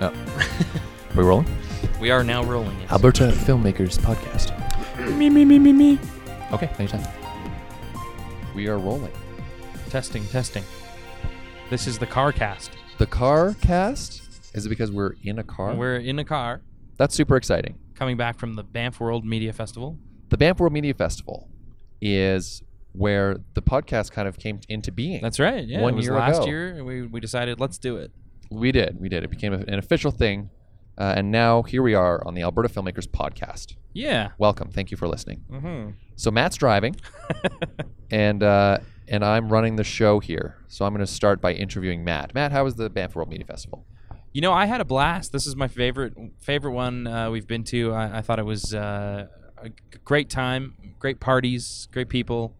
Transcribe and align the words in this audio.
Oh. 0.00 0.06
Are 0.06 1.16
we 1.16 1.22
rolling? 1.22 1.46
We 2.00 2.10
are 2.10 2.24
now 2.24 2.42
rolling. 2.44 2.78
Yes. 2.80 2.92
Alberta 2.92 3.24
Filmmakers 3.28 3.98
Podcast. 3.98 4.56
Me, 5.16 5.30
me, 5.30 5.44
me, 5.46 5.58
me, 5.58 5.72
me. 5.72 5.98
Okay, 6.52 6.70
anytime. 6.78 7.06
We 8.54 8.68
are 8.68 8.78
rolling. 8.78 9.12
Testing, 9.88 10.24
testing. 10.26 10.62
This 11.70 11.86
is 11.86 11.98
the 11.98 12.06
car 12.06 12.32
cast. 12.32 12.70
The 12.98 13.06
car 13.06 13.54
cast? 13.62 14.22
Is 14.54 14.66
it 14.66 14.68
because 14.68 14.90
we're 14.92 15.14
in 15.22 15.38
a 15.38 15.42
car? 15.44 15.74
We're 15.74 15.96
in 15.96 16.18
a 16.18 16.24
car 16.24 16.60
That's 16.98 17.14
super 17.14 17.36
exciting. 17.36 17.76
coming 17.94 18.16
back 18.18 18.38
from 18.38 18.54
the 18.56 18.62
Banff 18.62 19.00
World 19.00 19.24
Media 19.24 19.52
Festival. 19.54 19.98
The 20.28 20.36
Banff 20.36 20.60
World 20.60 20.72
Media 20.74 20.92
Festival 20.94 21.48
is 22.02 22.62
where 22.92 23.36
the 23.54 23.62
podcast 23.62 24.10
kind 24.12 24.28
of 24.28 24.38
came 24.38 24.60
into 24.68 24.92
being. 24.92 25.22
That's 25.22 25.38
right. 25.40 25.64
Yeah, 25.66 25.80
One 25.80 25.94
it 25.94 25.96
was 25.96 26.04
year 26.06 26.14
last 26.14 26.38
ago. 26.38 26.46
year. 26.46 26.84
We, 26.84 27.02
we 27.06 27.20
decided 27.20 27.58
let's 27.60 27.78
do 27.78 27.96
it. 27.96 28.10
We 28.50 28.72
did. 28.72 29.00
We 29.00 29.08
did. 29.08 29.24
It 29.24 29.30
became 29.30 29.52
an 29.52 29.78
official 29.78 30.10
thing. 30.10 30.50
Uh, 30.98 31.14
and 31.16 31.30
now 31.30 31.62
here 31.62 31.82
we 31.82 31.94
are 31.94 32.22
on 32.26 32.34
the 32.34 32.42
Alberta 32.42 32.68
Filmmakers 32.68 33.08
Podcast. 33.08 33.76
Yeah. 33.94 34.30
Welcome. 34.38 34.70
Thank 34.70 34.90
you 34.90 34.96
for 34.96 35.08
listening. 35.08 35.44
Mm-hmm. 35.50 35.90
So 36.16 36.30
Matt's 36.30 36.56
driving, 36.56 36.96
and 38.10 38.42
uh, 38.42 38.78
and 39.08 39.24
I'm 39.24 39.48
running 39.48 39.76
the 39.76 39.84
show 39.84 40.20
here. 40.20 40.56
So 40.68 40.84
I'm 40.84 40.92
going 40.92 41.04
to 41.04 41.10
start 41.10 41.40
by 41.40 41.54
interviewing 41.54 42.04
Matt. 42.04 42.34
Matt, 42.34 42.52
how 42.52 42.64
was 42.64 42.74
the 42.74 42.90
Banff 42.90 43.16
World 43.16 43.30
Media 43.30 43.46
Festival? 43.46 43.86
You 44.32 44.42
know, 44.42 44.52
I 44.52 44.66
had 44.66 44.80
a 44.80 44.84
blast. 44.84 45.32
This 45.32 45.46
is 45.46 45.56
my 45.56 45.68
favorite 45.68 46.14
favorite 46.40 46.72
one 46.72 47.06
uh, 47.06 47.30
we've 47.30 47.46
been 47.46 47.64
to. 47.64 47.92
I, 47.92 48.18
I 48.18 48.20
thought 48.20 48.38
it 48.38 48.44
was 48.44 48.74
uh, 48.74 49.26
a 49.56 49.70
great 50.04 50.28
time, 50.28 50.74
great 50.98 51.18
parties, 51.18 51.88
great 51.92 52.08
people. 52.08 52.54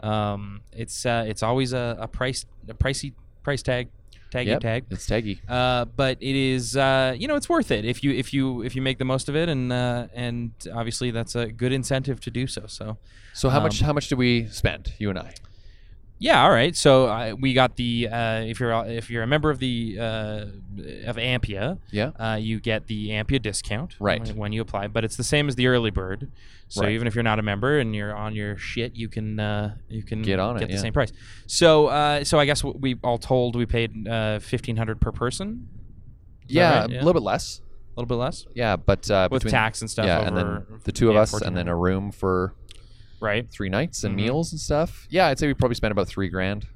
Um, 0.00 0.62
it's 0.72 1.06
uh, 1.06 1.24
it's 1.26 1.42
always 1.42 1.72
a, 1.72 1.96
a 2.00 2.08
price 2.08 2.44
a 2.68 2.74
pricey 2.74 3.14
price 3.42 3.62
tag, 3.62 3.88
taggy 4.34 4.52
Yep, 4.54 4.60
tag. 4.68 4.80
It's 4.94 5.06
taggy. 5.12 5.36
Uh, 5.48 5.84
but 6.02 6.14
it 6.30 6.36
is 6.52 6.76
uh, 6.76 7.14
you 7.20 7.26
know 7.28 7.36
it's 7.40 7.48
worth 7.56 7.70
it 7.78 7.84
if 7.92 7.98
you 8.04 8.10
if 8.22 8.28
you 8.34 8.44
if 8.68 8.72
you 8.76 8.82
make 8.88 8.98
the 8.98 9.08
most 9.14 9.28
of 9.30 9.34
it 9.42 9.48
and 9.54 9.72
uh, 9.72 10.06
and 10.26 10.50
obviously 10.80 11.08
that's 11.16 11.34
a 11.42 11.44
good 11.62 11.72
incentive 11.80 12.18
to 12.26 12.30
do 12.30 12.44
so. 12.46 12.62
So 12.66 12.86
So 13.40 13.46
how 13.54 13.60
much 13.66 13.76
Um, 13.80 13.86
how 13.86 13.92
much 13.98 14.06
did 14.10 14.18
we 14.18 14.30
spend, 14.60 14.82
you 15.02 15.08
and 15.12 15.18
I? 15.18 15.30
Yeah, 16.24 16.42
all 16.42 16.50
right. 16.50 16.74
So 16.74 17.04
uh, 17.06 17.34
we 17.38 17.52
got 17.52 17.76
the 17.76 18.08
uh, 18.08 18.40
if 18.40 18.58
you're 18.58 18.72
if 18.86 19.10
you're 19.10 19.22
a 19.22 19.26
member 19.26 19.50
of 19.50 19.58
the 19.58 19.98
uh, 20.00 20.44
of 21.06 21.16
Ampia, 21.16 21.78
Yeah. 21.90 22.12
uh, 22.18 22.36
you 22.40 22.60
get 22.60 22.86
the 22.86 23.10
Ampia 23.10 23.42
discount 23.42 23.94
Right. 24.00 24.26
when, 24.26 24.36
when 24.36 24.52
you 24.52 24.62
apply. 24.62 24.86
But 24.86 25.04
it's 25.04 25.16
the 25.16 25.24
same 25.24 25.48
as 25.48 25.54
the 25.56 25.66
early 25.66 25.90
bird. 25.90 26.30
So 26.68 26.80
Right. 26.80 26.92
even 26.92 27.06
if 27.06 27.14
you're 27.14 27.22
not 27.24 27.38
a 27.38 27.42
member 27.42 27.78
and 27.78 27.94
you're 27.94 28.14
on 28.16 28.34
your 28.34 28.56
shit, 28.56 28.96
you 28.96 29.08
can 29.10 29.38
uh, 29.38 29.74
you 29.90 30.02
can 30.02 30.22
Get 30.22 30.38
on 30.38 30.56
it, 30.56 30.60
get 30.60 30.68
the 30.68 30.76
yeah. 30.76 30.80
same 30.80 30.94
price. 30.94 31.12
So 31.46 31.88
uh, 31.88 32.24
so 32.24 32.38
I 32.38 32.46
guess 32.46 32.64
we 32.64 32.96
all 33.04 33.18
told 33.18 33.54
we 33.54 33.66
paid 33.66 34.08
uh, 34.08 34.38
fifteen 34.38 34.76
hundred 34.78 35.02
per 35.02 35.12
person, 35.12 35.68
Is 36.48 36.54
that 36.54 36.90
Yeah, 36.90 37.00
a 37.00 37.04
little 37.04 37.12
bit 37.12 37.22
less. 37.22 37.60
a 37.96 38.00
little 38.00 38.08
bit 38.08 38.14
less 38.22 38.46
Yeah, 38.54 38.76
but 38.76 39.10
uh, 39.10 39.28
with 39.30 39.46
tax 39.48 39.82
and 39.82 39.90
stuff. 39.90 40.06
Yeah, 40.06 40.26
and 40.26 40.34
then 40.36 40.64
the 40.84 40.92
two 40.92 41.08
of 41.10 41.14
yeah, 41.16 41.20
us, 41.20 41.38
and 41.42 41.54
then 41.54 41.68
a 41.68 41.76
room 41.76 42.10
for 42.12 42.54
right. 43.24 43.50
three 43.50 43.68
nights 43.68 44.04
and 44.04 44.14
Mhm. 44.14 44.22
meals 44.22 44.52
and 44.52 44.60
stuff. 44.60 45.06
Yeah, 45.10 45.26
I'd 45.26 45.38
say 45.38 45.46
we 45.48 45.54
probably 45.54 45.74
spent 45.74 45.92
about 45.92 46.06
three 46.08 46.28
grand. 46.28 46.66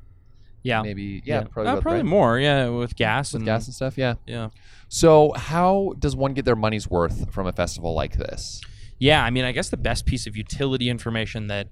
Yeah, 0.64 0.82
Maybe. 0.82 1.22
Yeah, 1.24 1.42
probably 1.44 1.70
Uh, 1.72 1.80
probably 1.80 2.02
more. 2.02 2.38
Yeah, 2.40 2.68
with 2.68 2.96
gas 2.96 3.32
With 3.32 3.40
and 3.40 3.46
gas 3.46 3.66
and 3.66 3.74
stuff. 3.74 3.96
Yeah. 3.96 4.14
yeah. 4.26 4.48
So 4.88 5.32
how 5.36 5.94
does 5.98 6.16
one 6.16 6.34
get 6.34 6.44
their 6.44 6.56
money's 6.56 6.90
worth 6.90 7.32
from 7.32 7.46
a 7.46 7.52
festival 7.52 7.94
like 7.94 8.16
this? 8.16 8.60
Yeah, 8.98 9.22
I 9.24 9.30
mean, 9.30 9.44
I 9.44 9.52
guess 9.52 9.68
the 9.68 9.76
best 9.76 10.04
piece 10.04 10.26
of 10.26 10.36
utility 10.36 10.88
information 10.90 11.46
that 11.46 11.68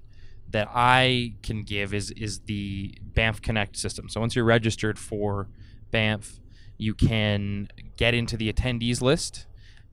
that 0.49 0.69
I 0.73 1.33
can 1.43 1.63
give 1.63 1.93
is 1.93 2.11
is 2.11 2.39
the 2.45 2.97
Banff 3.01 3.41
Connect 3.41 3.75
system. 3.75 4.07
So 4.07 4.21
once 4.21 4.33
you're 4.33 4.45
registered 4.45 4.97
for 4.97 5.49
Banff, 5.91 6.39
you 6.77 6.93
can 6.93 7.67
get 7.97 8.13
into 8.13 8.37
the 8.37 8.51
attendees 8.51 9.01
list, 9.01 9.45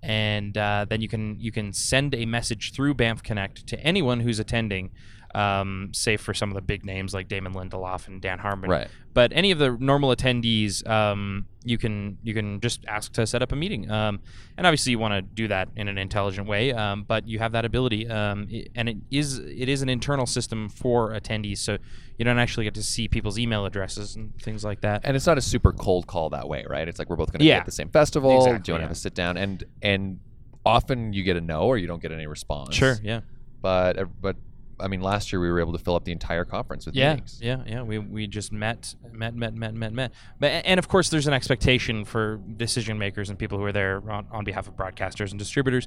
and 0.05 0.59
uh, 0.59 0.85
then 0.89 1.01
you 1.01 1.09
can 1.09 1.41
you 1.41 1.51
can 1.51 1.73
send 1.73 2.15
a 2.15 2.27
message 2.27 2.73
through 2.73 2.95
Banff 2.95 3.23
Connect 3.23 3.67
to 3.67 3.81
anyone 3.81 4.21
who's 4.21 4.39
attending. 4.39 4.91
Um, 5.35 5.91
say 5.93 6.17
for 6.17 6.33
some 6.33 6.51
of 6.51 6.55
the 6.55 6.63
big 6.63 6.85
names 6.85 7.13
like 7.13 7.27
Damon 7.27 7.55
Lindelof 7.55 8.07
and 8.07 8.23
Dan 8.23 8.39
Harmon, 8.39 8.71
Right. 8.71 8.87
but 9.15 9.33
any 9.35 9.51
of 9.51 9.59
the 9.59 9.77
normal 9.81 10.15
attendees, 10.15 10.87
um, 10.89 11.47
you 11.65 11.77
can 11.77 12.19
you 12.23 12.33
can 12.35 12.61
just 12.61 12.85
ask 12.87 13.13
to 13.15 13.27
set 13.27 13.43
up 13.43 13.51
a 13.51 13.57
meeting, 13.57 13.91
um, 13.91 14.21
and 14.57 14.65
obviously 14.67 14.93
you 14.93 14.99
want 15.01 15.13
to 15.15 15.23
do 15.23 15.49
that 15.49 15.71
in 15.75 15.89
an 15.89 15.99
intelligent 15.99 16.47
way. 16.47 16.73
Um, 16.73 17.03
but 17.03 17.27
you 17.27 17.41
have 17.41 17.51
that 17.53 17.65
ability, 17.65 18.07
um, 18.09 18.47
i- 18.53 18.67
and 18.77 18.89
it 18.89 18.97
is 19.11 19.39
it 19.39 19.69
is 19.69 19.83
an 19.83 19.89
internal 19.89 20.27
system 20.27 20.69
for 20.69 21.11
attendees, 21.13 21.59
so 21.59 21.79
you 22.17 22.25
don't 22.25 22.39
actually 22.39 22.63
get 22.65 22.75
to 22.75 22.83
see 22.85 23.09
people's 23.09 23.37
email 23.37 23.67
addresses 23.67 24.15
and 24.15 24.33
things 24.41 24.63
like 24.65 24.83
that. 24.83 25.01
And 25.03 25.17
it's 25.17 25.27
not 25.27 25.37
a 25.37 25.41
super 25.43 25.73
cold 25.73 26.07
call 26.07 26.31
that 26.31 26.49
way, 26.49 26.65
right? 26.71 26.87
It's 26.87 27.01
like 27.01 27.11
we're 27.11 27.17
both 27.17 27.33
going 27.33 27.41
to 27.41 27.45
be 27.45 27.51
at 27.53 27.65
the 27.67 27.73
same 27.73 27.89
festival. 27.89 28.31
Do 28.31 28.37
Exactly, 28.37 28.51
you 28.53 28.55
want 28.55 28.67
to 28.67 28.73
yeah. 28.75 28.81
have 28.83 28.91
a 28.93 28.95
sit 28.95 29.15
down? 29.15 29.37
And 29.37 29.65
and 29.83 30.21
often 30.65 31.13
you 31.13 31.25
get 31.25 31.37
a 31.37 31.41
no 31.41 31.63
or 31.63 31.77
you 31.77 31.89
don't 31.89 32.01
get 32.01 32.13
any 32.13 32.27
response. 32.29 32.75
Sure, 32.77 32.97
yeah, 33.03 33.23
But 33.61 33.99
uh, 33.99 34.05
but 34.21 34.37
I 34.81 34.89
mean, 34.89 35.01
last 35.01 35.33
year 35.33 35.41
we 35.41 35.51
were 35.51 35.61
able 35.61 35.73
to 35.73 35.79
fill 35.79 35.95
up 35.95 36.05
the 36.05 36.13
entire 36.13 36.45
conference 36.45 36.87
with 36.87 36.95
yeah, 36.95 37.11
meetings. 37.15 37.39
yeah, 37.43 37.63
yeah. 37.67 37.83
We, 37.83 37.99
we 37.99 38.27
just 38.27 38.53
met, 38.53 38.95
met, 39.13 39.35
met, 39.35 39.55
met, 39.55 39.75
met, 39.75 39.93
met. 39.93 40.13
But 40.41 40.49
and 40.65 40.79
of 40.79 40.89
course, 40.89 41.09
there's 41.11 41.27
an 41.27 41.33
expectation 41.35 42.05
for 42.05 42.41
decision 42.57 42.99
makers 42.99 43.31
and 43.31 43.39
people 43.39 43.59
who 43.59 43.65
are 43.65 43.73
there 43.73 44.03
on, 44.11 44.27
on 44.31 44.45
behalf 44.45 44.67
of 44.69 44.75
broadcasters 44.75 45.31
and 45.31 45.39
distributors. 45.39 45.87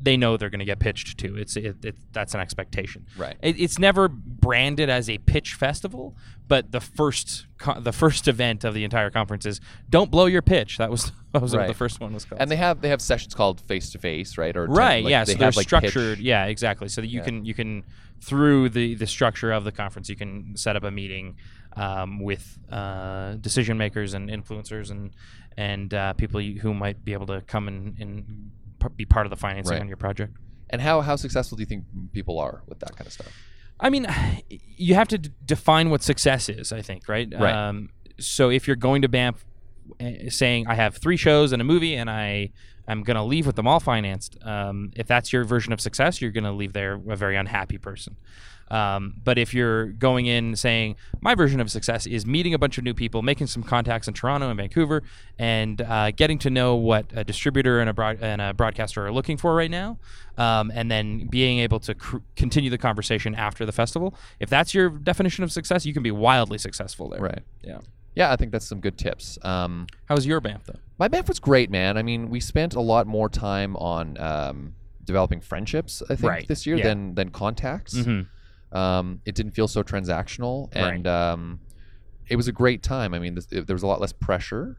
They 0.00 0.16
know 0.16 0.36
they're 0.36 0.50
going 0.50 0.58
to 0.60 0.64
get 0.64 0.78
pitched 0.78 1.18
to. 1.18 1.36
It's 1.36 1.56
it, 1.56 1.84
it, 1.84 1.96
that's 2.12 2.34
an 2.34 2.40
expectation. 2.40 3.06
Right. 3.16 3.36
It, 3.42 3.60
it's 3.60 3.78
never 3.78 4.08
branded 4.08 4.90
as 4.90 5.08
a 5.08 5.18
pitch 5.18 5.54
festival, 5.54 6.16
but 6.48 6.72
the 6.72 6.80
first 6.80 7.46
co- 7.58 7.80
the 7.80 7.92
first 7.92 8.28
event 8.28 8.64
of 8.64 8.74
the 8.74 8.84
entire 8.84 9.10
conference 9.10 9.46
is 9.46 9.60
don't 9.88 10.10
blow 10.10 10.26
your 10.26 10.42
pitch. 10.42 10.78
That 10.78 10.90
was 10.90 11.12
that 11.32 11.40
was 11.42 11.54
what 11.54 11.66
the 11.66 11.74
first 11.74 12.00
one 12.00 12.12
was 12.12 12.24
called. 12.24 12.40
And 12.40 12.50
they 12.50 12.56
have 12.56 12.80
they 12.80 12.88
have 12.90 13.00
sessions 13.00 13.34
called 13.34 13.60
face 13.62 13.90
to 13.90 13.98
face, 13.98 14.36
right? 14.38 14.56
Or 14.56 14.66
right 14.66 15.02
like, 15.04 15.10
yeah 15.10 15.24
they 15.24 15.32
so 15.32 15.38
they're 15.38 15.46
have, 15.46 15.56
like, 15.56 15.64
pitch- 15.68 15.90
structured 15.90 16.18
yeah 16.18 16.46
exactly 16.46 16.88
so 16.88 17.00
that 17.00 17.08
you 17.08 17.20
Yeah. 17.20 17.24
can 17.24 17.44
you 17.44 17.54
can 17.54 17.84
through 18.28 18.68
the 18.70 18.94
the 18.94 19.06
structure 19.06 19.50
of 19.52 19.62
the 19.64 19.72
conference 19.72 20.08
you 20.08 20.16
can 20.16 20.56
set 20.56 20.74
up 20.76 20.84
a 20.84 20.90
meeting 20.90 21.36
um, 21.76 22.20
with 22.20 22.58
uh, 22.70 23.34
decision 23.48 23.76
makers 23.78 24.14
and 24.14 24.28
influencers 24.30 24.90
and 24.90 25.10
and 25.56 25.92
uh, 25.94 26.12
people 26.14 26.40
who 26.62 26.72
might 26.74 27.04
be 27.04 27.12
able 27.12 27.26
to 27.26 27.40
come 27.42 27.68
and, 27.68 27.98
and 28.00 28.50
be 28.96 29.04
part 29.04 29.26
of 29.26 29.30
the 29.30 29.36
financing 29.36 29.72
Right. 29.74 29.80
on 29.82 29.88
your 29.88 29.96
project 29.96 30.32
And 30.70 30.80
how 30.80 31.00
how 31.08 31.16
successful 31.16 31.56
do 31.56 31.62
you 31.62 31.66
think 31.72 31.84
people 32.12 32.38
are 32.38 32.62
with 32.68 32.78
that 32.80 32.92
kind 32.96 33.06
of 33.06 33.12
stuff? 33.12 33.32
I 33.80 33.90
mean, 33.90 34.06
you 34.48 34.94
have 34.94 35.08
to 35.08 35.18
d- 35.18 35.30
define 35.44 35.90
what 35.90 36.02
success 36.02 36.48
is. 36.48 36.72
I 36.72 36.80
think, 36.82 37.08
right? 37.08 37.28
Right. 37.32 37.54
Um, 37.54 37.88
so 38.18 38.48
if 38.50 38.66
you're 38.66 38.76
going 38.88 39.02
to 39.02 39.08
Banff, 39.08 39.44
uh, 40.00 40.30
saying 40.30 40.66
I 40.68 40.74
have 40.74 40.96
three 41.04 41.16
shows 41.16 41.52
and 41.52 41.60
a 41.60 41.64
movie, 41.64 41.94
and 42.00 42.08
I 42.08 42.50
I'm 42.86 43.02
gonna 43.02 43.24
leave 43.24 43.46
with 43.46 43.56
them 43.56 43.66
all 43.66 43.80
financed. 43.80 44.36
Um, 44.42 44.92
if 44.96 45.06
that's 45.06 45.32
your 45.32 45.44
version 45.44 45.72
of 45.72 45.80
success, 45.80 46.20
you're 46.20 46.30
gonna 46.30 46.52
leave 46.52 46.72
there 46.72 46.94
a 47.08 47.16
very 47.16 47.36
unhappy 47.36 47.78
person. 47.78 48.16
Um, 48.70 49.20
but 49.22 49.36
if 49.38 49.52
you're 49.52 49.86
going 49.86 50.24
in 50.24 50.56
saying 50.56 50.96
my 51.20 51.34
version 51.34 51.60
of 51.60 51.70
success 51.70 52.06
is 52.06 52.24
meeting 52.24 52.54
a 52.54 52.58
bunch 52.58 52.78
of 52.78 52.84
new 52.84 52.94
people, 52.94 53.20
making 53.20 53.46
some 53.46 53.62
contacts 53.62 54.08
in 54.08 54.14
Toronto 54.14 54.48
and 54.48 54.56
Vancouver, 54.56 55.02
and 55.38 55.82
uh, 55.82 56.10
getting 56.12 56.38
to 56.40 56.50
know 56.50 56.74
what 56.74 57.06
a 57.14 57.24
distributor 57.24 57.80
and 57.80 57.90
a, 57.90 57.92
broad- 57.92 58.20
and 58.22 58.40
a 58.40 58.54
broadcaster 58.54 59.04
are 59.06 59.12
looking 59.12 59.36
for 59.36 59.54
right 59.54 59.70
now, 59.70 59.98
um, 60.38 60.72
and 60.74 60.90
then 60.90 61.26
being 61.26 61.58
able 61.58 61.78
to 61.80 61.94
cr- 61.94 62.16
continue 62.36 62.70
the 62.70 62.78
conversation 62.78 63.34
after 63.34 63.66
the 63.66 63.72
festival. 63.72 64.14
If 64.40 64.48
that's 64.48 64.72
your 64.72 64.88
definition 64.88 65.44
of 65.44 65.52
success, 65.52 65.84
you 65.84 65.92
can 65.92 66.02
be 66.02 66.10
wildly 66.10 66.56
successful 66.58 67.10
there. 67.10 67.20
Right. 67.20 67.42
Yeah. 67.62 67.80
Yeah, 68.14 68.32
I 68.32 68.36
think 68.36 68.52
that's 68.52 68.66
some 68.66 68.80
good 68.80 68.96
tips. 68.96 69.38
Um, 69.42 69.86
was 70.08 70.26
your 70.26 70.40
Banff 70.40 70.64
though? 70.66 70.78
my 70.98 71.08
Banff 71.08 71.26
was 71.28 71.40
great, 71.40 71.70
man. 71.70 71.96
I 71.96 72.02
mean, 72.02 72.30
we 72.30 72.38
spent 72.40 72.74
a 72.74 72.80
lot 72.80 73.06
more 73.06 73.28
time 73.28 73.74
on 73.76 74.16
um, 74.18 74.74
developing 75.04 75.40
friendships, 75.40 76.02
I 76.08 76.14
think, 76.14 76.22
Right. 76.30 76.48
this 76.48 76.66
year 76.66 76.76
Yeah. 76.76 76.84
than 76.84 77.14
than 77.16 77.30
contacts. 77.30 77.94
Mm-hmm. 77.94 78.76
Um, 78.76 79.20
it 79.24 79.34
didn't 79.34 79.52
feel 79.52 79.68
so 79.68 79.82
transactional, 79.82 80.74
Right. 80.74 80.94
and 80.94 81.06
um, 81.06 81.60
it 82.28 82.36
was 82.36 82.48
a 82.48 82.52
great 82.52 82.82
time. 82.82 83.14
I 83.14 83.18
mean, 83.18 83.34
this, 83.34 83.46
it, 83.50 83.66
there 83.66 83.74
was 83.74 83.82
a 83.82 83.86
lot 83.86 84.00
less 84.00 84.12
pressure, 84.12 84.78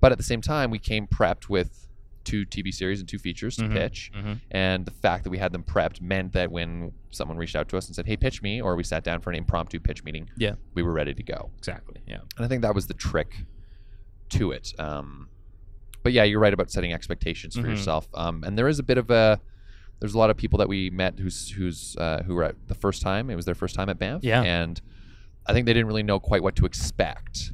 but 0.00 0.12
at 0.12 0.18
the 0.18 0.24
same 0.24 0.40
time, 0.40 0.70
we 0.70 0.78
came 0.78 1.06
prepped 1.06 1.48
with 1.48 1.83
two 2.24 2.44
TV 2.46 2.72
series 2.72 3.00
and 3.00 3.08
two 3.08 3.18
features 3.18 3.56
to 3.56 3.64
Mhm. 3.64 3.72
pitch. 3.72 4.10
Mhm. 4.14 4.40
And 4.50 4.84
the 4.86 4.90
fact 4.90 5.24
that 5.24 5.30
we 5.30 5.38
had 5.38 5.52
them 5.52 5.62
prepped 5.62 6.00
meant 6.00 6.32
that 6.32 6.50
when 6.50 6.92
someone 7.10 7.36
reached 7.36 7.54
out 7.56 7.68
to 7.68 7.76
us 7.76 7.86
and 7.86 7.94
said, 7.94 8.06
"Hey, 8.06 8.16
pitch 8.16 8.42
me," 8.42 8.60
or 8.60 8.74
we 8.76 8.82
sat 8.82 9.04
down 9.04 9.20
for 9.20 9.30
an 9.30 9.36
impromptu 9.36 9.78
pitch 9.80 10.02
meeting, 10.04 10.28
Yeah. 10.36 10.54
we 10.74 10.82
were 10.82 10.92
ready 10.92 11.14
to 11.14 11.22
go. 11.22 11.50
Exactly. 11.58 12.00
Yeah. 12.06 12.20
And 12.36 12.44
I 12.44 12.48
think 12.48 12.62
that 12.62 12.74
was 12.74 12.86
the 12.86 12.94
trick 12.94 13.44
to 14.30 14.50
it. 14.52 14.72
Um, 14.78 15.28
but 16.02 16.12
yeah, 16.12 16.24
you're 16.24 16.40
right 16.40 16.52
about 16.54 16.70
setting 16.70 16.92
expectations 16.92 17.54
for 17.54 17.62
Mhm. 17.62 17.70
yourself. 17.70 18.08
Um, 18.14 18.42
and 18.44 18.58
there 18.58 18.68
is 18.68 18.78
a 18.78 18.82
bit 18.82 18.98
of 18.98 19.10
a 19.10 19.40
there's 20.00 20.12
a 20.12 20.18
lot 20.18 20.28
of 20.28 20.36
people 20.36 20.58
that 20.58 20.68
we 20.68 20.90
met 20.90 21.18
who's 21.18 21.50
who's 21.52 21.96
uh, 21.96 22.22
who 22.24 22.34
were 22.34 22.44
at 22.44 22.56
the 22.68 22.74
first 22.74 23.00
time. 23.00 23.30
It 23.30 23.36
was 23.36 23.46
their 23.46 23.54
first 23.54 23.74
time 23.74 23.88
at 23.88 23.98
Banff. 23.98 24.22
Yeah. 24.22 24.42
And 24.42 24.78
I 25.46 25.52
think 25.54 25.64
they 25.66 25.72
didn't 25.72 25.86
really 25.86 26.02
know 26.02 26.18
quite 26.20 26.42
what 26.42 26.56
to 26.56 26.66
expect. 26.66 27.52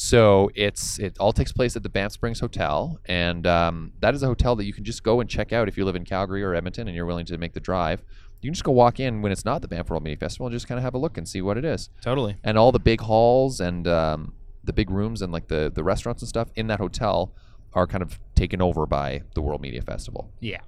So 0.00 0.48
it's 0.54 1.00
it 1.00 1.18
all 1.18 1.32
takes 1.32 1.50
place 1.50 1.74
at 1.74 1.82
the 1.82 1.88
Banff 1.88 2.12
Springs 2.12 2.38
Hotel, 2.38 3.00
and 3.06 3.44
um, 3.48 3.92
that 3.98 4.14
is 4.14 4.22
a 4.22 4.26
hotel 4.28 4.54
that 4.54 4.64
you 4.64 4.72
can 4.72 4.84
just 4.84 5.02
go 5.02 5.20
and 5.20 5.28
check 5.28 5.52
out 5.52 5.66
if 5.66 5.76
you 5.76 5.84
live 5.84 5.96
in 5.96 6.04
Calgary 6.04 6.44
or 6.44 6.54
Edmonton 6.54 6.86
and 6.86 6.94
you're 6.94 7.04
willing 7.04 7.26
to 7.26 7.36
make 7.36 7.52
the 7.52 7.58
drive. 7.58 8.04
You 8.40 8.46
can 8.48 8.54
just 8.54 8.62
go 8.62 8.70
walk 8.70 9.00
in 9.00 9.22
when 9.22 9.32
it's 9.32 9.44
not 9.44 9.60
the 9.60 9.66
Banff 9.66 9.90
World 9.90 10.04
Media 10.04 10.16
Festival 10.16 10.46
and 10.46 10.54
just 10.54 10.68
kind 10.68 10.78
of 10.78 10.84
have 10.84 10.94
a 10.94 10.98
look 10.98 11.18
and 11.18 11.28
see 11.28 11.42
what 11.42 11.58
it 11.58 11.64
is 11.64 11.90
Totally. 12.00 12.36
and 12.44 12.56
all 12.56 12.70
the 12.70 12.78
big 12.78 13.00
halls 13.00 13.58
and 13.58 13.88
um, 13.88 14.34
the 14.62 14.72
big 14.72 14.88
rooms 14.88 15.20
and 15.20 15.32
like 15.32 15.48
the 15.48 15.68
the 15.74 15.82
restaurants 15.82 16.22
and 16.22 16.28
stuff 16.28 16.48
in 16.54 16.68
that 16.68 16.78
hotel 16.78 17.34
are 17.72 17.88
kind 17.88 18.02
of 18.02 18.20
taken 18.36 18.62
over 18.62 18.86
by 18.86 19.22
the 19.34 19.42
World 19.42 19.60
Media 19.60 19.82
Festival. 19.82 20.30
Yeah. 20.38 20.60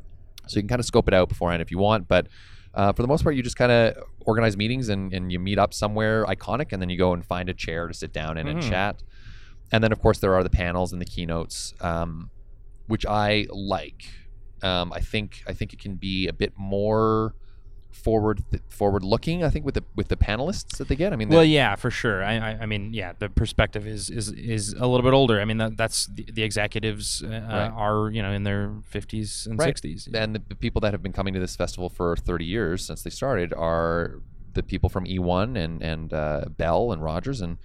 So 0.49 0.57
you 0.57 0.63
can 0.63 0.69
kind 0.69 0.81
of 0.81 0.87
scope 0.87 1.07
it 1.07 1.15
out 1.15 1.29
beforehand 1.29 1.63
if 1.63 1.71
you 1.71 1.79
want, 1.79 2.09
but 2.09 2.27
uh, 2.75 2.93
for 2.93 3.03
the 3.03 3.09
most 3.09 3.23
part, 3.23 3.35
you 3.35 3.43
just 3.43 3.57
kind 3.57 3.73
of 3.73 3.97
organize 4.21 4.57
meetings 4.57 4.89
and, 4.89 5.13
and 5.13 5.33
you 5.33 5.39
meet 5.39 5.59
up 5.59 5.75
somewhere 5.75 6.25
iconic, 6.27 6.73
and 6.73 6.81
then 6.81 6.89
you 6.89 6.99
go 6.99 7.13
and 7.13 7.25
find 7.25 7.49
a 7.49 7.55
chair 7.55 7.89
to 7.89 7.95
sit 7.95 8.13
down 8.13 8.39
in 8.39 8.47
and 8.47 8.63
chat. 8.63 9.03
And 9.73 9.83
then, 9.85 9.93
of 9.93 10.01
course, 10.01 10.19
there 10.19 10.35
are 10.35 10.43
the 10.43 10.51
panels 10.51 10.93
and 10.93 11.01
the 11.01 11.07
keynotes, 11.07 11.75
um, 11.81 12.31
which 12.87 13.07
I 13.07 13.47
like. 13.51 14.05
Um, 14.63 14.93
I 14.93 15.01
think 15.01 15.43
I 15.47 15.53
think 15.53 15.73
it 15.73 15.79
can 15.79 15.95
be 15.97 16.27
a 16.29 16.33
bit 16.33 16.53
more 16.57 17.35
forward 17.93 18.43
forward 18.69 19.03
looking. 19.03 19.43
I 19.43 19.51
think 19.51 19.65
with 19.65 19.75
the 19.75 19.85
with 19.97 20.09
the 20.09 20.17
panelists 20.17 20.77
that 20.79 20.89
they 20.89 20.97
get. 20.97 21.13
I 21.13 21.17
mean, 21.17 21.29
Well, 21.29 21.45
yeah, 21.45 21.77
for 21.77 21.91
sure. 21.91 22.23
I, 22.23 22.35
I, 22.37 22.59
I 22.63 22.67
mean, 22.67 22.93
yeah, 22.93 23.13
the 23.19 23.29
perspective 23.29 23.87
is 23.87 24.11
is, 24.11 24.31
is 24.33 24.73
a 24.75 24.87
little 24.87 25.03
bit 25.03 25.15
older. 25.15 25.41
I 25.41 25.45
mean, 25.45 25.59
that, 25.59 25.77
that's 25.77 26.07
the, 26.07 26.25
the 26.31 26.43
executives 26.43 27.23
uh, 27.23 27.29
Right. 27.29 27.71
are 27.75 28.11
you 28.11 28.23
know 28.23 28.33
in 28.33 28.45
their 28.45 28.75
fifties 28.85 29.47
and 29.49 29.59
Right. 29.59 29.67
sixties. 29.67 30.09
and 30.13 30.35
the, 30.35 30.43
the 30.49 30.55
people 30.57 30.81
that 30.83 30.93
have 30.93 31.03
been 31.03 31.13
coming 31.13 31.33
to 31.35 31.41
this 31.41 31.57
festival 31.57 31.89
for 31.89 32.17
30 32.17 32.45
years 32.45 32.85
since 32.85 33.03
they 33.03 33.11
started 33.11 33.53
are 33.55 34.21
the 34.53 34.63
people 34.63 34.89
from 34.89 35.05
E1 35.07 35.57
and 35.57 35.83
and 35.83 36.13
uh, 36.13 36.45
Bell 36.57 36.93
and 36.93 37.03
Rogers 37.03 37.41
and 37.41 37.59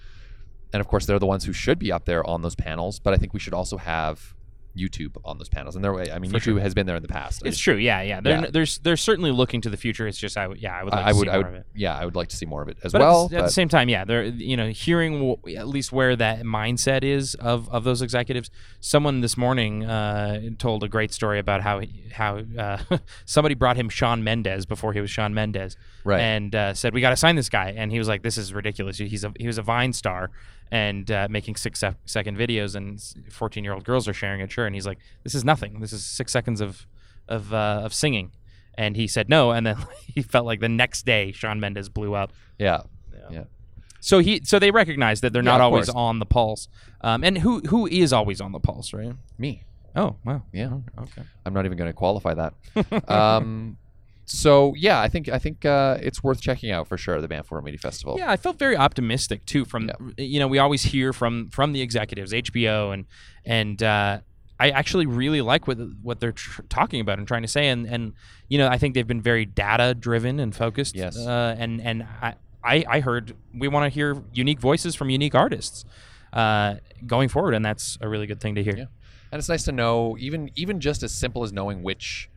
and 0.75 0.81
of 0.81 0.88
course 0.88 1.06
they're 1.06 1.19
the 1.19 1.25
ones 1.25 1.45
who 1.45 1.54
should 1.54 1.80
be 1.80 1.92
up 1.92 2.06
there 2.06 2.24
on 2.30 2.42
those 2.42 2.56
panels. 2.56 3.00
But 3.00 3.13
I 3.13 3.18
think 3.18 3.33
we 3.33 3.39
should 3.39 3.54
also 3.54 3.77
have 3.77 4.33
YouTube 4.77 5.16
on 5.24 5.38
those 5.38 5.48
panels. 5.48 5.74
And 5.77 5.86
there, 5.86 5.95
I 5.98 6.19
mean, 6.19 6.31
For 6.31 6.38
YouTube 6.38 6.42
sure. 6.44 6.60
has 6.60 6.74
been 6.74 6.86
there 6.86 6.98
in 6.98 7.01
the 7.01 7.07
past. 7.07 7.42
It's 7.45 7.56
just- 7.56 7.63
true. 7.63 7.75
Yeah, 7.77 8.01
yeah. 8.01 8.19
They're 8.19 8.42
Yeah. 8.42 8.50
they're 8.51 8.66
they're 8.83 8.98
certainly 8.98 9.31
looking 9.31 9.62
to 9.62 9.69
the 9.69 9.77
future. 9.77 10.06
It's 10.06 10.18
just 10.18 10.36
I 10.38 10.50
yeah 10.57 10.75
I 10.77 10.83
would 10.83 10.92
like 10.92 11.06
I, 11.06 11.13
would, 11.13 11.24
see 11.27 11.30
I 11.30 11.33
more 11.36 11.44
would, 11.44 11.48
of 11.48 11.54
it. 11.62 11.66
yeah, 11.75 11.95
I 11.98 12.04
would 12.04 12.18
like 12.18 12.27
to 12.27 12.36
see 12.36 12.45
more 12.45 12.62
of 12.62 12.68
it 12.68 12.77
as 12.83 12.92
But 12.92 13.00
at 13.01 13.06
the 13.06 13.10
well. 13.10 13.24
at, 13.25 13.31
the, 13.45 13.50
same 13.51 13.69
time, 13.69 13.88
yeah, 13.88 14.04
they're 14.04 14.25
you 14.25 14.57
know 14.57 14.68
hearing 14.68 15.13
w- 15.38 15.57
at 15.57 15.69
least 15.69 15.94
where 15.94 16.13
that 16.18 16.42
mindset 16.44 17.06
is 17.06 17.36
of, 17.36 17.69
of 17.69 17.86
those 17.86 18.01
executives. 18.01 18.51
Someone 18.81 19.21
this 19.21 19.38
morning 19.38 19.86
uh, 19.86 20.42
told 20.60 20.83
a 20.83 20.89
great 20.89 21.13
story 21.13 21.39
about 21.39 21.62
how 21.62 21.81
how 22.12 22.42
uh, 22.57 22.80
somebody 23.25 23.56
brought 23.56 23.78
him 23.78 23.88
Shawn 23.88 24.25
Mendes 24.25 24.66
before 24.66 24.92
he 24.92 25.00
was 25.00 25.10
Shawn 25.10 25.33
Mendes, 25.33 25.78
Right. 26.04 26.19
And 26.19 26.54
uh, 26.54 26.74
said 26.74 26.94
we 26.94 27.00
got 27.00 27.12
to 27.12 27.16
sign 27.16 27.38
this 27.38 27.48
guy, 27.48 27.74
and 27.78 27.94
he 27.94 27.98
was 27.98 28.10
like, 28.10 28.24
"This 28.24 28.38
is 28.38 28.54
ridiculous. 28.54 28.98
He's 28.98 29.24
a 29.24 29.31
he 29.39 29.48
was 29.48 29.57
a 29.57 29.62
Vine 29.63 29.94
star." 29.94 30.31
And 30.72 31.10
uh, 31.12 31.28
making 31.30 31.56
six 31.58 31.80
sec- 31.80 31.98
second 32.06 32.38
videos, 32.38 32.76
and 32.76 33.00
fourteen 33.32 33.64
year 33.64 33.74
old 33.74 33.84
girls 33.86 34.08
are 34.08 34.14
sharing 34.14 34.42
it. 34.42 34.52
Sure, 34.52 34.66
and 34.66 34.74
he's 34.76 34.88
like, 34.88 34.98
"This 35.24 35.36
is 35.36 35.46
nothing. 35.46 35.80
This 35.80 35.94
is 35.94 36.04
six 36.04 36.32
seconds 36.32 36.60
of 36.60 36.86
of 37.28 37.54
uh, 37.54 37.82
of 37.84 37.94
singing." 37.94 38.32
And 38.78 38.98
he 38.98 39.08
said 39.08 39.30
no, 39.30 39.52
and 39.52 39.66
then 39.66 39.78
he 40.08 40.22
felt 40.22 40.46
like 40.46 40.60
the 40.60 40.68
next 40.70 41.06
day 41.06 41.32
Shawn 41.32 41.60
Mendes 41.60 41.88
blew 41.88 42.14
up. 42.16 42.34
yeah, 42.58 42.82
yeah. 43.30 43.44
So 44.02 44.20
he, 44.20 44.42
so 44.44 44.60
they 44.60 44.70
recognize 44.70 45.22
that 45.22 45.34
they're 45.34 45.42
Yeah, 45.44 45.52
not 45.52 45.62
always 45.62 45.86
course. 45.86 45.96
on 45.96 46.20
the 46.20 46.26
pulse. 46.28 46.68
Um, 47.02 47.24
and 47.24 47.38
who 47.38 47.60
who 47.62 47.88
is 47.88 48.12
always 48.12 48.42
on 48.42 48.52
the 48.52 48.60
pulse, 48.60 48.92
right? 48.94 49.14
Me. 49.38 49.64
Oh 49.96 50.16
wow, 50.26 50.44
Yeah. 50.52 50.78
okay. 51.00 51.24
I'm 51.46 51.54
not 51.54 51.66
even 51.66 51.78
going 51.78 51.90
to 51.90 51.94
qualify 51.94 52.34
that. 52.34 52.54
um, 53.10 53.78
so 54.25 54.74
yeah, 54.75 55.00
I 55.00 55.07
think 55.07 55.30
I 55.30 55.38
think 55.39 55.66
uh, 55.66 55.98
it's 56.01 56.24
worth 56.24 56.42
checking 56.42 56.72
out 56.72 56.88
for 56.88 56.98
sure. 56.98 57.22
The 57.22 57.27
Banff 57.27 57.51
Media 57.51 57.77
Festival. 57.77 58.16
Yeah, 58.18 58.31
I 58.31 58.38
felt 58.38 58.57
very 58.57 58.75
optimistic 58.75 59.45
too. 59.45 59.66
From 59.66 59.92
you 60.18 60.39
know, 60.39 60.48
we 60.48 60.57
always 60.60 60.83
hear 60.83 61.13
from 61.13 61.50
from 61.50 61.74
the 61.74 61.81
executives, 61.81 62.33
HBO, 62.33 62.94
and 62.94 63.06
and 63.45 63.81
uh, 63.83 64.19
I 64.60 64.72
actually 64.72 65.06
really 65.06 65.42
like 65.42 65.68
what 65.68 65.77
what 66.01 66.19
they're 66.19 66.31
tr- 66.31 66.63
talking 66.69 67.01
about 67.01 67.19
and 67.19 67.27
trying 67.27 67.44
to 67.44 67.48
say. 67.48 67.68
And 67.68 67.86
and 67.86 68.13
you 68.48 68.57
know, 68.57 68.68
I 68.68 68.77
think 68.77 68.95
they've 68.95 69.07
been 69.07 69.22
very 69.22 69.45
data 69.45 69.94
driven 69.94 70.39
and 70.39 70.56
focused. 70.56 70.95
Yes. 70.95 71.18
Uh, 71.18 71.56
and 71.57 71.80
and 71.81 72.04
I, 72.21 72.33
I 72.63 72.86
I 72.88 73.00
heard 73.01 73.36
we 73.54 73.68
want 73.68 73.92
to 73.92 73.94
hear 73.94 74.21
unique 74.33 74.60
voices 74.60 74.95
from 74.95 75.10
unique 75.12 75.36
artists 75.36 75.86
uh, 76.33 76.75
going 77.06 77.30
forward, 77.30 77.54
and 77.54 77.63
that's 77.63 77.98
a 78.01 78.10
really 78.10 78.25
good 78.28 78.42
thing 78.42 78.56
to 78.56 78.63
hear. 78.63 78.75
Yeah. 78.75 78.86
and 79.31 79.39
it's 79.39 79.50
nice 79.50 79.63
to 79.66 79.71
know 79.71 80.18
even 80.19 80.50
even 80.56 80.80
just 80.80 81.04
as 81.04 81.12
simple 81.13 81.44
as 81.44 81.54
knowing 81.54 81.83
which 81.83 82.30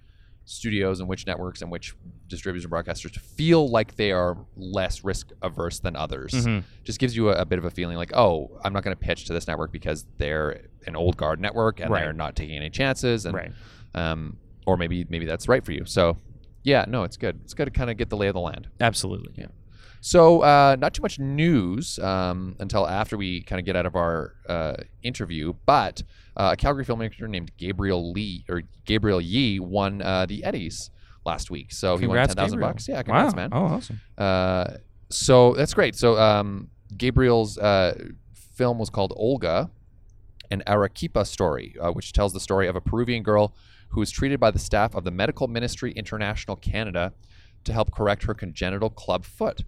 studios 0.49 1.01
and 1.01 1.09
which 1.09 1.27
networks 1.27 1.61
and 1.63 1.71
which 1.71 1.95
distributors 2.27 2.65
and 2.65 2.73
broadcasters 2.73 3.19
feel 3.21 3.69
like 3.69 3.97
they 3.97 4.13
are 4.13 4.37
less 4.57 5.05
risk 5.05 5.31
averse 5.43 5.79
than 5.81 5.95
others 5.95 6.33
Mhm. 6.33 6.63
just 6.85 6.99
gives 6.99 7.15
you 7.15 7.29
a, 7.31 7.35
a 7.35 7.45
bit 7.45 7.59
of 7.59 7.65
a 7.67 7.71
feeling 7.71 7.97
like 7.99 8.13
oh 8.15 8.51
i'm 8.65 8.73
not 8.73 8.83
going 8.83 8.97
to 8.97 9.01
pitch 9.01 9.27
to 9.27 9.33
this 9.35 9.47
network 9.47 9.73
because 9.73 10.07
they're 10.17 10.63
an 10.87 10.97
old 10.97 11.17
guard 11.19 11.39
network 11.41 11.81
and 11.81 11.91
Right. 11.91 12.01
they're 12.05 12.13
not 12.15 12.35
taking 12.35 12.57
any 12.57 12.71
chances 12.71 13.27
and 13.27 13.35
Right. 13.35 13.53
um, 13.95 14.39
or 14.67 14.77
maybe 14.79 15.05
maybe 15.11 15.27
that's 15.27 15.49
right 15.49 15.63
for 15.65 15.73
you 15.73 15.85
so 15.85 16.17
yeah 16.63 16.85
no 16.89 17.05
it's 17.05 17.17
good 17.19 17.39
it's 17.45 17.53
good 17.55 17.67
to 17.67 17.71
kind 17.71 17.91
of 17.91 17.97
get 17.99 18.09
the 18.09 18.17
lay 18.17 18.29
of 18.29 18.35
the 18.35 18.41
land 18.41 18.69
Absolutely. 18.81 19.35
Yeah. 19.37 19.47
So, 20.01 20.43
uh, 20.43 20.77
not 20.79 20.95
too 20.95 21.03
much 21.03 21.19
news 21.19 21.99
um, 21.99 22.57
until 22.61 22.87
after 22.87 23.17
we 23.17 23.43
kind 23.43 23.59
of 23.59 23.67
get 23.67 23.77
out 23.77 23.87
of 23.87 23.97
our 23.97 24.35
uh, 24.49 24.75
interview, 25.03 25.55
but 25.67 26.03
uh, 26.37 26.51
a 26.53 26.57
Calgary 26.57 26.85
filmmaker 26.85 27.29
named 27.29 27.51
Gabriel 27.57 28.13
Lee 28.13 28.45
or 28.49 28.63
Gabriel 28.85 29.21
Yee 29.21 29.61
won 29.61 30.03
uh, 30.03 30.27
the 30.27 30.45
Eddies 30.45 30.91
last 31.27 31.51
week. 31.51 31.73
So 31.73 31.97
he 31.97 32.07
won 32.07 32.15
Congrats, 32.15 32.35
ten 32.35 32.45
thousand 32.45 32.61
bucks. 32.61 32.89
Yeah, 32.89 33.03
congrats, 33.03 33.35
wow. 33.35 33.37
man. 33.37 33.49
Oh, 33.53 33.65
awesome. 33.65 34.01
Uh, 34.17 34.77
so 35.11 35.55
that's 35.55 35.75
great. 35.75 35.97
So 35.97 36.19
um, 36.19 36.69
Gabriel's 36.97 37.59
uh, 37.59 38.11
film 38.35 38.79
was 38.79 38.91
called 38.91 39.13
Olga, 39.17 39.71
an 40.51 40.63
Arequipa 40.67 41.25
story, 41.25 41.75
uh, 41.81 41.91
which 41.91 42.13
tells 42.13 42.33
the 42.33 42.41
story 42.41 42.69
of 42.69 42.77
a 42.77 42.81
Peruvian 42.81 43.23
girl 43.23 43.55
who 43.91 44.01
was 44.01 44.11
treated 44.11 44.39
by 44.39 44.51
the 44.51 44.59
staff 44.59 44.95
of 44.95 45.05
the 45.05 45.11
Medical 45.11 45.49
Ministry 45.49 45.93
International 45.93 46.57
Canada 46.57 47.13
to 47.65 47.73
help 47.73 47.91
correct 47.93 48.25
her 48.25 48.35
congenital 48.35 48.91
club 48.91 49.25
foot. 49.25 49.65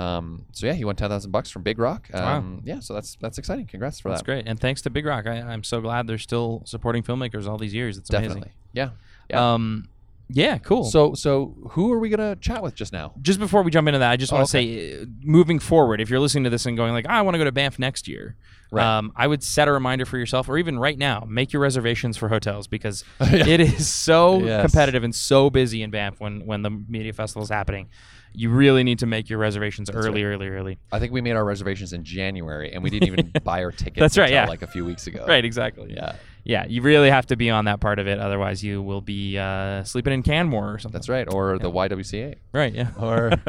Um, 0.00 0.46
so 0.52 0.66
yeah, 0.66 0.72
he 0.72 0.84
won 0.84 0.96
ten 0.96 1.10
thousand 1.10 1.30
bucks 1.30 1.50
from 1.50 1.62
Big 1.62 1.78
Rock. 1.78 2.08
Um, 2.14 2.62
Yeah, 2.64 2.80
so 2.80 2.94
that's 2.94 3.16
that's 3.20 3.38
exciting. 3.38 3.66
Congrats 3.66 4.00
for 4.00 4.08
That's 4.08 4.22
that. 4.22 4.26
That's 4.26 4.42
great. 4.44 4.48
And 4.50 4.58
thanks 4.58 4.82
to 4.82 4.90
Big 4.90 5.04
Rock. 5.04 5.26
I, 5.26 5.40
I'm 5.40 5.62
so 5.64 5.80
glad 5.80 6.06
they're 6.06 6.18
still 6.18 6.62
supporting 6.64 7.02
filmmakers 7.02 7.46
all 7.46 7.58
these 7.58 7.74
years. 7.74 7.98
It's 7.98 8.08
Definitely. 8.08 8.52
Yeah. 8.72 8.82
amazing. 8.84 8.98
Yeah. 9.30 9.54
Um, 9.54 9.88
yeah, 10.32 10.58
cool. 10.58 10.84
So 10.84 11.14
so 11.14 11.56
who 11.70 11.92
are 11.92 11.98
we 11.98 12.08
gonna 12.08 12.36
chat 12.36 12.62
with 12.62 12.74
just 12.76 12.92
now? 12.92 13.12
just 13.20 13.40
before 13.40 13.62
we 13.62 13.70
jump 13.72 13.88
into 13.88 13.98
that, 13.98 14.10
I 14.12 14.16
just 14.16 14.32
Oh, 14.32 14.36
want 14.36 14.46
to 14.46 14.50
say, 14.52 15.02
uh, 15.02 15.04
moving 15.22 15.58
forward, 15.58 16.00
if 16.00 16.08
you're 16.08 16.20
listening 16.20 16.44
to 16.44 16.50
this 16.50 16.66
and 16.66 16.76
going 16.76 16.92
like, 16.92 17.06
"Ah, 17.08 17.14
I 17.18 17.22
want 17.22 17.34
to 17.34 17.38
go 17.38 17.44
to 17.44 17.52
Banff 17.52 17.78
next 17.80 18.06
year, 18.06 18.36
Right. 18.70 18.86
um, 18.86 19.12
I 19.16 19.26
would 19.26 19.42
set 19.42 19.66
a 19.66 19.72
reminder 19.72 20.06
for 20.06 20.18
yourself, 20.18 20.48
or 20.48 20.56
even 20.56 20.78
right 20.78 20.96
now, 20.96 21.26
make 21.28 21.52
your 21.52 21.60
reservations 21.60 22.16
for 22.16 22.28
hotels 22.28 22.68
because 22.68 23.04
it 23.20 23.58
is 23.60 23.88
so 23.92 24.38
Yes. 24.44 24.62
competitive 24.62 25.02
and 25.02 25.12
so 25.14 25.50
busy 25.50 25.82
in 25.82 25.90
Banff 25.90 26.20
when 26.20 26.46
when 26.46 26.62
the 26.62 26.70
media 26.70 27.12
festival 27.12 27.42
is 27.42 27.48
happening. 27.50 27.88
You 28.32 28.50
really 28.50 28.84
need 28.84 29.00
to 29.00 29.06
make 29.06 29.28
your 29.28 29.38
reservations 29.38 29.90
early, 29.90 30.22
early, 30.24 30.48
early. 30.48 30.78
I 30.92 30.98
think 30.98 31.12
we 31.12 31.20
made 31.20 31.32
our 31.32 31.44
reservations 31.44 31.92
in 31.92 32.04
January, 32.04 32.72
and 32.72 32.82
we 32.82 32.90
didn't 32.90 33.08
even 33.08 33.32
buy 33.44 33.64
our 33.64 33.72
tickets. 33.72 33.98
That's 33.98 34.18
right, 34.18 34.30
yeah. 34.30 34.46
like 34.46 34.62
a 34.62 34.66
few 34.66 34.84
weeks 34.84 35.06
ago. 35.06 35.24
Right, 35.26 35.44
exactly. 35.44 35.92
Yeah. 35.94 36.16
yeah. 36.44 36.66
You 36.66 36.82
really 36.82 37.10
have 37.10 37.26
to 37.26 37.36
be 37.36 37.50
on 37.50 37.64
that 37.64 37.80
part 37.80 37.98
of 37.98 38.06
it, 38.06 38.18
otherwise 38.18 38.62
you 38.62 38.82
will 38.82 39.00
be 39.00 39.36
uh, 39.36 39.84
sleeping 39.84 40.12
in 40.12 40.22
Canmore 40.22 40.74
or 40.74 40.78
something. 40.78 40.98
That's 40.98 41.08
right. 41.08 41.32
Or 41.32 41.58
the 41.58 41.70
YWCA. 41.70 42.36
Right. 42.52 42.72
Yeah. 42.72 42.90
Or 42.98 43.32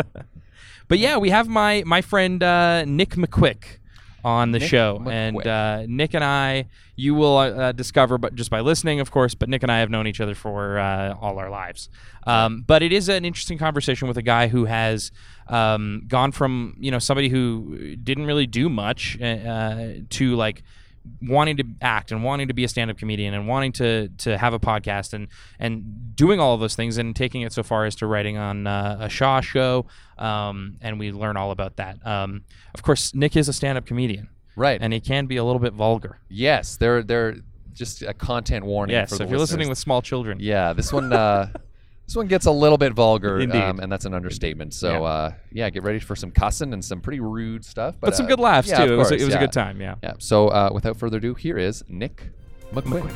But 0.91 0.99
yeah, 0.99 1.19
we 1.19 1.29
have 1.29 1.47
my 1.47 1.83
my 1.85 2.01
friend 2.01 2.43
uh, 2.43 2.83
Nick 2.83 3.11
McQuik 3.11 3.77
on 4.23 4.51
the 4.51 4.59
Nick 4.59 4.69
show, 4.69 4.99
McQuik. 4.99 5.11
and 5.11 5.47
uh, 5.47 5.85
Nick 5.87 6.13
and 6.13 6.23
I, 6.23 6.67
you 6.95 7.15
will 7.15 7.37
uh, 7.37 7.71
discover, 7.71 8.17
but 8.17 8.35
just 8.35 8.49
by 8.49 8.59
listening, 8.61 8.99
of 8.99 9.11
course. 9.11 9.33
But 9.33 9.49
Nick 9.49 9.63
and 9.63 9.71
I 9.71 9.79
have 9.79 9.89
known 9.89 10.07
each 10.07 10.21
other 10.21 10.35
for 10.35 10.77
uh, 10.79 11.15
all 11.19 11.39
our 11.39 11.49
lives. 11.49 11.89
Um, 12.27 12.63
but 12.65 12.83
it 12.83 12.91
is 12.91 13.09
an 13.09 13.25
interesting 13.25 13.57
conversation 13.57 14.07
with 14.07 14.17
a 14.17 14.21
guy 14.21 14.47
who 14.47 14.65
has 14.65 15.11
um, 15.47 16.03
gone 16.07 16.31
from 16.31 16.75
you 16.79 16.91
know 16.91 16.99
somebody 16.99 17.29
who 17.29 17.95
didn't 17.95 18.25
really 18.25 18.47
do 18.47 18.69
much 18.69 19.19
uh, 19.21 19.93
to 20.09 20.35
like 20.35 20.63
wanting 21.21 21.57
to 21.57 21.63
act 21.81 22.11
and 22.11 22.23
wanting 22.23 22.47
to 22.47 22.53
be 22.53 22.63
a 22.63 22.67
stand-up 22.67 22.97
comedian 22.97 23.33
and 23.33 23.47
wanting 23.47 23.71
to 23.71 24.09
to 24.17 24.37
have 24.37 24.53
a 24.53 24.59
podcast 24.59 25.13
and 25.13 25.27
and 25.59 26.15
doing 26.15 26.39
all 26.39 26.53
of 26.53 26.59
those 26.59 26.75
things 26.75 26.97
and 26.97 27.15
taking 27.15 27.41
it 27.41 27.53
so 27.53 27.63
far 27.63 27.85
as 27.85 27.95
to 27.95 28.05
writing 28.05 28.37
on 28.37 28.67
uh, 28.67 28.97
a 28.99 29.09
Shaw 29.09 29.41
show 29.41 29.85
um, 30.17 30.77
and 30.81 30.99
we 30.99 31.11
learn 31.11 31.37
all 31.37 31.51
about 31.51 31.77
that. 31.77 32.05
Um, 32.05 32.43
of 32.73 32.83
course, 32.83 33.13
Nick 33.15 33.35
is 33.35 33.49
a 33.49 33.53
stand-up 33.53 33.85
comedian 33.85 34.29
right. 34.55 34.79
and 34.81 34.93
he 34.93 34.99
can 34.99 35.25
be 35.25 35.37
a 35.37 35.43
little 35.43 35.59
bit 35.59 35.73
vulgar. 35.73 36.19
yes, 36.29 36.77
they're 36.77 37.03
they're 37.03 37.37
just 37.73 38.01
a 38.01 38.13
content 38.13 38.65
warning. 38.65 38.93
Yes, 38.93 39.09
for 39.09 39.15
so 39.15 39.23
if 39.23 39.29
you're 39.29 39.39
listening 39.39 39.69
with 39.69 39.77
small 39.77 40.01
children, 40.01 40.37
yeah, 40.39 40.73
this 40.73 40.91
one 40.91 41.11
uh, 41.11 41.49
this 42.11 42.17
one 42.17 42.27
gets 42.27 42.45
a 42.45 42.51
little 42.51 42.77
bit 42.77 42.91
vulgar, 42.91 43.39
um, 43.39 43.79
and 43.79 43.89
that's 43.89 44.03
an 44.03 44.13
understatement. 44.13 44.73
So 44.73 44.91
Yeah. 44.91 45.01
uh, 45.01 45.31
yeah, 45.53 45.69
get 45.69 45.83
ready 45.83 45.99
for 45.99 46.13
some 46.13 46.29
cussing 46.29 46.73
and 46.73 46.83
some 46.83 46.99
pretty 46.99 47.21
rude 47.21 47.63
stuff, 47.63 47.95
but, 48.01 48.07
but 48.07 48.15
some 48.17 48.25
uh, 48.25 48.29
good 48.29 48.39
laughs 48.41 48.67
yeah, 48.67 48.79
too. 48.79 48.83
of 48.83 48.91
It 48.91 48.95
was, 48.97 49.11
a, 49.11 49.15
it 49.15 49.19
was 49.23 49.29
yeah. 49.29 49.35
a 49.37 49.39
good 49.39 49.53
time. 49.53 49.79
Yeah. 49.79 49.95
Yeah. 50.03 50.13
So 50.19 50.49
uh, 50.49 50.71
without 50.73 50.97
further 50.97 51.19
ado, 51.19 51.35
here 51.35 51.57
is 51.57 51.85
Nick 51.87 52.31
McQuik. 52.73 53.09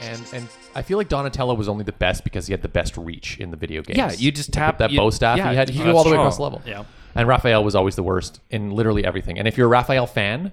And 0.00 0.22
and 0.32 0.48
I 0.74 0.80
feel 0.80 0.96
like 0.96 1.10
Donatello 1.10 1.52
was 1.56 1.68
only 1.68 1.84
the 1.84 1.92
best 1.92 2.24
because 2.24 2.46
he 2.46 2.54
had 2.54 2.62
the 2.62 2.68
best 2.68 2.96
reach 2.96 3.38
in 3.38 3.50
the 3.50 3.56
video 3.58 3.82
games. 3.82 3.98
Yeah, 3.98 4.12
you 4.12 4.32
just 4.32 4.48
Like, 4.48 4.54
tap 4.54 4.74
with 4.76 4.78
that 4.78 4.90
you- 4.92 4.98
bow 4.98 5.10
staff. 5.10 5.36
yeah, 5.36 5.50
he 5.50 5.56
had 5.56 5.68
he 5.68 5.84
go 5.84 5.94
all 5.94 6.04
the 6.04 6.08
way 6.10 6.14
true. 6.16 6.22
across 6.22 6.36
the 6.38 6.42
level. 6.42 6.62
Yeah. 6.64 6.84
And 7.14 7.28
Raphael 7.28 7.62
was 7.62 7.74
always 7.74 7.96
the 7.96 8.02
worst 8.02 8.40
in 8.48 8.70
literally 8.70 9.04
everything. 9.04 9.38
And 9.38 9.46
if 9.46 9.58
you're 9.58 9.66
a 9.66 9.70
Raphael 9.70 10.06
fan, 10.06 10.52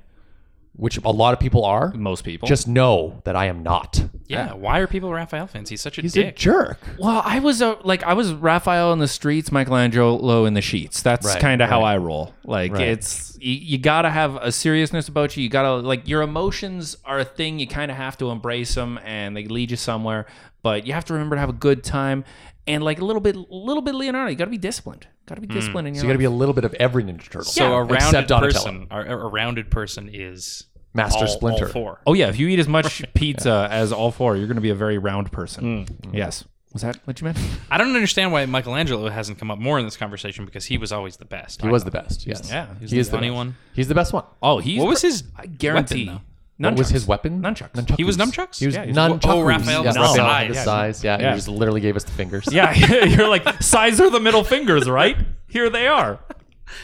which 0.75 0.98
a 0.98 1.10
lot 1.10 1.34
of 1.34 1.39
people 1.39 1.63
are, 1.65 1.94
Most 1.94 2.24
people. 2.24 2.48
just 2.48 2.68
know 2.68 3.22
that 3.25 3.36
I 3.36 3.46
am 3.46 3.62
not. 3.63 4.03
Yeah. 4.27 4.53
Why 4.53 4.80
are 4.80 4.88
people 4.88 5.13
Raphael 5.13 5.46
fans? 5.46 5.70
He's 5.70 5.82
such 5.82 6.00
a 6.00 6.01
He's 6.01 6.18
a 6.18 6.24
dick. 6.24 6.36
jerk. 6.36 6.80
Well, 6.98 7.22
I 7.24 7.39
was 7.39 7.62
uh, 7.62 7.75
like 7.84 8.01
I 8.03 8.13
was 8.13 8.34
Raphael 8.34 8.92
in 8.94 9.00
the 9.00 9.08
streets, 9.08 9.51
Michelangelo 9.51 10.46
in 10.46 10.56
the 10.56 10.62
sheets. 10.62 11.01
That's 11.03 11.25
Right, 11.27 11.39
kind 11.39 11.62
of 11.62 11.70
how. 11.70 11.84
I 11.84 11.98
roll. 11.98 12.34
Like 12.44 12.74
Right. 12.74 12.88
it's 12.88 13.38
you, 13.39 13.53
you 13.53 13.77
got 13.77 14.03
to 14.03 14.10
have 14.10 14.36
a 14.38 14.51
seriousness 14.51 15.08
about 15.08 15.36
you. 15.38 15.44
You 15.44 15.50
got 15.50 15.63
to 15.63 15.75
like 15.75 16.08
your 16.08 16.22
emotions 16.22 16.98
are 17.06 17.20
a 17.20 17.25
thing. 17.25 17.60
You 17.60 17.68
kind 17.68 17.92
of 17.92 17.98
have 17.98 18.18
to 18.20 18.32
embrace 18.32 18.74
them, 18.74 19.00
and 19.03 19.36
they 19.38 19.46
lead 19.46 19.70
you 19.72 19.77
somewhere. 19.77 20.25
But 20.63 20.88
you 20.88 20.94
have 20.94 21.06
to 21.06 21.13
remember 21.13 21.36
to 21.36 21.42
have 21.42 21.50
a 21.50 21.53
good 21.53 21.84
time, 21.84 22.24
and 22.67 22.84
like 22.84 23.00
a 23.00 23.05
little 23.05 23.22
bit, 23.22 23.36
a 23.36 23.46
little 23.50 23.82
bit 23.82 23.96
Leonardo. 23.96 24.29
You 24.29 24.36
got 24.36 24.46
to 24.46 24.51
be 24.51 24.58
disciplined. 24.58 25.08
Got 25.25 25.36
to 25.36 25.41
be 25.41 25.48
hmm. 25.48 25.53
disciplined 25.53 25.88
in 25.88 25.93
your. 25.93 26.01
So 26.01 26.08
you 26.08 26.10
got 26.10 26.13
to 26.13 26.20
be 26.20 26.25
a 26.25 26.29
little 26.29 26.53
bit 26.53 26.65
of 26.65 26.74
every 26.75 27.03
Ninja 27.03 27.24
Turtle. 27.24 27.43
So 27.43 27.74
a 27.74 27.84
rounded 27.84 27.96
except 27.96 28.27
Donatello. 28.27 28.53
person, 28.53 28.88
a, 28.91 29.17
a 29.17 29.27
rounded 29.27 29.72
person 29.72 30.10
is 30.12 30.65
Master 30.93 31.25
all, 31.25 31.27
Splinter. 31.27 31.65
All 31.65 31.72
four. 31.72 32.01
Oh 32.05 32.13
yeah, 32.13 32.29
if 32.29 32.39
you 32.39 32.48
eat 32.48 32.60
as 32.60 32.67
much 32.67 33.03
pizza 33.13 33.67
as 33.72 33.91
all 33.91 34.12
four, 34.12 34.36
you're 34.36 34.48
going 34.48 34.55
to 34.55 34.62
be 34.62 34.70
a 34.70 34.75
very 34.75 34.98
round 34.98 35.32
person. 35.32 35.63
Hmm. 35.63 35.93
Mm-hmm. 35.93 36.15
Yes. 36.15 36.46
Was 36.74 36.82
that 36.82 36.98
what 37.05 37.22
you 37.22 37.25
meant? 37.25 37.38
I 37.70 37.77
don't 37.77 37.93
understand 37.96 38.32
why 38.32 38.48
Michelangelo 38.48 39.08
hasn't 39.08 39.38
come 39.38 39.51
up 39.51 39.60
more 39.60 39.77
in 39.77 39.86
this 39.86 39.96
conversation 39.96 40.43
because 40.43 40.65
he 40.65 40.79
was 40.79 40.91
always 40.91 41.17
the 41.17 41.25
best. 41.25 41.62
He 41.62 41.67
was 41.67 41.84
the 41.84 41.91
best. 41.91 42.25
Yes. 42.25 42.50
Yeah, 42.50 42.67
He's 42.79 42.89
he 42.89 42.98
the 42.98 43.01
is 43.01 43.10
the 43.10 43.17
funny 43.17 43.29
best. 43.29 43.36
one. 43.36 43.55
He's 43.75 43.88
the 43.88 43.96
best 43.96 44.12
one. 44.12 44.24
Oh, 44.41 44.58
he's 44.58 44.79
What 44.79 44.88
was 44.88 45.03
his 45.03 45.24
I 45.36 45.46
guarantee. 45.46 46.08
weapon, 46.08 46.24
What 46.63 46.77
was 46.77 46.89
his 46.89 47.05
weapon? 47.08 47.41
Nunchucks. 47.41 47.96
He 47.98 48.03
was 48.03 48.17
nunchucks? 48.17 48.60
He 48.60 48.65
was 48.65 48.75
Yeah, 48.75 48.84
he 48.84 48.89
was- 48.89 48.98
nunchucks. 48.98 49.22
oh, 49.29 49.41
Raphael 49.41 49.84
yeah, 49.84 49.91
the 49.91 50.00
Raphael 50.00 50.15
sais. 50.15 50.48
the 50.48 50.53
Yeah. 50.53 50.63
sais. 50.63 51.03
Yeah, 51.03 51.20
Yeah. 51.20 51.29
he 51.32 51.36
just 51.38 51.48
literally 51.48 51.82
gave 51.82 51.96
us 51.96 52.03
the 52.03 52.12
fingers. 52.12 52.48
Yeah, 52.51 52.74
you're 53.05 53.27
like 53.29 53.48
sais 53.62 54.00
are 54.00 54.10
the 54.10 54.20
middle 54.20 54.43
fingers, 54.43 54.89
right? 54.89 55.17
Here 55.48 55.70
they 55.70 55.88
are. 55.88 56.20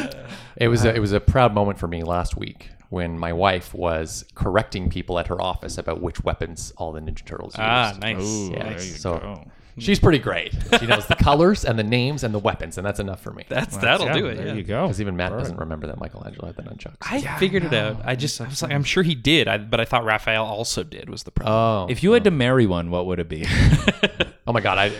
It 0.60 0.70
was 0.70 0.86
a, 0.86 0.96
it 0.96 0.98
was 1.00 1.12
a 1.12 1.20
proud 1.20 1.54
moment 1.54 1.78
for 1.78 1.88
me 1.88 2.02
last 2.02 2.36
week 2.36 2.72
when 2.90 3.20
my 3.20 3.32
wife 3.32 3.76
was 3.76 4.26
correcting 4.34 4.90
people 4.90 5.20
at 5.20 5.28
her 5.28 5.40
office 5.40 5.78
about 5.78 6.02
which 6.02 6.24
weapons 6.24 6.74
all 6.78 6.92
the 6.92 7.00
Ninja 7.00 7.24
Turtles 7.24 7.54
used. 7.54 7.60
Ah, 7.60 7.94
nice. 8.02 8.50
Yeah, 8.50 8.64
Nice. 8.64 9.00
so 9.00 9.44
she's 9.78 10.00
pretty 10.00 10.20
great. 10.20 10.54
She 10.80 10.86
knows 10.88 11.06
the 11.08 11.16
colors 11.16 11.66
and 11.66 11.78
the 11.78 11.84
names 11.84 12.24
and 12.24 12.34
the 12.34 12.40
weapons, 12.40 12.78
and 12.78 12.86
that's 12.86 13.00
enough 13.00 13.22
for 13.22 13.32
me. 13.32 13.44
That's 13.48 13.78
that'll 13.78 14.08
Yeah, 14.08 14.14
do 14.14 14.26
it. 14.28 14.36
There 14.36 14.48
yeah. 14.48 14.54
you 14.54 14.64
go. 14.64 14.84
Because 14.84 15.02
even 15.02 15.16
Matt 15.16 15.32
doesn't 15.32 15.58
remember 15.58 15.88
that 15.88 16.00
Michelangelo 16.00 16.48
had 16.48 16.56
the 16.56 16.64
nunchucks. 16.64 16.96
I 17.02 17.22
figured 17.40 17.64
it 17.64 17.74
out. 17.74 17.98
I 18.06 18.16
just 18.16 18.40
I 18.42 18.48
was 18.48 18.62
like, 18.62 18.72
I'm 18.72 18.84
sure 18.84 19.04
he 19.04 19.16
did, 19.16 19.48
I, 19.48 19.58
but 19.58 19.80
I 19.80 19.86
thought 19.86 20.04
Raphael 20.06 20.46
also 20.46 20.84
did. 20.84 21.10
Was 21.10 21.24
the 21.24 21.32
problem? 21.32 21.56
oh, 21.56 21.88
If 21.92 22.04
you 22.04 22.12
had 22.14 22.24
to 22.26 22.32
marry 22.32 22.66
one, 22.66 22.90
what 22.92 23.06
would 23.06 23.20
it 23.20 23.30
be? 23.30 23.46
oh 24.48 24.54
my 24.54 24.62
god! 24.62 24.78
I 24.78 24.92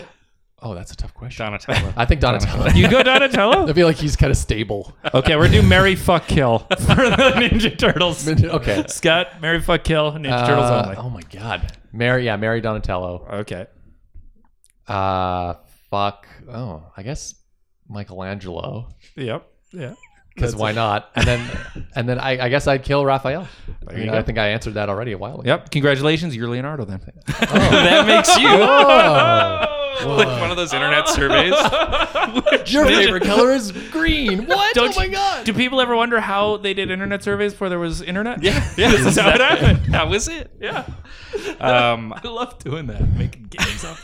oh, 0.62 0.74
that's 0.74 0.92
a 0.92 0.96
tough 0.96 1.14
question. 1.14 1.46
Donatello. 1.46 1.94
I 1.96 2.06
think 2.06 2.20
Donatello. 2.22 2.70
you 2.72 2.90
go 2.90 3.04
Donatello? 3.04 3.68
I 3.70 3.74
feel 3.74 3.88
like 3.88 3.98
he's 3.98 4.16
kind 4.16 4.32
of 4.32 4.38
stable. 4.38 4.96
Okay, 5.14 5.36
we're 5.36 5.48
doing 5.50 5.68
Marry 5.68 5.96
Fuck 5.96 6.28
Kill 6.28 6.60
for 6.70 6.96
the 6.96 7.34
Ninja 7.36 7.78
Turtles. 7.78 8.28
okay. 8.28 8.84
Scott, 8.88 9.40
Marry 9.42 9.62
Fuck 9.62 9.84
Kill, 9.84 10.12
Ninja 10.14 10.46
Turtles 10.46 10.70
Uh, 10.70 10.84
only. 10.86 10.96
oh 10.98 11.10
my 11.10 11.22
god, 11.32 11.72
Marry. 11.94 12.26
Yeah, 12.26 12.36
Marry 12.38 12.60
Donatello. 12.62 13.28
Okay. 13.42 13.68
Uh, 14.88 15.56
fuck. 15.90 16.28
Oh, 16.52 16.84
I 16.96 17.04
guess 17.04 17.36
Michelangelo. 17.90 18.90
Yep. 19.16 19.48
Yeah. 19.72 19.94
Because 20.34 20.56
why 20.56 20.72
not? 20.72 21.10
And 21.16 21.26
then, 21.26 21.58
and 21.96 22.08
then 22.08 22.20
I, 22.20 22.46
I 22.46 22.50
guess 22.50 22.68
I'd 22.68 22.84
kill 22.84 23.04
Raphael. 23.04 23.48
I, 23.88 23.94
mean. 23.94 24.10
I 24.10 24.22
think 24.22 24.38
I 24.38 24.50
answered 24.50 24.76
that 24.76 24.88
already 24.88 25.12
a 25.14 25.18
while 25.18 25.36
ago. 25.40 25.44
Yep. 25.46 25.72
Congratulations, 25.72 26.36
you're 26.36 26.48
Leonardo 26.48 26.86
then. 26.86 27.02
that 27.26 28.06
makes 28.06 28.38
you 28.38 28.48
Oh, 28.50 30.16
like 30.16 30.28
one 30.40 30.52
of 30.52 30.58
those 30.58 30.74
internet 30.74 31.10
surveys. 31.10 31.56
your 32.72 32.86
favorite 32.86 33.24
color 33.24 33.52
is 33.52 33.72
green. 33.90 34.46
What? 34.46 34.76
Don't 34.76 34.94
oh 34.96 35.00
my 35.00 35.06
you- 35.06 35.12
god. 35.14 35.44
Do 35.44 35.54
people 35.54 35.82
ever 35.82 35.96
wonder 35.96 36.20
how 36.20 36.58
they 36.58 36.76
did 36.76 36.92
internet 36.92 37.24
surveys 37.24 37.54
before 37.54 37.70
there 37.70 37.80
was 37.80 38.04
internet? 38.04 38.44
yeah, 38.44 38.64
yeah, 38.78 38.92
This 38.92 39.08
is 39.08 39.18
how 39.18 39.30
it 39.30 39.42
happened. 39.42 39.92
That 39.94 40.08
was 40.08 40.28
it. 40.28 40.52
Yeah. 40.62 40.86
Um, 41.60 42.14
I 42.14 42.28
love 42.28 42.60
doing 42.60 42.86
that, 42.88 43.10
making 43.18 43.46
games 43.46 43.84
up. 43.84 43.98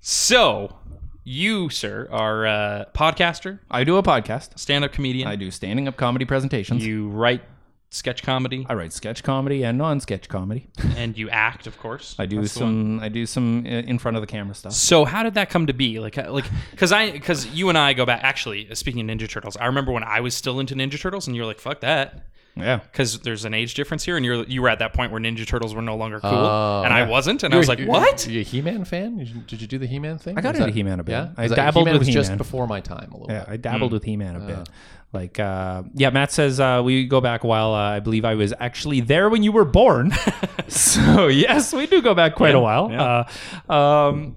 So 0.00 0.76
you, 1.24 1.68
sir, 1.68 2.08
are 2.10 2.46
a 2.46 2.86
podcaster, 2.94 3.60
I 3.70 3.84
do 3.84 3.96
a 3.96 4.02
podcast. 4.02 4.58
stand-up 4.58 4.92
comedian. 4.92 5.28
I 5.28 5.36
do 5.36 5.50
standing 5.50 5.88
up 5.88 5.96
comedy 5.96 6.24
presentations. 6.24 6.84
You 6.84 7.08
write 7.08 7.42
sketch 7.90 8.22
comedy 8.22 8.66
I 8.68 8.74
write 8.74 8.92
sketch 8.92 9.22
comedy 9.22 9.64
and 9.64 9.78
non-sketch 9.78 10.28
comedy. 10.28 10.68
and 10.96 11.16
you 11.16 11.30
act, 11.30 11.66
of 11.66 11.78
course. 11.78 12.14
I 12.18 12.26
do 12.26 12.40
That's 12.40 12.54
the 12.54 12.64
one. 12.64 12.96
some 12.96 13.00
I 13.00 13.08
do 13.08 13.26
some 13.26 13.64
uh, 13.66 13.70
in 13.70 13.98
front 13.98 14.16
of 14.16 14.20
the 14.20 14.26
camera 14.26 14.54
stuff. 14.54 14.72
So 14.72 15.04
how 15.04 15.22
did 15.22 15.34
that 15.34 15.50
come 15.50 15.66
to 15.66 15.72
be? 15.72 15.98
Like, 15.98 16.18
uh, 16.18 16.30
like, 16.32 16.46
because 16.70 16.92
I, 16.92 17.10
because 17.10 17.46
you 17.46 17.68
and 17.68 17.78
I 17.78 17.92
go 17.92 18.04
back. 18.06 18.22
Actually, 18.22 18.70
uh, 18.70 18.74
speaking 18.74 19.08
of 19.08 19.16
Ninja 19.16 19.28
Turtles, 19.28 19.56
I 19.56 19.66
remember 19.66 19.92
when 19.92 20.04
I 20.04 20.20
was 20.20 20.34
still 20.34 20.60
into 20.60 20.74
Ninja 20.74 21.00
Turtles, 21.00 21.26
and 21.26 21.36
you 21.36 21.42
were 21.42 21.46
like, 21.46 21.60
"Fuck 21.60 21.80
that," 21.80 22.26
Yeah. 22.60 22.78
because 22.78 23.20
there's 23.20 23.44
an 23.44 23.54
age 23.54 23.74
difference 23.74 24.04
here, 24.04 24.16
and 24.16 24.24
you're 24.24 24.44
you 24.44 24.62
were 24.62 24.68
at 24.68 24.78
that 24.80 24.92
point 24.92 25.12
where 25.12 25.20
Ninja 25.20 25.46
Turtles 25.46 25.74
were 25.74 25.82
no 25.82 25.96
longer 25.96 26.20
cool, 26.20 26.30
Oh, 26.30 26.82
and 26.84 26.92
I 26.92 27.06
wasn't, 27.08 27.42
and 27.42 27.54
I 27.54 27.56
was 27.58 27.68
like, 27.68 27.80
"What?" 27.84 28.26
Are 28.26 28.30
you 28.30 28.40
a 28.40 28.44
He-Man 28.44 28.84
fan? 28.84 29.16
Did 29.46 29.60
you, 29.60 29.66
do 29.66 29.78
the 29.78 29.86
He-Man 29.86 30.18
thing? 30.18 30.36
I 30.36 30.40
got 30.40 30.54
Was 30.54 30.60
into 30.60 30.72
He-Man 30.72 31.00
a 31.00 31.04
bit. 31.04 31.12
Yeah, 31.12 31.28
I 31.36 31.48
'Cause 31.48 31.56
dabbled 31.56 31.82
He-Man 31.86 31.94
with 31.98 32.06
was 32.06 32.14
just 32.14 32.28
He-Man. 32.28 32.38
before 32.38 32.66
my 32.66 32.80
time 32.80 33.10
a 33.12 33.16
little 33.16 33.30
Yeah, 33.32 33.40
bit. 33.44 33.48
I 33.52 33.56
dabbled 33.56 33.92
with 33.92 34.04
He-Man 34.04 34.36
a 34.36 34.40
bit. 34.40 34.68
Like, 35.10 35.40
uh, 35.40 35.84
yeah, 35.94 36.10
Matt 36.10 36.32
says 36.32 36.60
uh, 36.60 36.82
we 36.84 37.06
go 37.06 37.22
back 37.22 37.42
a 37.42 37.46
while. 37.46 37.72
Uh, 37.72 37.78
I 37.96 38.00
believe 38.00 38.26
I 38.26 38.34
was 38.34 38.52
actually 38.60 39.00
there 39.00 39.30
when 39.30 39.42
you 39.42 39.52
were 39.52 39.64
born. 39.64 40.12
so 40.68 41.28
yes, 41.28 41.72
we 41.72 41.86
do 41.86 42.02
go 42.02 42.14
back 42.14 42.34
quite 42.34 42.54
a 42.54 42.60
while. 42.60 43.26
Uh, 43.68 43.72
um, 43.72 44.36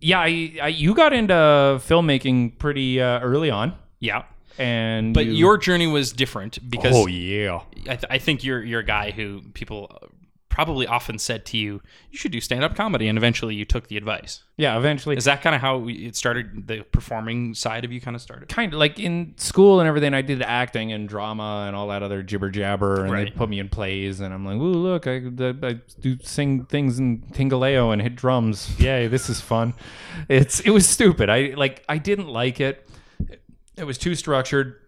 yeah, 0.00 0.20
I, 0.20 0.52
I, 0.62 0.68
you 0.68 0.94
got 0.94 1.12
into 1.12 1.34
filmmaking 1.34 2.58
pretty 2.58 3.00
uh, 3.00 3.20
early 3.20 3.50
on, 3.50 3.74
Yeah, 4.00 4.22
and 4.58 5.14
but 5.14 5.26
you- 5.26 5.32
your 5.32 5.58
journey 5.58 5.86
was 5.86 6.12
different 6.12 6.58
because 6.70 6.92
oh 6.94 7.06
yeah, 7.06 7.60
I, 7.88 7.96
th- 7.96 8.04
I 8.10 8.18
think 8.18 8.44
you're 8.44 8.62
you're 8.62 8.80
a 8.80 8.84
guy 8.84 9.10
who 9.10 9.42
people 9.54 9.96
probably 10.48 10.86
often 10.86 11.18
said 11.18 11.44
to 11.44 11.58
you, 11.58 11.82
"You 12.10 12.16
should 12.16 12.32
do 12.32 12.40
stand-up 12.40 12.74
comedy," 12.74 13.08
and 13.08 13.18
eventually 13.18 13.54
you 13.54 13.66
took 13.66 13.88
the 13.88 13.98
advice. 13.98 14.42
yeah. 14.56 14.78
Eventually, 14.78 15.14
Is 15.14 15.26
that 15.26 15.42
kind 15.42 15.54
of 15.54 15.60
how 15.60 15.86
it 15.86 16.16
started? 16.16 16.66
The 16.66 16.82
performing 16.84 17.52
side 17.52 17.84
of 17.84 17.92
you 17.92 18.00
kind 18.00 18.14
of 18.16 18.22
started. 18.22 18.48
kind 18.48 18.72
of 18.72 18.78
like 18.78 18.98
in 18.98 19.34
school 19.36 19.80
and 19.80 19.86
everything. 19.86 20.14
I 20.14 20.22
did 20.22 20.40
acting 20.40 20.92
and 20.92 21.06
drama 21.10 21.64
and 21.66 21.76
all 21.76 21.88
that 21.88 22.02
other 22.02 22.22
jibber 22.22 22.48
jabber, 22.48 23.04
and 23.04 23.14
they 23.14 23.30
put 23.30 23.50
me 23.50 23.58
in 23.58 23.68
plays, 23.68 24.20
and 24.20 24.32
I'm 24.32 24.46
like, 24.46 24.56
"Ooh, 24.56 24.72
look, 24.72 25.06
I, 25.06 25.16
I 25.62 25.76
do 26.00 26.16
sing 26.22 26.64
things 26.64 26.98
in 26.98 27.18
Tingaleo 27.34 27.92
and 27.92 28.00
hit 28.00 28.16
drums. 28.16 28.74
Yay, 28.80 29.08
this 29.08 29.28
is 29.28 29.42
fun." 29.42 29.74
It's 30.30 30.60
it 30.60 30.70
was 30.70 30.88
stupid. 30.88 31.28
I 31.28 31.52
like 31.54 31.84
I 31.86 31.98
didn't 31.98 32.28
like 32.28 32.60
it. 32.60 32.88
It 33.76 33.84
was 33.84 33.98
too 33.98 34.14
structured. 34.14 34.80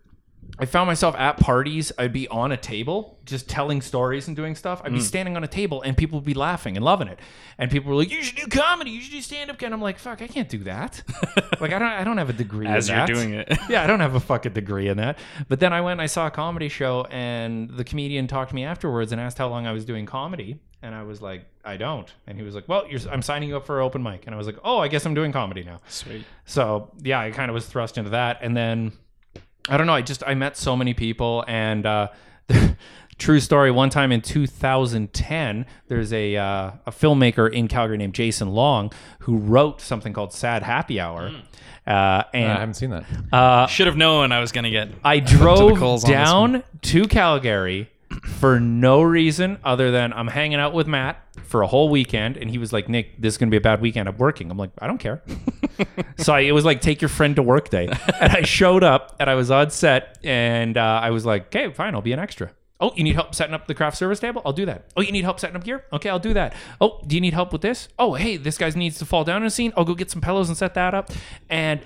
I 0.59 0.64
found 0.64 0.87
myself 0.87 1.14
at 1.16 1.38
parties. 1.38 1.92
I'd 1.99 2.12
be 2.12 2.26
on 2.28 2.52
a 2.52 2.57
table 2.57 3.18
just 3.26 3.49
telling 3.49 3.83
stories 3.83 4.28
and 4.28 4.37
doing 4.37 4.54
stuff. 4.54 4.80
Hmm. 4.80 4.87
I'd 4.87 4.92
be 4.95 5.00
standing 5.00 5.37
on 5.37 5.45
a 5.45 5.49
table 5.49 5.83
and 5.83 5.97
people 5.97 6.18
would 6.18 6.25
be 6.25 6.35
laughing 6.35 6.76
and 6.76 6.85
loving 6.85 7.09
it. 7.09 7.18
And 7.59 7.71
people 7.71 7.90
were 7.90 7.97
like, 7.97 8.11
"You 8.11 8.23
should 8.23 8.37
do 8.37 8.47
comedy. 8.47 8.90
You 8.92 9.00
should 9.02 9.12
do 9.12 9.21
stand 9.21 9.50
up." 9.50 9.61
And 9.61 9.75
I'm 9.75 9.83
like, 9.83 9.99
"Fuck, 9.99 10.23
I 10.23 10.26
can't 10.26 10.49
do 10.49 10.59
that. 10.61 11.02
like, 11.61 11.73
I 11.73 11.78
don't. 11.78 11.83
I 11.83 12.02
don't 12.04 12.16
have 12.18 12.30
a 12.30 12.33
degree 12.33 12.66
As 12.66 12.88
in 12.88 12.97
you're 12.97 13.07
that. 13.07 13.12
doing 13.12 13.35
it. 13.35 13.59
yeah, 13.68 13.83
I 13.83 13.87
don't 13.87 14.00
have 14.00 14.14
a 14.14 14.21
fucking 14.21 14.52
degree 14.54 14.88
in 14.88 14.97
that. 14.97 15.18
But 15.49 15.61
then 15.61 15.73
I 15.73 15.80
went 15.80 15.92
and 15.92 16.02
I 16.02 16.07
saw 16.07 16.26
a 16.26 16.30
comedy 16.30 16.68
show, 16.68 17.07
and 17.11 17.68
the 17.71 17.85
comedian 17.85 18.26
talked 18.26 18.50
to 18.50 18.54
me 18.54 18.64
afterwards 18.64 19.12
and 19.12 19.21
asked 19.21 19.38
how 19.38 19.49
long 19.49 19.66
I 19.66 19.73
was 19.73 19.85
doing 19.85 20.07
comedy. 20.07 20.61
And 20.80 20.95
I 20.95 21.02
was 21.02 21.21
like, 21.21 21.45
I 21.68 21.76
don't. 21.76 22.12
And 22.26 22.37
he 22.38 22.42
was 22.44 22.54
like, 22.54 22.68
Well, 22.68 22.87
you're, 22.88 23.00
I'm 23.10 23.22
signing 23.22 23.48
you 23.48 23.56
up 23.56 23.66
for 23.66 23.78
an 23.80 23.84
open 23.84 24.02
mic. 24.02 24.25
And 24.26 24.34
I 24.34 24.38
was 24.38 24.46
like, 24.46 24.56
Oh, 24.64 24.78
I 24.78 24.88
guess 24.88 25.04
I'm 25.06 25.14
doing 25.14 25.30
comedy 25.32 25.62
now. 25.62 25.80
Sweet. 25.88 26.25
So 26.44 26.90
yeah, 27.02 27.20
I 27.20 27.30
kind 27.30 27.50
of 27.50 27.54
was 27.54 27.66
thrust 27.66 27.98
into 27.98 28.10
that, 28.10 28.38
and 28.42 28.56
then 28.56 28.92
I 29.68 29.76
don't 29.76 29.87
know. 29.87 29.94
I 29.94 30.02
just 30.02 30.22
I 30.26 30.34
met 30.34 30.56
so 30.56 30.76
many 30.76 30.94
people, 30.94 31.44
and 31.46 31.84
uh, 31.87 32.08
true 33.18 33.40
story. 33.40 33.70
One 33.70 33.90
time 33.90 34.12
in 34.12 34.20
2010, 34.22 35.66
there's 35.88 36.12
a 36.12 36.37
uh, 36.37 36.70
a 36.87 36.90
filmmaker 36.90 37.52
in 37.52 37.68
Calgary 37.68 37.96
named 37.98 38.14
Jason 38.14 38.48
Long 38.48 38.90
who 39.20 39.37
wrote 39.37 39.80
something 39.80 40.12
called 40.12 40.32
Sad 40.32 40.62
Happy 40.62 40.98
Hour, 41.00 41.32
uh, 41.87 42.22
and 42.32 42.50
I 42.52 42.60
haven't 42.60 42.75
seen 42.75 42.90
that. 42.90 43.04
uh, 43.32 43.66
Should 43.66 43.87
have 43.88 43.96
known 43.96 44.32
I 44.32 44.40
was 44.40 44.52
gonna 44.52 44.70
get. 44.70 44.88
I 45.04 45.20
drove 45.37 45.76
coals 45.78 46.04
on 46.04 46.10
this 46.10 46.16
down 46.16 46.62
to 46.82 47.04
Calgary 47.06 47.90
for 48.22 48.60
no 48.60 49.02
reason 49.02 49.58
other 49.64 49.90
than 49.90 50.12
I'm 50.12 50.28
hanging 50.28 50.58
out 50.58 50.72
with 50.72 50.87
Matt 50.87 51.22
for 51.44 51.62
a 51.62 51.66
whole 51.66 51.88
weekend, 51.88 52.37
and 52.37 52.50
he 52.50 52.58
was 52.58 52.72
like, 52.72 52.88
"Nick, 52.88 53.20
this 53.20 53.34
is 53.34 53.38
gonna 53.38 53.50
be 53.50 53.56
a 53.56 53.60
bad 53.60 53.80
weekend. 53.80 54.08
I'm 54.08 54.16
working." 54.16 54.50
I'm 54.50 54.58
like, 54.58 54.70
"I 54.78 54.87
don't 54.87 54.98
care." 54.98 55.22
so 56.18 56.34
I, 56.34 56.40
it 56.40 56.52
was 56.52 56.64
like, 56.64 56.80
"Take 56.80 57.00
your 57.00 57.08
friend 57.08 57.37
to 57.37 57.42
work 57.42 57.70
day," 57.70 57.88
and 58.20 58.32
I 58.32 58.42
showed 58.42 58.84
up 58.84 59.16
and 59.18 59.28
I 59.28 59.34
was 59.34 59.50
on 59.50 59.70
set, 59.70 60.18
and 60.22 60.76
uh, 60.76 61.00
I 61.02 61.10
was 61.10 61.25
like, 61.25 61.46
"Okay, 61.46 61.72
fine, 61.72 61.94
I'll 61.94 62.02
be 62.02 62.12
an 62.12 62.18
extra." 62.18 62.50
Oh, 62.80 62.92
you 62.94 63.02
need 63.02 63.16
help 63.16 63.34
setting 63.34 63.54
up 63.54 63.66
the 63.66 63.75
craft 63.75 63.96
service 63.96 64.20
table? 64.20 64.40
I'll 64.44 64.52
do 64.52 64.64
that. 64.66 64.84
Oh, 64.96 65.00
you 65.00 65.10
need 65.10 65.25
help 65.25 65.40
setting 65.40 65.56
up 65.56 65.64
gear? 65.64 65.84
Okay, 65.92 66.08
I'll 66.08 66.20
do 66.20 66.32
that. 66.34 66.54
Oh, 66.80 67.00
do 67.04 67.16
you 67.16 67.20
need 67.20 67.34
help 67.34 67.52
with 67.52 67.60
this? 67.60 67.88
Oh, 67.98 68.14
hey, 68.14 68.37
this 68.37 68.56
guy 68.56 68.70
needs 68.70 68.98
to 68.98 69.04
fall 69.04 69.25
down 69.25 69.42
in 69.42 69.46
a 69.48 69.50
scene. 69.50 69.72
I'll 69.76 69.84
go 69.84 69.96
get 69.96 70.12
some 70.12 70.20
pillows 70.20 70.48
and 70.48 70.56
set 70.56 70.75
that 70.75 70.94
up. 70.94 71.10
And 71.48 71.80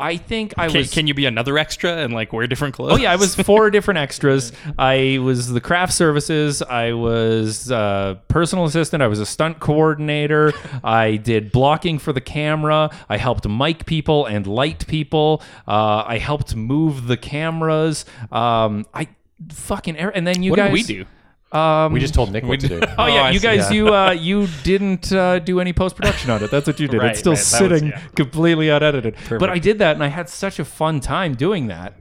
I 0.00 0.16
think 0.16 0.54
I 0.56 0.68
Can, 0.68 0.78
was. 0.78 0.90
can 0.90 1.06
you 1.06 1.14
be 1.14 1.26
another 1.26 1.58
extra 1.58 1.98
and 1.98 2.12
like 2.12 2.32
wear 2.32 2.46
different 2.46 2.74
clothes? 2.74 2.92
Oh 2.92 2.96
yeah, 2.96 3.12
I 3.12 3.16
was 3.16 3.34
four 3.36 3.70
different 3.76 3.98
extras. 3.98 4.52
I 4.78 5.18
was 5.22 5.52
the 5.52 5.60
craft 5.60 5.92
services. 5.92 6.62
I 6.62 6.92
was 6.94 7.70
uh, 7.70 8.16
personal 8.28 8.64
assistant. 8.64 9.02
I 9.02 9.06
was 9.08 9.20
a 9.20 9.26
stunt 9.26 9.60
coordinator. 9.60 10.52
I 10.84 11.16
did 11.16 11.52
blocking 11.52 11.98
for 11.98 12.12
the 12.12 12.20
camera. 12.20 12.90
I 13.08 13.16
helped 13.18 13.46
mic 13.46 13.86
people 13.86 14.26
and 14.26 14.46
light 14.46 14.86
people. 14.86 15.42
Uh, 15.68 16.04
I 16.06 16.18
helped 16.18 16.56
move 16.56 17.06
the 17.06 17.16
cameras. 17.16 18.04
Um, 18.32 18.86
I 18.94 19.08
fucking. 19.52 19.98
er- 20.00 20.10
And 20.10 20.26
then 20.26 20.42
you 20.42 20.50
what 20.52 20.56
guys. 20.56 20.68
did 20.68 20.72
we 20.72 20.82
do? 20.82 21.06
Um, 21.52 21.92
We 21.92 22.00
just 22.00 22.14
told 22.14 22.30
Nick 22.32 22.44
what 22.44 22.60
to 22.60 22.68
do. 22.68 22.80
Oh 22.98 23.06
yeah, 23.06 23.22
I 23.22 23.30
you 23.30 23.38
see. 23.40 23.46
guys, 23.46 23.72
you 23.72 23.92
uh, 23.94 24.12
you 24.12 24.46
didn't 24.62 25.12
uh, 25.12 25.40
do 25.40 25.58
any 25.60 25.72
post 25.72 25.96
production 25.96 26.30
on 26.30 26.42
it. 26.42 26.50
That's 26.50 26.66
what 26.66 26.78
you 26.78 26.86
did. 26.88 26.98
Right, 26.98 27.10
it's 27.10 27.18
still 27.20 27.32
right. 27.32 27.38
That 27.38 27.62
was- 27.62 27.72
sitting 27.80 27.88
yeah. 27.88 28.00
completely 28.14 28.68
unedited. 28.68 29.16
But 29.28 29.50
I 29.50 29.58
did 29.58 29.78
that, 29.80 29.94
and 29.96 30.04
I 30.04 30.08
had 30.08 30.28
such 30.28 30.58
a 30.58 30.64
fun 30.64 31.00
time 31.00 31.34
doing 31.34 31.66
that. 31.66 31.94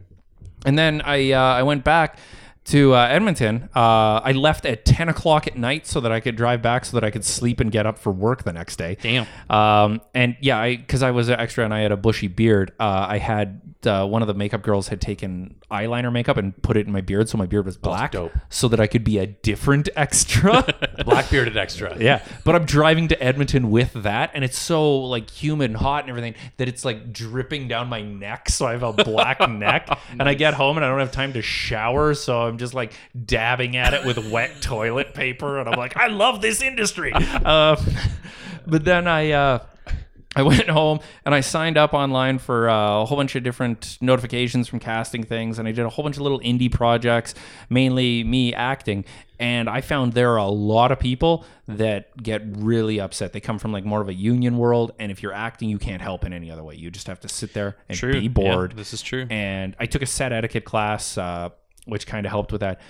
And 0.65 0.77
then 0.77 1.01
I 1.03 1.31
uh, 1.31 1.39
I 1.41 1.63
went 1.63 1.83
back 1.83 2.17
to 2.65 2.93
uh, 2.93 3.07
Edmonton. 3.07 3.69
Uh, 3.75 4.19
I 4.23 4.33
left 4.33 4.65
at 4.65 4.85
ten 4.85 5.09
o'clock 5.09 5.47
at 5.47 5.57
night 5.57 5.87
so 5.87 5.99
that 6.01 6.11
I 6.11 6.19
could 6.19 6.35
drive 6.35 6.61
back, 6.61 6.85
so 6.85 6.97
that 6.97 7.03
I 7.03 7.09
could 7.09 7.25
sleep 7.25 7.59
and 7.59 7.71
get 7.71 7.87
up 7.87 7.97
for 7.97 8.11
work 8.11 8.43
the 8.43 8.53
next 8.53 8.75
day. 8.75 8.97
Damn. 9.01 9.25
Um, 9.49 10.01
and 10.13 10.35
yeah, 10.41 10.59
I 10.59 10.75
because 10.75 11.01
I 11.01 11.11
was 11.11 11.29
an 11.29 11.39
extra 11.39 11.63
and 11.65 11.73
I 11.73 11.79
had 11.79 11.91
a 11.91 11.97
bushy 11.97 12.27
beard. 12.27 12.73
Uh, 12.79 13.07
I 13.09 13.17
had 13.17 13.61
uh, 13.85 14.05
one 14.05 14.21
of 14.21 14.27
the 14.27 14.33
makeup 14.33 14.61
girls 14.61 14.89
had 14.89 14.99
taken 14.99 15.55
eyeliner 15.71 16.11
makeup 16.11 16.37
and 16.37 16.59
put 16.61 16.75
it 16.75 16.85
in 16.85 16.91
my 16.91 17.01
beard, 17.01 17.29
so 17.29 17.37
my 17.37 17.45
beard 17.45 17.65
was 17.65 17.77
black, 17.77 18.11
dope. 18.11 18.31
so 18.49 18.67
that 18.67 18.79
I 18.79 18.87
could 18.87 19.03
be 19.03 19.17
a 19.19 19.25
different 19.25 19.87
extra. 19.95 20.65
Black 21.05 21.29
bearded 21.29 21.55
extra. 21.57 21.97
Yeah, 21.99 22.23
but 22.43 22.55
I'm 22.55 22.65
driving 22.65 23.07
to 23.09 23.23
Edmonton 23.23 23.71
with 23.71 23.93
that, 23.93 24.31
and 24.33 24.43
it's 24.43 24.57
so 24.57 24.99
like 24.99 25.29
humid 25.29 25.71
and 25.71 25.77
hot 25.77 26.03
and 26.03 26.09
everything 26.09 26.35
that 26.57 26.67
it's 26.67 26.83
like 26.83 27.11
dripping 27.13 27.67
down 27.67 27.87
my 27.87 28.01
neck. 28.01 28.49
So 28.49 28.65
I 28.65 28.71
have 28.73 28.83
a 28.83 28.93
black 28.93 29.47
neck, 29.49 29.89
and 30.11 30.23
I 30.23 30.33
get 30.33 30.53
home 30.53 30.77
and 30.77 30.85
I 30.85 30.89
don't 30.89 30.99
have 30.99 31.11
time 31.11 31.33
to 31.33 31.41
shower, 31.41 32.13
so 32.13 32.41
I'm 32.41 32.57
just 32.57 32.73
like 32.73 32.93
dabbing 33.25 33.75
at 33.77 33.93
it 33.93 34.05
with 34.05 34.29
wet 34.29 34.61
toilet 34.61 35.13
paper, 35.13 35.59
and 35.59 35.69
I'm 35.69 35.77
like, 35.77 35.95
I 35.97 36.07
love 36.07 36.41
this 36.41 36.61
industry. 36.61 37.11
Uh, 37.13 37.75
but 38.67 38.83
then 38.83 39.07
I. 39.07 39.31
Uh, 39.31 39.59
I 40.39 40.41
went 40.53 40.69
home 40.69 40.99
and 41.25 41.35
I 41.35 41.41
signed 41.41 41.77
up 41.77 41.93
online 41.93 42.39
for 42.39 42.69
uh, 42.69 43.01
a 43.01 43.05
whole 43.05 43.17
bunch 43.17 43.35
of 43.35 43.43
different 43.43 43.97
notifications 44.01 44.67
from 44.67 44.79
casting 44.79 45.23
things, 45.23 45.59
and 45.59 45.67
I 45.67 45.71
did 45.71 45.85
a 45.85 45.89
whole 45.89 46.03
bunch 46.03 46.15
of 46.15 46.21
little 46.21 46.39
indie 46.39 46.71
projects, 46.71 47.33
mainly 47.69 48.23
me 48.23 48.53
acting. 48.53 49.05
And 49.39 49.69
I 49.69 49.81
found 49.81 50.13
there 50.13 50.31
are 50.31 50.37
a 50.37 50.47
lot 50.47 50.91
of 50.91 50.99
people 50.99 51.45
that 51.67 52.21
get 52.21 52.41
really 52.45 52.99
upset. 52.99 53.31
They 53.31 53.39
come 53.39 53.57
from 53.59 53.71
like 53.71 53.85
more 53.85 54.01
of 54.01 54.09
a 54.09 54.13
union 54.13 54.57
world, 54.57 54.91
and 54.99 55.11
if 55.11 55.21
you're 55.23 55.33
acting, 55.33 55.69
you 55.69 55.77
can't 55.77 56.01
help 56.01 56.25
in 56.25 56.33
any 56.33 56.51
other 56.51 56.63
way. 56.63 56.75
You 56.75 56.91
just 56.91 57.07
have 57.07 57.19
to 57.21 57.29
sit 57.29 57.53
there 57.53 57.77
and 57.87 57.97
True. 57.97 58.13
be 58.13 58.21
Yeah, 58.21 58.27
bored. 58.29 58.75
this 58.75 58.93
is 58.93 59.01
true. 59.01 59.27
And 59.29 59.75
I 59.79 59.85
took 59.85 60.01
a 60.01 60.05
set 60.05 60.33
etiquette 60.33 60.65
class, 60.65 61.17
uh, 61.17 61.49
which 61.85 62.05
kind 62.07 62.25
of 62.25 62.31
helped 62.31 62.51
with 62.51 62.61
that. 62.61 62.81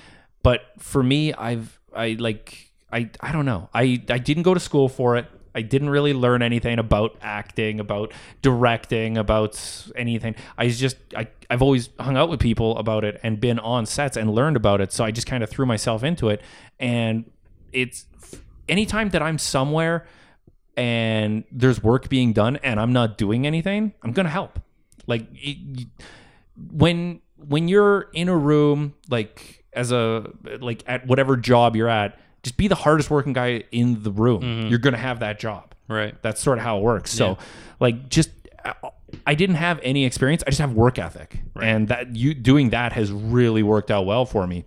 But 0.42 0.62
for 0.80 1.04
me, 1.04 1.34
I've 1.34 1.80
I 1.96 2.16
like 2.20 2.72
I 2.92 3.10
I 3.20 3.32
don't 3.32 3.46
know. 3.46 3.70
I 3.74 4.02
I 4.10 4.18
didn't 4.18 4.44
go 4.44 4.54
to 4.54 4.60
school 4.60 4.90
for 4.90 5.18
it. 5.18 5.26
I 5.56 5.62
didn't 5.62 5.90
really 5.90 6.14
learn 6.14 6.42
anything 6.42 6.80
about 6.80 7.18
acting, 7.22 7.80
about 7.80 8.14
directing, 8.42 9.18
about 9.18 9.60
anything. 9.96 10.36
I 10.58 10.70
just 10.70 10.98
I 11.16 11.28
I've 11.50 11.62
always 11.62 11.90
hung 12.00 12.18
out 12.18 12.30
with 12.30 12.40
people 12.40 12.78
about 12.78 13.04
it 13.04 13.20
and 13.24 13.40
been 13.40 13.60
on 13.60 13.86
sets 13.86 14.18
and 14.18 14.34
learned 14.34 14.58
about 14.58 14.82
it. 14.82 14.92
So 14.92 15.04
I 15.04 15.12
just 15.12 15.28
kind 15.28 15.44
of 15.44 15.50
threw 15.50 15.66
myself 15.66 16.04
into 16.04 16.30
it. 16.30 16.42
And 16.80 17.30
it's 17.72 18.06
anytime 18.68 19.10
that 19.10 19.22
I'm 19.22 19.38
somewhere 19.38 20.06
and 20.78 21.44
there's 21.52 21.84
work 21.84 22.10
being 22.10 22.34
done 22.34 22.58
and 22.58 22.80
I'm 22.80 22.94
not 22.94 23.18
doing 23.18 23.48
anything, 23.48 23.94
I'm 24.04 24.12
gonna 24.12 24.30
help. 24.30 24.60
Like 25.08 25.28
it, 25.34 25.88
when 26.72 27.22
when 27.36 27.68
you're 27.68 28.10
in 28.14 28.30
a 28.30 28.38
room 28.38 28.94
like 29.10 29.64
as 29.74 29.92
a 29.92 30.32
like 30.60 30.84
at 30.88 31.08
whatever 31.08 31.38
job 31.38 31.76
you're 31.76 31.90
at 31.90 32.20
just 32.44 32.58
be 32.58 32.68
the 32.68 32.76
hardest 32.76 33.10
working 33.10 33.34
guy 33.34 33.64
in 33.72 34.04
the 34.04 34.12
room 34.12 34.68
you're 34.68 34.80
gonna 34.80 34.98
have 34.98 35.20
that 35.20 35.40
job 35.40 35.74
Right. 35.88 36.16
that's 36.22 36.40
sort 36.42 36.58
of 36.60 36.64
how 36.64 36.78
it 36.78 36.82
works 36.82 37.12
so 37.12 37.38
like 37.80 38.10
just 38.10 38.30
i 39.26 39.34
didn't 39.36 39.56
have 39.56 39.80
any 39.84 40.06
experience 40.06 40.44
i 40.46 40.50
just 40.52 40.62
have 40.62 40.74
work 40.74 41.00
ethic 41.00 41.40
and 41.62 41.88
that 41.88 42.16
you 42.16 42.34
doing 42.34 42.70
that 42.70 42.94
has 42.94 43.12
really 43.12 43.64
worked 43.64 43.90
out 43.92 44.06
well 44.06 44.26
for 44.26 44.46
me 44.46 44.66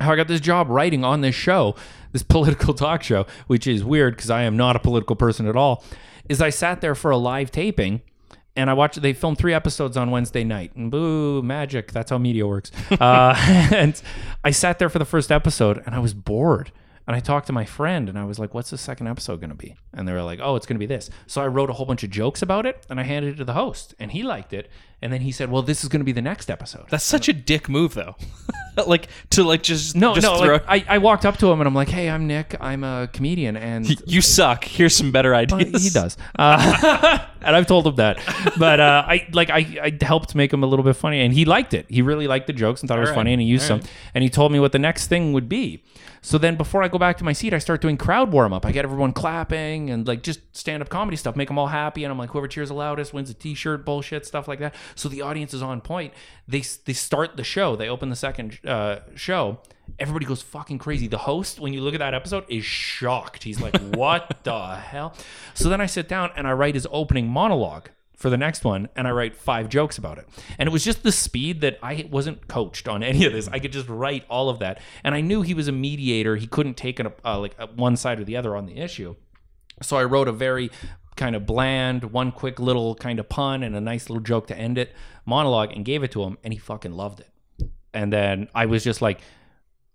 how 0.00 0.10
I 0.12 0.16
got 0.16 0.26
this 0.26 0.40
job 0.40 0.68
writing 0.68 1.04
on 1.04 1.20
this 1.20 1.34
show, 1.36 1.76
this 2.10 2.22
political 2.34 2.74
talk 2.74 3.04
show, 3.04 3.24
which 3.46 3.68
is 3.68 3.84
weird 3.84 4.16
because 4.16 4.30
I 4.30 4.42
am 4.42 4.56
not 4.56 4.74
a 4.74 4.80
political 4.80 5.14
person 5.14 5.46
at 5.46 5.54
all, 5.54 5.84
is 6.28 6.40
I 6.42 6.50
sat 6.50 6.80
there 6.80 6.96
for 6.96 7.12
a 7.12 7.16
live 7.16 7.52
taping 7.52 8.00
and 8.56 8.68
I 8.68 8.72
watched, 8.72 9.00
they 9.00 9.12
filmed 9.12 9.38
three 9.38 9.54
episodes 9.54 9.96
on 9.96 10.10
Wednesday 10.10 10.42
night. 10.42 10.74
And 10.74 10.90
boo, 10.90 11.40
magic. 11.42 11.92
That's 11.92 12.10
how 12.10 12.18
media 12.18 12.48
works. 12.48 12.72
uh, 12.90 13.34
and 13.72 14.00
I 14.42 14.50
sat 14.50 14.80
there 14.80 14.88
for 14.88 14.98
the 14.98 15.04
first 15.04 15.30
episode 15.30 15.80
and 15.86 15.94
I 15.94 16.00
was 16.00 16.14
bored. 16.14 16.72
And 17.06 17.16
I 17.16 17.20
talked 17.20 17.48
to 17.48 17.52
my 17.52 17.64
friend 17.64 18.08
and 18.08 18.16
I 18.18 18.24
was 18.24 18.38
like, 18.38 18.54
what's 18.54 18.70
the 18.70 18.78
second 18.78 19.08
episode 19.08 19.40
going 19.40 19.50
to 19.50 19.56
be? 19.56 19.74
And 19.92 20.06
they 20.06 20.12
were 20.12 20.22
like, 20.22 20.38
oh, 20.40 20.54
it's 20.56 20.66
going 20.66 20.76
to 20.76 20.78
be 20.80 20.86
this. 20.86 21.10
So 21.26 21.42
I 21.42 21.48
wrote 21.48 21.68
a 21.68 21.72
whole 21.72 21.86
bunch 21.86 22.04
of 22.04 22.10
jokes 22.10 22.42
about 22.42 22.64
it 22.64 22.86
and 22.88 23.00
I 23.00 23.02
handed 23.02 23.34
it 23.34 23.36
to 23.38 23.44
the 23.44 23.54
host 23.54 23.94
and 23.98 24.12
he 24.12 24.22
liked 24.22 24.52
it. 24.52 24.70
And 25.00 25.12
then 25.12 25.20
he 25.22 25.32
said, 25.32 25.50
well, 25.50 25.62
this 25.62 25.82
is 25.82 25.88
going 25.88 25.98
to 25.98 26.04
be 26.04 26.12
the 26.12 26.22
next 26.22 26.48
episode. 26.48 26.84
That's 26.88 27.02
such 27.04 27.28
a 27.28 27.32
dick 27.32 27.68
move, 27.68 27.94
though. 27.94 28.14
like 28.86 29.08
to 29.30 29.42
like 29.42 29.62
just 29.62 29.96
No, 29.96 30.14
just 30.14 30.24
no. 30.24 30.38
throw- 30.38 30.52
Like, 30.54 30.64
I, 30.88 30.94
I 30.94 30.98
walked 30.98 31.26
up 31.26 31.36
to 31.38 31.50
him 31.50 31.60
and 31.60 31.66
I'm 31.66 31.74
like, 31.74 31.88
"Hey, 31.88 32.08
I'm 32.08 32.26
Nick. 32.28 32.54
I'm 32.60 32.84
a 32.84 33.08
comedian." 33.12 33.56
And 33.56 33.84
you 34.08 34.20
suck. 34.22 34.64
Here's 34.64 34.94
some 34.94 35.10
better 35.10 35.34
ideas. 35.34 35.82
he 35.82 35.90
does, 35.90 36.16
uh, 36.38 37.18
and 37.42 37.56
I've 37.56 37.66
told 37.66 37.86
him 37.86 37.96
that. 37.96 38.18
But 38.58 38.78
uh, 38.80 39.04
I 39.06 39.26
like 39.32 39.50
I, 39.50 39.58
I 39.82 40.04
helped 40.04 40.34
make 40.36 40.52
him 40.52 40.62
a 40.62 40.66
little 40.66 40.84
bit 40.84 40.94
funny, 40.94 41.20
and 41.20 41.34
he 41.34 41.44
liked 41.44 41.74
it. 41.74 41.86
He 41.88 42.00
really 42.00 42.28
liked 42.28 42.46
the 42.46 42.52
jokes 42.52 42.80
and 42.80 42.88
thought 42.88 42.98
it 42.98 43.02
was 43.02 43.10
right, 43.10 43.16
funny, 43.16 43.32
and 43.32 43.42
he 43.42 43.48
used 43.48 43.70
all 43.70 43.80
some. 43.80 43.88
And 44.14 44.22
he 44.22 44.30
told 44.30 44.52
me 44.52 44.60
what 44.60 44.70
the 44.72 44.78
next 44.78 45.08
thing 45.08 45.32
would 45.32 45.48
be. 45.48 45.82
So 46.24 46.38
then, 46.38 46.54
before 46.54 46.84
I 46.84 46.88
go 46.88 46.98
back 46.98 47.18
to 47.18 47.24
my 47.24 47.32
seat, 47.32 47.52
I 47.52 47.58
start 47.58 47.80
doing 47.80 47.96
crowd 47.96 48.30
warm 48.30 48.52
up. 48.52 48.64
I 48.64 48.70
get 48.70 48.84
everyone 48.84 49.12
clapping 49.12 49.90
and 49.90 50.06
like 50.06 50.22
just 50.22 50.40
stand 50.56 50.80
up 50.80 50.88
comedy 50.88 51.16
stuff, 51.16 51.34
make 51.34 51.48
them 51.48 51.58
all 51.58 51.66
happy. 51.66 52.04
And 52.04 52.12
I'm 52.12 52.18
like, 52.18 52.30
whoever 52.30 52.46
cheers 52.46 52.68
the 52.68 52.74
loudest 52.74 53.12
wins 53.12 53.28
a 53.28 53.34
T-shirt, 53.34 53.84
bullshit 53.84 54.24
stuff 54.24 54.46
like 54.46 54.60
that. 54.60 54.72
So 54.94 55.08
the 55.08 55.20
audience 55.20 55.52
is 55.52 55.62
on 55.62 55.80
point. 55.80 56.14
They 56.46 56.62
they 56.84 56.92
start 56.92 57.36
the 57.36 57.42
show. 57.42 57.74
They 57.74 57.88
open 57.88 58.08
the 58.08 58.16
second 58.16 58.60
uh, 58.64 59.00
show. 59.16 59.58
Everybody 59.98 60.24
goes 60.24 60.42
fucking 60.42 60.78
crazy. 60.78 61.08
The 61.08 61.18
host, 61.18 61.58
when 61.58 61.72
you 61.72 61.80
look 61.80 61.92
at 61.92 61.98
that 61.98 62.14
episode, 62.14 62.44
is 62.48 62.64
shocked. 62.64 63.42
He's 63.42 63.60
like, 63.60 63.76
"What 63.94 64.38
the 64.44 64.76
hell?" 64.76 65.14
So 65.54 65.68
then 65.68 65.80
I 65.80 65.86
sit 65.86 66.06
down 66.08 66.30
and 66.36 66.46
I 66.46 66.52
write 66.52 66.74
his 66.74 66.86
opening 66.92 67.26
monologue 67.26 67.90
for 68.22 68.30
the 68.30 68.36
next 68.36 68.64
one 68.64 68.88
and 68.94 69.08
I 69.08 69.10
write 69.10 69.34
five 69.34 69.68
jokes 69.68 69.98
about 69.98 70.16
it. 70.16 70.28
And 70.56 70.68
it 70.68 70.72
was 70.72 70.84
just 70.84 71.02
the 71.02 71.10
speed 71.10 71.60
that 71.62 71.76
I 71.82 72.08
wasn't 72.08 72.46
coached 72.46 72.86
on 72.86 73.02
any 73.12 73.24
of 73.24 73.32
this. 73.32 73.48
I 73.48 73.58
could 73.58 73.72
just 73.72 73.88
write 73.88 74.24
all 74.30 74.48
of 74.48 74.60
that. 74.60 74.80
And 75.02 75.12
I 75.12 75.20
knew 75.20 75.42
he 75.42 75.54
was 75.54 75.66
a 75.66 75.72
mediator. 75.72 76.36
He 76.36 76.46
couldn't 76.46 76.76
take 76.76 77.00
an, 77.00 77.08
uh, 77.24 77.40
like 77.40 77.56
uh, 77.58 77.66
one 77.74 77.96
side 77.96 78.20
or 78.20 78.24
the 78.24 78.36
other 78.36 78.54
on 78.54 78.66
the 78.66 78.78
issue. 78.78 79.16
So 79.82 79.96
I 79.96 80.04
wrote 80.04 80.28
a 80.28 80.32
very 80.32 80.70
kind 81.16 81.34
of 81.34 81.46
bland, 81.46 82.04
one 82.12 82.30
quick 82.30 82.60
little 82.60 82.94
kind 82.94 83.18
of 83.18 83.28
pun 83.28 83.64
and 83.64 83.74
a 83.74 83.80
nice 83.80 84.08
little 84.08 84.22
joke 84.22 84.46
to 84.46 84.56
end 84.56 84.78
it 84.78 84.94
monologue 85.26 85.72
and 85.72 85.84
gave 85.84 86.04
it 86.04 86.12
to 86.12 86.22
him 86.22 86.38
and 86.44 86.52
he 86.52 86.60
fucking 86.60 86.92
loved 86.92 87.20
it. 87.20 87.28
And 87.92 88.12
then 88.12 88.48
I 88.54 88.66
was 88.66 88.84
just 88.84 89.02
like 89.02 89.20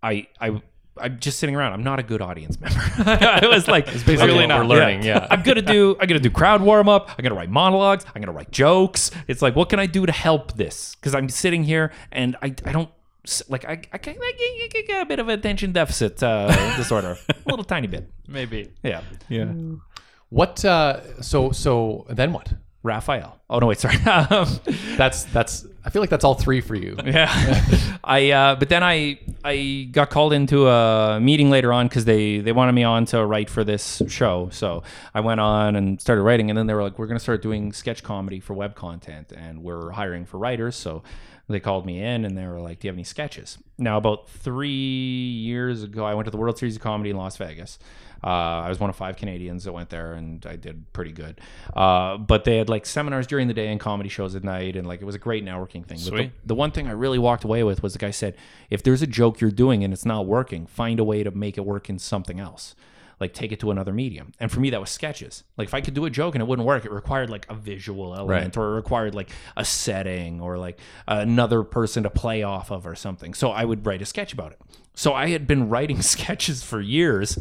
I 0.03 0.27
I 0.41 0.61
I'm 0.99 1.19
just 1.19 1.39
sitting 1.39 1.55
around. 1.55 1.73
I'm 1.73 1.83
not 1.83 1.99
a 1.99 2.03
good 2.03 2.21
audience 2.21 2.59
member. 2.59 2.79
I 3.05 3.47
was 3.47 3.67
like, 3.67 3.87
it's 3.87 4.03
basically 4.03 4.33
really 4.33 4.47
not. 4.47 4.65
learning, 4.65 5.03
yeah. 5.03 5.27
I'm 5.29 5.41
gonna 5.43 5.61
do. 5.61 5.95
I'm 5.99 6.07
gonna 6.07 6.19
do 6.19 6.29
crowd 6.29 6.61
warm 6.61 6.89
up. 6.89 7.09
I'm 7.17 7.23
gonna 7.23 7.35
write 7.35 7.49
monologues. 7.49 8.05
I'm 8.13 8.21
gonna 8.21 8.31
write 8.31 8.51
jokes. 8.51 9.11
It's 9.27 9.41
like, 9.41 9.55
what 9.55 9.69
can 9.69 9.79
I 9.79 9.85
do 9.85 10.05
to 10.05 10.11
help 10.11 10.53
this? 10.53 10.95
Because 10.95 11.13
I'm 11.15 11.29
sitting 11.29 11.63
here 11.63 11.91
and 12.11 12.35
I, 12.41 12.47
I 12.65 12.71
don't 12.71 12.89
like 13.49 13.65
I 13.65 13.81
I, 13.91 13.97
can- 13.97 14.15
I, 14.21 14.67
I 14.75 14.81
get 14.87 15.01
a 15.01 15.05
bit 15.05 15.19
of 15.19 15.27
attention 15.29 15.71
deficit 15.73 16.21
uh, 16.23 16.47
disorder, 16.77 17.17
a 17.29 17.49
little 17.49 17.65
tiny 17.65 17.87
bit. 17.87 18.09
Maybe. 18.27 18.71
Yeah, 18.83 19.01
yeah. 19.29 19.51
What? 20.29 20.63
Uh, 20.65 21.21
so 21.21 21.51
so 21.51 22.05
then 22.09 22.33
what? 22.33 22.53
Raphael. 22.87 23.39
Oh 23.49 23.59
no, 23.59 23.67
wait, 23.67 23.79
sorry. 23.79 23.97
Um, 24.05 24.47
That's 24.97 25.25
that's. 25.25 25.65
I 25.85 25.89
feel 25.89 26.01
like 26.01 26.09
that's 26.09 26.25
all 26.25 26.33
three 26.33 26.59
for 26.61 26.75
you. 26.75 26.97
Yeah, 27.05 27.29
I. 28.03 28.31
Uh, 28.31 28.55
but 28.55 28.69
then 28.69 28.83
I 28.83 29.19
I 29.43 29.87
got 29.91 30.09
called 30.09 30.33
into 30.33 30.67
a 30.67 31.19
meeting 31.19 31.49
later 31.49 31.71
on 31.71 31.87
because 31.87 32.05
they 32.05 32.39
they 32.39 32.51
wanted 32.51 32.73
me 32.73 32.83
on 32.83 33.05
to 33.07 33.25
write 33.25 33.49
for 33.49 33.63
this 33.63 34.01
show. 34.07 34.49
So 34.51 34.83
I 35.13 35.19
went 35.21 35.39
on 35.39 35.75
and 35.75 36.01
started 36.01 36.23
writing, 36.23 36.49
and 36.49 36.57
then 36.57 36.67
they 36.67 36.73
were 36.73 36.83
like, 36.83 36.97
"We're 36.99 37.07
gonna 37.07 37.19
start 37.19 37.41
doing 37.41 37.71
sketch 37.73 38.03
comedy 38.03 38.39
for 38.39 38.53
web 38.53 38.75
content, 38.75 39.31
and 39.31 39.63
we're 39.63 39.91
hiring 39.91 40.25
for 40.25 40.37
writers." 40.37 40.75
So 40.75 41.03
they 41.47 41.61
called 41.61 41.85
me 41.85 42.01
in, 42.03 42.25
and 42.25 42.37
they 42.37 42.45
were 42.45 42.59
like, 42.59 42.79
"Do 42.79 42.87
you 42.87 42.89
have 42.89 42.95
any 42.97 43.05
sketches?" 43.05 43.57
Now, 43.77 43.97
about 43.97 44.27
three 44.29 44.69
years 44.69 45.83
ago, 45.83 46.03
I 46.03 46.13
went 46.15 46.25
to 46.25 46.31
the 46.31 46.37
World 46.37 46.57
Series 46.57 46.75
of 46.75 46.81
Comedy 46.81 47.11
in 47.11 47.17
Las 47.17 47.37
Vegas. 47.37 47.79
Uh, 48.23 48.27
I 48.27 48.69
was 48.69 48.79
one 48.79 48.89
of 48.89 48.95
five 48.95 49.15
Canadians 49.17 49.63
that 49.65 49.73
went 49.73 49.89
there, 49.89 50.13
and 50.13 50.45
I 50.45 50.55
did 50.55 50.91
pretty 50.93 51.11
good. 51.11 51.39
Uh, 51.75 52.17
but 52.17 52.43
they 52.43 52.57
had 52.57 52.69
like 52.69 52.85
seminars 52.85 53.27
during 53.27 53.47
the 53.47 53.53
day 53.53 53.67
and 53.67 53.79
comedy 53.79 54.09
shows 54.09 54.35
at 54.35 54.43
night, 54.43 54.75
and 54.75 54.87
like 54.87 55.01
it 55.01 55.05
was 55.05 55.15
a 55.15 55.19
great 55.19 55.45
networking 55.45 55.85
thing. 55.85 55.97
But 55.97 56.11
the, 56.11 56.17
Sweet. 56.17 56.31
the 56.45 56.55
one 56.55 56.71
thing 56.71 56.87
I 56.87 56.91
really 56.91 57.19
walked 57.19 57.43
away 57.43 57.63
with 57.63 57.83
was 57.83 57.93
the 57.93 57.99
guy 57.99 58.11
said, 58.11 58.35
if 58.69 58.83
there's 58.83 59.01
a 59.01 59.07
joke 59.07 59.39
you're 59.41 59.51
doing 59.51 59.83
and 59.83 59.93
it's 59.93 60.05
not 60.05 60.25
working, 60.25 60.65
find 60.65 60.99
a 60.99 61.03
way 61.03 61.23
to 61.23 61.31
make 61.31 61.57
it 61.57 61.65
work 61.65 61.89
in 61.89 61.99
something 61.99 62.39
else. 62.39 62.75
Like 63.19 63.33
take 63.33 63.51
it 63.51 63.59
to 63.61 63.71
another 63.71 63.91
medium. 63.93 64.31
And 64.39 64.51
for 64.51 64.59
me, 64.59 64.69
that 64.69 64.79
was 64.79 64.91
sketches. 64.91 65.43
Like 65.57 65.67
if 65.67 65.73
I 65.73 65.81
could 65.81 65.95
do 65.95 66.05
a 66.05 66.09
joke 66.11 66.35
and 66.35 66.41
it 66.41 66.45
wouldn't 66.47 66.67
work, 66.67 66.85
it 66.85 66.91
required 66.91 67.31
like 67.31 67.47
a 67.49 67.55
visual 67.55 68.13
element 68.13 68.55
Right. 68.55 68.57
or 68.57 68.73
it 68.73 68.75
required 68.75 69.15
like 69.15 69.31
a 69.55 69.65
setting 69.65 70.39
or 70.39 70.59
like 70.59 70.79
another 71.07 71.63
person 71.63 72.03
to 72.03 72.11
play 72.11 72.43
off 72.43 72.69
of 72.71 72.85
or 72.85 72.93
something. 72.93 73.33
So 73.33 73.49
I 73.49 73.65
would 73.65 73.87
write 73.87 74.03
a 74.03 74.05
sketch 74.05 74.33
about 74.33 74.51
it. 74.51 74.61
So 74.93 75.13
I 75.15 75.29
had 75.29 75.47
been 75.47 75.67
writing 75.67 75.99
sketches 76.03 76.63
for 76.63 76.79
years. 76.79 77.39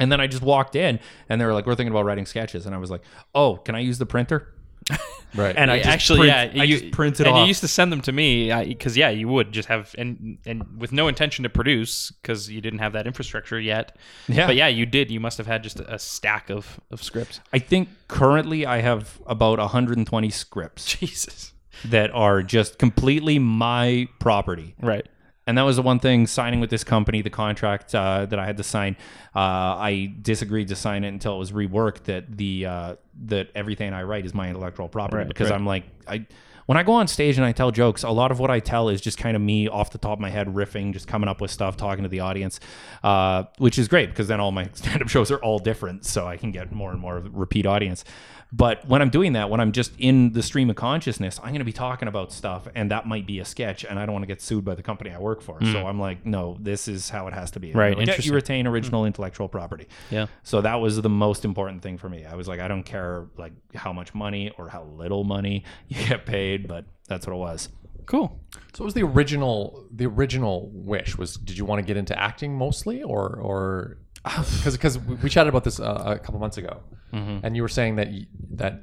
And 0.00 0.10
then 0.10 0.20
I 0.20 0.26
just 0.26 0.42
walked 0.42 0.74
in 0.76 0.98
and 1.28 1.40
they 1.40 1.44
were 1.46 1.52
like, 1.52 1.66
we're 1.66 1.74
thinking 1.74 1.92
about 1.92 2.04
writing 2.04 2.26
sketches. 2.26 2.66
And 2.66 2.74
I 2.74 2.78
was 2.78 2.90
like, 2.90 3.02
oh, 3.34 3.56
can 3.56 3.74
I 3.74 3.80
use 3.80 3.98
the 3.98 4.06
printer? 4.06 4.52
Right. 5.36 5.56
And 5.56 5.68
I 5.68 5.78
just 5.78 5.88
actually, 5.88 6.28
print- 6.28 6.54
yeah, 6.54 6.62
I 6.62 6.64
you, 6.64 6.78
just 6.78 6.92
print 6.92 7.18
it 7.18 7.26
and 7.26 7.34
off. 7.34 7.40
you 7.40 7.48
used 7.48 7.60
to 7.62 7.66
send 7.66 7.90
them 7.90 8.00
to 8.02 8.12
me 8.12 8.54
because 8.68 8.96
yeah, 8.96 9.10
you 9.10 9.26
would 9.26 9.50
just 9.50 9.66
have 9.68 9.92
and 9.98 10.38
and 10.46 10.78
with 10.78 10.92
no 10.92 11.08
intention 11.08 11.42
to 11.42 11.48
produce 11.48 12.12
because 12.12 12.48
you 12.48 12.60
didn't 12.60 12.78
have 12.78 12.92
that 12.92 13.06
infrastructure 13.08 13.58
yet. 13.58 13.96
Yeah. 14.28 14.46
but 14.46 14.54
yeah, 14.54 14.68
you 14.68 14.86
did. 14.86 15.10
You 15.10 15.18
must 15.18 15.38
have 15.38 15.48
had 15.48 15.64
just 15.64 15.80
a, 15.80 15.94
a 15.94 15.98
stack 15.98 16.50
of 16.50 16.78
of 16.92 17.02
scripts. 17.02 17.40
I 17.52 17.58
think 17.58 17.88
currently 18.06 18.64
I 18.64 18.80
have 18.80 19.20
about 19.26 19.58
120 19.58 20.30
scripts 20.30 20.84
Jesus, 20.98 21.52
that 21.84 22.12
are 22.12 22.40
just 22.44 22.78
completely 22.78 23.40
my 23.40 24.06
property. 24.20 24.76
right? 24.80 25.06
And 25.46 25.58
that 25.58 25.62
was 25.62 25.76
the 25.76 25.82
one 25.82 25.98
thing 25.98 26.26
signing 26.26 26.60
with 26.60 26.70
this 26.70 26.84
company, 26.84 27.20
the 27.20 27.30
contract 27.30 27.94
uh, 27.94 28.26
that 28.26 28.38
I 28.38 28.46
had 28.46 28.56
to 28.56 28.62
sign. 28.62 28.96
Uh, 29.34 29.38
I 29.38 30.14
disagreed 30.22 30.68
to 30.68 30.76
sign 30.76 31.04
it 31.04 31.08
until 31.08 31.36
it 31.36 31.38
was 31.38 31.52
reworked 31.52 32.04
that 32.04 32.36
the 32.36 32.66
uh, 32.66 32.96
that 33.26 33.50
everything 33.54 33.92
I 33.92 34.04
write 34.04 34.24
is 34.24 34.32
my 34.32 34.48
intellectual 34.48 34.88
property 34.88 35.18
Right, 35.18 35.28
because 35.28 35.50
right. 35.50 35.56
I'm 35.56 35.66
like 35.66 35.84
I 36.08 36.26
when 36.66 36.78
I 36.78 36.82
go 36.82 36.92
on 36.92 37.08
stage 37.08 37.36
and 37.36 37.44
I 37.44 37.52
tell 37.52 37.70
jokes, 37.70 38.04
a 38.04 38.10
lot 38.10 38.30
of 38.30 38.38
what 38.38 38.50
I 38.50 38.60
tell 38.60 38.88
is 38.88 39.00
just 39.00 39.18
kind 39.18 39.36
of 39.36 39.42
me 39.42 39.68
off 39.68 39.90
the 39.90 39.98
top 39.98 40.14
of 40.14 40.20
my 40.20 40.30
head 40.30 40.48
riffing, 40.48 40.92
just 40.92 41.06
coming 41.06 41.28
up 41.28 41.40
with 41.40 41.50
stuff, 41.50 41.76
talking 41.76 42.04
to 42.04 42.08
the 42.08 42.20
audience, 42.20 42.58
uh, 43.02 43.44
which 43.58 43.78
is 43.78 43.86
great 43.86 44.08
because 44.08 44.28
then 44.28 44.40
all 44.40 44.50
my 44.50 44.68
stand-up 44.72 45.08
shows 45.08 45.30
are 45.30 45.38
all 45.38 45.58
different, 45.58 46.06
so 46.06 46.26
I 46.26 46.36
can 46.36 46.52
get 46.52 46.72
more 46.72 46.90
and 46.90 47.00
more 47.00 47.22
repeat 47.32 47.66
audience. 47.66 48.04
But 48.52 48.86
when 48.86 49.02
I'm 49.02 49.10
doing 49.10 49.32
that, 49.32 49.50
when 49.50 49.60
I'm 49.60 49.72
just 49.72 49.92
in 49.98 50.32
the 50.32 50.42
stream 50.42 50.70
of 50.70 50.76
consciousness, 50.76 51.38
I'm 51.42 51.50
going 51.50 51.58
to 51.58 51.64
be 51.64 51.72
talking 51.72 52.08
about 52.08 52.32
stuff, 52.32 52.68
and 52.74 52.90
that 52.90 53.06
might 53.06 53.26
be 53.26 53.40
a 53.40 53.44
sketch, 53.44 53.84
and 53.84 53.98
I 53.98 54.06
don't 54.06 54.12
want 54.12 54.22
to 54.22 54.26
get 54.26 54.40
sued 54.40 54.64
by 54.64 54.74
the 54.74 54.82
company 54.82 55.10
I 55.10 55.18
work 55.18 55.42
for. 55.42 55.60
So 55.60 55.66
mm. 55.66 55.84
I'm 55.84 55.98
like, 55.98 56.24
no, 56.24 56.56
this 56.60 56.88
is 56.88 57.10
how 57.10 57.26
it 57.26 57.34
has 57.34 57.50
to 57.52 57.60
be. 57.60 57.72
Right, 57.72 57.96
Like, 57.96 58.06
yeah, 58.06 58.16
you 58.20 58.32
retain 58.32 58.66
original 58.66 59.02
mm. 59.02 59.08
intellectual 59.08 59.48
property. 59.48 59.88
Yeah. 60.10 60.26
So 60.42 60.60
that 60.60 60.76
was 60.76 61.00
the 61.00 61.08
most 61.08 61.44
important 61.44 61.82
thing 61.82 61.98
for 61.98 62.08
me. 62.08 62.24
I 62.24 62.34
was 62.34 62.48
like, 62.48 62.60
I 62.60 62.68
don't 62.68 62.84
care 62.84 63.26
like 63.36 63.52
how 63.74 63.92
much 63.92 64.14
money 64.14 64.52
or 64.58 64.68
how 64.68 64.84
little 64.84 65.24
money 65.24 65.64
you 65.88 66.06
get 66.06 66.26
paid, 66.26 66.68
but 66.68 66.84
that's 67.08 67.26
what 67.26 67.34
it 67.34 67.38
was. 67.38 67.68
Cool. 68.06 68.38
So 68.74 68.82
what 68.82 68.86
was 68.86 68.94
the 68.94 69.02
original 69.02 69.86
the 69.90 70.06
original 70.06 70.70
wish 70.72 71.16
was 71.16 71.36
did 71.36 71.56
you 71.56 71.64
want 71.64 71.80
to 71.80 71.86
get 71.86 71.96
into 71.96 72.18
acting 72.18 72.56
mostly 72.56 73.02
or 73.02 73.36
or 73.36 73.98
because 74.24 74.72
because 74.76 74.98
we 74.98 75.28
chatted 75.30 75.50
about 75.50 75.64
this 75.64 75.78
uh, 75.80 76.02
a 76.06 76.18
couple 76.18 76.40
months 76.40 76.56
ago. 76.58 76.80
And 77.12 77.54
you 77.54 77.62
were 77.62 77.68
saying 77.68 77.96
that 77.96 78.08
y- 78.08 78.26
that 78.54 78.82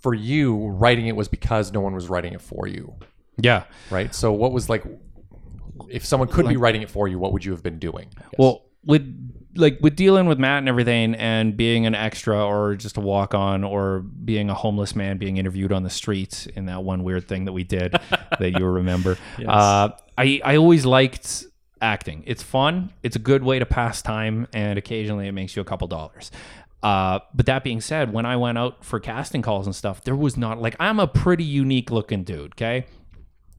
for 0.00 0.12
you 0.14 0.66
writing 0.68 1.06
it 1.06 1.14
was 1.14 1.28
because 1.28 1.70
no 1.72 1.80
one 1.80 1.94
was 1.94 2.08
writing 2.08 2.32
it 2.32 2.40
for 2.40 2.66
you. 2.66 2.94
Yeah. 3.36 3.64
right? 3.90 4.12
So 4.14 4.32
what 4.32 4.52
was 4.52 4.68
like 4.68 4.84
if 5.88 6.04
someone 6.04 6.28
could 6.28 6.48
be 6.48 6.56
writing 6.56 6.82
it 6.82 6.90
for 6.90 7.06
you 7.08 7.18
what 7.18 7.32
would 7.32 7.44
you 7.44 7.52
have 7.52 7.62
been 7.62 7.78
doing? 7.78 8.08
Well, 8.38 8.64
with 8.84 9.06
like 9.54 9.78
with 9.80 9.94
dealing 9.94 10.26
with 10.26 10.38
Matt 10.40 10.58
and 10.58 10.68
everything, 10.68 11.14
and 11.14 11.56
being 11.56 11.86
an 11.86 11.94
extra 11.94 12.44
or 12.44 12.74
just 12.74 12.96
a 12.96 13.00
walk 13.00 13.34
on, 13.34 13.62
or 13.62 14.00
being 14.00 14.50
a 14.50 14.54
homeless 14.54 14.96
man 14.96 15.18
being 15.18 15.36
interviewed 15.36 15.72
on 15.72 15.82
the 15.84 15.90
streets 15.90 16.46
in 16.46 16.66
that 16.66 16.82
one 16.82 17.04
weird 17.04 17.28
thing 17.28 17.44
that 17.44 17.52
we 17.52 17.62
did 17.62 17.92
that 18.40 18.58
you 18.58 18.66
remember. 18.66 19.16
Uh, 19.46 19.90
I 20.18 20.40
I 20.44 20.56
always 20.56 20.84
liked 20.84 21.44
acting. 21.82 22.22
It's 22.26 22.42
fun. 22.42 22.92
It's 23.02 23.16
a 23.16 23.18
good 23.18 23.42
way 23.42 23.58
to 23.58 23.66
pass 23.66 24.00
time, 24.00 24.48
and 24.54 24.78
occasionally 24.78 25.28
it 25.28 25.32
makes 25.32 25.56
you 25.56 25.62
a 25.62 25.64
couple 25.64 25.88
dollars. 25.88 26.30
Uh, 26.82 27.20
but 27.34 27.46
that 27.46 27.62
being 27.62 27.80
said, 27.80 28.12
when 28.12 28.26
I 28.26 28.36
went 28.36 28.58
out 28.58 28.84
for 28.84 28.98
casting 28.98 29.42
calls 29.42 29.66
and 29.66 29.74
stuff, 29.74 30.02
there 30.02 30.16
was 30.16 30.36
not 30.36 30.60
like 30.60 30.74
I'm 30.80 30.98
a 30.98 31.06
pretty 31.06 31.44
unique 31.44 31.90
looking 31.90 32.24
dude. 32.24 32.52
Okay, 32.54 32.86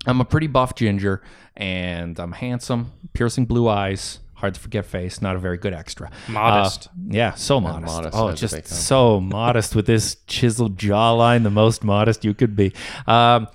I'm 0.05 0.19
a 0.19 0.25
pretty 0.25 0.47
buff 0.47 0.75
ginger, 0.75 1.21
and 1.55 2.19
I'm 2.19 2.33
handsome, 2.33 2.91
piercing 3.13 3.45
blue 3.45 3.69
eyes, 3.69 4.19
hard 4.33 4.55
to 4.55 4.59
forget 4.59 4.85
face, 4.85 5.21
not 5.21 5.37
a 5.37 5.39
very 5.39 5.57
good 5.57 5.73
extra. 5.73 6.11
Modest. 6.27 6.87
Uh, 6.87 6.91
yeah, 7.09 7.33
so 7.33 7.61
modest. 7.61 7.93
modest 7.93 8.17
oh, 8.17 8.33
just 8.33 8.67
so 8.67 9.21
modest 9.21 9.73
with 9.73 9.85
this 9.85 10.17
chiseled 10.27 10.77
jawline, 10.77 11.43
the 11.43 11.49
most 11.49 11.83
modest 11.83 12.25
you 12.25 12.33
could 12.33 12.55
be. 12.55 12.73
Um, 13.07 13.47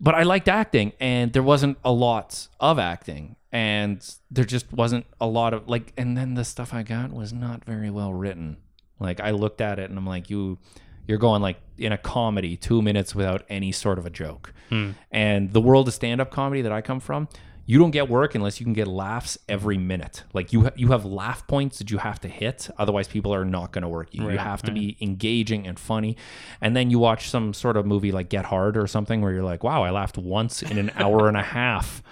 but 0.00 0.14
I 0.14 0.22
liked 0.22 0.46
acting, 0.46 0.92
and 1.00 1.32
there 1.32 1.42
wasn't 1.42 1.78
a 1.84 1.92
lot 1.92 2.46
of 2.60 2.78
acting, 2.78 3.34
and 3.52 4.16
there 4.30 4.44
just 4.44 4.72
wasn't 4.72 5.06
a 5.20 5.26
lot 5.26 5.54
of 5.54 5.68
like. 5.68 5.92
And 5.96 6.16
then 6.16 6.34
the 6.34 6.44
stuff 6.44 6.72
I 6.74 6.82
got 6.82 7.12
was 7.12 7.32
not 7.32 7.64
very 7.64 7.90
well 7.90 8.12
written. 8.12 8.56
Like 8.98 9.20
I 9.20 9.30
looked 9.30 9.60
at 9.60 9.78
it, 9.78 9.90
and 9.90 9.98
I'm 9.98 10.06
like, 10.06 10.30
you. 10.30 10.58
You're 11.06 11.18
going 11.18 11.42
like 11.42 11.56
in 11.76 11.90
a 11.90 11.98
comedy, 11.98 12.56
two 12.56 12.82
minutes 12.82 13.16
without 13.16 13.42
any 13.48 13.72
sort 13.72 13.98
of 13.98 14.06
a 14.06 14.10
joke. 14.10 14.52
Hmm. 14.68 14.90
And 15.10 15.52
the 15.52 15.60
world 15.60 15.88
of 15.88 15.94
stand-up 15.94 16.30
comedy 16.30 16.62
that 16.62 16.70
I 16.70 16.82
come 16.82 17.00
from, 17.00 17.26
you 17.66 17.80
don't 17.80 17.90
get 17.90 18.08
work 18.08 18.36
unless 18.36 18.60
you 18.60 18.64
can 18.64 18.74
get 18.74 18.86
laughs 18.86 19.36
every 19.48 19.76
minute. 19.76 20.22
Like 20.34 20.52
you, 20.52 20.64
ha- 20.64 20.70
you 20.76 20.88
have 20.88 21.04
laugh 21.04 21.48
points 21.48 21.78
that 21.78 21.90
you 21.90 21.98
have 21.98 22.20
to 22.20 22.28
hit. 22.28 22.68
Otherwise, 22.78 23.08
people 23.08 23.34
are 23.34 23.44
not 23.44 23.72
going 23.72 23.82
to 23.82 23.88
work 23.88 24.14
you. 24.14 24.30
you 24.30 24.38
have 24.38 24.62
to 24.62 24.70
be 24.72 24.96
engaging 25.00 25.66
and 25.66 25.80
funny. 25.80 26.16
And 26.60 26.76
then 26.76 26.90
you 26.90 27.00
watch 27.00 27.28
some 27.28 27.54
sort 27.54 27.76
of 27.76 27.86
movie 27.86 28.12
like 28.12 28.28
Get 28.28 28.44
Hard 28.44 28.76
or 28.76 28.86
something 28.86 29.20
where 29.20 29.32
you're 29.32 29.42
like, 29.42 29.64
wow, 29.64 29.82
I 29.82 29.90
laughed 29.90 30.16
once 30.16 30.62
in 30.62 30.78
an 30.78 30.92
hour 30.94 31.26
and 31.26 31.36
a 31.36 31.42
half. 31.42 32.04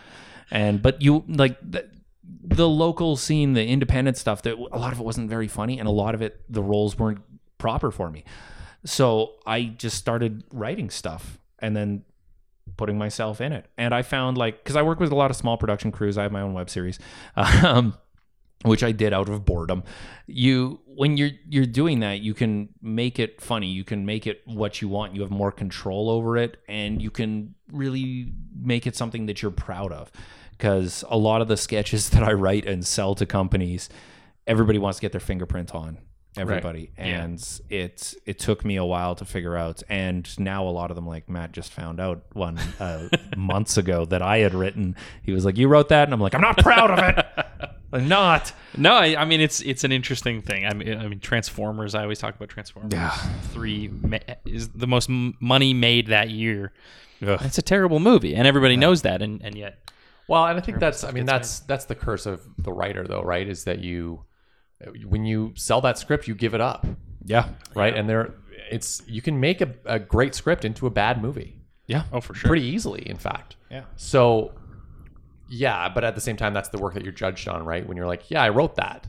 And 0.50 0.82
but 0.82 1.02
you 1.02 1.24
like 1.28 1.58
the, 1.60 1.88
the 2.22 2.68
local 2.68 3.16
scene, 3.16 3.52
the 3.52 3.66
independent 3.66 4.16
stuff. 4.16 4.42
That 4.42 4.56
a 4.56 4.78
lot 4.78 4.92
of 4.92 5.00
it 5.00 5.04
wasn't 5.04 5.30
very 5.30 5.48
funny, 5.48 5.78
and 5.78 5.88
a 5.88 5.92
lot 5.92 6.14
of 6.14 6.22
it 6.22 6.40
the 6.48 6.62
roles 6.62 6.98
weren't 6.98 7.20
proper 7.58 7.90
for 7.90 8.10
me. 8.10 8.24
So 8.84 9.34
I 9.46 9.64
just 9.64 9.96
started 9.96 10.44
writing 10.52 10.90
stuff, 10.90 11.38
and 11.58 11.76
then 11.76 12.04
putting 12.76 12.98
myself 12.98 13.40
in 13.40 13.52
it. 13.52 13.66
And 13.76 13.94
I 13.94 14.02
found 14.02 14.38
like 14.38 14.62
because 14.62 14.76
I 14.76 14.82
work 14.82 15.00
with 15.00 15.12
a 15.12 15.14
lot 15.14 15.30
of 15.30 15.36
small 15.36 15.56
production 15.56 15.92
crews. 15.92 16.16
I 16.16 16.22
have 16.22 16.32
my 16.32 16.40
own 16.40 16.54
web 16.54 16.70
series, 16.70 16.98
um, 17.36 17.94
which 18.64 18.82
I 18.82 18.92
did 18.92 19.12
out 19.12 19.28
of 19.28 19.44
boredom. 19.44 19.84
You 20.26 20.80
when 20.98 21.16
you're 21.16 21.30
you're 21.48 21.64
doing 21.64 22.00
that, 22.00 22.18
you 22.22 22.34
can 22.34 22.70
make 22.82 23.20
it 23.20 23.40
funny. 23.40 23.68
You 23.68 23.84
can 23.84 24.04
make 24.04 24.26
it 24.26 24.42
what 24.46 24.82
you 24.82 24.88
want. 24.88 25.14
You 25.14 25.20
have 25.20 25.30
more 25.30 25.52
control 25.52 26.10
over 26.10 26.36
it, 26.36 26.56
and 26.66 27.00
you 27.00 27.12
can 27.12 27.54
really 27.70 28.32
make 28.60 28.84
it 28.84 28.96
something 28.96 29.26
that 29.26 29.40
you're 29.40 29.52
proud 29.52 29.92
of. 29.92 30.10
Because 30.50 31.04
a 31.08 31.16
lot 31.16 31.40
of 31.40 31.46
the 31.46 31.56
sketches 31.56 32.10
that 32.14 32.24
I 32.24 32.32
write 32.32 32.66
and 32.66 32.84
sell 32.84 33.14
to 33.14 33.26
companies, 33.26 33.88
everybody 34.44 34.78
wants 34.78 34.98
to 34.98 35.02
get 35.02 35.12
their 35.12 35.20
fingerprint 35.20 35.72
on 35.72 35.98
everybody 36.36 36.92
and 36.96 37.60
it 37.68 38.14
it 38.24 38.38
took 38.38 38.64
me 38.64 38.76
a 38.76 38.84
while 38.84 39.14
to 39.14 39.24
figure 39.24 39.56
out 39.56 39.82
and 39.88 40.38
now 40.38 40.68
a 40.68 40.70
lot 40.70 40.90
of 40.90 40.94
them 40.94 41.06
like 41.06 41.28
matt 41.28 41.50
just 41.50 41.72
found 41.72 41.98
out 41.98 42.22
one 42.32 42.58
uh, 42.78 43.08
months 43.36 43.76
ago 43.76 44.04
that 44.04 44.22
i 44.22 44.38
had 44.38 44.54
written 44.54 44.94
he 45.22 45.32
was 45.32 45.44
like 45.44 45.56
you 45.56 45.66
wrote 45.66 45.88
that 45.88 46.04
and 46.04 46.14
i'm 46.14 46.20
like 46.20 46.34
i'm 46.34 46.40
not 46.40 46.56
proud 46.58 46.90
of 46.90 46.98
it 47.00 47.26
not 47.92 48.52
No, 48.76 48.94
I, 48.94 49.20
I 49.20 49.24
mean 49.24 49.40
it's 49.40 49.60
it's 49.60 49.84
an 49.84 49.92
interesting 49.92 50.42
thing. 50.42 50.66
I 50.66 50.74
mean, 50.74 50.98
I 50.98 51.08
mean 51.08 51.20
Transformers. 51.20 51.94
I 51.94 52.02
always 52.02 52.18
talk 52.18 52.34
about 52.34 52.48
Transformers. 52.48 52.92
Yeah. 52.92 53.10
Three 53.52 53.90
is 54.44 54.68
the 54.68 54.86
most 54.86 55.08
money 55.08 55.74
made 55.74 56.08
that 56.08 56.30
year. 56.30 56.72
It's 57.20 57.58
a 57.58 57.62
terrible 57.62 57.98
movie, 57.98 58.34
and 58.36 58.46
everybody 58.46 58.76
knows 58.76 59.02
that, 59.02 59.22
and, 59.22 59.42
and 59.44 59.56
yet 59.56 59.90
Well, 60.28 60.46
and 60.46 60.56
I 60.56 60.60
think 60.60 60.78
that's 60.78 61.02
I 61.02 61.10
mean 61.10 61.26
that's 61.26 61.60
that's 61.60 61.86
the 61.86 61.94
curse 61.94 62.26
of 62.26 62.42
the 62.58 62.72
writer 62.72 63.04
though, 63.06 63.22
right? 63.22 63.48
Is 63.48 63.64
that 63.64 63.80
you 63.80 64.24
when 65.04 65.24
you 65.24 65.52
sell 65.56 65.80
that 65.80 65.98
script, 65.98 66.28
you 66.28 66.34
give 66.34 66.54
it 66.54 66.60
up, 66.60 66.86
yeah 67.24 67.48
right? 67.74 67.96
And 67.96 68.08
there 68.08 68.34
it's 68.70 69.02
you 69.06 69.22
can 69.22 69.40
make 69.40 69.60
a, 69.60 69.74
a 69.86 69.98
great 69.98 70.34
script 70.34 70.64
into 70.64 70.86
a 70.86 70.90
bad 70.90 71.22
movie 71.22 71.56
yeah 71.86 72.04
oh 72.12 72.20
for 72.20 72.34
sure. 72.34 72.48
pretty 72.48 72.66
easily, 72.66 73.08
in 73.08 73.16
fact. 73.16 73.56
Yeah. 73.70 73.84
So 73.96 74.52
yeah, 75.48 75.88
but 75.88 76.04
at 76.04 76.14
the 76.14 76.20
same 76.20 76.36
time 76.36 76.52
that's 76.54 76.68
the 76.68 76.78
work 76.78 76.94
that 76.94 77.02
you're 77.02 77.12
judged 77.12 77.48
on, 77.48 77.64
right? 77.64 77.86
When 77.86 77.96
you're 77.96 78.06
like, 78.06 78.30
yeah, 78.30 78.42
I 78.42 78.48
wrote 78.50 78.76
that. 78.76 79.06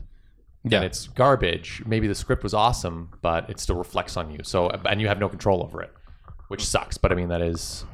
Yeah. 0.64 0.78
And 0.78 0.84
it's 0.86 1.06
garbage. 1.08 1.82
Maybe 1.86 2.06
the 2.06 2.14
script 2.14 2.42
was 2.42 2.52
awesome, 2.52 3.10
but 3.22 3.48
it 3.48 3.58
still 3.60 3.76
reflects 3.76 4.16
on 4.16 4.30
you. 4.30 4.40
So 4.42 4.68
and 4.68 5.00
you 5.00 5.08
have 5.08 5.18
no 5.18 5.28
control 5.28 5.62
over 5.62 5.82
it, 5.82 5.92
which 6.48 6.64
sucks, 6.66 6.98
but 6.98 7.12
I 7.12 7.14
mean 7.14 7.28
that 7.28 7.40
is 7.42 7.84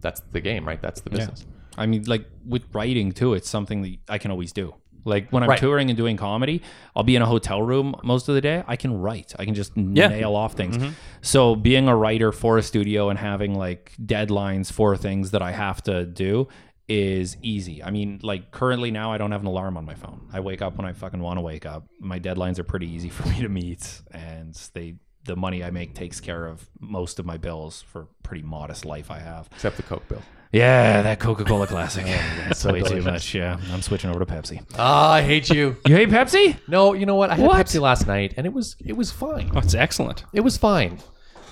that's 0.00 0.20
the 0.32 0.40
game, 0.40 0.66
right? 0.66 0.80
That's 0.82 1.00
the 1.00 1.10
business. 1.10 1.46
I 1.78 1.86
mean, 1.86 2.04
like 2.04 2.26
with 2.46 2.64
writing 2.74 3.12
too, 3.12 3.32
it's 3.34 3.48
something 3.48 3.82
that 3.82 3.96
I 4.08 4.18
can 4.18 4.30
always 4.30 4.52
do. 4.52 4.74
Like 5.04 5.30
when 5.30 5.42
I'm 5.42 5.48
Right. 5.48 5.58
touring 5.58 5.88
and 5.90 5.96
doing 5.96 6.16
comedy, 6.16 6.62
I'll 6.94 7.02
be 7.02 7.16
in 7.16 7.22
a 7.22 7.26
hotel 7.26 7.62
room 7.62 7.94
most 8.04 8.28
of 8.28 8.34
the 8.34 8.40
day. 8.40 8.62
I 8.68 8.76
can 8.76 9.00
write. 9.00 9.32
I 9.38 9.44
can 9.46 9.54
just 9.54 9.76
Yeah. 9.76 10.08
nail 10.08 10.36
off 10.36 10.52
things. 10.52 10.76
Mm-hmm. 10.76 10.90
So 11.22 11.56
being 11.56 11.88
a 11.88 11.96
writer 11.96 12.30
for 12.30 12.58
a 12.58 12.62
studio 12.62 13.08
and 13.08 13.18
having 13.18 13.54
like 13.54 13.92
deadlines 14.04 14.70
for 14.70 14.96
things 14.96 15.30
that 15.30 15.40
I 15.42 15.52
have 15.52 15.82
to 15.84 16.04
do 16.04 16.46
is 16.92 17.36
easy. 17.42 17.82
I 17.82 17.90
mean, 17.90 18.20
like 18.22 18.50
currently 18.50 18.90
now 18.90 19.12
I 19.12 19.18
don't 19.18 19.32
have 19.32 19.40
an 19.40 19.46
alarm 19.46 19.76
on 19.76 19.84
my 19.84 19.94
phone. 19.94 20.28
I 20.32 20.40
wake 20.40 20.60
up 20.62 20.76
when 20.76 20.86
I 20.86 20.92
fucking 20.92 21.20
want 21.20 21.38
to 21.38 21.40
wake 21.42 21.64
up. 21.66 21.86
My 22.00 22.18
deadlines 22.20 22.58
are 22.58 22.64
pretty 22.64 22.88
easy 22.90 23.08
for 23.16 23.26
me 23.28 23.40
to 23.40 23.48
meet 23.48 24.00
and 24.10 24.54
they 24.74 24.96
the 25.24 25.36
money 25.36 25.62
I 25.62 25.70
make 25.70 25.94
takes 25.94 26.20
care 26.20 26.46
of 26.46 26.68
most 26.80 27.20
of 27.20 27.24
my 27.26 27.36
bills 27.36 27.80
for 27.82 28.08
pretty 28.24 28.42
modest 28.42 28.84
life 28.84 29.08
I 29.10 29.20
have. 29.20 29.48
Except 29.52 29.76
the 29.76 29.84
Coke 29.84 30.06
bill. 30.08 30.20
Yeah, 30.52 31.00
that 31.02 31.18
Coca 31.20 31.44
Cola 31.44 31.66
Classic. 31.66 32.04
That's 32.06 32.60
so 32.60 32.72
way 32.72 32.82
too 32.82 33.00
much. 33.02 33.32
Yeah, 33.34 33.56
I'm 33.70 33.80
switching 33.82 34.10
over 34.10 34.18
to 34.18 34.26
Pepsi. 34.26 34.62
Ah, 34.76 35.12
I 35.12 35.22
hate 35.22 35.48
you. 35.48 35.76
You 35.88 35.94
hate 35.96 36.08
Pepsi? 36.10 36.56
No, 36.68 36.92
you 36.92 37.06
know 37.06 37.14
what? 37.14 37.30
I 37.30 37.36
had 37.36 37.46
What? 37.46 37.64
Pepsi 37.66 37.80
last 37.80 38.06
night, 38.06 38.34
and 38.36 38.46
it 38.46 38.52
was 38.52 38.76
it 38.84 38.94
was 38.96 39.10
fine. 39.12 39.50
Oh, 39.54 39.58
it's 39.60 39.74
excellent. 39.74 40.24
It 40.34 40.40
was 40.40 40.56
fine. 40.58 40.98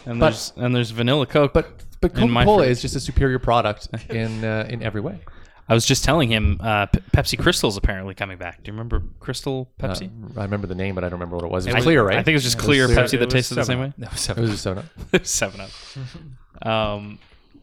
And 0.04 0.18
But- 0.20 0.30
there's 0.30 0.52
and 0.56 0.74
there's 0.74 0.90
vanilla 0.90 1.26
Coke. 1.26 1.52
But 1.54 1.66
but 2.00 2.14
Coca 2.14 2.44
Cola 2.44 2.64
is 2.66 2.80
just 2.82 2.96
a 2.96 3.00
superior 3.00 3.38
product 3.38 3.88
in 4.10 4.44
uh, 4.44 4.66
in 4.68 4.82
every 4.82 5.00
way. 5.00 5.20
I 5.68 5.74
was 5.74 5.86
just 5.86 6.02
telling 6.02 6.28
him 6.32 6.58
uh, 6.60 6.86
P- 6.86 6.98
Pepsi 7.14 7.38
Crystal's 7.38 7.76
apparently 7.76 8.12
coming 8.14 8.38
back. 8.38 8.62
Do 8.64 8.68
you 8.68 8.72
remember 8.72 9.04
Crystal 9.20 9.70
Uh, 9.80 9.86
Pepsi? 9.88 10.10
I 10.36 10.42
remember 10.42 10.66
the 10.66 10.74
name, 10.74 10.96
but 10.96 11.04
I 11.04 11.08
don't 11.08 11.20
remember 11.20 11.36
what 11.36 11.44
it 11.44 11.50
was. 11.52 11.66
It 11.66 11.74
was 11.74 11.82
I- 11.82 11.84
clear, 11.84 12.02
right? 12.02 12.18
I 12.18 12.22
think 12.24 12.32
it 12.34 12.36
was 12.38 12.42
just 12.42 12.58
clear 12.58 12.86
clear. 12.86 12.98
Pepsi 12.98 13.14
It 13.14 13.18
that 13.18 13.26
was 13.26 13.34
tasted 13.34 13.54
the 13.54 13.64
same 13.64 13.78
way. 13.78 13.86
Up. 13.86 13.98
No, 13.98 14.08
it 14.12 14.18
seven. 14.18 14.42
was 14.48 14.50
just 14.50 14.62
so. 14.64 14.82
Seven 15.22 15.60
Up. 15.60 16.66
Um, 16.66 17.18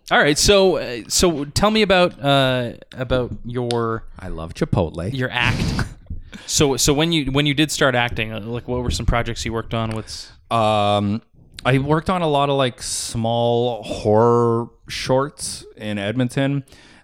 all 0.10 0.20
right, 0.20 0.38
so 0.38 0.78
uh, 0.78 1.02
so 1.10 1.44
tell 1.46 1.70
me 1.70 1.82
about 1.82 2.18
uh, 2.24 2.74
about 2.94 3.32
your 3.44 4.06
I 4.18 4.30
love 4.30 4.54
Chipotle. 4.54 5.14
your 5.14 5.30
act. 5.30 5.62
so 6.46 6.78
so 6.78 6.94
when 6.94 7.12
you 7.12 7.30
when 7.34 7.46
you 7.46 7.54
did 7.54 7.72
start 7.72 7.94
acting, 7.94 8.32
uh, 8.32 8.40
like 8.40 8.70
what 8.70 8.84
were 8.84 8.90
some 8.92 9.06
projects 9.06 9.44
you 9.44 9.52
worked 9.52 9.74
on? 9.74 9.92
What's 9.92 10.32
Um, 10.50 11.22
I 11.68 11.80
worked 11.80 12.10
on 12.10 12.22
a 12.22 12.28
lot 12.28 12.50
of 12.50 12.56
like 12.56 12.82
small 12.82 13.84
horror 13.84 14.70
shorts 14.88 15.66
in 15.76 15.98
Edmonton. 15.98 16.64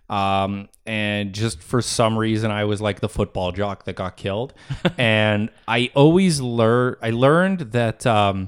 Um, 0.10 0.70
and 0.86 1.34
just 1.34 1.62
for 1.62 1.82
some 1.82 2.18
reason, 2.18 2.50
I 2.50 2.64
was 2.64 2.80
like 2.80 3.02
the 3.02 3.10
football 3.10 3.52
jock 3.52 3.84
that 3.84 3.98
got 3.98 4.16
killed. 4.16 4.54
and 4.98 5.50
I 5.68 5.92
always 5.96 6.40
learned, 6.40 6.96
I 7.02 7.10
learned 7.10 7.60
that 7.74 8.08
um, 8.08 8.48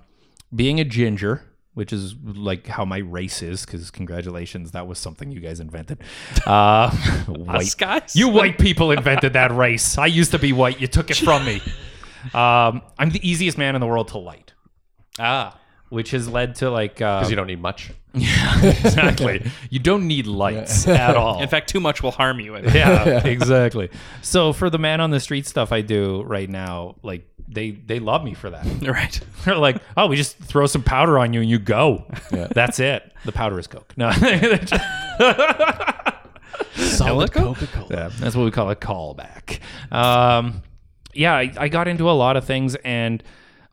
being 0.55 0.79
a 0.79 0.85
ginger, 0.85 1.43
which 1.73 1.91
is 1.91 2.15
like 2.23 2.67
how 2.67 2.85
my 2.85 2.99
race 2.99 3.41
is, 3.41 3.65
because 3.65 3.91
congratulations, 3.91 4.71
that 4.71 4.87
was 4.87 4.97
something 4.97 5.31
you 5.31 5.41
guys 5.41 5.59
invented. 5.59 5.99
Uh, 6.45 6.95
white 7.27 7.75
guys? 7.77 8.15
You 8.15 8.29
white 8.29 8.57
people 8.57 8.91
invented 8.91 9.33
that 9.33 9.53
race. 9.53 9.97
I 9.97 10.05
used 10.05 10.31
to 10.31 10.39
be 10.39 10.53
white. 10.53 10.79
You 10.79 10.87
took 10.87 11.11
it 11.11 11.17
from 11.17 11.45
me. 11.45 11.61
Um, 12.33 12.81
I'm 12.97 13.11
the 13.11 13.19
easiest 13.21 13.55
man 13.55 13.75
in 13.75 13.81
the 13.81 13.85
world 13.85 14.07
to 14.07 14.17
light 14.17 14.53
ah 15.19 15.57
which 15.89 16.11
has 16.11 16.27
led 16.27 16.55
to 16.55 16.69
like 16.69 17.01
uh, 17.01 17.19
Because 17.19 17.29
you 17.29 17.35
don't 17.35 17.47
need 17.47 17.61
much. 17.61 17.91
Yeah, 18.17 18.63
exactly 18.85 19.51
you 19.69 19.79
don't 19.79 20.07
need 20.07 20.25
lights 20.25 20.87
at 20.87 21.17
all 21.17 21.41
in 21.41 21.49
fact, 21.49 21.67
too 21.67 21.81
much 21.81 22.01
will 22.01 22.11
harm 22.11 22.39
you. 22.39 22.55
I 22.55 22.61
think. 22.61 22.73
yeah 22.73 23.27
exactly 23.27 23.89
so 24.21 24.53
for 24.53 24.69
the 24.69 24.77
man 24.77 25.01
on 25.01 25.11
the 25.11 25.19
street 25.19 25.45
stuff 25.45 25.73
i 25.73 25.81
do 25.81 26.23
right 26.23 26.49
now 26.49 26.95
like 27.03 27.27
they 27.49 27.71
they 27.71 27.99
love 27.99 28.23
me 28.23 28.33
for 28.33 28.49
that 28.51 28.65
right. 28.87 29.19
they're 29.43 29.57
like 29.57 29.81
oh 29.97 30.07
we 30.07 30.15
just 30.15 30.37
throw 30.37 30.65
some 30.65 30.81
powder 30.81 31.19
on 31.19 31.33
you 31.33 31.41
and 31.41 31.49
you 31.49 31.59
go 31.59 32.05
Yeah. 32.31 32.47
that's 32.55 32.79
it 32.79 33.11
the 33.25 33.33
powder 33.33 33.59
is 33.59 33.67
coke 33.67 33.93
no 33.97 34.11
Solid 36.75 37.31
Coca-Cola. 37.31 37.87
Yeah, 37.89 38.09
that's 38.19 38.35
what 38.35 38.45
we 38.45 38.51
call 38.51 38.69
a 38.69 38.75
callback. 38.75 39.59
Um, 39.91 40.61
yeah, 41.13 41.33
I, 41.33 41.51
I 41.57 41.67
got 41.69 41.87
into 41.87 42.09
a 42.09 42.13
lot 42.13 42.37
of 42.37 42.45
things, 42.45 42.75
and 42.75 43.23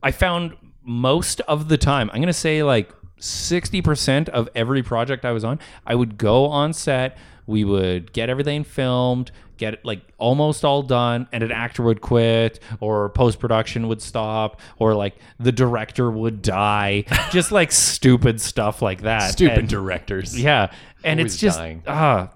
I 0.02 0.10
found 0.10 0.56
most 0.84 1.40
of 1.42 1.68
the 1.68 1.78
time, 1.78 2.10
I'm 2.12 2.20
gonna 2.20 2.32
say 2.32 2.62
like 2.62 2.90
60% 3.20 4.28
of 4.30 4.48
every 4.54 4.82
project 4.82 5.24
I 5.24 5.32
was 5.32 5.44
on, 5.44 5.58
I 5.86 5.94
would 5.94 6.18
go 6.18 6.46
on 6.46 6.72
set. 6.72 7.16
We 7.46 7.64
would 7.64 8.12
get 8.12 8.28
everything 8.30 8.62
filmed, 8.64 9.32
get 9.56 9.74
it 9.74 9.84
like 9.84 10.00
almost 10.18 10.64
all 10.64 10.82
done, 10.82 11.26
and 11.32 11.42
an 11.42 11.50
actor 11.50 11.82
would 11.82 12.00
quit, 12.00 12.60
or 12.80 13.08
post 13.10 13.40
production 13.40 13.88
would 13.88 14.00
stop, 14.00 14.60
or 14.78 14.94
like 14.94 15.16
the 15.40 15.50
director 15.52 16.10
would 16.10 16.40
die, 16.42 17.04
just 17.32 17.50
like 17.52 17.72
stupid 17.72 18.40
stuff 18.40 18.80
like 18.80 19.02
that. 19.02 19.32
Stupid 19.32 19.58
And- 19.58 19.68
directors. 19.68 20.40
yeah, 20.40 20.72
and 21.04 21.18
Always 21.18 21.34
it's 21.34 21.40
just 21.40 21.58
dying. 21.58 21.82
ah, 21.86 22.30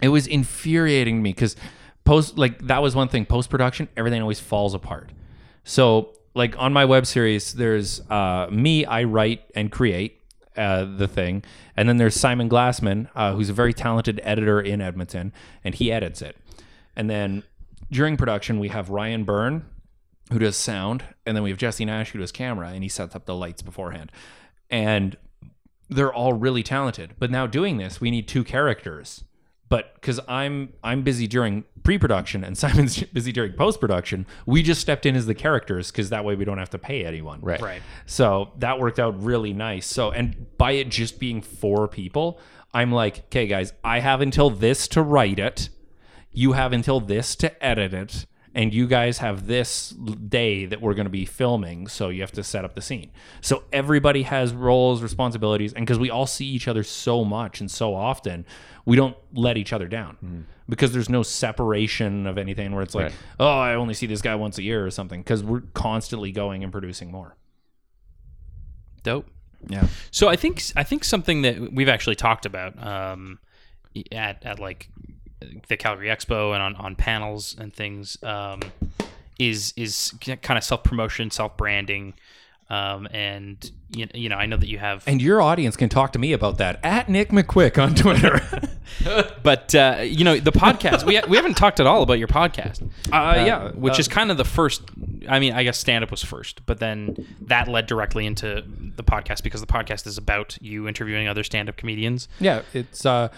it 0.00 0.08
was 0.08 0.26
infuriating 0.26 1.22
me 1.22 1.32
because 1.32 1.54
post 2.04 2.38
like 2.38 2.58
that 2.66 2.80
was 2.82 2.94
one 2.94 3.08
thing. 3.08 3.26
Post 3.26 3.50
production, 3.50 3.88
everything 3.96 4.22
always 4.22 4.40
falls 4.40 4.72
apart. 4.74 5.12
So 5.64 6.15
like 6.36 6.54
on 6.58 6.72
my 6.72 6.84
web 6.84 7.06
series, 7.06 7.54
there's 7.54 8.08
uh, 8.10 8.46
me. 8.50 8.84
I 8.84 9.04
write 9.04 9.42
and 9.54 9.72
create 9.72 10.20
uh, 10.54 10.84
the 10.84 11.08
thing, 11.08 11.42
and 11.76 11.88
then 11.88 11.96
there's 11.96 12.14
Simon 12.14 12.48
Glassman, 12.48 13.08
uh, 13.14 13.32
who's 13.32 13.48
a 13.48 13.54
very 13.54 13.72
talented 13.72 14.20
editor 14.22 14.60
in 14.60 14.82
Edmonton, 14.82 15.32
and 15.64 15.74
he 15.74 15.90
edits 15.90 16.20
it. 16.20 16.36
And 16.94 17.08
then 17.08 17.42
during 17.90 18.18
production, 18.18 18.58
we 18.58 18.68
have 18.68 18.90
Ryan 18.90 19.24
Byrne, 19.24 19.64
who 20.30 20.38
does 20.38 20.56
sound, 20.56 21.04
and 21.24 21.34
then 21.34 21.42
we 21.42 21.50
have 21.50 21.58
Jesse 21.58 21.86
Nash, 21.86 22.10
who 22.10 22.18
does 22.18 22.32
camera, 22.32 22.68
and 22.68 22.82
he 22.82 22.88
sets 22.88 23.16
up 23.16 23.24
the 23.24 23.34
lights 23.34 23.62
beforehand. 23.62 24.12
And 24.70 25.16
they're 25.88 26.12
all 26.12 26.34
really 26.34 26.62
talented. 26.62 27.14
But 27.18 27.30
now 27.30 27.46
doing 27.46 27.78
this, 27.78 28.00
we 28.00 28.10
need 28.10 28.28
two 28.28 28.44
characters. 28.44 29.24
But 29.68 29.94
because 29.94 30.20
I'm 30.28 30.72
I'm 30.84 31.02
busy 31.02 31.26
during 31.26 31.64
pre-production 31.82 32.44
and 32.44 32.56
Simon's 32.58 33.02
busy 33.02 33.32
during 33.32 33.52
post-production, 33.52 34.26
we 34.44 34.62
just 34.62 34.80
stepped 34.80 35.06
in 35.06 35.16
as 35.16 35.26
the 35.26 35.34
characters 35.34 35.90
because 35.90 36.10
that 36.10 36.24
way 36.24 36.34
we 36.34 36.44
don't 36.44 36.58
have 36.58 36.70
to 36.70 36.78
pay 36.78 37.04
anyone. 37.04 37.40
Right. 37.40 37.60
Right. 37.60 37.82
So 38.06 38.52
that 38.58 38.78
worked 38.78 38.98
out 38.98 39.22
really 39.22 39.52
nice. 39.52 39.86
So 39.86 40.10
and 40.10 40.46
by 40.58 40.72
it 40.72 40.88
just 40.88 41.18
being 41.18 41.42
four 41.42 41.88
people, 41.88 42.38
I'm 42.72 42.92
like, 42.92 43.18
okay, 43.26 43.46
guys, 43.46 43.72
I 43.82 44.00
have 44.00 44.20
until 44.20 44.50
this 44.50 44.86
to 44.88 45.02
write 45.02 45.38
it. 45.38 45.68
You 46.32 46.52
have 46.52 46.72
until 46.72 47.00
this 47.00 47.34
to 47.36 47.64
edit 47.64 47.94
it. 47.94 48.26
And 48.56 48.72
you 48.72 48.86
guys 48.86 49.18
have 49.18 49.46
this 49.46 49.90
day 49.90 50.64
that 50.64 50.80
we're 50.80 50.94
going 50.94 51.04
to 51.04 51.10
be 51.10 51.26
filming, 51.26 51.88
so 51.88 52.08
you 52.08 52.22
have 52.22 52.32
to 52.32 52.42
set 52.42 52.64
up 52.64 52.74
the 52.74 52.80
scene. 52.80 53.10
So 53.42 53.64
everybody 53.70 54.22
has 54.22 54.54
roles, 54.54 55.02
responsibilities, 55.02 55.74
and 55.74 55.84
because 55.86 55.98
we 55.98 56.08
all 56.10 56.26
see 56.26 56.46
each 56.46 56.66
other 56.66 56.82
so 56.82 57.22
much 57.22 57.60
and 57.60 57.70
so 57.70 57.94
often, 57.94 58.46
we 58.86 58.96
don't 58.96 59.14
let 59.34 59.58
each 59.58 59.74
other 59.74 59.86
down 59.88 60.46
because 60.70 60.92
there's 60.94 61.10
no 61.10 61.22
separation 61.22 62.26
of 62.26 62.38
anything 62.38 62.72
where 62.74 62.82
it's 62.82 62.94
like, 62.94 63.04
Right. 63.04 63.14
oh, 63.40 63.58
I 63.58 63.74
only 63.74 63.92
see 63.92 64.06
this 64.06 64.22
guy 64.22 64.34
once 64.34 64.56
a 64.56 64.62
year 64.62 64.86
or 64.86 64.90
something 64.90 65.20
because 65.20 65.44
we're 65.44 65.60
constantly 65.74 66.32
going 66.32 66.62
and 66.64 66.72
producing 66.72 67.10
more. 67.12 67.36
Dope. 69.02 69.26
Yeah. 69.68 69.86
So 70.10 70.28
I 70.28 70.36
think 70.36 70.62
I 70.76 70.82
think 70.82 71.04
something 71.04 71.42
that 71.42 71.72
we've 71.72 71.88
actually 71.90 72.16
talked 72.16 72.46
about 72.46 72.82
um, 72.82 73.38
at 74.12 74.44
at 74.44 74.58
like 74.58 74.88
the 75.68 75.76
Calgary 75.76 76.08
Expo 76.08 76.54
and 76.54 76.62
on, 76.62 76.76
on 76.76 76.96
panels 76.96 77.56
and 77.58 77.72
things 77.72 78.22
um, 78.22 78.60
is 79.38 79.72
is 79.76 80.14
kind 80.20 80.56
of 80.58 80.64
self 80.64 80.84
promotion, 80.84 81.30
self 81.30 81.56
branding, 81.56 82.14
um, 82.70 83.06
and 83.10 83.70
you, 83.90 84.08
you 84.14 84.28
know 84.28 84.36
I 84.36 84.46
know 84.46 84.56
that 84.56 84.68
you 84.68 84.78
have, 84.78 85.04
And 85.06 85.20
your 85.20 85.40
audience 85.42 85.76
can 85.76 85.88
talk 85.88 86.12
to 86.12 86.18
me 86.18 86.32
about 86.32 86.58
that 86.58 86.80
at 86.82 87.08
Nick 87.08 87.30
McQuik 87.30 87.82
on 87.82 87.94
Twitter. 87.94 88.40
but 89.42 89.74
uh, 89.74 89.98
you 90.02 90.24
know 90.24 90.38
the 90.38 90.52
podcast 90.52 91.04
we 91.04 91.20
we 91.28 91.36
haven't 91.36 91.56
talked 91.56 91.80
at 91.80 91.86
all 91.86 92.02
about 92.02 92.18
your 92.18 92.28
podcast. 92.28 92.82
uh, 93.12 93.34
yeah, 93.44 93.70
which 93.72 93.94
uh, 93.94 94.00
is 94.00 94.08
kind 94.08 94.30
of 94.30 94.36
the 94.36 94.44
first 94.44 94.82
i 95.28 95.40
mean 95.40 95.52
i 95.52 95.64
guess 95.64 95.76
stand 95.76 96.04
up 96.04 96.10
was 96.10 96.22
first 96.22 96.64
but 96.66 96.78
then 96.78 97.26
that 97.40 97.66
led 97.66 97.86
directly 97.86 98.26
into 98.26 98.62
the 98.94 99.02
podcast 99.02 99.42
because 99.42 99.60
the 99.60 99.66
podcast 99.66 100.06
is 100.06 100.16
about 100.16 100.56
you 100.60 100.86
interviewing 100.86 101.26
other 101.26 101.42
stand 101.42 101.68
up 101.68 101.76
comedians 101.76 102.28
yeah. 102.38 102.62
It's 102.72 103.04
uh, 103.04 103.28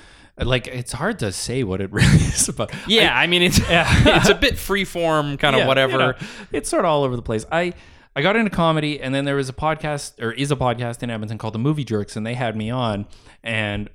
like 0.41 0.67
it's 0.67 0.93
hard 0.93 1.19
to 1.19 1.33
say 1.33 1.65
what 1.65 1.81
it 1.81 1.93
really 1.93 2.07
is 2.17 2.49
about. 2.49 2.73
yeah 2.87 3.17
i, 3.19 3.27
mean 3.27 3.43
it's 3.43 3.59
it's 3.69 4.29
a 4.29 4.35
bit 4.35 4.57
free 4.59 4.85
form 4.85 5.37
kind 5.37 5.55
of 5.57 5.61
Yeah, 5.61 5.67
whatever 5.67 5.93
you 5.93 5.99
know, 5.99 6.13
it's 6.53 6.69
sort 6.69 6.85
of 6.85 6.91
all 6.91 7.05
over 7.05 7.17
the 7.17 7.23
place. 7.23 7.45
I 7.51 7.73
I 8.17 8.23
got 8.23 8.35
into 8.35 8.51
comedy, 8.51 9.01
and 9.01 9.15
then 9.15 9.25
there 9.27 9.37
was 9.37 9.49
a 9.49 9.53
podcast, 9.53 10.21
or 10.21 10.33
is 10.33 10.51
a 10.51 10.57
podcast 10.57 11.05
in 11.05 11.11
Edmonton 11.11 11.39
called 11.39 11.55
the 11.55 11.59
Movie 11.61 11.85
Jerks, 11.85 12.17
and 12.17 12.27
they 12.27 12.35
had 12.35 12.57
me 12.57 12.69
on, 12.69 13.07
and 13.45 13.89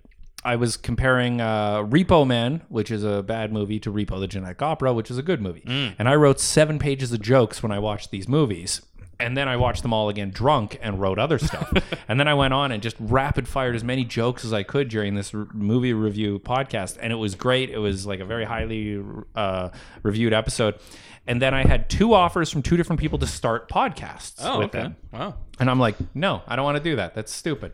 I 0.46 0.56
was 0.56 0.78
comparing 0.78 1.42
uh, 1.42 1.80
Repo 1.84 2.26
Man, 2.26 2.62
which 2.70 2.90
is 2.90 3.04
a 3.04 3.22
bad 3.22 3.52
movie, 3.52 3.80
to 3.82 3.92
Repo 3.92 4.20
the 4.22 4.28
Genetic 4.28 4.62
Opera, 4.62 4.94
which 4.94 5.12
is 5.12 5.18
a 5.18 5.22
good 5.24 5.42
movie. 5.42 5.64
And 5.98 6.08
I 6.08 6.16
wrote 6.16 6.40
seven 6.40 6.80
pages 6.80 7.12
of 7.12 7.22
jokes 7.22 7.62
when 7.64 7.72
I 7.74 7.80
watched 7.80 8.12
these 8.12 8.28
movies. 8.30 8.82
And 9.24 9.38
then 9.38 9.48
I 9.48 9.56
watched 9.56 9.82
them 9.84 9.94
all 9.94 10.10
again 10.10 10.32
drunk 10.32 10.78
and 10.82 11.00
wrote 11.00 11.18
other 11.18 11.40
stuff. 11.40 11.72
and 12.10 12.20
then 12.20 12.28
I 12.28 12.34
went 12.34 12.54
on 12.54 12.72
and 12.74 12.84
just 12.84 12.98
rapid 13.00 13.48
fired 13.48 13.74
as 13.76 13.84
many 13.84 14.04
jokes 14.04 14.44
as 14.44 14.52
I 14.52 14.64
could 14.64 14.90
during 14.90 15.16
this 15.16 15.34
r- 15.34 15.48
movie 15.54 15.94
review 15.94 16.40
podcast. 16.40 16.98
And 17.02 17.14
it 17.14 17.16
was 17.16 17.34
great. 17.34 17.70
It 17.70 17.78
was 17.78 18.06
like 18.06 18.20
a 18.20 18.26
very 18.26 18.44
highly 18.44 19.02
uh, 19.34 19.70
reviewed 20.04 20.34
episode. 20.34 20.76
And 21.26 21.42
then 21.42 21.54
I 21.54 21.66
had 21.66 21.90
two 21.90 22.14
offers 22.14 22.50
from 22.52 22.62
two 22.62 22.76
different 22.76 23.00
people 23.00 23.18
to 23.20 23.28
start 23.28 23.70
podcasts 23.70 24.36
oh 24.42 24.60
with 24.60 24.66
okay 24.76 24.82
them. 24.84 24.96
wow 25.14 25.36
And 25.58 25.70
I'm 25.70 25.80
like, 25.80 25.96
no, 26.14 26.42
I 26.46 26.58
don't 26.58 26.66
want 26.66 26.78
to 26.78 26.84
do 26.84 26.98
that. 26.98 27.16
That's 27.16 27.32
stupid. 27.32 27.72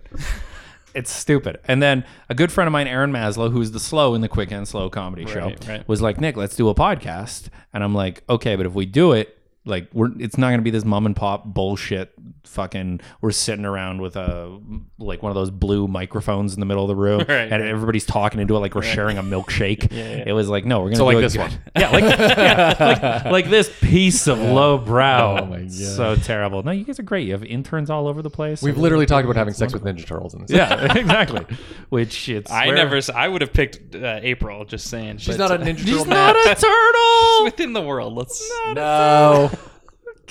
it's 0.94 1.12
stupid. 1.12 1.60
And 1.68 1.82
then 1.82 2.06
a 2.30 2.36
good 2.36 2.52
friend 2.52 2.68
of 2.68 2.72
mine, 2.74 2.88
Aaron 2.88 3.12
Maslow, 3.12 3.52
who's 3.52 3.72
the 3.72 3.80
slow 3.80 4.14
in 4.14 4.22
the 4.22 4.30
Quick 4.30 4.52
and 4.52 4.68
Slow 4.68 4.88
comedy 4.92 5.26
show, 5.26 5.46
Right, 5.46 5.68
right. 5.68 5.88
was 5.88 6.00
like, 6.00 6.22
Nick, 6.22 6.38
let's 6.38 6.56
do 6.56 6.70
a 6.70 6.76
podcast. 6.76 7.50
And 7.74 7.84
I'm 7.84 7.96
like, 7.96 8.24
okay, 8.30 8.56
but 8.56 8.68
if 8.68 8.74
we 8.74 8.86
do 8.86 9.14
it, 9.14 9.39
like 9.70 9.88
we're 9.94 10.10
it's 10.20 10.38
not 10.38 10.50
gonna 10.50 10.62
be 10.62 10.72
this 10.72 10.86
mom 10.86 11.06
and 11.06 11.16
pop 11.16 11.46
bullshit 11.46 12.12
fucking 12.46 13.02
we're 13.22 13.32
sitting 13.32 13.66
around 13.66 14.02
with 14.02 14.16
a 14.16 14.60
like 14.98 15.22
one 15.22 15.30
of 15.30 15.36
those 15.36 15.52
blue 15.52 15.88
microphones 15.88 16.54
in 16.54 16.60
the 16.60 16.66
middle 16.66 16.84
of 16.84 16.88
the 16.88 16.96
room 16.96 17.20
Right, 17.28 17.52
and 17.52 17.62
everybody's 17.64 18.06
talking 18.06 18.40
into 18.40 18.56
it 18.56 18.60
like 18.60 18.76
we're 18.76 18.82
sharing 18.82 19.18
a 19.18 19.24
milkshake. 19.24 19.92
It 19.92 20.32
was 20.34 20.50
like, 20.50 20.66
no, 20.66 20.80
we're 20.80 20.86
gonna 20.88 20.96
So 20.98 21.10
do 21.10 21.16
like 21.18 21.24
this 21.24 21.34
good. 21.34 21.42
one. 21.42 21.52
Yeah, 21.78 21.90
like, 21.92 22.04
yeah, 22.20 22.76
like 22.80 23.26
like 23.26 23.50
this 23.50 23.72
piece 23.82 24.28
of 24.28 24.40
low 24.40 24.78
brow. 24.78 25.40
Oh 25.42 25.46
my 25.46 25.60
God. 25.62 25.72
So 25.72 26.16
terrible. 26.16 26.64
No, 26.64 26.72
you 26.72 26.84
guys 26.86 27.00
are 27.00 27.04
great. 27.04 27.26
You 27.28 27.34
have 27.34 27.44
interns 27.44 27.90
all 27.90 28.08
over 28.08 28.22
the 28.22 28.30
place. 28.30 28.62
We've 28.62 28.78
literally 28.78 29.06
talked 29.06 29.26
about 29.26 29.36
having 29.36 29.54
sex 29.54 29.74
with 29.74 29.84
Ninja 29.84 30.06
Turtles 30.06 30.34
in 30.34 30.42
this. 30.42 30.52
yeah, 30.52 30.94
exactly. 30.98 31.46
Which 31.90 32.30
it's 32.30 32.50
i 32.52 32.68
where- 32.68 32.76
never 32.76 33.00
i 33.16 33.28
would 33.28 33.42
have 33.42 33.54
picked 33.54 33.96
uh, 33.96 34.20
april 34.22 34.64
just 34.66 34.88
saying 34.90 35.18
She's 35.18 35.38
but, 35.38 35.50
not 35.50 35.62
a 35.62 35.64
Ninja 35.64 35.78
turtle 35.80 35.98
she's 35.98 36.06
not 36.06 36.36
a 36.36 36.52
it's 36.52 36.62
turtle. 36.62 37.44
within 37.46 37.74
the 37.74 37.82
world 37.82 38.14
let's 38.14 38.42
No. 38.74 39.50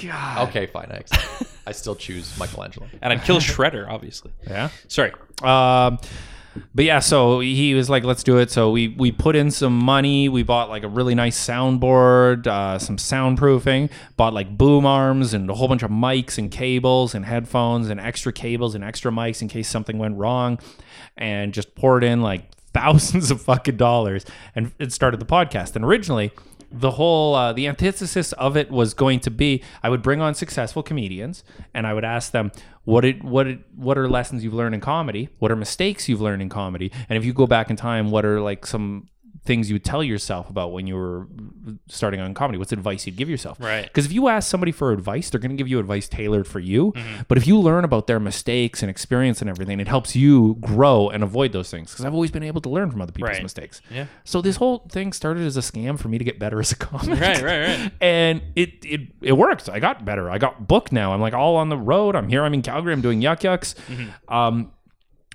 God. 0.02 0.48
Okay, 0.48 0.66
fine. 0.66 0.88
I 0.90 0.96
accept. 0.96 1.42
I 1.66 1.72
still 1.72 1.94
choose 1.94 2.38
Michelangelo. 2.38 2.86
and 3.02 3.12
i'd 3.12 3.22
kill 3.24 3.38
shredder 3.40 3.86
obviously 3.88 4.32
Yeah. 4.48 4.70
sorry 4.88 5.12
Um, 5.42 5.98
but 6.74 6.84
yeah, 6.84 6.98
so 6.98 7.38
he 7.38 7.74
was 7.74 7.88
like, 7.88 8.02
"Let's 8.02 8.24
do 8.24 8.38
it." 8.38 8.50
So 8.50 8.70
we 8.72 8.88
we 8.88 9.12
put 9.12 9.36
in 9.36 9.52
some 9.52 9.78
money. 9.78 10.28
We 10.28 10.42
bought 10.42 10.68
like 10.68 10.82
a 10.82 10.88
really 10.88 11.14
nice 11.14 11.38
soundboard, 11.38 12.48
uh, 12.48 12.80
some 12.80 12.96
soundproofing. 12.96 13.90
Bought 14.16 14.34
like 14.34 14.58
boom 14.58 14.84
arms 14.84 15.34
and 15.34 15.48
a 15.48 15.54
whole 15.54 15.68
bunch 15.68 15.84
of 15.84 15.90
mics 15.92 16.36
and 16.36 16.50
cables 16.50 17.14
and 17.14 17.24
headphones 17.24 17.90
and 17.90 18.00
extra 18.00 18.32
cables 18.32 18.74
and 18.74 18.82
extra 18.82 19.12
mics 19.12 19.40
in 19.40 19.46
case 19.46 19.68
something 19.68 19.98
went 19.98 20.16
wrong, 20.16 20.58
and 21.16 21.54
just 21.54 21.76
poured 21.76 22.02
in 22.02 22.22
like 22.22 22.50
thousands 22.74 23.30
of 23.30 23.40
fucking 23.40 23.76
dollars 23.76 24.24
and 24.56 24.72
it 24.80 24.92
started 24.92 25.20
the 25.20 25.26
podcast. 25.26 25.76
And 25.76 25.84
originally, 25.84 26.32
the 26.70 26.92
whole 26.92 27.34
uh, 27.34 27.52
the 27.52 27.66
antithesis 27.66 28.32
of 28.34 28.56
it 28.56 28.70
was 28.70 28.94
going 28.94 29.20
to 29.20 29.30
be 29.30 29.62
I 29.82 29.88
would 29.88 30.02
bring 30.02 30.20
on 30.20 30.34
successful 30.34 30.82
comedians 30.82 31.44
and 31.72 31.86
I 31.86 31.94
would 31.94 32.04
ask 32.04 32.32
them 32.32 32.52
what 32.84 33.04
it 33.04 33.22
what 33.24 33.46
it, 33.46 33.60
what 33.74 33.96
are 33.98 34.08
lessons 34.08 34.44
you've 34.44 34.54
learned 34.54 34.74
in 34.74 34.80
comedy? 34.80 35.28
What 35.38 35.50
are 35.50 35.56
mistakes 35.56 36.08
you've 36.08 36.20
learned 36.20 36.42
in 36.42 36.48
comedy? 36.48 36.92
And 37.08 37.16
if 37.16 37.24
you 37.24 37.32
go 37.32 37.46
back 37.46 37.70
in 37.70 37.76
time, 37.76 38.10
what 38.10 38.24
are 38.24 38.40
like 38.40 38.66
some 38.66 39.08
things 39.48 39.68
you 39.68 39.74
would 39.74 39.84
tell 39.84 40.04
yourself 40.04 40.48
about 40.48 40.70
when 40.72 40.86
you 40.86 40.94
were 40.94 41.26
starting 41.88 42.20
on 42.20 42.34
comedy? 42.34 42.58
What's 42.58 42.70
advice 42.70 43.04
you'd 43.06 43.16
give 43.16 43.28
yourself? 43.28 43.58
Right. 43.58 43.82
Because 43.84 44.06
if 44.06 44.12
you 44.12 44.28
ask 44.28 44.48
somebody 44.48 44.70
for 44.70 44.92
advice, 44.92 45.28
they're 45.30 45.40
going 45.40 45.50
to 45.50 45.56
give 45.56 45.66
you 45.66 45.80
advice 45.80 46.08
tailored 46.08 46.46
for 46.46 46.60
you. 46.60 46.94
But 47.26 47.38
if 47.38 47.46
you 47.48 47.58
learn 47.58 47.82
about 47.84 48.06
their 48.06 48.20
mistakes 48.20 48.82
and 48.82 48.88
experience 48.90 49.40
and 49.40 49.50
everything, 49.50 49.80
it 49.80 49.88
helps 49.88 50.14
you 50.14 50.56
grow 50.60 51.08
and 51.08 51.22
avoid 51.24 51.52
those 51.52 51.70
things. 51.70 51.90
Because 51.90 52.04
I've 52.04 52.14
always 52.14 52.30
been 52.30 52.42
able 52.44 52.60
to 52.60 52.68
learn 52.68 52.90
from 52.90 53.00
other 53.02 53.10
people's 53.12 53.30
Right. 53.32 53.42
mistakes. 53.42 53.80
Yeah. 53.90 54.06
So 54.24 54.40
this 54.40 54.56
whole 54.56 54.86
thing 54.90 55.12
started 55.12 55.44
as 55.44 55.56
a 55.56 55.60
scam 55.60 55.98
for 55.98 56.08
me 56.08 56.18
to 56.18 56.24
get 56.24 56.38
better 56.38 56.60
as 56.60 56.70
a 56.72 56.76
comic. 56.76 57.18
Right, 57.20 57.42
right, 57.42 57.66
right. 57.66 57.92
And 58.00 58.42
it 58.54 58.84
it 58.84 59.00
it 59.22 59.32
worked. 59.32 59.68
I 59.68 59.80
got 59.80 60.04
better. 60.04 60.30
I 60.30 60.38
got 60.38 60.68
booked 60.68 60.92
now. 60.92 61.12
I'm 61.14 61.20
like 61.20 61.34
all 61.34 61.56
on 61.56 61.68
the 61.70 61.76
road. 61.78 62.14
I'm 62.14 62.28
here. 62.28 62.44
I'm 62.44 62.54
in 62.54 62.62
Calgary. 62.62 62.92
I'm 62.92 63.00
doing 63.00 63.20
yuck 63.20 63.40
yucks. 63.40 63.74
Mm-hmm. 63.88 64.34
Um, 64.34 64.72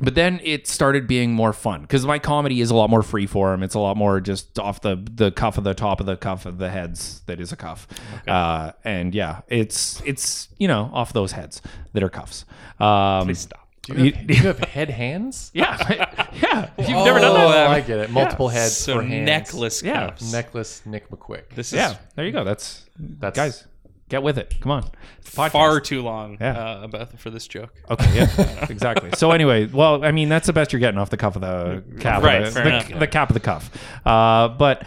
but 0.03 0.15
then 0.15 0.39
it 0.43 0.67
started 0.67 1.07
being 1.07 1.33
more 1.33 1.53
fun 1.53 1.81
because 1.81 2.05
my 2.05 2.19
comedy 2.19 2.61
is 2.61 2.69
a 2.69 2.75
lot 2.75 2.89
more 2.89 3.01
free 3.03 3.25
form. 3.25 3.63
It's 3.63 3.75
a 3.75 3.79
lot 3.79 3.97
more 3.97 4.19
just 4.19 4.59
off 4.59 4.81
the 4.81 4.95
the 5.11 5.31
cuff 5.31 5.57
of 5.57 5.63
the 5.63 5.73
top 5.73 5.99
of 5.99 6.05
the 6.05 6.17
cuff 6.17 6.45
of 6.45 6.57
the 6.57 6.69
heads 6.69 7.21
that 7.27 7.39
is 7.39 7.51
a 7.51 7.55
cuff. 7.55 7.87
Uh, 8.27 8.71
and 8.83 9.13
yeah, 9.15 9.41
it's 9.47 10.01
it's 10.05 10.49
you 10.57 10.67
know 10.67 10.89
off 10.93 11.13
those 11.13 11.31
heads 11.33 11.61
that 11.93 12.03
are 12.03 12.09
cuffs. 12.09 12.45
Um, 12.79 13.25
Please 13.25 13.39
stop. 13.39 13.59
Do 13.83 13.95
you 14.05 14.13
have, 14.13 14.27
do 14.27 14.33
you 14.33 14.39
have 14.43 14.59
head 14.59 14.89
hands? 14.89 15.51
yeah, 15.53 15.77
yeah. 16.41 16.69
If 16.77 16.87
you've 16.87 17.03
never 17.03 17.19
done 17.19 17.35
Oh, 17.35 17.51
that, 17.51 17.67
I 17.69 17.81
get 17.81 17.99
it. 17.99 18.09
Multiple 18.11 18.47
heads 18.47 18.77
So 18.77 18.95
for 18.95 19.03
hands. 19.03 19.25
necklace 19.25 19.83
Yeah. 19.83 20.15
Necklace 20.31 20.81
Nick 20.85 21.09
McQuik. 21.09 21.49
This 21.53 21.73
is 21.73 21.77
yeah. 21.77 21.97
There 22.15 22.25
you 22.25 22.31
go. 22.31 22.45
That's 22.45 22.85
That's 22.97 23.35
guys. 23.35 23.65
Get 24.09 24.21
with 24.21 24.37
it. 24.37 24.55
Come 24.61 24.71
on. 24.71 24.89
Far 25.21 25.79
too 25.79 26.01
long 26.03 26.37
Yeah. 26.39 26.57
uh, 26.57 26.81
about 26.83 27.17
for 27.19 27.29
this 27.29 27.47
joke. 27.47 27.73
Okay, 27.89 28.15
yeah, 28.15 28.65
exactly. 28.69 29.11
So 29.15 29.31
anyway, 29.31 29.65
well, 29.65 30.03
I 30.05 30.11
mean, 30.11 30.29
that's 30.29 30.45
the 30.47 30.53
best 30.53 30.71
you're 30.73 30.79
getting 30.79 30.99
off 30.99 31.09
the 31.09 31.17
cuff 31.17 31.35
of 31.35 31.41
the 31.41 31.83
cap, 31.99 32.21
Right, 32.21 32.41
of 32.43 32.45
the, 32.47 32.51
fair 32.51 32.63
the, 32.63 32.69
enough, 32.69 32.99
the 32.99 33.07
cap 33.07 33.29
of 33.29 33.33
the 33.33 33.39
cuff. 33.39 33.71
Uh, 34.05 34.49
but 34.49 34.85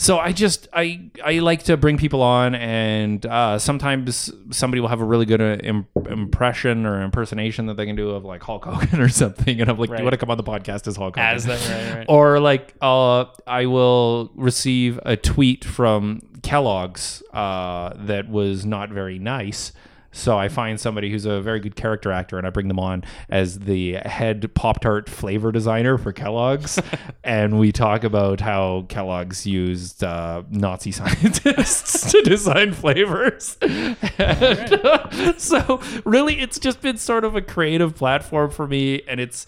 so 0.00 0.18
I 0.18 0.32
just 0.32 0.68
I 0.72 1.10
I 1.22 1.40
like 1.40 1.64
to 1.64 1.76
bring 1.76 1.98
people 1.98 2.22
on, 2.22 2.54
and 2.54 3.26
uh, 3.26 3.58
sometimes 3.58 4.32
somebody 4.50 4.80
will 4.80 4.88
have 4.88 5.00
a 5.00 5.04
really 5.04 5.26
good 5.26 5.40
uh, 5.42 5.56
im- 5.62 5.86
impression 6.08 6.86
or 6.86 7.02
impersonation 7.02 7.66
that 7.66 7.76
they 7.76 7.84
can 7.84 7.96
do 7.96 8.10
of 8.10 8.24
like 8.24 8.42
Hulk 8.42 8.64
Hogan 8.64 9.00
or 9.06 9.08
something, 9.10 9.60
and 9.60 9.68
I'm 9.68 9.76
like, 9.76 9.88
do 9.88 9.92
Right. 9.92 9.98
you 9.98 10.04
want 10.04 10.12
to 10.14 10.18
come 10.18 10.30
on 10.30 10.36
the 10.38 10.44
podcast 10.44 10.86
as 10.86 10.96
Hulk 10.96 11.16
Hogan? 11.16 11.34
As 11.36 11.44
that, 11.44 11.60
right, 11.68 11.98
right. 11.98 12.06
or 12.08 12.40
like 12.40 12.74
uh, 12.80 13.26
I 13.46 13.66
will 13.66 14.30
receive 14.34 14.98
a 15.04 15.16
tweet 15.16 15.64
from 15.64 16.22
Kellogg's 16.42 17.22
uh, 17.34 17.92
that 18.06 18.28
was 18.30 18.64
not 18.64 18.90
very 18.90 19.18
nice. 19.18 19.72
So 20.10 20.38
I 20.38 20.48
find 20.48 20.80
somebody 20.80 21.10
who's 21.10 21.26
a 21.26 21.40
very 21.40 21.60
good 21.60 21.76
character 21.76 22.10
actor 22.10 22.38
and 22.38 22.46
I 22.46 22.50
bring 22.50 22.68
them 22.68 22.78
on 22.78 23.04
as 23.28 23.58
the 23.60 23.94
head 23.94 24.52
Pop 24.54 24.80
Tart 24.80 25.08
flavor 25.08 25.52
designer 25.52 25.98
for 25.98 26.12
Kellogg's. 26.12 26.80
and 27.24 27.58
we 27.58 27.72
talk 27.72 28.04
about 28.04 28.40
how 28.40 28.86
Kellogg's 28.88 29.46
used 29.46 30.02
uh, 30.02 30.42
Nazi 30.50 30.90
scientists 30.92 32.10
to 32.12 32.22
design 32.22 32.72
flavors. 32.72 33.56
And, 33.60 34.72
uh, 34.72 35.38
so 35.38 35.80
really, 36.04 36.40
it's 36.40 36.58
just 36.58 36.80
been 36.80 36.96
sort 36.96 37.24
of 37.24 37.36
a 37.36 37.42
creative 37.42 37.94
platform 37.94 38.50
for 38.50 38.66
me. 38.66 39.02
And 39.06 39.20
it's. 39.20 39.46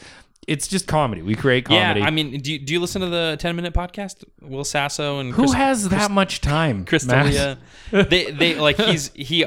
It's 0.48 0.66
just 0.66 0.86
comedy. 0.86 1.22
We 1.22 1.34
create 1.34 1.66
comedy. 1.66 2.00
Yeah, 2.00 2.06
I 2.06 2.10
mean, 2.10 2.38
do 2.40 2.52
you, 2.52 2.58
do 2.58 2.72
you 2.72 2.80
listen 2.80 3.02
to 3.02 3.08
the 3.08 3.36
10 3.38 3.56
minute 3.56 3.74
podcast? 3.74 4.24
Will 4.40 4.64
Sasso 4.64 5.20
and 5.20 5.30
Who 5.32 5.42
Chris, 5.42 5.52
has 5.52 5.88
that 5.90 6.10
much 6.10 6.40
time? 6.40 6.84
Chris? 6.84 7.04
D'Elia? 7.04 7.58
they 7.90 8.30
they 8.30 8.54
like 8.54 8.76
he's 8.80 9.10
he 9.14 9.44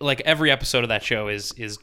like 0.00 0.20
every 0.22 0.50
episode 0.50 0.84
of 0.84 0.88
that 0.88 1.02
show 1.02 1.28
is 1.28 1.52
is 1.52 1.78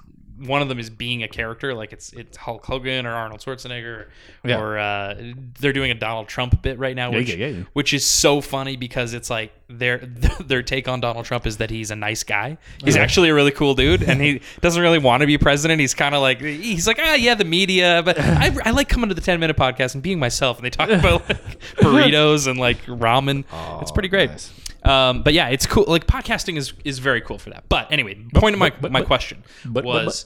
one 0.46 0.62
of 0.62 0.70
them 0.70 0.80
is 0.80 0.90
being 0.90 1.24
a 1.24 1.28
character 1.28 1.74
like 1.74 1.94
it's 1.94 2.12
it's 2.14 2.38
Hulk 2.38 2.66
Hogan 2.66 3.06
or 3.06 3.14
Arnold 3.14 3.42
Schwarzenegger 3.42 4.08
Yeah. 4.44 4.60
or 4.60 4.78
uh, 4.78 5.16
they're 5.60 5.74
doing 5.74 5.92
a 5.92 5.96
Donald 5.96 6.28
Trump 6.28 6.62
bit 6.62 6.78
right 6.80 6.96
now 6.96 7.12
which 7.12 7.34
yeah, 7.34 7.48
yeah. 7.48 7.64
which 7.74 7.94
is 7.94 8.06
so 8.06 8.42
funny 8.42 8.76
because 8.76 9.14
it's 9.14 9.30
like 9.30 9.52
their 9.68 9.98
their 10.46 10.62
take 10.64 10.88
on 10.88 11.00
Donald 11.02 11.26
Trump 11.26 11.46
is 11.46 11.58
that 11.58 11.70
he's 11.70 11.92
a 11.92 11.96
nice 11.96 12.24
guy 12.24 12.58
he's 12.84 12.96
actually 12.96 13.30
a 13.30 13.34
really 13.34 13.52
cool 13.52 13.74
dude 13.76 14.04
and 14.04 14.22
he 14.22 14.42
doesn't 14.62 14.82
really 14.82 15.00
want 15.00 15.22
to 15.22 15.28
be 15.28 15.38
president 15.38 15.80
he's 15.80 15.94
kind 15.94 16.14
of 16.16 16.22
like 16.22 16.40
he's 16.42 16.88
like 16.88 17.00
ah 17.02 17.14
yeah 17.16 17.36
the 17.36 17.46
media 17.46 18.02
but 18.04 18.20
I, 18.20 18.56
I 18.66 18.72
like 18.72 18.90
coming 18.90 19.10
to 19.10 19.16
the 19.16 19.22
10 19.22 19.40
minute 19.40 19.58
podcast 19.58 19.94
and 19.94 20.04
being 20.04 20.20
myself 20.20 20.58
and 20.58 20.66
they 20.66 20.70
talk 20.70 20.90
about 20.90 21.28
like 21.30 21.60
burritos 21.78 22.48
and 22.48 22.60
like 22.60 22.82
ramen 22.86 23.44
it's 23.82 23.92
pretty 23.92 24.10
great 24.10 24.30
nice. 24.30 24.52
Um, 24.86 25.24
but 25.24 25.34
yeah, 25.34 25.50
it's 25.50 25.66
cool. 25.66 25.86
Like 25.88 26.08
podcasting 26.08 26.58
is 26.58 26.74
is 26.84 27.00
very 27.00 27.22
cool 27.22 27.38
for 27.38 27.50
that. 27.52 27.66
But 27.70 27.92
anyway, 27.92 28.16
point 28.34 28.54
of 28.54 28.60
my 28.60 28.74
my 28.90 29.02
question 29.02 29.44
but- 29.66 29.84
but- 29.84 30.06
was 30.06 30.26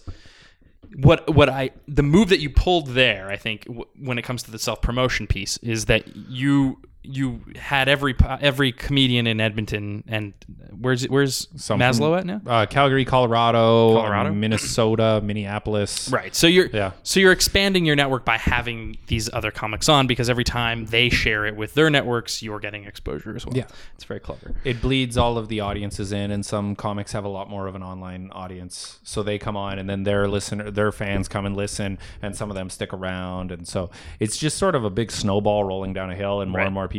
what 0.95 1.33
what 1.33 1.49
I 1.49 1.71
the 1.87 2.03
move 2.03 2.29
that 2.29 2.39
you 2.39 2.49
pulled 2.49 2.87
there. 2.87 3.29
I 3.29 3.35
think 3.35 3.65
w- 3.65 3.85
when 3.99 4.17
it 4.17 4.23
comes 4.23 4.43
to 4.43 4.51
the 4.51 4.59
self 4.59 4.81
promotion 4.81 5.27
piece 5.27 5.57
is 5.57 5.85
that 5.85 6.15
you 6.15 6.79
you 7.09 7.41
had 7.55 7.87
every 7.87 8.15
every 8.41 8.71
comedian 8.71 9.27
in 9.27 9.39
Edmonton 9.39 10.03
and 10.07 10.33
where's 10.79 11.05
where's 11.05 11.47
Some 11.55 11.79
Maslow 11.79 12.17
at 12.19 12.25
now? 12.25 12.41
Uh, 12.45 12.65
Calgary, 12.65 13.05
Colorado, 13.05 13.93
Colorado? 13.93 14.29
um, 14.29 14.39
Minnesota, 14.39 15.21
Minneapolis. 15.23 16.09
Right. 16.09 16.35
So 16.35 16.47
you're 16.47 16.67
Yeah. 16.73 16.91
so 17.03 17.19
you're 17.19 17.31
expanding 17.31 17.85
your 17.85 17.95
network 17.95 18.25
by 18.25 18.37
having 18.37 18.97
these 19.07 19.29
other 19.33 19.51
comics 19.51 19.87
on 19.89 20.07
because 20.07 20.29
every 20.29 20.43
time 20.43 20.85
they 20.87 21.09
share 21.09 21.45
it 21.45 21.55
with 21.55 21.73
their 21.73 21.89
networks, 21.89 22.43
you're 22.43 22.59
getting 22.59 22.83
exposure 22.85 23.35
as 23.35 23.45
well. 23.45 23.55
Yeah. 23.55 23.65
It's 23.95 24.03
very 24.03 24.19
clever. 24.19 24.55
It 24.63 24.81
bleeds 24.81 25.17
all 25.17 25.37
of 25.37 25.47
the 25.47 25.61
audiences 25.61 26.11
in, 26.11 26.31
and 26.31 26.45
some 26.45 26.75
comics 26.75 27.11
have 27.13 27.23
a 27.25 27.29
lot 27.29 27.49
more 27.49 27.67
of 27.67 27.75
an 27.75 27.83
online 27.83 28.29
audience. 28.33 28.99
So 29.03 29.23
they 29.23 29.37
come 29.37 29.55
on, 29.55 29.79
and 29.79 29.89
then 29.89 30.03
their 30.03 30.27
listener, 30.27 30.69
their 30.71 30.91
fans 30.91 31.27
come 31.27 31.45
and 31.45 31.55
listen, 31.55 31.97
and 32.21 32.35
some 32.35 32.49
of 32.49 32.55
them 32.55 32.69
stick 32.69 32.93
around, 32.93 33.51
and 33.51 33.67
so 33.67 33.89
it's 34.19 34.37
just 34.37 34.57
sort 34.57 34.75
of 34.75 34.83
a 34.83 34.89
big 34.89 35.11
snowball 35.11 35.63
rolling 35.63 35.93
down 35.93 36.09
a 36.11 36.15
hill, 36.15 36.41
and 36.41 36.51
more 36.51 36.57
Right. 36.59 36.65
and 36.65 36.73
more 36.73 36.87
people 36.87 36.96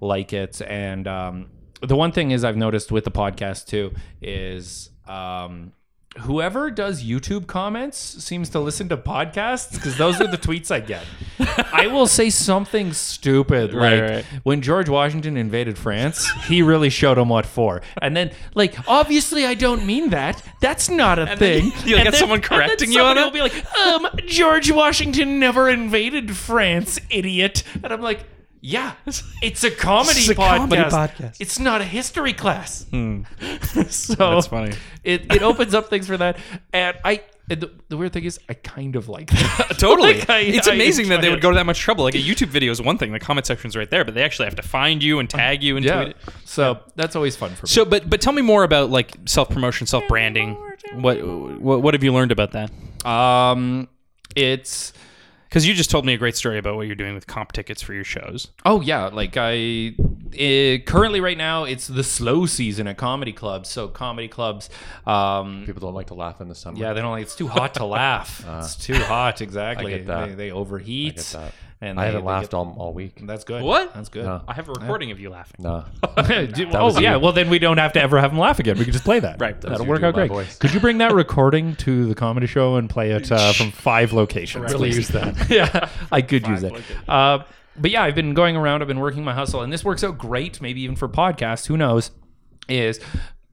like 0.00 0.32
it. 0.32 0.60
And 0.62 1.06
um, 1.08 1.46
the 1.80 1.96
one 1.96 2.12
thing 2.12 2.30
is, 2.30 2.44
I've 2.44 2.56
noticed 2.56 2.90
with 2.92 3.04
the 3.04 3.10
podcast 3.10 3.66
too 3.66 3.92
is. 4.20 4.90
Um, 5.08 5.72
Whoever 6.20 6.70
does 6.70 7.04
YouTube 7.04 7.46
comments 7.46 7.98
seems 7.98 8.48
to 8.50 8.58
listen 8.60 8.88
to 8.88 8.96
podcasts 8.96 9.72
because 9.74 9.98
those 9.98 10.18
are 10.18 10.26
the 10.26 10.38
tweets 10.38 10.70
I 10.70 10.80
get. 10.80 11.04
I 11.74 11.88
will 11.88 12.06
say 12.06 12.30
something 12.30 12.94
stupid 12.94 13.74
Right, 13.74 14.00
like 14.00 14.10
right. 14.10 14.24
when 14.42 14.62
George 14.62 14.88
Washington 14.88 15.36
invaded 15.36 15.76
France, 15.76 16.26
he 16.46 16.62
really 16.62 16.88
showed 16.88 17.18
him 17.18 17.28
what 17.28 17.44
for. 17.44 17.82
And 18.00 18.16
then, 18.16 18.30
like, 18.54 18.76
obviously, 18.88 19.44
I 19.44 19.52
don't 19.52 19.84
mean 19.84 20.08
that. 20.08 20.42
That's 20.62 20.88
not 20.88 21.18
a 21.18 21.36
thing. 21.36 21.64
you'll 21.84 21.98
And 21.98 22.04
get 22.04 22.12
then- 22.12 22.20
someone 22.20 22.38
and 22.38 22.44
correcting 22.44 22.92
you 22.92 23.02
on 23.02 23.18
it? 23.18 23.20
will 23.22 23.30
be 23.30 23.42
like, 23.42 23.76
um, 23.76 24.08
George 24.26 24.70
Washington 24.70 25.38
never 25.38 25.68
invaded 25.68 26.34
France, 26.34 26.98
idiot. 27.10 27.62
And 27.84 27.92
I'm 27.92 28.00
like, 28.00 28.20
yeah, 28.60 28.92
it's 29.42 29.64
a 29.64 29.70
comedy, 29.70 30.20
It's 30.20 30.28
a 30.30 30.34
podcast. 30.34 30.56
comedy 30.56 30.82
podcast. 30.82 31.36
It's 31.40 31.58
not 31.58 31.80
a 31.80 31.84
history 31.84 32.32
class. 32.32 32.86
so 33.88 34.14
That's 34.14 34.46
funny. 34.48 34.74
It, 35.04 35.32
it 35.32 35.42
opens 35.42 35.74
up 35.74 35.88
things 35.90 36.06
for 36.06 36.16
that. 36.16 36.38
And 36.72 36.96
I. 37.04 37.22
and 37.48 37.60
The, 37.60 37.70
the 37.88 37.96
weird 37.96 38.12
thing 38.12 38.24
is, 38.24 38.40
I 38.48 38.54
kind 38.54 38.96
of 38.96 39.08
like 39.08 39.30
that. 39.30 39.76
Totally. 39.78 40.18
Like, 40.18 40.30
I- 40.30 40.40
it's 40.40 40.66
I 40.68 40.74
amazing 40.74 41.08
that 41.10 41.20
they 41.20 41.28
it. 41.28 41.30
would 41.30 41.40
go 41.40 41.50
to 41.50 41.54
that 41.56 41.66
much 41.66 41.78
trouble. 41.78 42.04
Like 42.04 42.14
a 42.16 42.18
YouTube 42.18 42.48
video 42.48 42.72
is 42.72 42.82
one 42.82 42.98
thing, 42.98 43.12
the 43.12 43.20
comment 43.20 43.46
section's 43.46 43.76
right 43.76 43.88
there, 43.90 44.04
but 44.04 44.14
they 44.14 44.24
actually 44.24 44.46
have 44.46 44.56
to 44.56 44.62
find 44.62 45.02
you 45.02 45.18
and 45.20 45.30
tag 45.30 45.62
you 45.62 45.76
and 45.76 45.84
Yeah. 45.84 45.96
tweet 46.02 46.08
it. 46.08 46.16
So 46.44 46.80
that's 46.96 47.14
always 47.14 47.36
fun 47.36 47.50
for 47.54 47.66
me. 47.66 47.68
So, 47.70 47.84
but 47.84 48.10
but 48.10 48.20
tell 48.20 48.32
me 48.32 48.42
more 48.42 48.64
about 48.64 48.90
like 48.90 49.16
self 49.26 49.48
promotion, 49.48 49.86
self 49.86 50.02
branding. 50.08 50.54
What, 50.94 51.18
what 51.60 51.82
what 51.82 51.94
have 51.94 52.02
you 52.02 52.12
learned 52.12 52.32
about 52.32 52.52
that? 52.52 52.70
Um, 53.08 53.88
it's 54.34 54.92
Because 55.48 55.66
you 55.66 55.74
just 55.74 55.90
told 55.90 56.04
me 56.04 56.12
a 56.12 56.16
great 56.18 56.36
story 56.36 56.58
about 56.58 56.76
what 56.76 56.86
you're 56.86 56.96
doing 56.96 57.14
with 57.14 57.26
comp 57.26 57.52
tickets 57.52 57.80
for 57.82 57.94
your 57.94 58.04
shows. 58.04 58.48
oh 58.64 58.80
yeah, 58.80 59.06
like 59.06 59.36
I 59.36 59.94
eh, 60.36 60.78
currently 60.78 61.20
right 61.20 61.38
now 61.38 61.64
it's 61.64 61.86
the 61.86 62.04
slow 62.04 62.46
season 62.46 62.86
at 62.88 62.96
comedy 62.96 63.32
clubs. 63.32 63.68
So 63.68 63.88
comedy 63.88 64.28
clubs, 64.28 64.68
um, 65.06 65.62
People 65.64 65.80
don't 65.80 65.94
like 65.94 66.08
to 66.08 66.14
laugh 66.14 66.40
in 66.40 66.48
the 66.48 66.54
summer. 66.54 66.78
yeah, 66.78 66.92
they 66.92 67.00
don't 67.00 67.12
like 67.12 67.22
it's 67.22 67.36
too 67.36 67.48
hot 67.48 67.74
to 67.74 67.84
laugh. 67.84 68.44
it's 68.58 68.76
too 68.76 68.94
hot, 68.94 69.40
exactly. 69.40 69.94
I 69.94 69.98
get 69.98 70.06
that. 70.06 70.28
They, 70.30 70.34
they 70.34 70.50
overheat. 70.50 71.36
I 71.86 71.88
get. 71.88 71.90
And 71.92 72.00
I 72.00 72.02
they- 72.02 72.06
haven't 72.08 72.20
they 72.22 72.26
laughed 72.26 72.50
get- 72.50 72.54
all, 72.56 72.76
all 72.78 72.92
week. 72.92 73.20
That's 73.22 73.44
good. 73.44 73.62
What? 73.62 73.94
That's 73.94 74.08
good. 74.08 74.24
No. 74.24 74.42
I 74.48 74.54
have 74.54 74.68
a 74.68 74.72
recording 74.72 75.10
of 75.10 75.20
you 75.20 75.30
laughing. 75.30 75.56
No. 75.64 75.84
Do- 76.54 76.68
was 76.68 76.96
oh 76.96 77.00
yeah, 77.00 77.16
well 77.16 77.32
then 77.32 77.48
we 77.50 77.58
don't 77.58 77.78
have 77.78 77.92
to 77.94 78.00
ever 78.02 78.18
have 78.20 78.32
him 78.32 78.38
laugh 78.38 78.58
again. 78.58 78.78
We 78.78 78.84
can 78.84 78.92
just 78.92 79.04
play 79.04 79.20
that. 79.20 79.40
Right. 79.40 79.60
That 79.60 79.70
was 79.70 79.78
That'll 79.78 79.86
you 79.86 79.90
work 79.90 80.00
doing 80.00 80.08
out 80.14 80.16
my 80.16 80.26
great. 80.28 80.46
voice. 80.46 80.58
Could 80.58 80.74
you 80.74 80.80
bring 80.80 80.98
that 80.98 81.14
recording 81.14 81.76
to 81.76 82.06
the 82.06 82.14
comedy 82.14 82.46
show 82.46 82.76
and 82.76 82.88
play 82.90 83.10
it 83.12 83.30
uh, 83.30 83.52
from 83.52 83.70
five 83.70 84.12
locations? 84.12 84.64
Really 84.72 84.90
please? 84.90 84.96
use 84.96 85.08
that. 85.08 85.50
yeah, 85.50 85.88
I 86.10 86.22
could 86.22 86.46
use 86.46 86.62
it. 86.62 86.72
Uh, 87.08 87.40
but 87.78 87.90
yeah, 87.90 88.02
I've 88.02 88.14
been 88.14 88.32
going 88.34 88.56
around. 88.56 88.80
I've 88.82 88.88
been 88.88 89.00
working 89.00 89.22
my 89.24 89.34
hustle, 89.34 89.60
and 89.62 89.72
this 89.72 89.84
works 89.84 90.02
out 90.02 90.16
great. 90.18 90.60
Maybe 90.62 90.80
even 90.82 90.96
for 90.96 91.08
podcasts. 91.08 91.66
Who 91.66 91.76
knows? 91.76 92.10
Is 92.68 93.00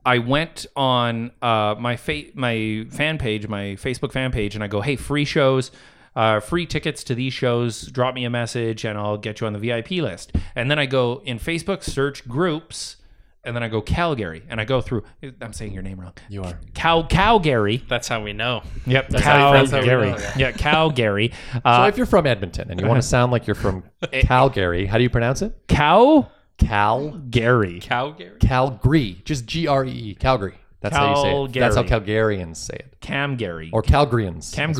I 0.06 0.18
went 0.18 0.66
on 0.74 1.30
uh, 1.42 1.74
my 1.78 1.96
fa- 1.96 2.24
my 2.34 2.86
fan 2.90 3.18
page, 3.18 3.46
my 3.48 3.76
Facebook 3.76 4.12
fan 4.12 4.32
page, 4.32 4.54
and 4.54 4.64
I 4.64 4.66
go, 4.66 4.80
"Hey, 4.80 4.96
free 4.96 5.24
shows." 5.24 5.70
Uh, 6.16 6.38
free 6.40 6.64
tickets 6.66 7.02
to 7.04 7.14
these 7.14 7.32
shows. 7.32 7.82
Drop 7.88 8.14
me 8.14 8.24
a 8.24 8.30
message, 8.30 8.84
and 8.84 8.96
I'll 8.98 9.16
get 9.18 9.40
you 9.40 9.46
on 9.46 9.52
the 9.52 9.58
VIP 9.58 9.90
list. 10.02 10.32
And 10.54 10.70
then 10.70 10.78
I 10.78 10.86
go 10.86 11.20
in 11.24 11.38
Facebook, 11.38 11.82
search 11.82 12.28
groups, 12.28 12.96
and 13.42 13.54
then 13.56 13.62
I 13.64 13.68
go 13.68 13.82
Calgary, 13.82 14.42
and 14.48 14.60
I 14.60 14.64
go 14.64 14.80
through. 14.80 15.02
I'm 15.40 15.52
saying 15.52 15.72
your 15.72 15.82
name 15.82 16.00
wrong. 16.00 16.12
You 16.28 16.44
are. 16.44 16.58
Cal 16.74 17.04
Calgary. 17.04 17.82
That's 17.88 18.06
how 18.08 18.22
we 18.22 18.32
know. 18.32 18.62
Yep, 18.86 19.12
how 19.20 19.48
you- 19.52 19.58
that's 19.58 19.70
how 19.72 19.80
we 19.80 19.86
Calgary. 19.86 20.10
know, 20.12 20.16
yeah. 20.18 20.32
Yeah, 20.38 20.52
Calgary. 20.52 21.32
So 21.52 21.60
Uh, 21.64 21.86
if 21.88 21.96
you're 21.96 22.06
from 22.06 22.26
Edmonton 22.26 22.70
and 22.70 22.80
you 22.80 22.86
want 22.86 23.02
to 23.02 23.06
sound 23.16 23.32
like 23.32 23.46
you're 23.46 23.54
from 23.56 23.82
Calgary, 24.12 24.86
how 24.86 24.96
do 24.98 25.02
you 25.02 25.10
pronounce 25.10 25.42
it? 25.42 25.54
Cow 25.68 26.28
Cal 26.58 27.10
Gary. 27.28 27.80
Calgary. 27.80 28.38
Calgary, 28.38 29.20
just 29.24 29.46
G 29.46 29.66
R 29.66 29.84
E 29.84 29.90
E, 29.90 30.14
Calgary. 30.14 30.54
That's 30.80 30.94
how 30.96 31.10
you 31.10 31.16
say 31.22 31.58
it. 31.58 31.60
That's 31.60 31.76
how 31.76 31.82
Calgary. 31.82 32.36
Calgarians 32.38 32.56
say 32.56 32.74
it, 32.76 32.96
Cam 33.00 33.36
Gary. 33.36 33.70
or 33.72 33.82
Calgarians. 33.82 34.54
Cam 34.54 34.72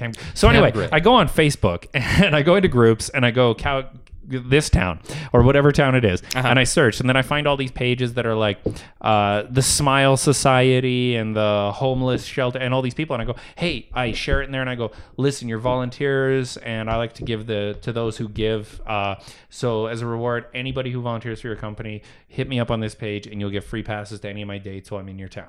That's 0.00 0.12
what 0.12 0.12
it 0.12 0.12
is. 0.12 0.12
Greig. 0.12 0.12
Cam. 0.12 0.12
So 0.34 0.48
anyway. 0.48 0.88
I 0.92 1.00
go 1.00 1.14
on 1.14 1.28
Facebook 1.28 1.86
and 1.94 2.34
I 2.34 2.42
go 2.42 2.56
into 2.56 2.68
groups 2.68 3.08
and 3.08 3.26
I 3.26 3.30
go 3.30 3.54
Cal 3.54 3.84
this 4.30 4.68
town 4.68 5.00
or 5.32 5.42
whatever 5.42 5.72
town 5.72 5.94
it 5.94 6.04
is, 6.04 6.22
and 6.34 6.58
I 6.58 6.64
search 6.64 7.00
and 7.00 7.08
then 7.08 7.16
I 7.16 7.22
find 7.22 7.46
all 7.46 7.56
these 7.56 7.70
pages 7.70 8.14
that 8.14 8.26
are 8.26 8.34
like 8.34 8.58
uh, 9.00 9.44
the 9.48 9.62
Smile 9.62 10.18
Society 10.18 11.16
and 11.16 11.34
the 11.34 11.72
homeless 11.74 12.24
shelter 12.24 12.58
and 12.58 12.74
all 12.74 12.82
these 12.82 12.94
people 12.94 13.14
and 13.14 13.22
I 13.22 13.24
go, 13.24 13.36
hey, 13.56 13.88
I 13.94 14.12
share 14.12 14.42
it 14.42 14.44
in 14.46 14.52
there 14.52 14.60
and 14.60 14.68
I 14.68 14.74
go, 14.74 14.92
listen, 15.16 15.48
you're 15.48 15.58
volunteers 15.58 16.58
and 16.58 16.90
I 16.90 16.96
like 16.96 17.14
to 17.14 17.22
give 17.22 17.46
the 17.46 17.78
to 17.82 17.92
those 17.92 18.18
who 18.18 18.28
give. 18.28 18.80
Uh, 18.86 19.16
so 19.48 19.86
as 19.86 20.02
a 20.02 20.06
reward, 20.06 20.46
anybody 20.52 20.90
who 20.90 21.00
volunteers 21.00 21.40
for 21.40 21.46
your 21.46 21.56
company, 21.56 22.02
hit 22.26 22.48
me 22.48 22.60
up 22.60 22.70
on 22.70 22.80
this 22.80 22.94
page 22.94 23.26
and 23.26 23.40
you'll 23.40 23.50
get 23.50 23.64
free 23.64 23.82
passes 23.82 24.20
to 24.20 24.28
any 24.28 24.42
of 24.42 24.48
my 24.48 24.58
dates 24.58 24.90
while 24.90 25.00
I'm 25.00 25.08
in 25.08 25.18
your 25.18 25.28
town 25.28 25.48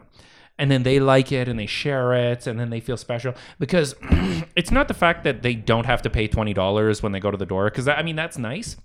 and 0.60 0.70
then 0.70 0.84
they 0.84 1.00
like 1.00 1.32
it 1.32 1.48
and 1.48 1.58
they 1.58 1.66
share 1.66 2.14
it 2.14 2.46
and 2.46 2.60
then 2.60 2.70
they 2.70 2.80
feel 2.82 2.98
special 2.98 3.34
because 3.58 3.96
it's 4.56 4.70
not 4.70 4.88
the 4.88 4.94
fact 4.94 5.24
that 5.24 5.42
they 5.42 5.56
don't 5.56 5.86
have 5.86 6.02
to 6.04 6.10
pay 6.10 6.28
$20 6.28 7.02
when 7.02 7.12
they 7.14 7.20
go 7.20 7.32
to 7.32 7.38
the 7.38 7.46
door 7.46 7.66
because 7.72 7.88
i 7.88 8.04
mean 8.04 8.16
that's 8.16 8.38
nice 8.38 8.76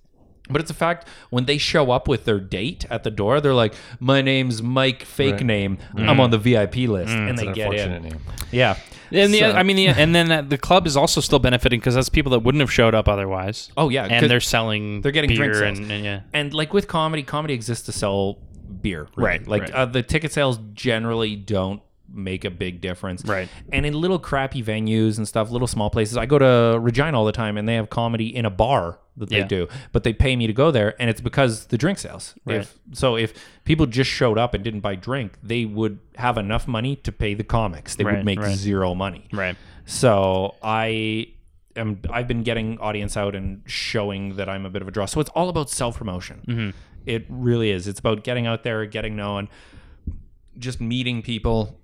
but 0.49 0.61
it's 0.61 0.69
the 0.69 0.75
fact 0.75 1.09
when 1.31 1.47
they 1.47 1.59
show 1.59 1.91
up 1.91 2.07
with 2.07 2.25
their 2.27 2.39
date 2.39 2.87
at 2.91 3.03
the 3.03 3.11
door 3.11 3.41
they're 3.41 3.55
like 3.55 3.75
my 3.99 4.23
name's 4.23 4.63
mike 4.63 5.03
fake 5.05 5.35
Right. 5.35 5.45
name 5.45 5.79
i'm 5.97 6.05
mm-hmm. 6.05 6.21
on 6.21 6.31
the 6.31 6.39
vip 6.39 6.77
list 6.77 7.13
mm, 7.13 7.29
and 7.29 7.39
they 7.39 7.47
an 7.49 7.53
get 7.55 7.67
unfortunate 7.67 7.97
in 8.05 8.09
name. 8.11 8.21
yeah 8.51 8.77
And 9.11 9.33
the, 9.33 9.41
So- 9.41 9.53
I 9.53 9.63
mean, 9.63 9.77
the, 9.77 9.89
and 9.89 10.15
then 10.15 10.29
that, 10.29 10.51
the 10.51 10.59
club 10.59 10.87
is 10.87 10.97
also 10.97 11.21
still 11.21 11.39
benefiting 11.39 11.79
because 11.79 11.95
that's 11.95 12.09
people 12.09 12.31
that 12.33 12.41
wouldn't 12.41 12.61
have 12.61 12.73
showed 12.73 12.95
up 12.95 13.07
otherwise. 13.07 13.71
oh 13.77 13.89
yeah, 13.91 14.07
and 14.11 14.29
they're 14.31 14.41
selling. 14.41 15.03
they're 15.03 15.13
getting 15.13 15.29
beer 15.31 15.53
drink 15.53 15.77
sales. 15.77 15.79
and, 15.79 15.93
and 15.93 16.05
yeah. 16.05 16.21
and 16.33 16.53
like 16.55 16.73
with 16.73 16.89
comedy 16.89 17.23
comedy 17.23 17.55
exists 17.55 17.85
to 17.87 17.93
sell 17.93 18.39
beer 18.83 19.09
really. 19.17 19.27
Right, 19.29 19.47
like 19.49 19.63
right. 19.63 19.71
Uh, 19.73 19.87
the 19.87 20.03
ticket 20.03 20.33
sales 20.33 20.59
generally 20.73 21.37
don't 21.37 21.83
make 22.13 22.45
a 22.45 22.51
big 22.51 22.81
difference 22.81 23.25
Right. 23.25 23.49
and 23.73 23.85
in 23.85 23.95
little 23.95 24.19
crappy 24.21 24.63
venues 24.63 25.17
and 25.19 25.27
stuff 25.27 25.51
little 25.51 25.67
small 25.67 25.91
places 25.91 26.17
i 26.17 26.27
go 26.27 26.39
to 26.39 26.79
regina 26.81 27.19
all 27.19 27.25
the 27.25 27.33
time 27.33 27.57
and 27.57 27.67
they 27.69 27.75
have 27.75 27.91
comedy 27.91 28.35
in 28.37 28.45
a 28.45 28.51
bar 28.51 28.99
that 29.17 29.31
they 29.31 29.39
Yeah. 29.39 29.47
do 29.49 29.69
but 29.91 30.05
they 30.05 30.13
pay 30.13 30.37
me 30.37 30.47
to 30.47 30.53
go 30.53 30.71
there 30.71 30.95
and 31.01 31.11
it's 31.11 31.21
because 31.21 31.67
the 31.67 31.79
drink 31.79 31.99
sales 31.99 32.35
if 32.47 32.79
so 32.93 33.17
if 33.17 33.33
people 33.65 33.87
just 33.87 34.11
showed 34.11 34.39
up 34.39 34.55
and 34.55 34.63
didn't 34.63 34.81
buy 34.81 34.95
drink 34.95 35.39
they 35.43 35.65
would 35.65 35.99
have 36.17 36.39
enough 36.39 36.69
money 36.69 36.95
to 36.97 37.11
pay 37.11 37.35
the 37.35 37.43
comics 37.43 37.97
they 37.97 38.05
Right, 38.05 38.17
would 38.17 38.25
make 38.25 38.39
right. 38.39 38.55
zero 38.57 38.95
money 38.95 39.25
Right. 39.33 39.57
so 39.85 40.55
I 40.63 41.29
am 41.75 42.01
I've 42.11 42.29
been 42.29 42.43
getting 42.45 42.79
audience 42.79 43.17
out 43.17 43.35
and 43.35 43.63
showing 43.67 44.37
that 44.37 44.49
I'm 44.49 44.65
a 44.67 44.71
bit 44.71 44.83
of 44.83 44.87
a 44.89 44.91
draw. 44.93 45.07
So 45.07 45.21
it's 45.21 45.31
all 45.31 45.49
about 45.49 45.69
self 45.71 45.97
promotion. 45.99 46.43
Mm-hmm. 46.47 46.71
It 47.07 47.27
really 47.29 47.71
is. 47.71 47.87
It's 47.87 48.01
about 48.01 48.25
getting 48.25 48.47
out 48.47 48.63
there, 48.65 48.85
getting 48.87 49.17
known, 49.17 49.49
just 50.59 50.81
meeting 50.81 51.23
people, 51.23 51.79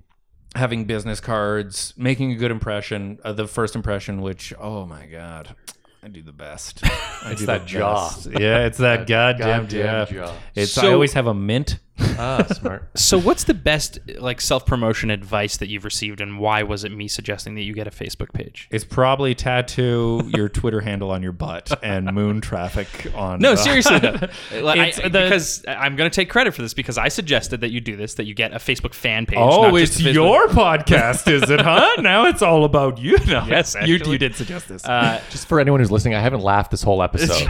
having 0.54 0.84
business 0.84 1.20
cards, 1.20 1.92
making 1.96 2.32
a 2.32 2.36
good 2.36 2.50
impression. 2.50 3.18
Uh, 3.24 3.32
the 3.32 3.46
first 3.46 3.74
impression, 3.76 4.20
which 4.22 4.52
oh 4.58 4.86
my 4.86 5.06
god. 5.06 5.54
I 6.02 6.08
do 6.08 6.22
the 6.22 6.32
best. 6.32 6.80
I 6.84 7.32
It's 7.32 7.40
do 7.40 7.46
that 7.46 7.60
the 7.62 7.66
jaw. 7.66 8.08
best. 8.08 8.26
Yeah, 8.40 8.64
it's 8.64 8.78
that 8.88 9.06
goddamn, 9.06 9.64
goddamn 9.64 10.06
jaw. 10.06 10.12
jaw. 10.26 10.34
It's 10.54 10.78
I 10.78 10.92
always 10.92 11.12
have 11.12 11.26
a 11.26 11.34
mint. 11.34 11.78
Ah, 12.18 12.44
smart. 12.52 12.88
So, 12.96 13.18
what's 13.18 13.44
the 13.44 13.54
best 13.54 13.98
like 14.18 14.40
self 14.40 14.66
promotion 14.66 15.10
advice 15.10 15.56
that 15.58 15.68
you've 15.68 15.84
received, 15.84 16.20
and 16.20 16.38
why 16.38 16.62
was 16.62 16.84
it 16.84 16.92
me 16.92 17.08
suggesting 17.08 17.54
that 17.54 17.62
you 17.62 17.72
get 17.74 17.86
a 17.86 17.90
Facebook 17.90 18.32
page? 18.32 18.68
It's 18.70 18.84
probably 18.84 19.34
tattoo 19.34 20.22
your 20.34 20.48
Twitter 20.48 20.80
handle 20.80 21.10
on 21.10 21.22
your 21.22 21.32
butt 21.32 21.70
and 21.82 22.12
moon 22.12 22.40
traffic 22.40 22.88
on. 23.14 23.40
No, 23.40 23.54
seriously, 23.54 23.98
though. 23.98 24.18
Like, 24.60 24.98
I- 24.98 25.08
the- 25.08 25.20
because 25.20 25.64
I'm 25.68 25.96
going 25.96 26.10
to 26.10 26.14
take 26.14 26.28
credit 26.30 26.54
for 26.54 26.62
this 26.62 26.74
because 26.74 26.98
I 26.98 27.08
suggested 27.08 27.60
that 27.62 27.70
you 27.70 27.80
do 27.80 27.96
this, 27.96 28.14
that 28.14 28.24
you 28.24 28.34
get 28.34 28.52
a 28.52 28.56
Facebook 28.56 28.94
fan 28.94 29.26
page. 29.26 29.38
Oh, 29.40 29.62
not 29.62 29.74
it's 29.74 29.92
just 29.96 30.04
Facebook- 30.04 30.14
your 30.14 30.46
podcast, 30.48 31.30
is 31.30 31.48
it, 31.50 31.60
huh? 31.60 31.96
now 32.00 32.26
it's 32.26 32.42
all 32.42 32.64
about 32.64 32.98
you. 32.98 33.16
No, 33.26 33.44
Yes, 33.46 33.76
you, 33.84 33.96
you 33.96 34.18
did 34.18 34.34
suggest 34.34 34.68
this. 34.68 34.84
Uh, 34.84 35.20
Just 35.30 35.46
for 35.48 35.60
anyone 35.60 35.80
who's 35.80 35.90
listening, 35.90 36.14
I 36.14 36.20
haven't 36.20 36.40
laughed 36.40 36.70
this 36.70 36.82
whole 36.82 37.02
episode. 37.02 37.46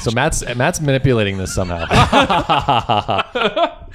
so 0.00 0.10
Matt's 0.10 0.42
Matt's 0.54 0.80
manipulating 0.80 1.36
this 1.38 1.54
somehow. 1.54 1.86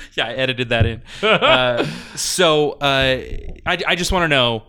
yeah, 0.16 0.28
I 0.28 0.34
edited 0.34 0.70
that 0.70 0.86
in. 0.86 1.02
Uh, 1.22 1.86
so 2.16 2.72
uh, 2.74 3.20
I, 3.66 3.78
I 3.88 3.96
just 3.96 4.12
want 4.12 4.24
to 4.24 4.28
know 4.28 4.64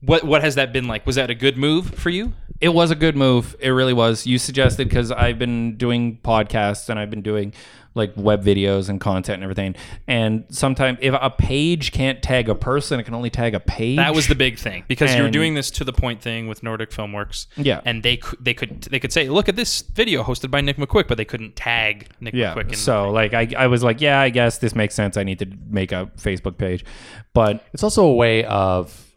what 0.00 0.24
what 0.24 0.42
has 0.42 0.56
that 0.56 0.72
been 0.72 0.86
like? 0.86 1.06
Was 1.06 1.16
that 1.16 1.30
a 1.30 1.34
good 1.34 1.56
move 1.56 1.94
for 1.94 2.10
you? 2.10 2.32
it 2.60 2.72
was 2.72 2.90
a 2.90 2.94
good 2.94 3.16
move. 3.16 3.54
It 3.58 3.70
really 3.70 3.92
was. 3.92 4.26
You 4.26 4.38
suggested 4.38 4.88
because 4.88 5.10
I've 5.10 5.38
been 5.38 5.76
doing 5.76 6.18
podcasts 6.24 6.88
and 6.88 6.98
I've 6.98 7.10
been 7.10 7.22
doing 7.22 7.52
like 7.94 8.12
web 8.16 8.44
videos 8.44 8.88
and 8.88 9.00
content 9.00 9.34
and 9.34 9.44
everything. 9.44 9.74
And 10.06 10.44
sometimes 10.48 10.98
if 11.00 11.14
a 11.20 11.30
page 11.30 11.92
can't 11.92 12.22
tag 12.22 12.48
a 12.48 12.54
person, 12.54 12.98
it 12.98 13.04
can 13.04 13.14
only 13.14 13.30
tag 13.30 13.54
a 13.54 13.60
page. 13.60 13.96
That 13.96 14.14
was 14.14 14.26
the 14.26 14.34
big 14.34 14.58
thing 14.58 14.84
because 14.88 15.14
you 15.14 15.22
were 15.22 15.30
doing 15.30 15.54
this 15.54 15.70
to 15.72 15.84
the 15.84 15.92
point 15.92 16.20
thing 16.20 16.48
with 16.48 16.62
Nordic 16.62 16.90
Filmworks. 16.90 17.46
Yeah. 17.56 17.80
and 17.84 18.02
they 18.02 18.20
they 18.40 18.54
could 18.54 18.82
they 18.82 18.98
could 18.98 19.12
say, 19.12 19.28
look 19.28 19.48
at 19.48 19.56
this 19.56 19.82
video 19.82 20.22
hosted 20.22 20.50
by 20.50 20.60
Nick 20.60 20.76
McQuik, 20.76 21.06
but 21.08 21.16
they 21.16 21.24
couldn't 21.24 21.56
tag 21.56 22.08
Nick 22.20 22.34
yeah. 22.34 22.54
McQuik. 22.54 22.70
In 22.70 22.74
So 22.74 23.10
like 23.10 23.34
I, 23.34 23.48
I 23.56 23.66
was 23.68 23.84
like, 23.84 24.00
yeah, 24.00 24.20
I 24.20 24.30
guess 24.30 24.58
this 24.58 24.74
makes 24.74 24.94
sense. 24.94 25.16
I 25.16 25.22
need 25.22 25.38
to 25.38 25.46
make 25.68 25.92
a 25.92 26.10
Facebook 26.16 26.58
page, 26.58 26.84
but 27.32 27.64
it's 27.72 27.82
also 27.82 28.04
a 28.04 28.14
way 28.14 28.44
of 28.44 29.12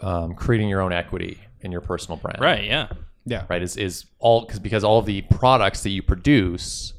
um, 0.00 0.34
creating 0.34 0.68
your 0.68 0.80
own 0.80 0.92
equity 0.92 1.38
in 1.60 1.70
your 1.70 1.80
personal 1.80 2.16
brand. 2.16 2.40
right, 2.40 2.64
yeah, 2.64 2.88
yeah, 3.26 3.44
Right. 3.48 3.62
Is 3.62 3.76
is 3.76 4.06
all 4.18 4.42
because 4.42 4.58
because 4.58 4.84
all 4.84 4.98
of 4.98 5.06
the 5.06 5.22
products 5.22 5.82
that 5.82 5.90
you 5.90 6.02
produce 6.02 6.94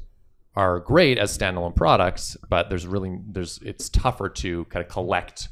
are 0.54 0.80
great 0.80 1.18
as 1.18 1.36
standalone 1.36 1.74
products, 1.74 2.36
but 2.48 2.68
there's 2.68 2.86
really 2.86 3.18
there's 3.26 3.58
it's 3.64 3.88
tougher 3.88 4.28
to 4.28 4.64
kind 4.66 4.84
of 4.84 4.90
collect 4.90 5.48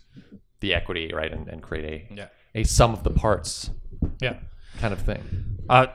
the 0.60 0.74
equity 0.74 1.10
right 1.14 1.32
and, 1.32 1.48
and 1.48 1.62
create 1.62 1.84
a 2.10 2.14
Yeah. 2.14 2.26
a 2.54 2.64
sum 2.64 2.92
of 2.92 3.02
the 3.02 3.10
parts 3.10 3.70
yeah. 4.20 4.34
kind 4.78 4.92
of 4.92 5.00
thing. 5.00 5.22
Uh, 5.70 5.86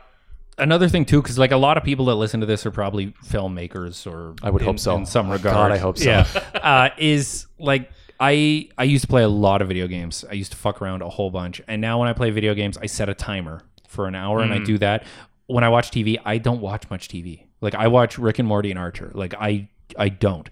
another 0.58 0.88
thing 0.88 1.04
too, 1.04 1.22
because 1.22 1.38
like 1.38 1.52
a 1.52 1.56
lot 1.56 1.76
of 1.76 1.84
people 1.84 2.06
that 2.06 2.16
listen 2.16 2.40
to 2.40 2.46
this 2.46 2.66
are 2.66 2.70
probably 2.72 3.14
filmmakers 3.24 4.10
or 4.10 4.34
I 4.42 4.50
would 4.50 4.62
in- 4.62 4.66
hope 4.66 4.78
so. 4.80 4.96
in 4.96 5.06
some 5.06 5.28
Oh, 5.28 5.32
regard. 5.34 5.54
God, 5.54 5.72
I 5.72 5.78
hope 5.78 5.98
so. 5.98 6.10
Yeah, 6.10 6.26
uh, 6.54 6.88
is 6.98 7.46
like 7.58 7.90
I 8.18 8.70
I 8.78 8.84
used 8.84 9.02
to 9.02 9.08
play 9.08 9.22
a 9.22 9.28
lot 9.28 9.62
of 9.62 9.68
video 9.68 9.86
games. 9.86 10.24
I 10.28 10.32
used 10.34 10.50
to 10.52 10.58
fuck 10.58 10.82
around 10.82 11.02
a 11.02 11.08
whole 11.08 11.30
bunch, 11.30 11.60
and 11.68 11.80
now 11.80 12.00
when 12.00 12.08
I 12.08 12.12
play 12.12 12.30
video 12.30 12.54
games, 12.54 12.76
I 12.78 12.86
set 12.86 13.08
a 13.08 13.14
timer 13.14 13.60
for 13.86 14.08
an 14.08 14.14
hour, 14.14 14.40
and 14.40 14.52
I 14.52 14.58
do 14.58 14.78
that. 14.78 15.04
When 15.46 15.62
I 15.62 15.68
watch 15.68 15.90
TV, 15.92 16.18
I 16.24 16.38
don't 16.38 16.60
watch 16.60 16.90
much 16.90 17.06
TV. 17.08 17.44
Like 17.60 17.74
I 17.74 17.88
watch 17.88 18.18
Rick 18.18 18.38
and 18.38 18.48
Morty 18.48 18.70
and 18.70 18.78
Archer. 18.78 19.10
Like 19.14 19.34
I 19.34 19.68
I 19.98 20.08
don't. 20.08 20.48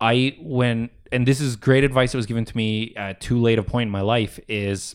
I 0.00 0.36
when 0.40 0.90
and 1.10 1.26
this 1.26 1.40
is 1.40 1.56
great 1.56 1.84
advice 1.84 2.12
that 2.12 2.18
was 2.18 2.26
given 2.26 2.44
to 2.44 2.56
me 2.56 2.94
at 2.96 3.20
too 3.20 3.40
late 3.40 3.58
a 3.58 3.62
point 3.62 3.88
in 3.88 3.90
my 3.90 4.02
life 4.02 4.38
is 4.48 4.94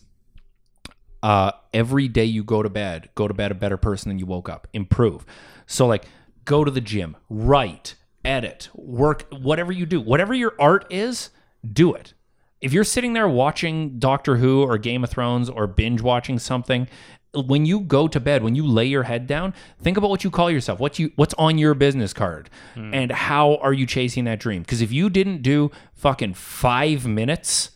uh, 1.24 1.52
every 1.72 2.06
day 2.06 2.26
you 2.26 2.44
go 2.44 2.62
to 2.62 2.68
bed, 2.68 3.08
go 3.14 3.26
to 3.26 3.32
bed 3.32 3.50
a 3.50 3.54
better 3.54 3.78
person 3.78 4.10
than 4.10 4.18
you 4.18 4.26
woke 4.26 4.48
up. 4.48 4.68
Improve. 4.74 5.24
So 5.66 5.86
like, 5.86 6.04
go 6.44 6.64
to 6.64 6.70
the 6.70 6.82
gym, 6.82 7.16
write, 7.30 7.94
edit, 8.24 8.68
work, 8.74 9.26
whatever 9.30 9.72
you 9.72 9.86
do, 9.86 10.02
whatever 10.02 10.34
your 10.34 10.54
art 10.58 10.86
is, 10.90 11.30
do 11.72 11.94
it. 11.94 12.12
If 12.60 12.74
you're 12.74 12.84
sitting 12.84 13.14
there 13.14 13.26
watching 13.26 13.98
Doctor 13.98 14.36
Who 14.36 14.62
or 14.64 14.76
Game 14.76 15.02
of 15.02 15.08
Thrones 15.08 15.48
or 15.48 15.66
binge 15.66 16.02
watching 16.02 16.38
something, 16.38 16.88
when 17.34 17.66
you 17.66 17.80
go 17.80 18.08
to 18.08 18.20
bed, 18.20 18.42
when 18.42 18.54
you 18.54 18.66
lay 18.66 18.86
your 18.86 19.04
head 19.04 19.26
down, 19.26 19.54
think 19.80 19.96
about 19.96 20.10
what 20.10 20.24
you 20.24 20.30
call 20.30 20.50
yourself, 20.50 20.80
what 20.80 20.98
you 20.98 21.12
what's 21.16 21.34
on 21.34 21.58
your 21.58 21.74
business 21.74 22.12
card, 22.12 22.50
hmm. 22.74 22.92
and 22.94 23.12
how 23.12 23.56
are 23.56 23.72
you 23.72 23.86
chasing 23.86 24.24
that 24.24 24.40
dream? 24.40 24.62
Because 24.62 24.80
if 24.80 24.92
you 24.92 25.10
didn't 25.10 25.42
do 25.42 25.70
fucking 25.94 26.34
five 26.34 27.06
minutes 27.06 27.70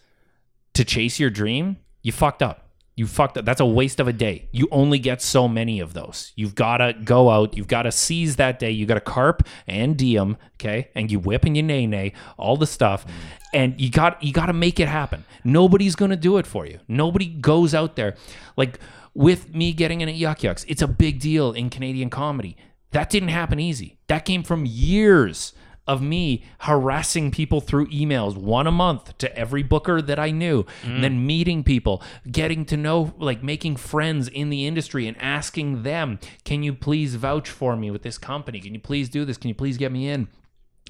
to 0.74 0.84
chase 0.84 1.18
your 1.18 1.30
dream, 1.30 1.78
you 2.02 2.12
fucked 2.12 2.42
up. 2.42 2.68
You 2.98 3.06
fucked 3.06 3.38
up. 3.38 3.44
That's 3.44 3.60
a 3.60 3.66
waste 3.66 4.00
of 4.00 4.08
a 4.08 4.12
day. 4.12 4.48
You 4.50 4.66
only 4.72 4.98
get 4.98 5.22
so 5.22 5.46
many 5.46 5.78
of 5.78 5.92
those. 5.92 6.32
You've 6.34 6.56
got 6.56 6.78
to 6.78 6.94
go 7.04 7.30
out. 7.30 7.56
You've 7.56 7.68
got 7.68 7.82
to 7.82 7.92
seize 7.92 8.34
that 8.36 8.58
day. 8.58 8.72
You 8.72 8.86
got 8.86 8.94
to 8.94 9.00
carp 9.00 9.46
and 9.68 9.96
diem, 9.96 10.36
okay? 10.54 10.88
And 10.96 11.08
you 11.08 11.20
whip 11.20 11.44
and 11.44 11.56
you 11.56 11.62
nay 11.62 11.86
nay, 11.86 12.12
all 12.36 12.56
the 12.56 12.66
stuff. 12.66 13.04
Hmm. 13.04 13.10
And 13.54 13.80
you 13.80 13.90
got 13.90 14.20
you 14.20 14.32
got 14.32 14.46
to 14.46 14.52
make 14.52 14.80
it 14.80 14.88
happen. 14.88 15.24
Nobody's 15.44 15.94
going 15.94 16.10
to 16.10 16.16
do 16.16 16.38
it 16.38 16.46
for 16.46 16.66
you. 16.66 16.80
Nobody 16.88 17.26
goes 17.26 17.72
out 17.72 17.94
there 17.94 18.16
like 18.56 18.80
with 19.14 19.54
me 19.54 19.72
getting 19.72 20.00
in 20.00 20.08
at 20.08 20.14
Yuck 20.14 20.40
Yucks. 20.40 20.64
It's 20.68 20.82
a 20.82 20.88
big 20.88 21.20
deal 21.20 21.52
in 21.52 21.70
Canadian 21.70 22.10
comedy. 22.10 22.56
That 22.92 23.10
didn't 23.10 23.30
happen 23.30 23.60
easy. 23.60 23.98
That 24.06 24.24
came 24.24 24.42
from 24.42 24.64
years 24.66 25.52
of 25.88 26.02
me 26.02 26.44
harassing 26.60 27.30
people 27.30 27.62
through 27.62 27.86
emails 27.86 28.36
one 28.36 28.66
a 28.66 28.70
month 28.70 29.16
to 29.16 29.36
every 29.36 29.62
booker 29.62 30.02
that 30.02 30.18
I 30.18 30.30
knew, 30.30 30.66
and 30.84 31.02
then 31.02 31.26
meeting 31.26 31.64
people, 31.64 32.02
getting 32.30 32.66
to 32.66 32.76
know, 32.76 33.14
like 33.16 33.42
making 33.42 33.76
friends 33.76 34.28
in 34.28 34.50
the 34.50 34.66
industry 34.66 35.08
and 35.08 35.16
asking 35.20 35.84
them, 35.84 36.18
can 36.44 36.62
you 36.62 36.74
please 36.74 37.14
vouch 37.14 37.48
for 37.48 37.74
me 37.74 37.90
with 37.90 38.02
this 38.02 38.18
company? 38.18 38.60
Can 38.60 38.74
you 38.74 38.80
please 38.80 39.08
do 39.08 39.24
this? 39.24 39.38
Can 39.38 39.48
you 39.48 39.54
please 39.54 39.78
get 39.78 39.90
me 39.90 40.08
in? 40.08 40.28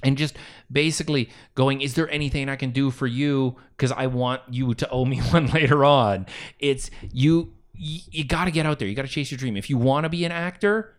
And 0.03 0.17
just 0.17 0.37
basically 0.71 1.29
going, 1.55 1.81
is 1.81 1.93
there 1.93 2.09
anything 2.09 2.49
I 2.49 2.55
can 2.57 2.71
do 2.71 2.91
for 2.91 3.07
you? 3.07 3.55
Because 3.71 3.91
I 3.91 4.07
want 4.07 4.41
you 4.49 4.73
to 4.73 4.89
owe 4.89 5.05
me 5.05 5.19
one 5.31 5.47
later 5.47 5.85
on. 5.85 6.25
It's 6.59 6.91
you, 7.13 7.53
you, 7.79 8.01
you 8.11 8.23
got 8.25 8.45
to 8.45 8.51
get 8.51 8.65
out 8.65 8.77
there. 8.77 8.87
You 8.87 8.95
got 8.95 9.03
to 9.03 9.07
chase 9.07 9.31
your 9.31 9.37
dream. 9.37 9.55
If 9.55 9.69
you 9.69 9.77
want 9.77 10.03
to 10.03 10.09
be 10.09 10.25
an 10.25 10.31
actor, 10.31 10.95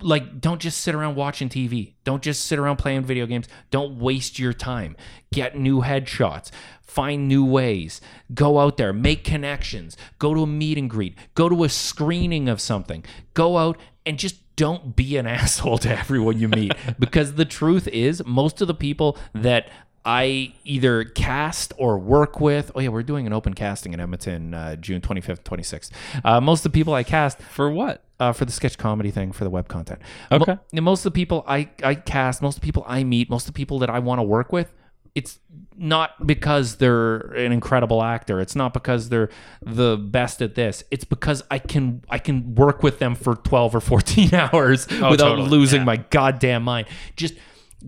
like 0.00 0.40
don't 0.40 0.60
just 0.60 0.80
sit 0.80 0.94
around 0.94 1.16
watching 1.16 1.48
TV. 1.48 1.94
Don't 2.04 2.22
just 2.22 2.44
sit 2.44 2.58
around 2.58 2.76
playing 2.76 3.04
video 3.04 3.26
games. 3.26 3.48
Don't 3.70 3.98
waste 3.98 4.38
your 4.38 4.52
time. 4.52 4.96
Get 5.32 5.58
new 5.58 5.80
headshots. 5.80 6.50
Find 6.82 7.26
new 7.26 7.44
ways. 7.44 8.00
Go 8.32 8.58
out 8.58 8.76
there, 8.76 8.92
make 8.92 9.24
connections. 9.24 9.96
Go 10.18 10.34
to 10.34 10.42
a 10.42 10.46
meet 10.46 10.78
and 10.78 10.88
greet. 10.88 11.16
Go 11.34 11.48
to 11.48 11.64
a 11.64 11.68
screening 11.68 12.48
of 12.48 12.60
something. 12.60 13.04
Go 13.34 13.58
out 13.58 13.78
and 14.04 14.18
just 14.18 14.36
don't 14.56 14.94
be 14.94 15.16
an 15.16 15.26
asshole 15.26 15.78
to 15.78 15.98
everyone 15.98 16.38
you 16.38 16.48
meet 16.48 16.72
because 16.98 17.34
the 17.34 17.44
truth 17.44 17.88
is 17.88 18.24
most 18.24 18.60
of 18.60 18.68
the 18.68 18.74
people 18.74 19.18
that 19.34 19.68
I 20.06 20.54
either 20.64 21.02
cast 21.04 21.72
or 21.78 21.98
work 21.98 22.40
with. 22.40 22.70
Oh 22.76 22.80
yeah, 22.80 22.88
we're 22.90 23.02
doing 23.02 23.26
an 23.26 23.32
open 23.32 23.54
casting 23.54 23.92
in 23.92 23.98
Edmonton, 24.00 24.54
uh, 24.54 24.76
June 24.76 25.00
25th, 25.00 25.42
26th. 25.42 25.90
Uh, 26.24 26.40
most 26.40 26.64
of 26.64 26.72
the 26.72 26.78
people 26.78 26.94
I 26.94 27.02
cast 27.02 27.42
For 27.42 27.68
what? 27.68 28.04
uh, 28.20 28.32
for 28.32 28.44
the 28.44 28.52
sketch 28.52 28.78
comedy 28.78 29.10
thing 29.10 29.32
for 29.32 29.42
the 29.44 29.50
web 29.50 29.66
content. 29.68 30.00
Okay. 30.30 30.56
Mo- 30.72 30.80
most 30.82 31.00
of 31.04 31.12
the 31.12 31.16
people 31.16 31.44
I, 31.48 31.68
I 31.82 31.96
cast, 31.96 32.40
most 32.40 32.54
of 32.56 32.60
the 32.60 32.66
people 32.66 32.84
I 32.86 33.02
meet, 33.04 33.28
most 33.28 33.48
of 33.48 33.52
the 33.54 33.56
people 33.56 33.80
that 33.80 33.90
I 33.90 33.98
want 33.98 34.20
to 34.20 34.22
work 34.22 34.52
with, 34.52 34.72
it's 35.16 35.38
not 35.76 36.26
because 36.26 36.76
they're 36.76 37.16
an 37.32 37.50
incredible 37.50 38.02
actor. 38.02 38.38
It's 38.40 38.54
not 38.54 38.72
because 38.74 39.08
they're 39.08 39.30
the 39.62 39.96
best 39.96 40.40
at 40.40 40.54
this. 40.54 40.84
It's 40.90 41.04
because 41.04 41.42
I 41.50 41.58
can 41.58 42.04
I 42.08 42.18
can 42.18 42.54
work 42.54 42.82
with 42.82 42.98
them 43.00 43.14
for 43.16 43.34
12 43.34 43.74
or 43.74 43.80
14 43.80 44.32
hours 44.34 44.86
without 44.86 45.02
Oh, 45.12 45.16
totally. 45.16 45.48
losing 45.48 45.80
Yeah. 45.80 45.84
my 45.86 45.96
goddamn 45.96 46.62
mind. 46.62 46.86
Just 47.16 47.34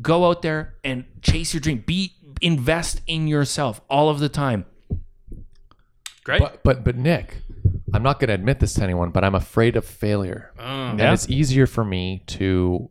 go 0.01 0.29
out 0.29 0.43
there 0.43 0.75
and 0.85 1.05
chase 1.23 1.55
your 1.55 1.61
dream. 1.61 1.83
Be 1.87 2.15
invest 2.41 3.01
in 3.07 3.27
yourself 3.27 3.81
all 3.89 4.09
of 4.09 4.21
the 4.21 4.29
time. 4.29 4.65
Great. 6.25 6.41
But 6.41 6.63
but 6.63 6.85
but 6.85 6.97
Nick, 6.97 7.39
I'm 7.95 8.03
not 8.03 8.21
going 8.21 8.29
to 8.29 8.35
admit 8.35 8.61
this 8.61 8.75
to 8.75 8.83
anyone, 8.83 9.11
but 9.11 9.25
I'm 9.25 9.35
afraid 9.35 9.77
of 9.77 9.85
failure. 9.85 10.53
Oh. 10.59 10.63
And 10.63 10.99
Yeah. 10.99 11.13
it's 11.13 11.29
easier 11.29 11.67
for 11.67 11.85
me 11.85 12.23
to 12.29 12.91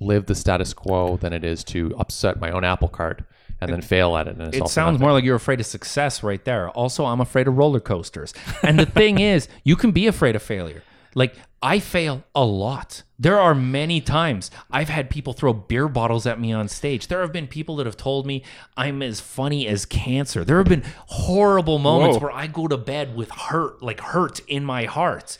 live 0.00 0.26
the 0.26 0.34
status 0.34 0.74
quo 0.74 1.16
than 1.16 1.32
it 1.32 1.44
is 1.44 1.62
to 1.64 1.94
upset 1.98 2.40
my 2.40 2.50
own 2.50 2.64
apple 2.64 2.88
cart 2.88 3.22
and 3.60 3.72
then 3.72 3.80
fail 3.80 4.16
at 4.16 4.26
it. 4.26 4.36
And 4.36 4.52
It 4.54 4.68
sounds 4.68 4.98
more 4.98 5.12
like 5.12 5.22
you're 5.24 5.36
afraid 5.36 5.60
of 5.60 5.66
success 5.66 6.22
right 6.24 6.44
there. 6.44 6.68
Also, 6.70 7.04
I'm 7.04 7.20
afraid 7.20 7.46
of 7.46 7.56
roller 7.56 7.78
coasters. 7.78 8.34
And 8.62 8.78
the 8.78 8.86
thing 8.86 9.20
is, 9.20 9.46
you 9.62 9.76
can 9.76 9.92
be 9.92 10.08
afraid 10.08 10.34
of 10.34 10.42
failure. 10.42 10.82
Like, 11.14 11.34
I 11.62 11.78
fail 11.78 12.24
a 12.34 12.44
lot. 12.44 13.02
There 13.18 13.38
are 13.38 13.54
many 13.54 14.00
times 14.00 14.50
I've 14.70 14.88
had 14.88 15.10
people 15.10 15.32
throw 15.32 15.52
beer 15.52 15.88
bottles 15.88 16.26
at 16.26 16.40
me 16.40 16.52
on 16.52 16.68
stage. 16.68 17.06
There 17.06 17.20
have 17.20 17.32
been 17.32 17.46
people 17.46 17.76
that 17.76 17.86
have 17.86 17.96
told 17.96 18.26
me 18.26 18.42
I'm 18.76 19.02
as 19.02 19.20
funny 19.20 19.68
as 19.68 19.86
cancer. 19.86 20.44
There 20.44 20.58
have 20.58 20.66
been 20.66 20.84
horrible 21.06 21.78
moments 21.78 22.16
Whoa. 22.16 22.24
where 22.24 22.32
I 22.32 22.48
go 22.48 22.66
to 22.66 22.76
bed 22.76 23.14
with 23.14 23.30
hurt, 23.30 23.82
like 23.82 24.00
hurt 24.00 24.40
in 24.48 24.64
my 24.64 24.86
heart. 24.86 25.38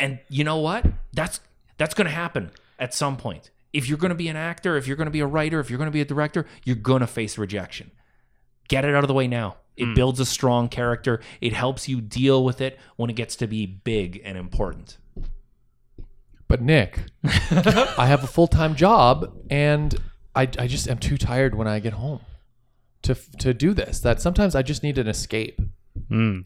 And 0.00 0.20
you 0.30 0.44
know 0.44 0.58
what? 0.58 0.86
That's 1.12 1.40
that's 1.76 1.94
going 1.94 2.06
to 2.06 2.14
happen 2.14 2.50
at 2.78 2.94
some 2.94 3.16
point. 3.16 3.50
If 3.72 3.88
you're 3.88 3.98
going 3.98 4.08
to 4.10 4.14
be 4.14 4.28
an 4.28 4.36
actor, 4.36 4.76
if 4.76 4.86
you're 4.86 4.96
going 4.96 5.06
to 5.06 5.12
be 5.12 5.20
a 5.20 5.26
writer, 5.26 5.60
if 5.60 5.68
you're 5.68 5.78
going 5.78 5.88
to 5.88 5.92
be 5.92 6.00
a 6.00 6.06
director, 6.06 6.46
you're 6.64 6.76
going 6.76 7.00
to 7.00 7.06
face 7.06 7.36
rejection 7.36 7.90
get 8.68 8.84
it 8.84 8.94
out 8.94 9.02
of 9.02 9.08
the 9.08 9.14
way 9.14 9.26
now. 9.26 9.56
It 9.76 9.86
hmm. 9.86 9.94
builds 9.94 10.20
a 10.20 10.26
strong 10.26 10.68
character. 10.68 11.20
It 11.40 11.52
helps 11.52 11.88
you 11.88 12.00
deal 12.00 12.44
with 12.44 12.60
it 12.60 12.78
when 12.96 13.10
it 13.10 13.16
gets 13.16 13.34
to 13.36 13.46
be 13.46 13.66
big 13.66 14.20
and 14.24 14.38
important. 14.38 14.98
But 16.48 16.62
Nick, 16.62 17.00
I 17.24 18.06
have 18.06 18.24
a 18.24 18.26
full 18.26 18.46
time 18.46 18.74
job, 18.74 19.36
and 19.50 19.94
I, 20.34 20.42
I 20.42 20.66
just 20.66 20.88
am 20.88 20.98
too 20.98 21.18
tired 21.18 21.54
when 21.54 21.68
I 21.68 21.78
get 21.78 21.92
home 21.92 22.20
to 23.02 23.14
to 23.38 23.52
do 23.52 23.74
this. 23.74 24.00
That 24.00 24.20
sometimes 24.20 24.54
I 24.54 24.62
just 24.62 24.82
need 24.82 24.98
an 24.98 25.08
escape. 25.08 25.60
Hmm. 26.08 26.40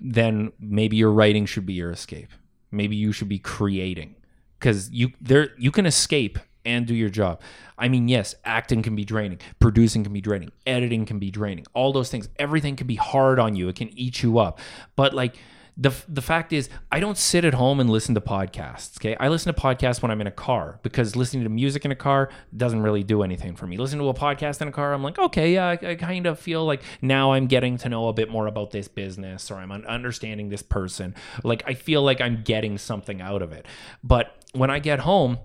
Then 0.00 0.52
maybe 0.60 0.96
your 0.96 1.10
writing 1.10 1.44
should 1.44 1.66
be 1.66 1.72
your 1.72 1.90
escape. 1.90 2.28
Maybe 2.70 2.94
you 2.94 3.12
should 3.12 3.28
be 3.28 3.38
creating 3.38 4.14
because 4.58 4.90
you 4.90 5.10
there 5.20 5.50
you 5.58 5.72
can 5.72 5.86
escape 5.86 6.38
and 6.64 6.86
do 6.86 6.94
your 6.94 7.08
job. 7.08 7.40
I 7.78 7.88
mean, 7.88 8.08
yes, 8.08 8.34
acting 8.44 8.82
can 8.82 8.96
be 8.96 9.04
draining, 9.04 9.38
producing 9.60 10.02
can 10.02 10.12
be 10.12 10.20
draining, 10.20 10.50
editing 10.66 11.06
can 11.06 11.18
be 11.18 11.30
draining. 11.30 11.66
All 11.74 11.92
those 11.92 12.10
things, 12.10 12.28
everything 12.38 12.76
can 12.76 12.86
be 12.86 12.96
hard 12.96 13.38
on 13.38 13.56
you. 13.56 13.68
It 13.68 13.76
can 13.76 13.96
eat 13.98 14.22
you 14.22 14.38
up. 14.38 14.58
But 14.96 15.14
like 15.14 15.36
the 15.78 15.92
the 16.08 16.22
fact 16.22 16.52
is, 16.52 16.70
I 16.90 17.00
don't 17.00 17.18
sit 17.18 17.44
at 17.44 17.54
home 17.54 17.80
and 17.80 17.90
listen 17.90 18.14
to 18.14 18.20
podcasts. 18.20 18.98
Okay, 18.98 19.14
I 19.20 19.28
listen 19.28 19.54
to 19.54 19.60
podcasts 19.60 20.00
when 20.00 20.10
I'm 20.10 20.20
in 20.22 20.26
a 20.26 20.32
car 20.32 20.80
because 20.82 21.16
listening 21.16 21.44
to 21.44 21.50
music 21.50 21.84
in 21.84 21.90
a 21.90 21.96
car 21.96 22.30
doesn't 22.56 22.82
really 22.82 23.02
do 23.02 23.22
anything 23.22 23.56
for 23.56 23.66
me. 23.66 23.76
Listening 23.76 24.00
to 24.00 24.08
a 24.08 24.14
podcast 24.14 24.62
in 24.62 24.68
a 24.68 24.72
car, 24.72 24.94
I'm 24.94 25.02
like, 25.02 25.18
okay, 25.18 25.52
yeah, 25.52 25.66
I, 25.66 25.90
I 25.90 25.94
kind 25.96 26.26
of 26.26 26.38
feel 26.38 26.64
like 26.64 26.82
now 27.02 27.32
I'm 27.32 27.46
getting 27.46 27.76
to 27.78 27.90
know 27.90 28.08
a 28.08 28.14
bit 28.14 28.30
more 28.30 28.46
about 28.46 28.70
this 28.70 28.88
business 28.88 29.50
or 29.50 29.56
I'm 29.56 29.70
understanding 29.70 30.48
this 30.48 30.62
person. 30.62 31.14
Like 31.44 31.62
I 31.66 31.74
feel 31.74 32.02
like 32.02 32.22
I'm 32.22 32.42
getting 32.42 32.78
something 32.78 33.20
out 33.20 33.42
of 33.42 33.52
it. 33.52 33.66
But 34.02 34.34
when 34.52 34.70
I 34.70 34.78
get 34.78 35.00
home, 35.00 35.38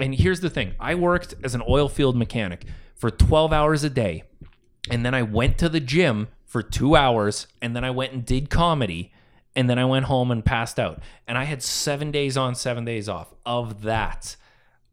and 0.00 0.14
here's 0.14 0.40
the 0.40 0.50
thing 0.50 0.74
I 0.80 0.94
worked 0.94 1.34
as 1.44 1.54
an 1.54 1.62
oil 1.68 1.88
field 1.88 2.16
mechanic 2.16 2.64
for 2.94 3.10
12 3.10 3.52
hours 3.52 3.84
a 3.84 3.90
day. 3.90 4.24
And 4.90 5.04
then 5.04 5.14
I 5.14 5.22
went 5.22 5.58
to 5.58 5.68
the 5.68 5.80
gym 5.80 6.28
for 6.44 6.62
two 6.62 6.96
hours. 6.96 7.46
And 7.60 7.76
then 7.76 7.84
I 7.84 7.90
went 7.90 8.12
and 8.12 8.24
did 8.24 8.50
comedy. 8.50 9.12
And 9.56 9.68
then 9.68 9.78
I 9.78 9.86
went 9.86 10.04
home 10.04 10.30
and 10.30 10.44
passed 10.44 10.78
out. 10.78 11.00
And 11.26 11.36
I 11.36 11.44
had 11.44 11.62
seven 11.62 12.10
days 12.12 12.36
on, 12.36 12.54
seven 12.54 12.84
days 12.84 13.08
off. 13.08 13.34
Of 13.44 13.82
that, 13.82 14.36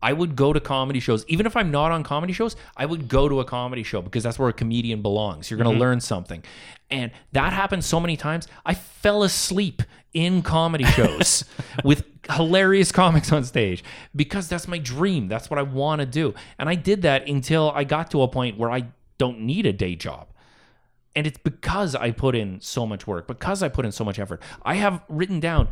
I 0.01 0.13
would 0.13 0.35
go 0.35 0.53
to 0.53 0.59
comedy 0.59 0.99
shows. 0.99 1.25
Even 1.27 1.45
if 1.45 1.55
I'm 1.55 1.69
not 1.69 1.91
on 1.91 2.03
comedy 2.03 2.33
shows, 2.33 2.55
I 2.75 2.85
would 2.85 3.07
go 3.07 3.29
to 3.29 3.41
a 3.41 3.45
comedy 3.45 3.83
show 3.83 4.01
because 4.01 4.23
that's 4.23 4.39
where 4.39 4.49
a 4.49 4.53
comedian 4.53 5.01
belongs. 5.01 5.51
You're 5.51 5.57
going 5.57 5.69
to 5.69 5.71
mm-hmm. 5.71 5.81
learn 5.81 5.99
something. 5.99 6.43
And 6.89 7.11
that 7.33 7.53
happened 7.53 7.83
so 7.83 7.99
many 7.99 8.15
times. 8.17 8.47
I 8.65 8.73
fell 8.73 9.23
asleep 9.23 9.83
in 10.13 10.41
comedy 10.41 10.85
shows 10.85 11.43
with 11.83 12.05
hilarious 12.31 12.91
comics 12.91 13.31
on 13.31 13.43
stage 13.43 13.83
because 14.15 14.47
that's 14.47 14.67
my 14.67 14.77
dream. 14.77 15.27
That's 15.27 15.49
what 15.49 15.59
I 15.59 15.63
want 15.63 15.99
to 15.99 16.05
do. 16.05 16.33
And 16.57 16.69
I 16.69 16.75
did 16.75 17.01
that 17.01 17.27
until 17.27 17.71
I 17.75 17.83
got 17.83 18.11
to 18.11 18.21
a 18.21 18.27
point 18.27 18.57
where 18.57 18.71
I 18.71 18.87
don't 19.17 19.41
need 19.41 19.65
a 19.65 19.73
day 19.73 19.95
job. 19.95 20.32
And 21.15 21.27
it's 21.27 21.37
because 21.37 21.95
I 21.95 22.11
put 22.11 22.35
in 22.35 22.59
so 22.59 22.85
much 22.85 23.05
work, 23.05 23.27
because 23.27 23.61
I 23.61 23.69
put 23.69 23.85
in 23.85 23.91
so 23.91 24.03
much 24.03 24.17
effort. 24.19 24.41
I 24.63 24.75
have 24.75 25.01
written 25.07 25.39
down 25.39 25.67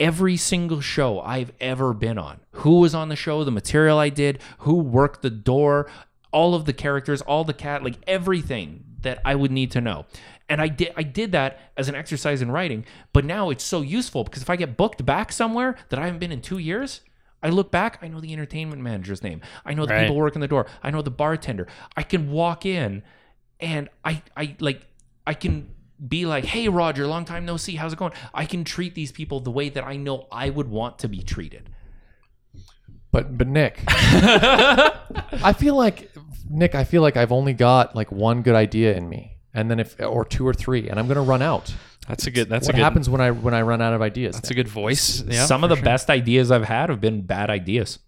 every 0.00 0.36
single 0.36 0.80
show 0.80 1.20
I've 1.20 1.52
ever 1.60 1.92
been 1.92 2.18
on. 2.18 2.40
Who 2.52 2.80
was 2.80 2.94
on 2.94 3.08
the 3.08 3.16
show, 3.16 3.44
the 3.44 3.50
material 3.50 3.98
I 3.98 4.08
did, 4.08 4.40
who 4.60 4.74
worked 4.76 5.22
the 5.22 5.30
door, 5.30 5.90
all 6.32 6.54
of 6.54 6.64
the 6.64 6.72
characters, 6.72 7.20
all 7.22 7.44
the 7.44 7.52
cat, 7.52 7.82
like 7.82 7.96
everything 8.06 8.84
that 9.02 9.20
I 9.24 9.34
would 9.34 9.50
need 9.50 9.70
to 9.72 9.80
know. 9.80 10.06
And 10.48 10.60
I 10.62 10.68
did 10.68 10.92
I 10.96 11.02
did 11.02 11.32
that 11.32 11.60
as 11.76 11.88
an 11.88 11.94
exercise 11.94 12.40
in 12.40 12.50
writing, 12.50 12.86
but 13.12 13.24
now 13.24 13.50
it's 13.50 13.64
so 13.64 13.82
useful 13.82 14.24
because 14.24 14.40
if 14.40 14.48
I 14.48 14.56
get 14.56 14.76
booked 14.76 15.04
back 15.04 15.32
somewhere 15.32 15.76
that 15.90 15.98
I 15.98 16.06
haven't 16.06 16.20
been 16.20 16.32
in 16.32 16.40
2 16.40 16.58
years, 16.58 17.02
I 17.42 17.50
look 17.50 17.70
back, 17.70 17.98
I 18.00 18.08
know 18.08 18.20
the 18.20 18.32
entertainment 18.32 18.80
manager's 18.82 19.22
name. 19.22 19.40
I 19.64 19.74
know 19.74 19.84
the 19.84 19.92
Right. 19.94 20.00
people 20.02 20.16
working 20.16 20.40
the 20.40 20.48
door. 20.48 20.66
I 20.82 20.90
know 20.90 21.02
the 21.02 21.10
bartender. 21.10 21.66
I 21.96 22.02
can 22.02 22.30
walk 22.30 22.64
in 22.64 23.02
and 23.60 23.88
I 24.04 24.22
I 24.36 24.56
like 24.60 24.82
I 25.26 25.34
can 25.34 25.68
be 26.06 26.26
like, 26.26 26.44
"Hey 26.44 26.68
Roger, 26.68 27.06
long 27.06 27.24
time 27.24 27.44
no 27.44 27.56
see. 27.56 27.76
How's 27.76 27.92
it 27.92 27.98
going?" 27.98 28.12
I 28.32 28.44
can 28.44 28.64
treat 28.64 28.94
these 28.94 29.12
people 29.12 29.40
the 29.40 29.50
way 29.50 29.68
that 29.68 29.84
I 29.84 29.96
know 29.96 30.26
I 30.30 30.50
would 30.50 30.68
want 30.68 30.98
to 31.00 31.08
be 31.08 31.22
treated. 31.22 31.70
But 33.10 33.38
but 33.38 33.48
Nick, 33.48 33.82
I 33.88 35.54
feel 35.56 35.74
like 35.74 36.10
Nick, 36.48 36.74
I 36.74 36.84
feel 36.84 37.02
like 37.02 37.16
I've 37.16 37.32
only 37.32 37.54
got 37.54 37.96
like 37.96 38.12
one 38.12 38.42
good 38.42 38.54
idea 38.54 38.94
in 38.94 39.08
me, 39.08 39.38
and 39.54 39.70
then 39.70 39.80
if 39.80 39.96
or 40.00 40.24
two 40.24 40.46
or 40.46 40.54
three, 40.54 40.88
and 40.88 40.98
I'm 40.98 41.08
gonna 41.08 41.22
run 41.22 41.42
out. 41.42 41.74
That's 42.06 42.26
a 42.26 42.30
good. 42.30 42.48
That's 42.48 42.66
what 42.66 42.74
a 42.74 42.78
good. 42.78 42.82
happens 42.82 43.10
when 43.10 43.20
I 43.20 43.30
when 43.30 43.54
I 43.54 43.62
run 43.62 43.82
out 43.82 43.92
of 43.92 44.00
ideas? 44.00 44.34
That's 44.34 44.50
a 44.50 44.54
good 44.54 44.68
voice. 44.68 45.22
Yeah. 45.22 45.44
Some 45.44 45.62
of 45.62 45.70
the 45.70 45.76
best 45.76 46.08
ideas 46.08 46.50
I've 46.50 46.64
had 46.64 46.88
have 46.88 47.00
been 47.00 47.22
bad 47.22 47.50
ideas. 47.50 47.98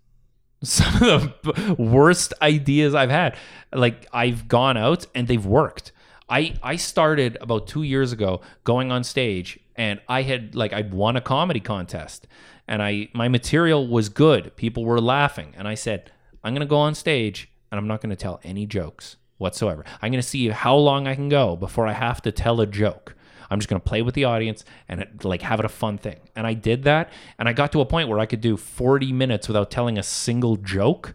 Some 0.62 1.02
of 1.02 1.34
the 1.42 1.76
worst 1.78 2.34
ideas 2.42 2.94
I've 2.94 3.10
had, 3.10 3.36
like 3.72 4.06
I've 4.12 4.46
gone 4.46 4.76
out 4.76 5.06
and 5.14 5.26
they've 5.26 5.46
worked. 5.46 5.92
I 6.28 6.54
I 6.62 6.76
started 6.76 7.38
about 7.40 7.66
2 7.66 7.82
years 7.82 8.12
ago 8.12 8.42
going 8.64 8.92
on 8.92 9.02
stage 9.02 9.58
and 9.76 10.00
I 10.06 10.22
had 10.22 10.54
like 10.54 10.72
I'd 10.72 10.92
won 10.92 11.16
a 11.16 11.20
comedy 11.22 11.60
contest, 11.60 12.26
and 12.68 12.82
I 12.82 13.08
my 13.14 13.28
material 13.28 13.88
was 13.88 14.10
good. 14.10 14.54
People 14.56 14.84
were 14.84 15.00
laughing, 15.00 15.54
and 15.56 15.66
I 15.66 15.74
said, 15.74 16.12
I'm 16.44 16.52
gonna 16.54 16.66
go 16.66 16.76
on 16.76 16.94
stage 16.94 17.50
and 17.70 17.78
I'm 17.78 17.88
not 17.88 18.02
gonna 18.02 18.14
tell 18.14 18.38
any 18.44 18.66
jokes 18.66 19.16
whatsoever. 19.38 19.84
I'm 20.02 20.12
gonna 20.12 20.22
see 20.22 20.50
how 20.50 20.76
long 20.76 21.08
I 21.08 21.14
can 21.14 21.30
go 21.30 21.56
before 21.56 21.86
I 21.86 21.94
have 21.94 22.20
to 22.22 22.32
tell 22.32 22.60
a 22.60 22.66
joke. 22.66 23.14
I'm 23.50 23.58
just 23.58 23.68
gonna 23.68 23.80
play 23.80 24.02
with 24.02 24.14
the 24.14 24.24
audience 24.24 24.64
and 24.88 25.06
like 25.24 25.42
have 25.42 25.58
it 25.58 25.64
a 25.64 25.68
fun 25.68 25.98
thing. 25.98 26.20
And 26.36 26.46
I 26.46 26.54
did 26.54 26.84
that, 26.84 27.10
and 27.38 27.48
I 27.48 27.52
got 27.52 27.72
to 27.72 27.80
a 27.80 27.86
point 27.86 28.08
where 28.08 28.18
I 28.18 28.26
could 28.26 28.40
do 28.40 28.56
40 28.56 29.12
minutes 29.12 29.48
without 29.48 29.70
telling 29.70 29.98
a 29.98 30.02
single 30.02 30.56
joke, 30.56 31.14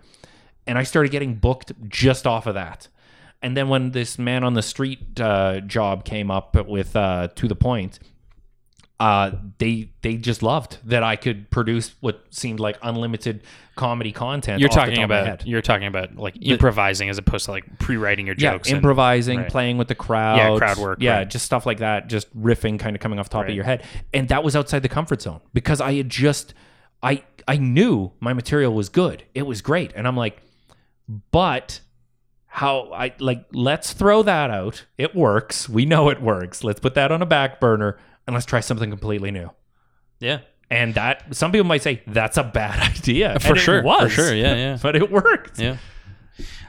and 0.67 0.77
I 0.77 0.83
started 0.83 1.11
getting 1.11 1.35
booked 1.35 1.71
just 1.87 2.27
off 2.27 2.47
of 2.47 2.55
that. 2.55 2.87
And 3.41 3.55
then 3.55 3.69
when 3.69 3.91
this 3.91 4.17
man 4.17 4.43
on 4.43 4.55
the 4.55 4.63
street 4.63 5.19
uh, 5.19 5.59
job 5.59 6.03
came 6.03 6.31
up 6.31 6.55
with 6.67 6.95
uh, 6.95 7.27
to 7.35 7.47
the 7.47 7.55
point, 7.55 7.99
uh, 8.99 9.31
they 9.57 9.89
they 10.01 10.15
just 10.15 10.41
loved 10.41 10.77
that 10.85 11.03
I 11.03 11.17
could 11.17 11.49
produce 11.51 11.93
what 11.99 12.23
seemed 12.29 12.61
like 12.61 12.77
unlimited 12.81 13.41
comedy 13.75 14.13
content. 14.13 14.61
You're 14.61 14.69
talking 14.69 14.95
top 14.95 15.03
of 15.03 15.09
my 15.09 15.19
about 15.19 15.45
you're 15.45 15.61
talking 15.61 15.87
about 15.87 16.15
like 16.15 16.35
improvising 16.41 17.09
as 17.09 17.17
opposed 17.17 17.45
to 17.45 17.51
like 17.51 17.77
pre-writing 17.79 18.25
your 18.27 18.35
yeah, 18.37 18.53
jokes. 18.53 18.69
and- 18.69 18.77
improvising, 18.77 19.39
right. 19.39 19.49
playing 19.49 19.77
with 19.77 19.89
the 19.89 19.95
crowd, 19.95 20.59
crowd 20.59 20.77
work, 20.77 20.99
yeah, 21.01 21.17
right. 21.17 21.29
just 21.29 21.45
stuff 21.45 21.65
like 21.65 21.79
that, 21.79 22.07
just 22.07 22.33
riffing, 22.41 22.79
kind 22.79 22.95
of 22.95 23.01
coming 23.01 23.19
off 23.19 23.27
top 23.27 23.41
Right. 23.41 23.49
of 23.49 23.55
your 23.55 23.65
head, 23.65 23.83
and 24.13 24.29
that 24.29 24.45
was 24.45 24.55
outside 24.55 24.79
the 24.81 24.89
comfort 24.89 25.21
zone 25.21 25.41
because 25.53 25.81
I 25.81 25.93
had 25.95 26.09
just, 26.09 26.53
I 27.03 27.23
I 27.49 27.57
knew 27.57 28.13
my 28.21 28.31
material 28.31 28.73
was 28.73 28.87
good, 28.87 29.23
it 29.33 29.45
was 29.45 29.61
great, 29.61 29.91
and 29.93 30.07
I'm 30.07 30.15
like, 30.15 30.41
but 31.31 31.81
how 32.47 32.91
I 32.93 33.13
like 33.19 33.43
let's 33.51 33.91
throw 33.91 34.23
that 34.23 34.49
out. 34.49 34.85
It 34.97 35.13
works, 35.13 35.67
we 35.67 35.85
know 35.85 36.07
it 36.09 36.21
works. 36.21 36.63
Let's 36.63 36.79
put 36.79 36.93
that 36.93 37.11
on 37.11 37.21
a 37.21 37.25
back 37.25 37.59
burner 37.59 37.97
and 38.27 38.33
let's 38.33 38.45
try 38.45 38.59
something 38.59 38.89
completely 38.89 39.31
new. 39.31 39.49
yeah, 40.19 40.39
And 40.69 40.93
that 40.95 41.35
some 41.35 41.51
people 41.51 41.65
might 41.67 41.81
say 41.83 42.01
that's 42.07 42.37
a 42.37 42.43
bad 42.43 42.79
idea. 42.97 43.39
for 43.39 43.49
And 43.49 43.57
it 43.57 43.61
sure, 43.61 43.83
was, 43.83 44.03
for 44.03 44.09
sure, 44.09 44.35
yeah, 44.35 44.55
yeah. 44.55 44.77
but 44.81 44.95
it 44.95 45.11
worked. 45.11 45.59
Yeah. 45.59 45.77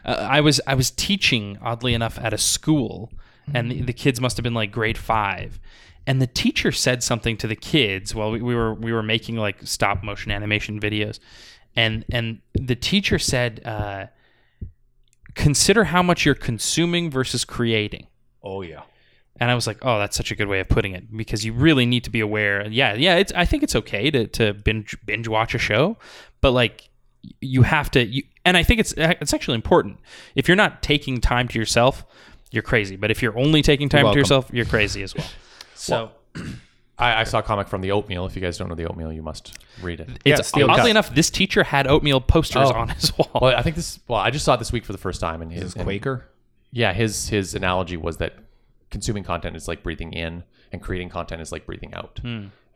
Uh, 0.04 0.12
I 0.30 0.40
was 0.40 0.60
I 0.66 0.74
was 0.74 0.90
teaching 0.90 1.58
oddly 1.62 1.92
enough 1.94 2.18
at 2.20 2.32
a 2.32 2.38
school, 2.38 3.10
and 3.52 3.70
the, 3.70 3.82
the 3.82 3.92
kids 3.92 4.20
must 4.20 4.36
have 4.36 4.44
been 4.44 4.54
like 4.54 4.70
grade 4.70 4.96
five, 4.98 5.58
and 6.06 6.22
the 6.22 6.26
teacher 6.28 6.70
said 6.70 7.02
something 7.02 7.36
to 7.38 7.46
the 7.48 7.56
kids 7.56 8.14
while 8.14 8.30
we, 8.30 8.40
we 8.40 8.54
were 8.54 8.72
we 8.74 8.92
were 8.92 9.02
making 9.02 9.36
like 9.36 9.56
stop 9.66 10.04
motion 10.04 10.30
animation 10.30 10.78
videos, 10.78 11.18
and 11.74 12.04
and 12.12 12.40
the 12.54 12.76
teacher 12.76 13.18
said, 13.18 13.60
uh, 13.64 14.06
"Consider 15.34 15.84
how 15.84 16.02
much 16.02 16.24
you're 16.24 16.34
consuming 16.36 17.10
versus 17.10 17.44
creating." 17.44 18.06
Oh 18.42 18.62
yeah. 18.62 18.82
And 19.38 19.50
I 19.50 19.54
was 19.54 19.66
like, 19.66 19.78
"Oh, 19.82 19.98
that's 19.98 20.16
such 20.16 20.30
a 20.30 20.34
good 20.34 20.48
way 20.48 20.60
of 20.60 20.68
putting 20.68 20.92
it 20.92 21.14
because 21.16 21.44
you 21.44 21.52
really 21.52 21.84
need 21.86 22.04
to 22.04 22.10
be 22.10 22.20
aware." 22.20 22.66
Yeah, 22.68 22.94
yeah, 22.94 23.16
it's 23.16 23.32
I 23.34 23.44
think 23.44 23.62
it's 23.62 23.76
okay 23.76 24.10
to 24.10 24.26
to 24.28 24.54
binge 24.54 24.96
binge 25.04 25.28
watch 25.28 25.54
a 25.54 25.58
show, 25.58 25.98
but 26.40 26.52
like 26.52 26.88
you 27.40 27.62
have 27.62 27.90
to 27.90 28.04
you, 28.06 28.22
and 28.44 28.56
I 28.56 28.62
think 28.62 28.80
it's 28.80 28.92
uh, 28.96 29.14
it's 29.20 29.34
actually 29.34 29.56
important. 29.56 29.98
If 30.34 30.48
you're 30.48 30.56
not 30.56 30.82
taking 30.82 31.20
time 31.20 31.48
to 31.48 31.58
yourself, 31.58 32.04
you're 32.50 32.62
crazy. 32.62 32.96
But 32.96 33.10
if 33.10 33.20
you're 33.22 33.36
only 33.38 33.62
taking 33.62 33.88
time 33.88 34.10
to 34.12 34.18
yourself, 34.18 34.48
you're 34.52 34.64
crazy 34.64 35.02
as 35.02 35.14
well. 35.14 35.26
So 35.78 36.10
I, 36.98 37.20
I 37.20 37.24
saw 37.24 37.40
a 37.40 37.42
comic 37.42 37.68
from 37.68 37.82
the 37.82 37.90
Oatmeal. 37.92 38.24
If 38.24 38.34
you 38.34 38.40
guys 38.40 38.56
don't 38.56 38.68
know 38.70 38.74
the 38.74 38.88
Oatmeal, 38.88 39.12
you 39.12 39.22
must 39.22 39.58
read 39.82 40.00
it. 40.00 40.08
Yeah, 40.24 40.36
it's 40.38 40.48
Steel 40.48 40.70
oddly 40.70 40.84
Cut. 40.84 40.90
enough, 40.90 41.14
this 41.14 41.28
teacher 41.28 41.62
had 41.64 41.86
oatmeal 41.86 42.20
posters 42.22 42.70
Oh. 42.70 42.74
on 42.74 42.88
his 42.88 43.16
wall. 43.18 43.28
Well, 43.42 43.54
I 43.56 43.60
think 43.60 43.76
this. 43.76 44.00
Well, 44.08 44.18
I 44.18 44.30
just 44.30 44.44
saw 44.46 44.54
it 44.54 44.56
this 44.56 44.72
week 44.72 44.86
for 44.86 44.92
the 44.92 44.98
first 44.98 45.20
time, 45.20 45.42
and 45.42 45.52
his 45.52 45.74
and- 45.74 45.84
Quaker? 45.84 46.26
yeah, 46.72 46.94
his 46.94 47.28
his 47.28 47.54
analogy 47.54 47.98
was 47.98 48.16
that 48.16 48.34
consuming 48.90 49.24
content 49.24 49.56
is 49.56 49.68
like 49.68 49.82
breathing 49.82 50.12
in, 50.12 50.44
and 50.72 50.82
creating 50.82 51.08
content 51.08 51.40
is 51.42 51.52
like 51.52 51.66
breathing 51.66 51.94
out, 51.94 52.20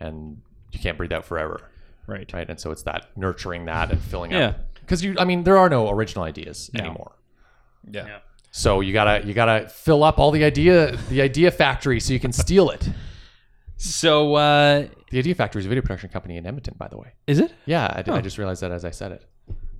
and 0.00 0.40
you 0.72 0.78
can't 0.78 0.96
breathe 0.98 1.12
out 1.12 1.24
forever, 1.24 1.60
right. 2.06 2.32
right? 2.32 2.48
And 2.48 2.58
so 2.60 2.70
it's 2.70 2.82
that 2.84 3.08
nurturing 3.16 3.64
that 3.66 3.90
and 3.90 4.00
filling 4.00 4.30
Yeah. 4.32 4.46
out. 4.48 4.54
Because 4.80 5.04
you, 5.04 5.14
I 5.18 5.24
mean, 5.24 5.44
there 5.44 5.56
are 5.58 5.68
no 5.68 5.88
original 5.90 6.24
ideas 6.24 6.70
anymore. 6.74 7.12
Yeah. 7.90 8.18
So 8.52 8.80
you 8.80 8.92
gotta 8.92 9.24
you 9.26 9.32
gotta 9.34 9.68
fill 9.68 10.02
up 10.02 10.18
all 10.18 10.32
the 10.32 10.42
idea 10.44 10.96
the 11.08 11.22
idea 11.22 11.50
factory 11.52 12.00
so 12.00 12.12
you 12.12 12.18
can 12.20 12.32
steal 12.32 12.70
it. 12.70 12.88
So 13.76 14.34
uh, 14.34 14.88
The 15.10 15.18
Idea 15.18 15.34
Factory 15.34 15.60
is 15.60 15.66
a 15.66 15.68
video 15.68 15.80
production 15.82 16.10
company 16.10 16.36
in 16.36 16.44
Edmonton, 16.46 16.74
by 16.76 16.88
the 16.88 16.98
way. 16.98 17.12
is 17.26 17.38
it? 17.38 17.52
Yeah, 17.64 17.90
I, 17.94 18.02
did- 18.02 18.12
I 18.12 18.20
just 18.20 18.36
realized 18.36 18.60
that 18.62 18.72
as 18.72 18.84
I 18.84 18.90
said 18.90 19.12
it. 19.12 19.24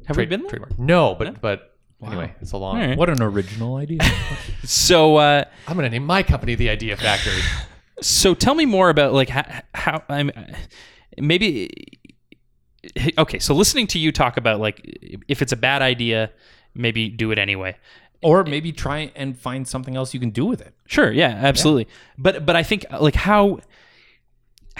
Have 0.07 0.17
we 0.17 0.25
been 0.25 0.41
there? 0.41 0.51
Trademark. 0.51 0.79
No, 0.79 1.15
but 1.15 1.41
but 1.43 1.70
anyway, 2.05 2.35
it's 2.41 2.53
a 2.53 2.57
long. 2.57 2.81
All 2.81 2.87
right. 2.89 2.99
What 2.99 3.11
an 3.11 3.23
original 3.23 3.77
idea. 3.77 3.99
So 4.65 5.17
uh, 5.17 5.45
I'm 5.67 5.77
gonna 5.77 5.89
name 5.91 6.05
my 6.07 6.23
company 6.23 6.55
the 6.55 6.69
Idea 6.71 6.97
Factory. 6.97 7.41
So 8.03 8.35
tell 8.35 8.55
me 8.55 8.67
more 8.67 8.89
about 8.91 9.13
like 9.13 9.29
how, 9.31 9.45
how 9.75 10.03
I'm 10.09 10.31
maybe 11.19 11.71
okay. 13.19 13.39
So 13.39 13.55
listening 13.55 13.87
to 13.89 13.99
you 13.99 14.13
talk 14.13 14.37
about 14.37 14.61
like 14.61 14.81
if 15.29 15.43
it's 15.43 15.53
a 15.53 15.57
bad 15.57 15.83
idea, 15.83 16.31
maybe 16.75 17.09
do 17.09 17.31
it 17.33 17.39
anyway. 17.39 17.77
or 18.23 18.45
maybe 18.45 18.71
try 18.73 19.11
and 19.17 19.39
find 19.39 19.67
something 19.67 19.97
else 19.97 20.13
you 20.15 20.21
can 20.21 20.31
do 20.31 20.45
with 20.45 20.61
it. 20.61 20.75
Sure, 20.87 21.11
yeah, 21.11 21.29
absolutely. 21.43 21.89
But 22.19 22.45
but 22.47 22.55
I 22.57 22.63
think 22.63 22.85
like 23.01 23.15
how 23.15 23.61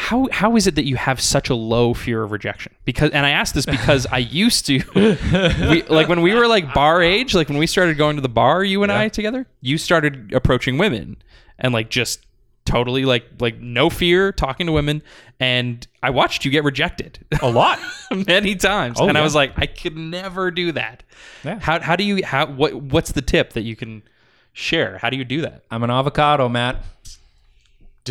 how 0.01 0.29
how 0.33 0.57
is 0.57 0.67
it 0.67 0.77
that 0.77 0.87
you 0.87 0.97
have 0.97 1.21
such 1.21 1.51
a 1.51 1.55
low 1.55 1.93
fear 1.93 2.23
of 2.23 2.33
rejection? 2.33 2.75
Because 2.87 3.11
and 3.11 3.27
I 3.27 3.31
ask 3.31 3.55
this 3.55 3.67
because 3.67 4.07
I 4.11 4.19
used 4.45 4.65
to 4.67 4.81
we, 5.71 5.83
like 5.83 6.09
when 6.09 6.23
we 6.23 6.35
were 6.35 6.49
like 6.49 6.73
bar 6.73 7.03
age, 7.03 7.35
like 7.35 7.51
when 7.51 7.59
we 7.59 7.67
started 7.67 7.99
going 7.99 8.17
to 8.17 8.23
the 8.23 8.29
bar, 8.29 8.65
you 8.65 8.83
and 8.83 8.91
I 8.91 9.11
together, 9.11 9.47
you 9.61 9.77
started 9.77 10.33
approaching 10.33 10.79
women 10.79 11.19
and 11.59 11.75
like 11.75 11.91
just 11.91 12.25
totally 12.65 13.05
like 13.05 13.27
like 13.41 13.61
no 13.61 13.91
fear 13.91 14.33
talking 14.33 14.67
to 14.67 14.73
women 14.73 15.03
and 15.39 15.87
I 16.03 16.11
watched 16.11 16.45
you 16.47 16.51
get 16.51 16.65
rejected 16.65 17.19
A 17.43 17.51
lot. 17.51 17.79
many 18.27 18.55
times 18.57 18.99
Oh, 19.01 19.07
and 19.09 19.19
I 19.19 19.23
was 19.23 19.35
like 19.35 19.53
I 19.59 19.67
could 19.67 19.97
never 19.99 20.51
do 20.51 20.73
that. 20.73 21.03
Yeah. 21.45 21.59
How 21.61 21.79
how 21.81 21.95
do 21.95 22.05
you 22.05 22.25
how 22.25 22.47
what 22.47 22.75
what's 22.75 23.13
the 23.13 23.23
tip 23.23 23.53
that 23.53 23.63
you 23.63 23.77
can 23.77 24.03
share? 24.55 24.97
How 24.97 25.11
do 25.11 25.19
you 25.19 25.25
do 25.25 25.43
that? 25.43 25.65
I'm 25.71 25.83
an 25.83 25.91
avocado, 25.91 26.49
Matt. 26.49 26.85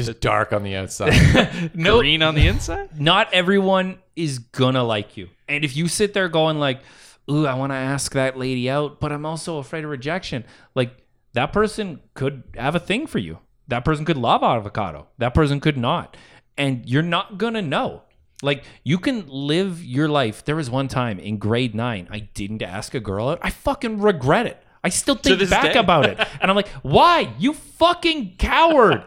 Just 0.06 0.22
dark 0.22 0.54
on 0.54 0.64
the 0.64 0.76
outside. 0.76 1.72
No, 1.76 2.00
Green 2.00 2.22
on 2.22 2.36
the 2.36 2.47
inside? 2.47 3.00
not 3.00 3.34
everyone 3.34 4.00
is 4.16 4.39
gonna 4.39 4.84
like 4.84 5.18
you. 5.18 5.30
And 5.47 5.66
if 5.66 5.76
you 5.76 5.88
sit 5.88 6.14
there 6.14 6.30
going 6.30 6.58
like, 6.60 6.82
"Ooh, 7.30 7.45
I 7.45 7.54
want 7.56 7.72
to 7.72 7.76
ask 7.76 8.14
that 8.14 8.38
lady 8.38 8.70
out, 8.70 9.00
but 9.00 9.12
I'm 9.12 9.26
also 9.26 9.58
afraid 9.58 9.84
of 9.84 9.89
rejection," 9.89 10.45
like 10.76 10.91
that 11.34 11.52
person 11.52 12.00
could 12.14 12.43
have 12.56 12.76
a 12.76 12.80
thing 12.80 13.08
for 13.08 13.20
you. 13.20 13.39
That 13.68 13.86
person 13.86 14.06
could 14.06 14.18
love 14.18 14.41
avocado. 14.43 15.08
That 15.18 15.34
person 15.34 15.60
could 15.60 15.78
not, 15.78 16.16
and 16.58 16.88
you're 16.89 17.04
not 17.04 17.38
gonna 17.38 17.62
know. 17.62 18.04
Like 18.41 18.64
you 18.84 18.97
can 19.00 19.26
live 19.28 19.84
your 19.84 20.08
life. 20.08 20.45
There 20.45 20.56
was 20.56 20.70
one 20.70 20.88
time 20.88 21.20
in 21.20 21.38
grade 21.39 21.76
nine, 21.76 22.08
I 22.10 22.20
didn't 22.20 22.62
ask 22.62 22.95
a 22.95 23.00
girl 23.02 23.28
out. 23.30 23.39
I 23.41 23.50
fucking 23.50 24.00
regret 24.00 24.45
it. 24.47 24.64
I 24.82 24.89
still 24.89 25.16
think 25.16 25.50
back 25.50 25.74
day. 25.74 25.80
about 25.80 26.06
it, 26.06 26.18
and 26.41 26.50
I'm 26.50 26.56
like, 26.56 26.70
"Why? 26.84 27.34
You 27.38 27.54
fucking 27.54 28.36
coward!" 28.38 29.04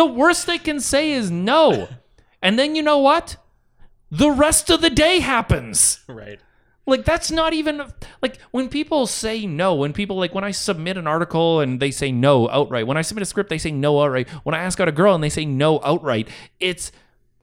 The 0.00 0.12
worst 0.20 0.46
they 0.46 0.58
can 0.58 0.80
say 0.80 1.12
is 1.12 1.30
no, 1.30 1.88
and 2.42 2.58
then 2.58 2.74
you 2.74 2.82
know 2.82 2.98
what? 2.98 3.36
the 4.10 4.30
rest 4.30 4.70
of 4.70 4.80
the 4.80 4.90
day 4.90 5.20
happens. 5.20 6.00
Right. 6.08 6.40
Like 6.86 7.04
that's 7.04 7.30
not 7.30 7.52
even 7.52 7.84
like 8.20 8.40
when 8.50 8.68
people 8.68 9.06
say 9.06 9.46
no, 9.46 9.74
when 9.74 9.92
people 9.92 10.16
like 10.16 10.34
when 10.34 10.42
I 10.42 10.50
submit 10.50 10.96
an 10.96 11.06
article 11.06 11.60
and 11.60 11.78
they 11.78 11.90
say 11.90 12.10
no 12.10 12.48
outright. 12.48 12.86
When 12.86 12.96
I 12.96 13.02
submit 13.02 13.22
a 13.22 13.26
script, 13.26 13.48
they 13.48 13.58
say 13.58 13.70
no 13.70 14.02
outright. 14.02 14.28
When 14.42 14.54
I 14.54 14.58
ask 14.58 14.80
out 14.80 14.88
a 14.88 14.92
girl 14.92 15.14
and 15.14 15.22
they 15.22 15.28
say 15.28 15.44
no 15.44 15.80
outright, 15.84 16.28
it's 16.58 16.90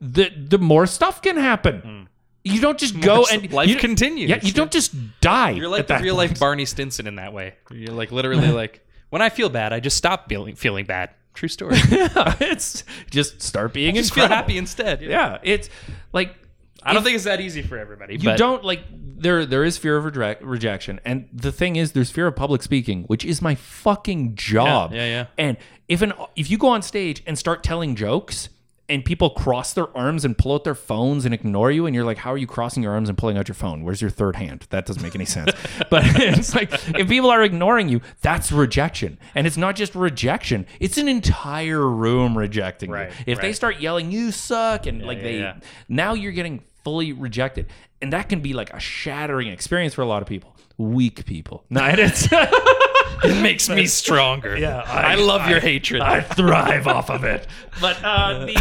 the 0.00 0.30
the 0.36 0.58
more 0.58 0.86
stuff 0.86 1.22
can 1.22 1.36
happen. 1.36 1.80
Hmm. 1.80 2.02
You 2.44 2.60
don't 2.60 2.78
just 2.78 3.00
go 3.00 3.26
and 3.30 3.50
life 3.52 3.68
you, 3.68 3.76
continues. 3.76 4.28
Yeah, 4.28 4.38
you 4.42 4.52
don't 4.52 4.70
just 4.70 4.94
die. 5.20 5.50
You're 5.50 5.68
like 5.68 5.86
the 5.86 5.98
real 5.98 6.14
life 6.14 6.38
Barney 6.38 6.64
Stinson 6.64 7.06
in 7.06 7.16
that 7.16 7.32
way. 7.32 7.54
You're 7.70 7.94
like 7.94 8.12
literally 8.12 8.48
like 8.52 8.86
when 9.10 9.22
I 9.22 9.30
feel 9.30 9.48
bad, 9.48 9.72
I 9.72 9.80
just 9.80 9.96
stop 9.96 10.28
feeling 10.28 10.56
feeling 10.56 10.84
bad. 10.84 11.10
True 11.38 11.48
story. 11.48 11.76
Yeah, 11.88 12.34
it's 12.40 12.82
just 13.12 13.40
start 13.42 13.72
being 13.72 13.94
just 13.94 14.12
feel 14.12 14.26
happy 14.26 14.58
instead. 14.58 15.02
Yeah, 15.02 15.38
it's 15.44 15.70
like 16.12 16.34
I 16.82 16.92
don't 16.92 16.98
if- 17.02 17.04
think 17.04 17.14
it's 17.14 17.24
that 17.26 17.40
easy 17.40 17.62
for 17.62 17.78
everybody. 17.78 18.16
you 18.16 18.36
don't 18.36 18.64
like 18.64 18.82
there 18.90 19.46
there 19.46 19.62
is 19.62 19.78
fear 19.78 19.96
of 19.96 20.04
reject, 20.04 20.42
rejection 20.42 20.98
and 21.04 21.28
the 21.32 21.52
thing 21.52 21.76
is 21.76 21.92
there's 21.92 22.10
fear 22.10 22.26
of 22.26 22.34
public 22.34 22.62
speaking 22.64 23.04
which 23.04 23.24
is 23.24 23.40
my 23.40 23.54
fucking 23.54 24.34
job 24.34 24.92
Yeah, 24.92 24.98
yeah, 25.04 25.06
yeah. 25.06 25.26
and 25.38 25.56
if 25.88 26.02
an 26.02 26.12
if 26.34 26.50
you 26.50 26.58
go 26.58 26.68
on 26.68 26.82
stage 26.82 27.22
and 27.26 27.38
start 27.38 27.62
telling 27.62 27.94
jokes 27.94 28.48
and 28.88 29.04
people 29.04 29.30
cross 29.30 29.72
their 29.74 29.94
arms 29.96 30.24
and 30.24 30.36
pull 30.36 30.54
out 30.54 30.64
their 30.64 30.74
phones 30.74 31.24
and 31.24 31.34
ignore 31.34 31.70
you 31.70 31.86
and 31.86 31.94
you're 31.94 32.04
like 32.04 32.18
how 32.18 32.32
are 32.32 32.38
you 32.38 32.46
crossing 32.46 32.82
your 32.82 32.92
arms 32.92 33.08
and 33.08 33.18
pulling 33.18 33.36
out 33.36 33.48
your 33.48 33.54
phone? 33.54 33.84
Where's 33.84 34.00
your 34.00 34.10
third 34.10 34.36
hand? 34.36 34.66
That 34.70 34.86
doesn't 34.86 35.02
make 35.02 35.14
any 35.14 35.24
sense. 35.24 35.52
But 35.90 36.02
it's 36.16 36.54
like 36.54 36.72
if 36.72 37.08
people 37.08 37.30
are 37.30 37.42
ignoring 37.42 37.88
you 37.88 38.00
that's 38.20 38.52
rejection. 38.52 39.18
And 39.34 39.46
it's 39.46 39.56
not 39.56 39.76
just 39.76 39.94
rejection 39.94 40.66
it's 40.80 40.98
an 40.98 41.08
entire 41.08 41.86
room 41.86 42.36
rejecting 42.36 42.90
Right, 42.90 43.10
you 43.26 43.32
if 43.32 43.40
they 43.40 43.52
start 43.52 43.80
yelling 43.80 44.10
you 44.10 44.32
suck 44.32 44.86
and 44.86 45.02
like 45.02 45.18
yeah, 45.18 45.24
they 45.24 45.38
yeah. 45.38 45.56
now 45.88 46.14
you're 46.14 46.32
getting 46.32 46.62
fully 46.84 47.12
rejected. 47.12 47.66
And 48.00 48.12
that 48.12 48.28
can 48.28 48.40
be 48.40 48.54
like 48.54 48.72
a 48.72 48.80
shattering 48.80 49.48
experience 49.48 49.94
for 49.94 50.02
a 50.02 50.06
lot 50.06 50.22
of 50.22 50.28
people. 50.28 50.56
Weak 50.78 51.26
people. 51.26 51.64
No 51.68 51.84
it's 51.84 52.28
it 53.24 53.42
makes 53.42 53.68
me 53.68 53.86
stronger. 53.86 54.56
Yeah, 54.56 54.82
I, 54.86 55.12
I- 55.12 55.14
love 55.16 55.48
your 55.48 55.60
hatred. 55.60 56.02
I 56.02 56.20
thrive 56.20 56.86
off 56.86 57.10
of 57.10 57.24
it. 57.24 57.46
But 57.80 58.02
uh, 58.02 58.46
the 58.46 58.56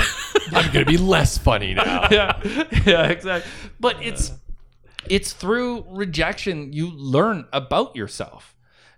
I'm 0.53 0.71
gonna 0.71 0.85
be 0.85 0.97
less 0.97 1.37
funny 1.37 1.73
now. 1.73 2.07
yeah, 2.11 2.41
yeah, 2.85 3.07
exactly. 3.07 3.51
But 3.79 3.97
it's 4.03 4.31
it's 5.09 5.33
through 5.33 5.85
rejection 5.89 6.73
you 6.73 6.91
learn 6.91 7.45
about 7.53 7.95
yourself. 7.95 8.55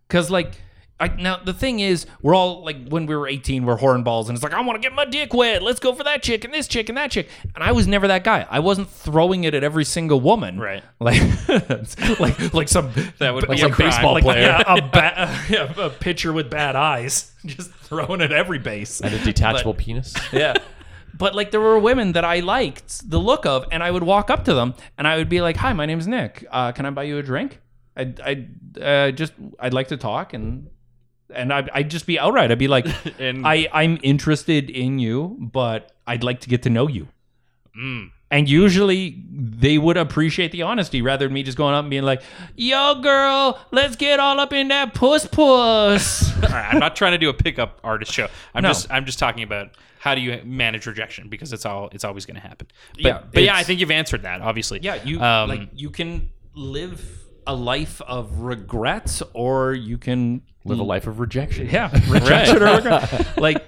Cause 0.07 0.29
like 0.31 0.53
I, 1.01 1.07
now 1.07 1.37
the 1.37 1.53
thing 1.53 1.79
is, 1.79 2.05
we're 2.21 2.35
all 2.35 2.63
like 2.65 2.89
when 2.89 3.05
we 3.05 3.15
were 3.15 3.27
18, 3.27 3.65
we're 3.65 3.77
hornballs, 3.77 4.27
and 4.27 4.35
it's 4.35 4.43
like 4.43 4.53
I 4.53 4.59
want 4.61 4.81
to 4.81 4.85
get 4.85 4.93
my 4.93 5.05
dick 5.05 5.33
wet. 5.33 5.63
Let's 5.63 5.79
go 5.79 5.93
for 5.93 6.03
that 6.03 6.21
chick 6.21 6.43
and 6.43 6.53
this 6.53 6.67
chick 6.67 6.89
and 6.89 6.97
that 6.97 7.09
chick. 7.11 7.29
And 7.55 7.63
I 7.63 7.71
was 7.71 7.87
never 7.87 8.07
that 8.09 8.23
guy. 8.25 8.45
I 8.49 8.59
wasn't 8.59 8.89
throwing 8.89 9.45
it 9.45 9.53
at 9.53 9.63
every 9.63 9.85
single 9.85 10.19
woman. 10.19 10.59
Right. 10.59 10.83
Like, 10.99 12.19
like, 12.19 12.53
like 12.53 12.67
some 12.67 12.91
That 13.19 13.33
would 13.33 13.47
Like 13.47 13.57
be 13.57 13.61
some 13.61 13.71
a 13.71 13.75
crime. 13.75 13.89
baseball 13.89 14.13
like 14.13 14.23
player. 14.23 14.41
yeah, 14.41 14.63
a, 14.67 14.81
ba- 14.91 15.39
yeah, 15.49 15.73
a 15.85 15.89
pitcher 15.89 16.33
with 16.33 16.49
bad 16.49 16.75
eyes, 16.75 17.31
just 17.45 17.71
throwing 17.71 18.21
at 18.21 18.31
every 18.31 18.59
base. 18.59 18.99
and 19.01 19.13
a 19.13 19.19
detachable 19.23 19.73
penis. 19.73 20.13
yeah. 20.33 20.55
But 21.17 21.35
like 21.35 21.51
there 21.51 21.59
were 21.61 21.79
women 21.79 22.11
that 22.13 22.23
I 22.25 22.39
liked 22.41 23.09
the 23.09 23.19
look 23.19 23.45
of, 23.45 23.65
and 23.71 23.81
I 23.83 23.91
would 23.91 24.03
walk 24.03 24.29
up 24.29 24.45
to 24.45 24.53
them 24.53 24.73
and 24.97 25.07
I 25.07 25.17
would 25.17 25.27
be 25.29 25.41
like, 25.41 25.57
"Hi, 25.57 25.73
my 25.73 25.85
name's 25.85 26.07
Nick. 26.07 26.45
Uh, 26.51 26.71
can 26.71 26.85
I 26.85 26.89
buy 26.91 27.03
you 27.03 27.17
a 27.17 27.23
drink? 27.23 27.59
I'd, 27.97 28.19
I'd 28.21 28.49
uh, 28.81 29.11
just 29.11 29.33
I'd 29.59 29.73
like 29.73 29.87
to 29.89 29.97
talk 29.97 30.33
and 30.33 30.67
and 31.33 31.53
I'd, 31.53 31.69
I'd 31.73 31.89
just 31.89 32.05
be 32.07 32.17
outright. 32.19 32.51
I'd 32.51 32.59
be 32.59 32.67
like, 32.67 32.85
And- 33.19 33.45
I 33.45 33.67
I'm 33.73 33.97
interested 34.03 34.69
in 34.69 34.99
you, 34.99 35.37
but 35.39 35.91
I'd 36.07 36.23
like 36.23 36.41
to 36.41 36.49
get 36.49 36.63
to 36.63 36.69
know 36.69 36.87
you. 36.87 37.07
Mm. 37.79 38.11
And 38.31 38.47
usually 38.47 39.23
they 39.31 39.79
would 39.79 39.97
appreciate 39.97 40.51
the 40.51 40.61
honesty 40.61 41.01
rather 41.01 41.25
than 41.25 41.33
me 41.33 41.41
just 41.41 41.57
going 41.57 41.73
up 41.73 41.81
and 41.83 41.89
being 41.89 42.03
like, 42.03 42.21
"Yo, 42.55 43.01
girl, 43.01 43.59
let's 43.71 43.95
get 43.95 44.19
all 44.19 44.39
up 44.39 44.53
in 44.53 44.67
that 44.67 44.93
puss 44.93 45.25
puss." 45.25 46.31
All 46.43 46.49
right, 46.49 46.71
I'm 46.73 46.79
not 46.79 46.95
trying 46.95 47.13
to 47.13 47.17
do 47.17 47.29
a 47.29 47.33
pickup 47.33 47.79
artist 47.83 48.11
show. 48.13 48.27
I'm 48.53 48.61
No. 48.61 48.69
just 48.69 48.91
I'm 48.91 49.05
just 49.05 49.17
talking 49.17 49.41
about 49.41 49.69
how 49.97 50.13
do 50.13 50.21
you 50.21 50.41
manage 50.45 50.85
rejection 50.85 51.27
because 51.27 51.51
it's 51.53 51.65
all 51.65 51.89
it's 51.91 52.03
always 52.03 52.25
going 52.27 52.35
to 52.39 52.47
happen. 52.47 52.67
But, 52.93 53.01
Yeah, 53.03 53.21
but 53.33 53.43
yeah, 53.43 53.55
I 53.55 53.63
think 53.63 53.79
you've 53.79 53.89
answered 53.91 54.21
that. 54.21 54.41
Obviously, 54.41 54.79
Yeah, 54.83 55.03
you 55.03 55.19
Um, 55.21 55.49
like 55.49 55.69
you 55.73 55.89
can 55.89 56.29
live 56.53 57.03
a 57.47 57.55
life 57.55 57.99
of 58.01 58.41
regrets, 58.41 59.23
or 59.33 59.73
you 59.73 59.97
can 59.97 60.43
Live 60.69 60.79
a 60.79 60.83
life 60.83 61.07
of 61.07 61.19
rejection. 61.19 61.67
yeah 61.69 61.89
rejection 62.09 62.61
or 62.63 62.75
regret. 62.77 63.27
Like 63.37 63.65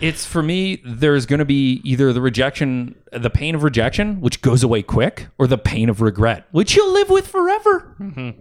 it's 0.00 0.26
for 0.26 0.42
me. 0.42 0.82
There's 0.84 1.24
going 1.26 1.38
to 1.38 1.44
be 1.44 1.80
either 1.84 2.12
the 2.12 2.20
rejection, 2.20 2.96
the 3.12 3.30
pain 3.30 3.54
of 3.54 3.62
rejection, 3.62 4.20
which 4.20 4.42
goes 4.42 4.62
away 4.62 4.82
quick, 4.82 5.28
or 5.38 5.46
the 5.46 5.58
pain 5.58 5.88
of 5.88 6.00
regret, 6.00 6.46
which 6.50 6.74
you'll 6.74 6.92
live 6.92 7.08
with 7.10 7.26
forever. 7.28 7.94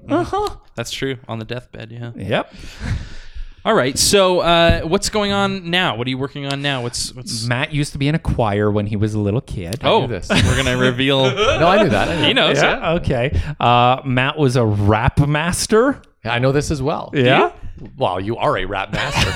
Uh 0.09 0.23
huh. 0.23 0.55
that's 0.75 0.91
true 0.91 1.17
on 1.27 1.39
the 1.39 1.45
deathbed. 1.45 1.91
Yeah. 1.91 2.11
Yep. 2.15 2.53
All 3.65 3.73
right. 3.75 3.97
So 3.97 4.39
uh, 4.41 4.81
what's 4.81 5.09
going 5.09 5.31
on 5.31 5.69
now? 5.69 5.95
What 5.95 6.05
are 6.07 6.09
you 6.09 6.17
working 6.17 6.45
on 6.45 6.61
now? 6.61 6.81
What's 6.81 7.13
what's 7.13 7.45
Matt 7.45 7.73
used 7.73 7.93
to 7.93 7.97
be 7.97 8.09
in 8.09 8.15
a 8.15 8.19
choir 8.19 8.69
when 8.69 8.87
he 8.87 8.97
was 8.97 9.13
a 9.13 9.19
little 9.19 9.39
kid. 9.39 9.79
oh 9.83 10.01
knew 10.01 10.07
this. 10.07 10.27
we're 10.29 10.57
gonna 10.57 10.77
reveal. 10.77 11.23
No, 11.33 11.67
I 11.67 11.81
knew 11.83 11.89
that. 11.89 12.09
I 12.09 12.15
knew 12.21 12.27
he 12.27 12.33
knows. 12.33 12.57
Yeah. 12.61 12.79
Yeah. 12.79 12.93
Okay. 12.95 13.41
Uh, 13.59 14.01
Matt 14.03 14.37
was 14.37 14.55
a 14.57 14.65
rap 14.65 15.19
master. 15.25 16.01
I 16.25 16.39
know 16.39 16.51
this 16.51 16.71
as 16.71 16.81
well. 16.81 17.11
Yeah. 17.13 17.53
Well, 17.97 18.19
you 18.19 18.37
are 18.37 18.57
a 18.57 18.65
rap 18.65 18.91
master. 18.91 19.31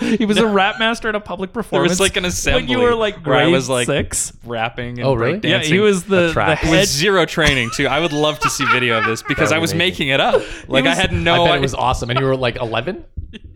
He 0.16 0.24
was 0.24 0.38
a 0.38 0.46
rap 0.46 0.78
master 0.78 1.08
at 1.10 1.14
a 1.14 1.20
public 1.20 1.52
performance. 1.52 1.70
There 1.70 1.80
performance. 1.82 1.90
was 1.90 2.00
like 2.00 2.16
an 2.16 2.24
assembly 2.24 2.62
when 2.62 2.68
you 2.70 2.78
were 2.78 2.94
like 2.94 3.24
where 3.24 3.36
I 3.36 3.42
grade 3.42 3.52
was 3.52 3.68
like 3.68 3.86
six. 3.86 4.32
rapping. 4.46 4.98
And 4.98 5.06
Oh, 5.06 5.12
really? 5.14 5.38
breakdancing. 5.38 5.50
Yeah, 5.50 5.58
he 5.62 5.78
was 5.78 6.04
the, 6.04 6.28
the 6.28 6.32
track. 6.32 6.62
With 6.62 6.70
head. 6.70 6.88
zero 6.88 7.26
training 7.26 7.70
too. 7.76 7.86
I 7.86 8.00
would 8.00 8.12
love 8.12 8.38
to 8.40 8.48
see 8.50 8.64
video 8.72 8.98
of 8.98 9.04
this 9.04 9.22
because 9.22 9.50
That 9.50 9.56
I 9.56 9.58
would 9.58 9.62
was 9.62 9.72
be 9.72 9.78
making 9.78 10.08
it 10.08 10.20
up. 10.20 10.42
Like 10.68 10.86
I 10.86 10.94
had 10.94 11.12
no. 11.12 11.44
I 11.44 11.48
bet 11.48 11.58
it 11.58 11.60
was 11.60 11.74
awesome. 11.74 12.08
And 12.10 12.18
you 12.18 12.24
were 12.24 12.36
like 12.36 12.56
11. 12.56 13.04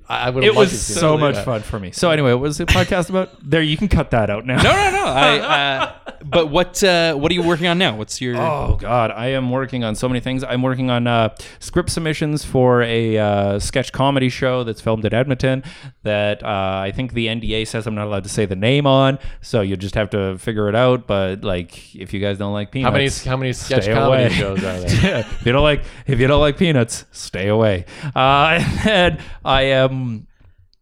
I 0.08 0.26
I 0.26 0.30
would. 0.30 0.44
It 0.44 0.54
was 0.54 0.78
so 0.80 1.16
much 1.16 1.42
fun 1.44 1.62
for 1.62 1.78
me. 1.80 1.90
So 1.92 2.10
anyway, 2.10 2.32
what 2.32 2.40
was 2.42 2.58
the 2.58 2.66
podcast 2.66 3.08
about? 3.08 3.30
There, 3.42 3.62
you 3.62 3.76
can 3.78 3.88
cut 3.88 4.10
that 4.10 4.28
out 4.28 4.44
now. 4.44 4.56
No, 4.62 4.70
no, 4.70 4.90
no. 4.90 5.04
I, 5.06 5.38
uh, 6.03 6.03
but 6.24 6.46
what 6.48 6.82
uh, 6.82 7.14
what 7.14 7.30
are 7.30 7.34
you 7.34 7.42
working 7.42 7.66
on 7.66 7.78
now? 7.78 7.96
What's 7.96 8.20
your? 8.20 8.36
Oh 8.36 8.76
God, 8.80 9.10
I 9.10 9.28
am 9.28 9.50
working 9.50 9.84
on 9.84 9.94
so 9.94 10.08
many 10.08 10.20
things. 10.20 10.42
I'm 10.42 10.62
working 10.62 10.90
on 10.90 11.06
uh, 11.06 11.34
script 11.58 11.90
submissions 11.90 12.44
for 12.44 12.82
a 12.82 13.18
uh, 13.18 13.58
sketch 13.58 13.92
comedy 13.92 14.28
show 14.28 14.64
that's 14.64 14.80
filmed 14.80 15.04
at 15.04 15.12
Edmonton. 15.14 15.62
That 16.02 16.42
uh, 16.42 16.80
I 16.84 16.92
think 16.94 17.12
the 17.12 17.26
NDA 17.26 17.66
says 17.66 17.86
I'm 17.86 17.94
not 17.94 18.06
allowed 18.06 18.24
to 18.24 18.30
say 18.30 18.46
the 18.46 18.56
name 18.56 18.86
on, 18.86 19.18
so 19.40 19.60
you 19.60 19.76
just 19.76 19.94
have 19.94 20.10
to 20.10 20.38
figure 20.38 20.68
it 20.68 20.74
out. 20.74 21.06
But 21.06 21.44
like, 21.44 21.94
if 21.94 22.12
you 22.12 22.20
guys 22.20 22.38
don't 22.38 22.52
like 22.52 22.70
peanuts, 22.70 22.90
How 22.90 22.96
many 22.96 23.10
how 23.30 23.36
many 23.36 23.52
sketch 23.52 23.84
stay 23.84 23.94
comedy 23.94 24.24
away. 24.24 24.34
shows 24.34 24.58
are 24.58 24.80
there? 24.80 25.00
yeah, 25.02 25.18
if 25.20 25.46
you 25.46 25.52
don't 25.52 25.62
like 25.62 25.84
if 26.06 26.18
you 26.18 26.26
don't 26.26 26.40
like 26.40 26.56
peanuts, 26.56 27.04
stay 27.12 27.48
away. 27.48 27.84
Uh, 28.14 28.58
and 28.62 28.78
then 28.84 29.18
I 29.44 29.62
am 29.62 30.26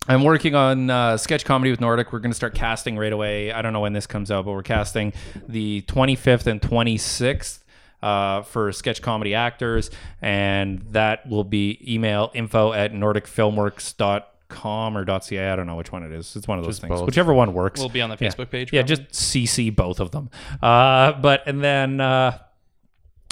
I'm 0.09 0.25
working 0.25 0.55
on 0.55 0.91
uh, 0.91 1.17
sketch 1.17 1.45
comedy 1.45 1.71
with 1.71 1.81
Nordic. 1.81 2.13
We're 2.13 2.19
going 2.19 2.33
to 2.33 2.37
start 2.37 2.55
casting 2.55 2.99
right 2.99 3.13
away. 3.13 3.53
I 3.53 3.63
don't 3.63 3.73
know 3.73 3.81
when 3.81 3.93
this 3.93 4.07
comes 4.07 4.31
out, 4.33 4.45
but 4.45 4.53
we're 4.53 4.63
casting 4.63 5.13
the 5.49 5.83
25th 5.83 6.47
and 6.47 6.61
26th. 6.61 7.59
Uh, 8.03 8.43
for 8.43 8.73
sketch 8.73 9.01
comedy 9.01 9.33
actors, 9.33 9.89
and 10.21 10.81
that 10.91 11.25
will 11.29 11.45
be 11.45 11.79
email 11.89 12.33
info 12.35 12.73
at 12.73 12.93
nordicfilmworks.com 12.93 14.99
or 14.99 15.21
.ca. 15.21 15.49
I 15.51 15.55
don't 15.55 15.69
know 15.69 15.77
which 15.77 15.93
one 15.93 16.03
it 16.03 16.11
is. 16.11 16.35
It's 16.35 16.49
one 16.49 16.59
of 16.59 16.65
those 16.65 16.75
Just 16.75 16.81
things. 16.83 16.91
both. 16.99 17.07
Whichever 17.07 17.33
one 17.33 17.55
works. 17.55 17.79
We'll 17.79 17.91
be 17.91 18.03
on 18.03 18.11
the 18.11 18.17
Yeah. 18.21 18.29
Facebook 18.31 18.51
page. 18.51 18.73
Yeah, 18.73 18.81
probably? 18.83 18.97
just 19.07 19.13
CC 19.13 19.71
both 19.75 20.01
of 20.01 20.11
them. 20.11 20.31
Uh, 20.61 21.13
but 21.13 21.47
and 21.47 21.63
then 21.63 22.01
uh, 22.01 22.39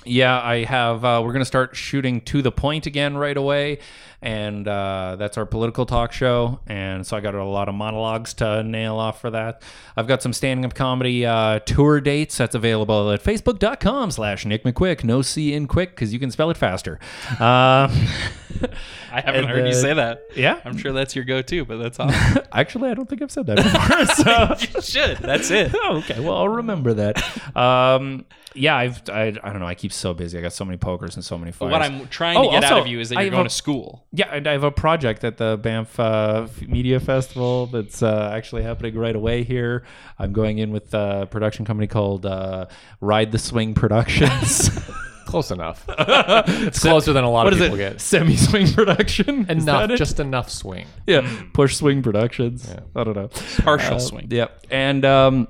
yeah, 0.05 0.41
I 0.41 0.63
have. 0.63 1.05
Uh, 1.05 1.21
we're 1.25 1.33
gonna 1.33 1.45
start 1.45 1.75
shooting 1.75 2.21
to 2.27 2.41
the 2.41 2.53
point 2.53 2.87
again 2.87 3.17
right 3.17 3.37
away, 3.37 3.81
and 4.23 4.69
uh, 4.69 5.17
that's 5.19 5.39
our 5.39 5.47
political 5.47 5.87
talk 5.87 6.13
show. 6.13 6.61
And 6.67 7.07
so 7.07 7.17
I 7.17 7.21
got 7.21 7.35
a 7.35 7.45
lot 7.45 7.69
of 7.69 7.75
monologues 7.75 8.35
to 8.35 8.63
nail 8.63 8.97
off 8.97 9.21
for 9.21 9.31
that. 9.31 9.63
I've 9.97 10.07
got 10.07 10.23
some 10.23 10.33
standing 10.33 10.65
up 10.65 10.75
comedy 10.75 11.25
uh, 11.25 11.61
tour 11.61 12.01
dates 12.01 12.37
that's 12.37 12.55
available 12.55 13.11
at 13.11 13.23
facebook.com/slash 13.23 14.45
Nick 14.45 14.65
McQuik. 14.65 15.05
No 15.05 15.23
C 15.23 15.55
in 15.55 15.67
quick 15.67 15.91
because 15.91 16.13
you 16.13 16.19
can 16.19 16.31
spell 16.31 16.51
it 16.51 16.57
faster. 16.57 16.99
Uh, 17.39 17.89
I 19.13 19.21
haven't 19.21 19.47
heard 19.47 19.67
you 19.67 19.75
say 19.75 19.95
that. 19.95 20.23
yeah, 20.37 20.61
I'm 20.65 20.77
sure 20.77 20.93
that's 20.93 21.17
your 21.17 21.25
go-to, 21.25 21.65
but 21.65 21.79
that's 21.79 21.99
awesome. 22.01 22.43
actually, 22.53 22.91
I 22.91 22.95
don't 22.95 23.09
think 23.09 23.23
I've 23.23 23.31
said 23.31 23.47
that 23.47 23.57
before. 23.57 24.59
so. 24.69 24.79
you 24.79 24.83
should. 24.83 25.19
That's 25.19 25.51
it. 25.51 25.75
Okay. 25.75 26.21
Well, 26.21 26.37
I'll 26.37 26.49
remember 26.49 26.95
that. 26.95 27.57
Um, 27.57 28.27
yeah, 28.55 28.77
I've 28.77 29.03
I, 29.09 29.27
I 29.43 29.51
don't 29.51 29.61
know. 29.61 29.67
I 29.67 29.75
keep 29.75 29.93
so 29.93 30.13
busy. 30.15 30.39
I 30.39 30.41
got 30.41 30.53
so 30.53 30.65
many 30.65 30.77
pokers 30.79 31.15
and 31.17 31.25
so 31.25 31.39
many 31.39 31.53
fires. 31.53 31.73
What 31.73 31.83
I'm 31.83 32.09
trying 32.09 32.37
Oh, 32.37 32.45
to 32.45 32.51
get 32.51 32.65
out 32.65 32.81
of 32.81 32.87
you 32.87 33.01
is 33.01 33.09
that 33.11 33.21
you're 33.21 33.31
going 33.31 33.47
a- 33.47 33.49
to 33.49 33.55
school. 33.55 34.07
yeah, 34.13 34.35
and 34.35 34.47
I 34.47 34.53
have 34.53 34.65
a 34.65 34.71
project 34.71 35.25
at 35.25 35.37
the 35.37 35.59
Banff 35.63 35.99
uh, 36.01 36.47
Media 36.67 37.01
Festival 37.01 37.67
that's 37.67 38.03
uh, 38.03 38.31
actually 38.35 38.63
happening 38.63 38.95
right 38.97 39.15
away 39.17 39.45
here. 39.45 39.85
I'm 40.19 40.33
going 40.33 40.59
in 40.59 40.71
with 40.73 40.93
a 40.95 41.29
production 41.31 41.65
company 41.65 41.87
called 41.87 42.27
uh, 42.27 42.67
Ride 43.01 43.33
the 43.33 43.39
Swing 43.39 43.75
Productions. 43.75 44.71
Close 45.27 45.53
enough. 45.53 45.85
it's 45.89 46.81
closer 46.81 47.13
than 47.13 47.23
a 47.23 47.31
lot 47.31 47.45
what 47.45 47.53
of 47.53 47.61
is 47.61 47.65
people 47.67 47.77
it? 47.79 47.91
get. 47.91 48.01
Semi 48.01 48.35
Swing 48.37 48.67
Production. 48.73 49.49
Enough, 49.49 49.91
just 49.97 50.19
enough 50.19 50.51
swing. 50.51 50.87
yeah. 51.07 51.43
Push 51.53 51.77
Swing 51.77 52.03
Productions. 52.03 52.69
I 52.97 53.05
don't 53.05 53.15
know. 53.15 53.29
Partial 53.63 53.95
Uh, 53.95 53.99
swing. 54.01 54.27
Yep. 54.29 54.67
And 54.73 55.05
um, 55.05 55.47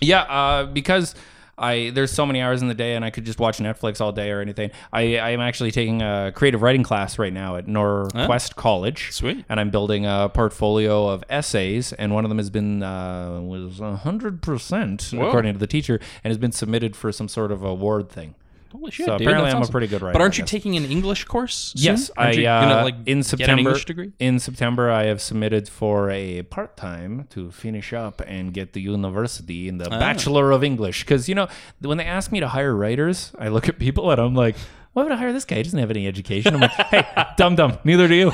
yeah, 0.00 0.20
uh, 0.22 0.66
because 0.66 1.16
I 1.58 1.90
there's 1.94 2.12
so 2.12 2.26
many 2.26 2.40
hours 2.42 2.62
in 2.62 2.68
the 2.68 2.74
day, 2.74 2.94
and 2.96 3.04
I 3.04 3.10
could 3.10 3.24
just 3.24 3.38
watch 3.38 3.58
Netflix 3.58 4.00
all 4.00 4.12
day 4.12 4.30
or 4.30 4.40
anything. 4.40 4.70
I 4.92 5.16
I 5.16 5.30
am 5.30 5.40
actually 5.40 5.70
taking 5.70 6.02
a 6.02 6.32
creative 6.34 6.62
writing 6.62 6.82
class 6.82 7.18
right 7.18 7.32
now 7.32 7.56
at 7.56 7.66
Norquest 7.66 8.56
College. 8.56 9.12
Sweet. 9.12 9.44
And 9.48 9.58
I'm 9.58 9.70
building 9.70 10.06
a 10.06 10.30
portfolio 10.32 11.08
of 11.08 11.24
essays, 11.30 11.92
and 11.92 12.14
one 12.14 12.24
of 12.24 12.28
them 12.28 12.38
has 12.38 12.50
been 12.50 12.82
uh, 12.82 13.40
was 13.40 13.78
hundred 13.78 14.42
percent 14.42 15.12
according 15.12 15.54
to 15.54 15.58
the 15.58 15.66
teacher, 15.66 16.00
and 16.22 16.30
has 16.30 16.38
been 16.38 16.52
submitted 16.52 16.94
for 16.96 17.12
some 17.12 17.28
sort 17.28 17.50
of 17.52 17.62
award 17.62 18.10
thing. 18.10 18.34
Holy 18.72 18.90
shit, 18.90 19.06
So 19.06 19.16
dude, 19.18 19.26
apparently 19.26 19.50
that's 19.50 19.62
I'm 19.64 19.68
a 19.68 19.72
pretty 19.72 19.86
good 19.86 20.02
writer, 20.02 20.12
But 20.12 20.22
aren't 20.22 20.38
you 20.38 20.44
taking 20.44 20.76
an 20.76 20.84
English 20.84 21.24
course? 21.24 21.72
soon? 21.74 21.82
Yes, 21.82 22.10
Aren't 22.16 22.36
I 22.36 22.40
you 22.40 22.46
uh, 22.48 22.60
gonna, 22.60 22.84
like, 22.84 22.94
in 22.94 23.04
get 23.04 23.10
an 23.16 23.22
September. 23.22 23.78
Degree. 23.78 24.12
In 24.18 24.38
September, 24.38 24.90
I 24.90 25.04
have 25.04 25.20
submitted 25.22 25.68
for 25.68 26.10
a 26.10 26.42
part 26.42 26.76
time 26.76 27.26
to 27.30 27.50
finish 27.50 27.92
up 27.92 28.20
and 28.26 28.52
get 28.52 28.72
the 28.72 28.80
university 28.80 29.68
in 29.68 29.78
the 29.78 29.86
Ah. 29.90 29.98
Bachelor 29.98 30.50
of 30.52 30.62
English. 30.64 31.04
Because 31.04 31.28
you 31.28 31.34
know, 31.34 31.48
when 31.80 31.98
they 31.98 32.04
ask 32.04 32.30
me 32.32 32.40
to 32.40 32.48
hire 32.48 32.74
writers, 32.74 33.32
I 33.38 33.48
look 33.48 33.68
at 33.68 33.78
people 33.78 34.10
and 34.10 34.20
I'm 34.20 34.34
like, 34.34 34.56
"Why 34.92 35.02
would 35.04 35.12
I 35.12 35.16
hire 35.16 35.32
this 35.32 35.44
guy? 35.44 35.56
He 35.56 35.62
doesn't 35.62 35.78
have 35.78 35.90
any 35.90 36.06
education." 36.06 36.54
I'm 36.54 36.60
like, 36.60 36.70
"Hey, 36.72 37.04
dumb 37.36 37.54
dumb. 37.56 37.78
neither 37.84 38.08
do 38.08 38.14
you." 38.14 38.32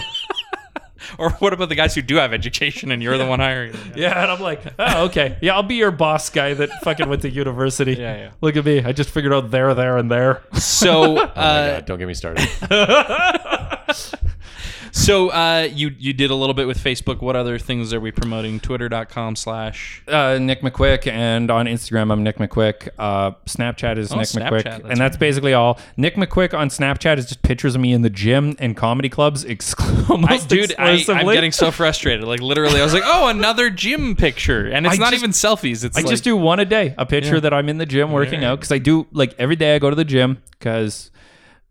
Or 1.18 1.30
what 1.30 1.52
about 1.52 1.68
the 1.68 1.74
guys 1.74 1.94
who 1.94 2.02
do 2.02 2.16
have 2.16 2.32
education 2.32 2.90
and 2.90 3.02
you're 3.02 3.18
the 3.18 3.26
one 3.26 3.40
hiring? 3.40 3.72
them? 3.72 3.92
Yeah, 3.96 4.22
and 4.22 4.30
I'm 4.30 4.40
like, 4.40 4.62
"Oh, 4.78 5.04
okay, 5.06 5.36
yeah, 5.40 5.54
I'll 5.54 5.62
be 5.62 5.74
your 5.76 5.90
boss 5.90 6.30
guy 6.30 6.54
that 6.54 6.70
fucking 6.82 7.08
went 7.08 7.22
to 7.22 7.30
university." 7.44 7.94
Yeah, 7.94 8.16
yeah. 8.16 8.30
Look 8.40 8.56
at 8.56 8.64
me, 8.64 8.82
I 8.82 8.92
just 8.92 9.10
figured 9.10 9.32
out 9.32 9.50
there, 9.50 9.74
there, 9.74 9.98
and 9.98 10.10
there. 10.10 10.42
So, 10.54 11.02
Oh 11.02 11.14
my 11.14 11.22
uh, 11.22 11.74
God, 11.76 11.86
don't 11.86 11.98
get 11.98 12.08
me 12.08 12.14
started. 12.14 12.48
So 14.94 15.30
uh, 15.30 15.68
you 15.72 15.94
you 15.98 16.12
did 16.12 16.30
a 16.30 16.34
little 16.34 16.52
bit 16.52 16.66
with 16.66 16.76
Facebook. 16.78 17.22
What 17.22 17.34
other 17.34 17.58
things 17.58 17.94
are 17.94 18.00
we 18.00 18.10
promoting? 18.12 18.60
Twitter.com 18.60 19.36
slash. 19.36 20.02
uh, 20.06 20.38
Nick 20.38 20.60
McQuik, 20.60 21.06
and 21.06 21.50
on 21.50 21.64
Instagram 21.64 22.12
I'm 22.12 22.22
Nick 22.22 22.36
McQuik. 22.36 22.90
Uh, 22.98 23.30
Snapchat 23.46 23.96
is 23.96 24.12
Oh, 24.12 24.16
Nick 24.16 24.26
Snapchat, 24.26 24.50
McQuik, 24.50 24.62
that's 24.64 24.84
and 24.84 24.98
that's 25.00 25.16
basically 25.16 25.54
all. 25.54 25.80
Nick 25.96 26.16
McQuik 26.16 26.52
on 26.52 26.68
Snapchat 26.68 27.16
is 27.16 27.24
just 27.26 27.40
pictures 27.42 27.74
of 27.74 27.80
me 27.80 27.94
in 27.94 28.02
the 28.02 28.10
gym 28.10 28.54
and 28.58 28.76
comedy 28.76 29.08
clubs, 29.08 29.44
exclu- 29.46 30.04
I, 30.10 30.12
almost 30.12 30.48
dude, 30.50 30.74
I, 30.78 31.02
I'm 31.08 31.26
getting 31.32 31.52
so 31.52 31.70
frustrated. 31.70 32.24
Like 32.26 32.40
literally, 32.40 32.78
I 32.78 32.84
was 32.84 32.92
like, 32.92 33.04
"Oh, 33.06 33.28
another 33.28 33.70
gym 33.70 34.14
picture," 34.14 34.66
and 34.68 34.84
it's 34.86 34.96
I 34.96 34.98
not 34.98 35.12
just- 35.12 35.22
even 35.22 35.30
selfies. 35.30 35.84
It's 35.84 35.96
I 35.96 36.02
like, 36.02 36.10
just 36.10 36.22
do 36.22 36.36
one 36.36 36.60
a 36.60 36.66
day, 36.66 36.94
a 36.98 37.06
picture 37.06 37.34
Yeah. 37.36 37.40
that 37.40 37.54
I'm 37.54 37.70
in 37.70 37.78
the 37.78 37.86
gym 37.86 38.12
working 38.12 38.44
out 38.44 38.60
because 38.60 38.70
I 38.70 38.78
do 38.78 39.06
like 39.12 39.34
every 39.38 39.56
day 39.56 39.74
I 39.74 39.78
go 39.78 39.88
to 39.88 39.96
the 39.96 40.04
gym 40.04 40.42
because 40.58 41.10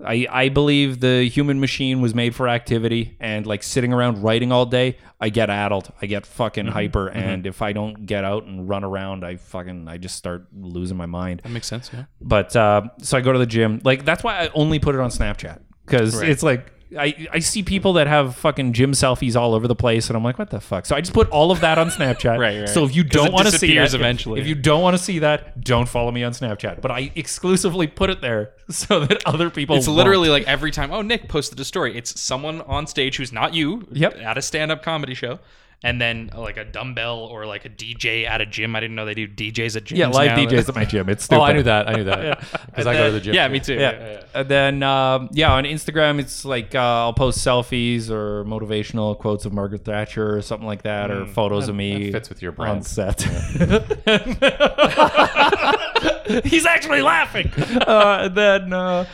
I 0.05 0.27
I 0.29 0.49
believe 0.49 0.99
the 0.99 1.23
human 1.29 1.59
machine 1.59 2.01
was 2.01 2.13
made 2.15 2.33
for 2.35 2.47
activity 2.47 3.15
and 3.19 3.45
like 3.45 3.63
sitting 3.63 3.93
around 3.93 4.23
writing 4.23 4.51
all 4.51 4.65
day, 4.65 4.97
I 5.19 5.29
get 5.29 5.49
addled, 5.49 5.91
I 6.01 6.05
get 6.07 6.25
fucking 6.25 6.65
Mm-hmm. 6.65 6.73
hyper, 6.73 7.07
and 7.09 7.45
if 7.45 7.61
I 7.61 7.73
don't 7.73 8.05
get 8.05 8.23
out 8.23 8.43
and 8.45 8.67
run 8.67 8.83
around, 8.83 9.23
I 9.23 9.35
fucking 9.35 9.87
I 9.87 9.97
just 9.97 10.15
start 10.15 10.47
losing 10.53 10.97
my 10.97 11.05
mind. 11.05 11.41
That 11.43 11.49
makes 11.49 11.67
sense. 11.67 11.89
Yeah. 11.93 12.05
But 12.19 12.55
uh, 12.55 12.83
so 12.99 13.17
I 13.17 13.21
go 13.21 13.31
to 13.33 13.39
the 13.39 13.45
gym. 13.45 13.81
Like 13.83 14.05
that's 14.05 14.23
why 14.23 14.39
I 14.39 14.49
only 14.53 14.79
put 14.79 14.95
it 14.95 15.01
on 15.01 15.09
Snapchat 15.09 15.59
because 15.85 16.15
Right. 16.19 16.29
it's 16.29 16.43
like 16.43 16.71
I, 16.97 17.27
I 17.31 17.39
see 17.39 17.63
people 17.63 17.93
that 17.93 18.07
have 18.07 18.35
fucking 18.35 18.73
gym 18.73 18.91
selfies 18.91 19.39
all 19.39 19.53
over 19.53 19.67
the 19.67 19.75
place, 19.75 20.09
and 20.09 20.17
I'm 20.17 20.23
like, 20.23 20.37
what 20.37 20.49
the 20.49 20.59
fuck? 20.59 20.85
So 20.85 20.95
I 20.95 21.01
just 21.01 21.13
put 21.13 21.29
all 21.29 21.51
of 21.51 21.61
that 21.61 21.77
on 21.77 21.87
Snapchat. 21.91 22.37
Right, 22.37 22.59
right. 22.59 22.69
So 22.69 22.83
if 22.83 22.95
you 22.95 23.03
don't 23.03 23.31
want 23.31 23.47
to 23.47 23.57
see 23.57 23.75
that, 23.75 23.85
if- 23.87 23.93
eventually. 23.93 24.41
if 24.41 24.47
you 24.47 24.55
don't 24.55 24.81
want 24.81 24.97
to 24.97 25.03
see 25.03 25.19
that, 25.19 25.61
don't 25.63 25.87
follow 25.87 26.11
me 26.11 26.23
on 26.23 26.33
Snapchat. 26.33 26.81
But 26.81 26.91
I 26.91 27.11
exclusively 27.15 27.87
put 27.87 28.09
it 28.09 28.21
there 28.21 28.51
so 28.69 29.05
that 29.05 29.25
other 29.25 29.49
people. 29.49 29.75
It's 29.77 29.87
won't. 29.87 29.97
literally 29.97 30.29
like 30.29 30.43
every 30.47 30.71
time. 30.71 30.91
Oh, 30.91 31.01
Nick 31.01 31.29
posted 31.29 31.59
a 31.59 31.65
story. 31.65 31.97
It's 31.97 32.19
someone 32.19 32.61
on 32.61 32.87
stage 32.87 33.17
who's 33.17 33.31
not 33.31 33.53
you. 33.53 33.87
Yep. 33.91 34.17
At 34.17 34.37
a 34.37 34.41
stand-up 34.41 34.83
comedy 34.83 35.13
show, 35.13 35.39
and 35.83 35.99
then 35.99 36.29
like 36.35 36.57
a 36.57 36.63
dumbbell 36.65 37.17
or 37.19 37.47
like 37.47 37.65
a 37.65 37.69
DJ 37.69 38.27
at 38.27 38.39
a 38.39 38.45
gym. 38.45 38.75
I 38.75 38.81
didn't 38.81 38.95
know 38.95 39.05
they 39.05 39.15
do 39.15 39.27
DJs 39.27 39.77
at 39.77 39.85
gyms. 39.85 39.97
yeah, 39.97 40.07
live 40.09 40.37
now. 40.37 40.45
DJs 40.45 40.69
at 40.69 40.75
my 40.75 40.85
gym. 40.85 41.09
It's 41.09 41.23
stupid. 41.23 41.41
Oh, 41.41 41.45
I 41.45 41.53
knew 41.53 41.63
that. 41.63 41.89
I 41.89 41.93
knew 41.95 42.03
that 42.13 42.39
because 42.67 42.85
I 42.85 42.93
go 42.93 43.07
to 43.07 43.13
the 43.13 43.19
gym. 43.19 43.33
Yeah, 43.33 43.47
me 43.47 43.59
too. 43.59 43.73
Yeah. 43.75 44.21
And 44.35 44.47
then, 44.47 44.83
um, 44.83 45.29
yeah, 45.33 45.51
on 45.53 45.63
Instagram, 45.63 46.19
it's 46.19 46.45
like 46.45 46.75
uh, 46.75 46.79
I'll 46.79 47.13
post 47.13 47.39
selfies 47.39 48.11
or 48.11 48.45
motivational 48.45 49.17
quotes 49.17 49.45
of 49.45 49.53
Margaret 49.53 49.83
Thatcher 49.83 50.37
or 50.37 50.41
something 50.43 50.67
like 50.67 50.83
that, 50.83 51.09
or 51.09 51.25
photos 51.25 51.67
of 51.67 51.73
me 51.75 52.11
that 52.11 52.19
fits 52.19 52.29
with 52.29 52.43
your 52.43 52.51
on 52.51 52.55
brand. 52.57 52.85
set. 52.85 53.21
He's 56.45 56.65
actually 56.65 57.01
laughing. 57.01 57.51
Uh, 57.57 58.27
then, 58.29 58.71
uh, 58.73 59.05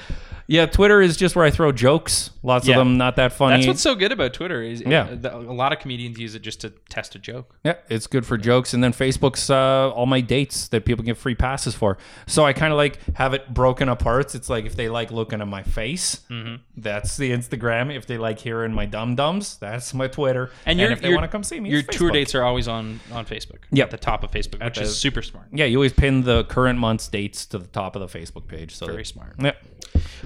yeah, 0.48 0.66
Twitter 0.66 1.02
is 1.02 1.18
just 1.18 1.36
where 1.36 1.44
I 1.46 1.52
throw 1.52 1.72
jokes. 1.72 2.32
Lots 2.42 2.66
Yeah. 2.68 2.76
of 2.76 2.80
them 2.80 2.98
not 2.98 3.18
that 3.18 3.34
funny. 3.34 3.58
That's 3.58 3.68
what's 3.68 3.82
so 3.82 3.94
good 3.96 4.12
about 4.14 4.34
Twitter 4.34 4.64
is 4.64 4.82
Yeah. 4.86 5.02
uh, 5.04 5.16
the- 5.16 5.36
a 5.36 5.40
lot 5.54 5.74
of 5.74 5.80
comedians 5.80 6.18
use 6.18 6.34
it 6.36 6.42
just 6.42 6.62
to 6.62 6.70
test 6.90 7.16
a 7.16 7.20
joke. 7.20 7.54
Yeah, 7.66 7.74
it's 7.90 8.08
good 8.08 8.26
for 8.26 8.38
jokes. 8.38 8.74
And 8.74 8.82
then 8.84 8.94
Facebook's 8.94 9.50
uh, 9.50 9.90
all 9.92 10.06
my 10.06 10.22
dates 10.22 10.68
that 10.70 10.86
people 10.86 11.04
get 11.04 11.18
free 11.18 11.36
passes 11.36 11.76
for. 11.76 11.98
So 12.26 12.46
I 12.46 12.54
kind 12.54 12.72
of 12.72 12.78
like 12.78 13.00
have 13.16 13.34
it 13.34 13.54
broken 13.54 13.90
apart. 13.90 14.34
It's 14.36 14.50
like 14.50 14.66
if 14.66 14.76
they 14.78 14.88
like 14.90 15.12
looking 15.12 15.42
at 15.42 15.48
my 15.48 15.64
face, 15.64 16.22
Mm-hmm. 16.30 16.56
that's 16.78 17.18
the 17.18 17.32
Instagram. 17.32 17.94
If 17.96 18.06
they 18.08 18.18
like 18.18 18.40
hearing 18.40 18.74
my 18.74 18.86
dum 18.86 19.16
dums, 19.16 19.58
that's 19.58 19.94
my 19.94 20.08
Twitter. 20.08 20.50
And, 20.66 20.80
your, 20.80 20.92
if 20.92 21.02
they 21.02 21.10
your- 21.10 21.18
want 21.18 21.30
to 21.30 21.32
come 21.36 21.44
see 21.44 21.60
me, 21.60 21.70
your 21.70 21.80
it's 21.80 21.98
tour 21.98 22.10
Facebook. 22.10 22.14
dates 22.14 22.36
are 22.36 22.44
always 22.44 22.68
on 22.68 23.00
on 23.12 23.26
Facebook. 23.26 23.60
Yeah. 23.72 23.84
at 23.84 23.92
the 23.92 23.98
top 23.98 24.24
of 24.24 24.32
Facebook, 24.32 24.64
which 24.64 24.76
the- 24.76 24.84
is 24.84 24.98
super 24.98 25.22
smart. 25.22 25.48
Yeah, 25.52 25.66
you 25.66 25.78
always 25.78 25.94
pin 25.94 26.24
the 26.24 26.46
current 26.46 26.80
month's 26.80 27.08
dates 27.10 27.46
to 27.48 27.58
the 27.60 27.68
top 27.68 27.96
of 27.98 28.10
the 28.10 28.18
Facebook 28.20 28.48
page. 28.48 28.74
So 28.76 28.86
Very 28.86 29.04
smart. 29.06 29.34
Yeah. 29.40 29.52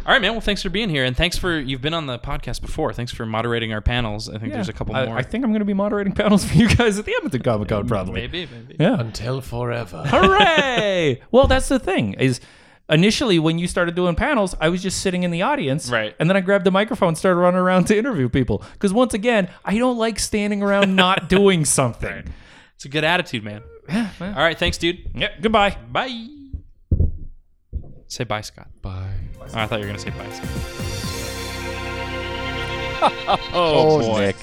All 0.05 0.10
right, 0.11 0.21
man. 0.21 0.31
Well, 0.31 0.41
thanks 0.41 0.61
for 0.61 0.69
being 0.69 0.89
here, 0.89 1.03
and 1.05 1.15
thanks 1.15 1.37
for 1.37 1.59
you've 1.59 1.81
been 1.81 1.93
on 1.93 2.05
the 2.05 2.19
podcast 2.19 2.61
before. 2.61 2.93
Thanks 2.93 3.11
for 3.11 3.25
moderating 3.25 3.73
our 3.73 3.81
panels. 3.81 4.29
I 4.29 4.37
think 4.37 4.53
there's 4.53 4.69
a 4.69 4.73
couple 4.73 4.95
I, 4.95 5.05
more. 5.05 5.17
I 5.17 5.21
think 5.21 5.43
I'm 5.43 5.51
going 5.51 5.59
to 5.59 5.65
be 5.65 5.73
moderating 5.73 6.13
panels 6.15 6.45
for 6.45 6.55
you 6.55 6.73
guys 6.73 6.97
at 6.97 7.05
the 7.05 7.13
Edmonton 7.15 7.41
Comic 7.41 7.69
Con, 7.69 7.87
probably. 7.87 8.13
maybe, 8.13 8.47
maybe. 8.47 8.75
Yeah. 8.79 8.99
Until 8.99 9.41
forever. 9.41 10.03
Hooray! 10.07 11.21
well, 11.31 11.47
that's 11.47 11.67
the 11.67 11.79
thing 11.79 12.13
is 12.13 12.39
initially 12.89 13.39
when 13.39 13.57
you 13.57 13.67
started 13.67 13.95
doing 13.95 14.15
panels, 14.15 14.55
I 14.59 14.69
was 14.69 14.81
just 14.81 15.01
sitting 15.01 15.23
in 15.23 15.31
the 15.31 15.41
audience. 15.41 15.89
Right. 15.89 16.15
And 16.19 16.29
then 16.29 16.37
I 16.37 16.41
grabbed 16.41 16.65
the 16.65 16.71
microphone 16.71 17.09
and 17.09 17.17
started 17.17 17.39
running 17.39 17.59
around 17.59 17.85
to 17.85 17.97
interview 17.97 18.29
people. 18.29 18.63
Because 18.73 18.93
once 18.93 19.13
again, 19.13 19.49
I 19.63 19.77
don't 19.77 19.97
like 19.97 20.19
standing 20.19 20.61
around 20.61 20.95
not 20.97 21.29
doing 21.29 21.65
something. 21.65 22.33
It's 22.75 22.85
a 22.85 22.89
good 22.89 23.03
attitude, 23.03 23.43
man. 23.43 23.63
Yeah. 23.87 24.09
All 24.19 24.33
right, 24.33 24.57
thanks, 24.57 24.77
dude. 24.77 25.09
Yeah. 25.13 25.29
Goodbye. 25.39 25.77
Bye. 25.91 26.40
Say 28.11 28.25
bye, 28.25 28.41
Scott. 28.41 28.67
Bye. 28.81 29.09
Oh, 29.39 29.45
I 29.53 29.65
thought 29.67 29.79
you 29.79 29.85
were 29.85 29.93
gonna 29.93 29.97
say 29.97 30.09
bye. 30.09 30.29
Scott. 30.29 30.49
Oh, 33.53 34.19
Nick. 34.19 34.35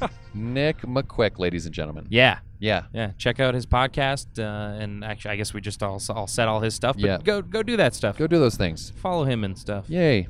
Nick 0.34 0.82
McQuik, 0.82 1.38
ladies 1.38 1.64
and 1.64 1.74
gentlemen. 1.74 2.06
Yeah. 2.10 2.40
Yeah. 2.58 2.82
Yeah, 2.92 3.12
check 3.16 3.40
out 3.40 3.54
his 3.54 3.64
podcast, 3.64 4.38
uh, 4.38 4.78
and 4.78 5.02
actually, 5.02 5.30
I 5.30 5.36
guess 5.36 5.54
we 5.54 5.62
just 5.62 5.82
all 5.82 5.98
all 6.10 6.26
said 6.26 6.46
all 6.46 6.60
his 6.60 6.74
stuff. 6.74 6.96
But 6.96 7.04
Yeah. 7.04 7.18
go 7.24 7.40
go 7.40 7.62
do 7.62 7.78
that 7.78 7.94
stuff. 7.94 8.18
Go 8.18 8.26
do 8.26 8.38
those 8.38 8.56
things. 8.56 8.92
follow 8.96 9.24
him 9.24 9.44
and 9.44 9.56
stuff. 9.58 9.88
Yay. 9.88 10.28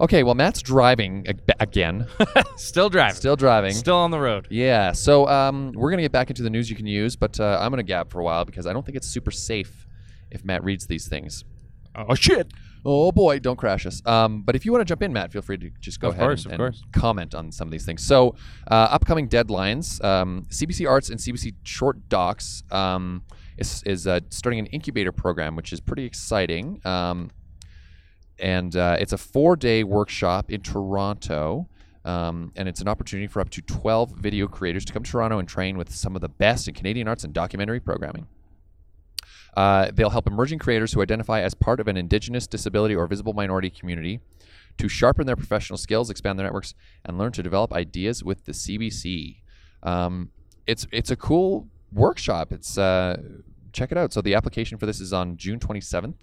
Okay, 0.00 0.22
well, 0.22 0.36
Matt's 0.36 0.62
driving 0.62 1.26
again. 1.58 2.06
Still 2.56 2.88
driving. 2.88 3.16
Still 3.16 3.36
driving. 3.36 3.72
Still 3.72 3.96
on 3.96 4.12
the 4.12 4.20
road. 4.20 4.46
Yeah, 4.50 4.92
so 4.92 5.26
um, 5.28 5.72
we're 5.74 5.90
going 5.90 5.98
to 5.98 6.04
get 6.04 6.12
back 6.12 6.30
into 6.30 6.42
the 6.44 6.50
news 6.50 6.70
you 6.70 6.76
can 6.76 6.86
use, 6.86 7.16
but 7.16 7.38
uh, 7.40 7.58
I'm 7.60 7.70
going 7.70 7.78
to 7.78 7.82
gab 7.88 8.10
for 8.12 8.20
a 8.20 8.24
while 8.24 8.44
because 8.44 8.66
I 8.66 8.72
don't 8.72 8.86
think 8.86 8.96
it's 8.96 9.08
super 9.08 9.30
safe 9.32 9.86
if 10.30 10.44
Matt 10.44 10.62
reads 10.64 10.86
these 10.86 11.08
things. 11.08 11.44
Oh 11.96 12.14
shit! 12.14 12.52
Oh 12.84 13.12
boy, 13.12 13.38
don't 13.38 13.56
crash 13.56 13.86
us. 13.86 14.02
Um, 14.06 14.42
but 14.42 14.54
if 14.56 14.64
you 14.66 14.72
want 14.72 14.82
to 14.82 14.84
jump 14.84 15.02
in, 15.02 15.12
Matt, 15.12 15.32
feel 15.32 15.42
free 15.42 15.56
to 15.58 15.70
just 15.80 16.00
go 16.00 16.08
Of 16.08 16.14
ahead 16.14 16.26
course, 16.26 16.44
and, 16.44 16.54
of 16.54 16.60
and 16.60 16.74
course. 16.74 16.82
comment 16.92 17.34
on 17.34 17.50
some 17.52 17.68
of 17.68 17.72
these 17.72 17.86
things. 17.86 18.04
So, 18.04 18.34
uh, 18.70 18.88
upcoming 18.90 19.28
deadlines: 19.28 20.02
um, 20.04 20.46
CBC 20.50 20.88
Arts 20.88 21.08
and 21.10 21.18
CBC 21.18 21.54
Short 21.62 22.08
Docs 22.08 22.62
um, 22.70 23.22
is, 23.56 23.82
is 23.86 24.06
uh, 24.06 24.20
starting 24.30 24.58
an 24.58 24.66
incubator 24.66 25.12
program, 25.12 25.56
which 25.56 25.72
is 25.72 25.80
pretty 25.80 26.04
exciting. 26.04 26.80
Um, 26.84 27.30
and 28.38 28.74
uh, 28.76 28.96
it's 28.98 29.12
a 29.12 29.18
four-day 29.18 29.84
workshop 29.84 30.50
in 30.50 30.60
Toronto. 30.60 31.68
Um, 32.04 32.52
and 32.56 32.68
it's 32.68 32.82
an 32.82 32.88
opportunity 32.88 33.26
for 33.28 33.40
up 33.40 33.48
to 33.50 33.62
12 33.62 34.10
video 34.16 34.46
creators 34.46 34.84
to 34.84 34.92
come 34.92 35.04
to 35.04 35.10
Toronto 35.10 35.38
and 35.38 35.48
train 35.48 35.78
with 35.78 35.90
some 35.90 36.14
of 36.14 36.20
the 36.20 36.28
best 36.28 36.68
in 36.68 36.74
Canadian 36.74 37.08
arts 37.08 37.24
and 37.24 37.32
documentary 37.32 37.80
programming. 37.80 38.26
Uh, 39.56 39.90
they'll 39.92 40.10
help 40.10 40.26
emerging 40.26 40.58
creators 40.58 40.92
who 40.92 41.02
identify 41.02 41.40
as 41.40 41.54
part 41.54 41.80
of 41.80 41.88
an 41.88 41.96
Indigenous, 41.96 42.46
disability, 42.46 42.94
or 42.94 43.06
visible 43.06 43.32
minority 43.32 43.70
community 43.70 44.20
to 44.78 44.88
sharpen 44.88 45.26
their 45.26 45.36
professional 45.36 45.76
skills, 45.76 46.10
expand 46.10 46.38
their 46.38 46.46
networks, 46.46 46.74
and 47.04 47.18
learn 47.18 47.32
to 47.32 47.42
develop 47.42 47.72
ideas 47.72 48.24
with 48.24 48.44
the 48.44 48.52
CBC. 48.52 49.36
Um, 49.82 50.30
it's 50.66 50.86
it's 50.90 51.10
a 51.10 51.16
cool 51.16 51.68
workshop. 51.92 52.52
It's 52.52 52.76
uh, 52.76 53.16
check 53.72 53.92
it 53.92 53.98
out. 53.98 54.12
So 54.12 54.20
the 54.20 54.34
application 54.34 54.78
for 54.78 54.86
this 54.86 55.00
is 55.00 55.12
on 55.12 55.36
June 55.36 55.60
27th, 55.60 56.14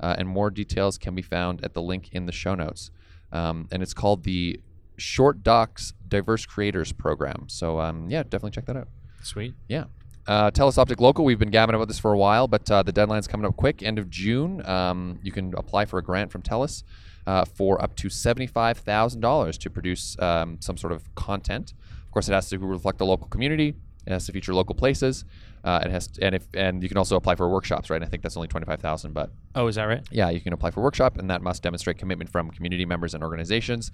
uh, 0.00 0.16
and 0.18 0.28
more 0.28 0.50
details 0.50 0.98
can 0.98 1.14
be 1.14 1.22
found 1.22 1.64
at 1.64 1.74
the 1.74 1.82
link 1.82 2.10
in 2.12 2.26
the 2.26 2.32
show 2.32 2.54
notes. 2.54 2.90
Um, 3.32 3.68
and 3.70 3.82
it's 3.82 3.92
called 3.92 4.24
the 4.24 4.60
Short 4.96 5.42
Docs 5.42 5.92
Diverse 6.06 6.46
Creators 6.46 6.92
Program. 6.92 7.44
So 7.48 7.80
um, 7.80 8.08
yeah, 8.08 8.22
definitely 8.22 8.52
check 8.52 8.66
that 8.66 8.76
out. 8.76 8.88
Sweet. 9.22 9.54
Yeah. 9.68 9.84
Uh, 10.28 10.50
Telus 10.50 10.76
Optik 10.76 11.00
Local, 11.00 11.24
we've 11.24 11.38
been 11.38 11.50
gabbing 11.50 11.74
about 11.74 11.88
this 11.88 11.98
for 11.98 12.12
a 12.12 12.18
while, 12.18 12.46
but 12.46 12.70
uh, 12.70 12.82
the 12.82 12.92
deadline's 12.92 13.26
coming 13.26 13.46
up 13.46 13.56
quick. 13.56 13.82
End 13.82 13.98
of 13.98 14.10
June, 14.10 14.62
um, 14.68 15.18
you 15.22 15.32
can 15.32 15.54
apply 15.56 15.86
for 15.86 15.98
a 15.98 16.02
grant 16.02 16.30
from 16.30 16.42
Telus 16.42 16.82
uh, 17.26 17.46
for 17.46 17.82
up 17.82 17.96
to 17.96 18.08
$75,000 18.08 19.58
to 19.58 19.70
produce 19.70 20.18
um, 20.18 20.58
some 20.60 20.76
sort 20.76 20.92
of 20.92 21.14
content. 21.14 21.72
Of 22.04 22.10
course, 22.10 22.28
it 22.28 22.34
has 22.34 22.50
to 22.50 22.58
reflect 22.58 22.98
the 22.98 23.06
local 23.06 23.26
community. 23.28 23.74
It 24.06 24.12
has 24.12 24.26
to 24.26 24.32
feature 24.32 24.54
local 24.54 24.74
places. 24.74 25.24
Uh, 25.64 25.80
it 25.84 25.90
has, 25.90 26.06
to, 26.06 26.24
and 26.24 26.34
if 26.34 26.46
and 26.54 26.82
you 26.82 26.88
can 26.88 26.96
also 26.96 27.16
apply 27.16 27.34
for 27.34 27.48
workshops, 27.48 27.90
right? 27.90 28.02
I 28.02 28.06
think 28.06 28.22
that's 28.22 28.36
only 28.36 28.48
twenty 28.48 28.64
five 28.64 28.80
thousand, 28.80 29.12
but 29.12 29.30
Oh, 29.54 29.66
is 29.66 29.74
that 29.74 29.84
right? 29.84 30.06
yeah, 30.10 30.30
you 30.30 30.40
can 30.40 30.52
apply 30.52 30.70
for 30.70 30.80
workshop, 30.82 31.18
and 31.18 31.28
that 31.30 31.42
must 31.42 31.62
demonstrate 31.62 31.98
commitment 31.98 32.30
from 32.30 32.50
community 32.50 32.84
members 32.86 33.12
and 33.14 33.22
organizations. 33.22 33.90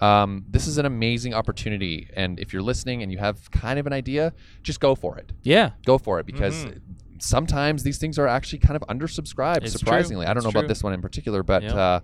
Um, 0.00 0.44
this 0.48 0.66
is 0.66 0.76
an 0.78 0.84
amazing 0.86 1.32
opportunity, 1.34 2.08
and 2.14 2.38
if 2.38 2.52
you're 2.52 2.62
listening 2.62 3.02
and 3.02 3.10
you 3.10 3.18
have 3.18 3.50
kind 3.50 3.78
of 3.78 3.86
an 3.86 3.92
idea, 3.94 4.34
just 4.62 4.78
go 4.78 4.94
for 4.94 5.16
it. 5.18 5.32
Yeah. 5.42 5.70
Go 5.86 5.96
for 5.98 6.20
it 6.20 6.26
because 6.26 6.66
sometimes 7.18 7.82
these 7.82 7.98
things 7.98 8.18
are 8.18 8.28
actually 8.28 8.58
kind 8.58 8.76
of 8.76 8.82
undersubscribed. 8.88 9.62
It's 9.62 9.72
true. 9.72 9.78
surprisingly, 9.78 10.26
I 10.26 10.28
don't 10.28 10.38
It's 10.38 10.44
know 10.44 10.50
true. 10.50 10.60
about 10.60 10.68
this 10.68 10.82
one 10.82 10.92
in 10.92 11.00
particular, 11.00 11.42
but 11.42 11.62
Yeah. 11.62 11.74
uh, 11.74 12.00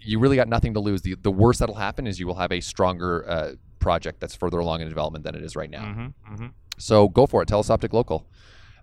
you 0.00 0.18
really 0.18 0.36
got 0.36 0.48
nothing 0.48 0.74
to 0.74 0.80
lose. 0.80 1.02
The 1.02 1.14
the 1.22 1.30
worst 1.30 1.60
that'll 1.60 1.76
happen 1.76 2.06
is 2.06 2.18
you 2.20 2.26
will 2.26 2.34
have 2.34 2.52
a 2.52 2.60
stronger 2.60 3.24
uh, 3.28 3.52
project 3.78 4.18
that's 4.20 4.34
further 4.34 4.58
along 4.58 4.80
in 4.80 4.88
development 4.88 5.24
than 5.24 5.34
it 5.34 5.42
is 5.42 5.54
right 5.56 5.70
now. 5.70 5.84
Mm-hmm. 5.84 6.34
Mm-hmm. 6.34 6.46
So 6.76 7.08
go 7.08 7.26
for 7.26 7.42
it. 7.42 7.48
Telus 7.48 7.68
Optik 7.68 7.92
Local. 7.92 8.26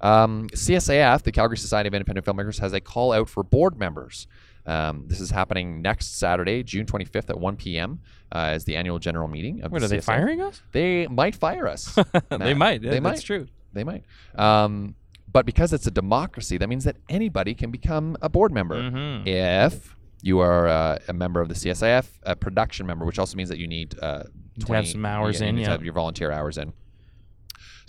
Um, 0.01 0.49
CSIF, 0.49 1.21
the 1.23 1.31
Calgary 1.31 1.57
Society 1.57 1.87
of 1.87 1.93
Independent 1.93 2.25
Filmmakers, 2.25 2.59
has 2.59 2.73
a 2.73 2.79
call 2.81 3.11
out 3.13 3.29
for 3.29 3.43
board 3.43 3.77
members. 3.77 4.27
Um, 4.65 5.05
this 5.07 5.19
is 5.19 5.31
happening 5.31 5.81
next 5.81 6.17
Saturday, 6.19 6.63
June 6.63 6.85
25th 6.85 7.29
at 7.29 7.39
1 7.39 7.55
p.m. 7.57 7.99
Uh, 8.31 8.49
as 8.51 8.65
the 8.65 8.75
annual 8.75 8.99
general 8.99 9.27
meeting. 9.27 9.61
Of 9.61 9.71
What 9.71 9.79
the 9.79 9.85
are 9.85 9.89
they 9.89 10.01
firing 10.01 10.41
us? 10.41 10.61
They 10.71 11.07
might 11.07 11.35
fire 11.35 11.67
us. 11.67 11.97
they 12.29 12.53
might. 12.53 12.81
They 12.81 12.99
might. 12.99 13.11
That's 13.11 13.23
true. 13.23 13.47
They 13.73 13.83
might. 13.83 14.03
Um, 14.35 14.95
but 15.31 15.45
because 15.45 15.73
it's 15.73 15.87
a 15.87 15.91
democracy, 15.91 16.57
that 16.57 16.67
means 16.67 16.83
that 16.83 16.97
anybody 17.09 17.53
can 17.53 17.71
become 17.71 18.17
a 18.21 18.29
board 18.29 18.51
member 18.51 18.75
Mhm. 18.75 19.25
if 19.27 19.95
you 20.21 20.39
are 20.39 20.67
uh, 20.67 20.97
a 21.07 21.13
member 21.13 21.41
of 21.41 21.47
the 21.47 21.55
CSIF, 21.55 22.07
a 22.23 22.35
production 22.35 22.85
member, 22.85 23.05
which 23.05 23.17
also 23.17 23.37
means 23.37 23.49
that 23.49 23.57
you 23.57 23.67
need 23.67 23.97
uh, 24.01 24.23
to 24.59 24.73
have 24.73 24.87
some 24.87 25.05
hours 25.05 25.41
you 25.41 25.47
in, 25.47 25.55
to 25.55 25.61
yeah. 25.61 25.69
have 25.69 25.83
your 25.83 25.93
volunteer 25.93 26.31
hours 26.31 26.57
in. 26.57 26.73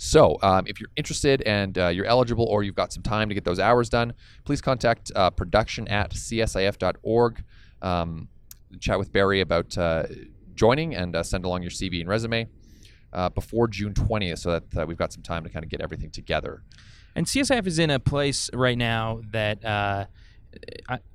So, 0.05 0.37
um, 0.41 0.65
if 0.67 0.81
you're 0.81 0.89
interested 0.97 1.41
and 1.43 1.77
uh, 1.77 1.87
you're 1.87 2.05
eligible 2.05 2.43
or 2.43 2.61
you've 2.61 2.75
got 2.75 2.91
some 2.91 3.03
time 3.03 3.29
to 3.29 3.35
get 3.35 3.45
those 3.45 3.57
hours 3.57 3.87
done, 3.87 4.11
please 4.43 4.59
contact 4.59 5.13
uh, 5.15 5.29
production 5.29 5.87
at 5.87 6.11
csif.org. 6.11 7.41
Um, 7.81 8.27
chat 8.81 8.99
with 8.99 9.13
Barry 9.13 9.39
about 9.39 9.77
uh, 9.77 10.03
joining 10.55 10.93
and 10.93 11.15
uh, 11.15 11.23
send 11.23 11.45
along 11.45 11.61
your 11.61 11.71
CV 11.71 12.01
and 12.01 12.09
resume 12.09 12.49
uh, 13.13 13.29
before 13.29 13.69
June 13.69 13.93
20th 13.93 14.39
so 14.39 14.51
that 14.51 14.77
uh, 14.77 14.85
we've 14.85 14.97
got 14.97 15.13
some 15.13 15.23
time 15.23 15.45
to 15.45 15.49
kind 15.49 15.63
of 15.63 15.71
get 15.71 15.79
everything 15.79 16.11
together. 16.11 16.63
And 17.15 17.25
CSIF 17.25 17.65
is 17.65 17.79
in 17.79 17.89
a 17.89 17.97
place 17.97 18.49
right 18.53 18.77
now 18.77 19.21
that 19.31 20.09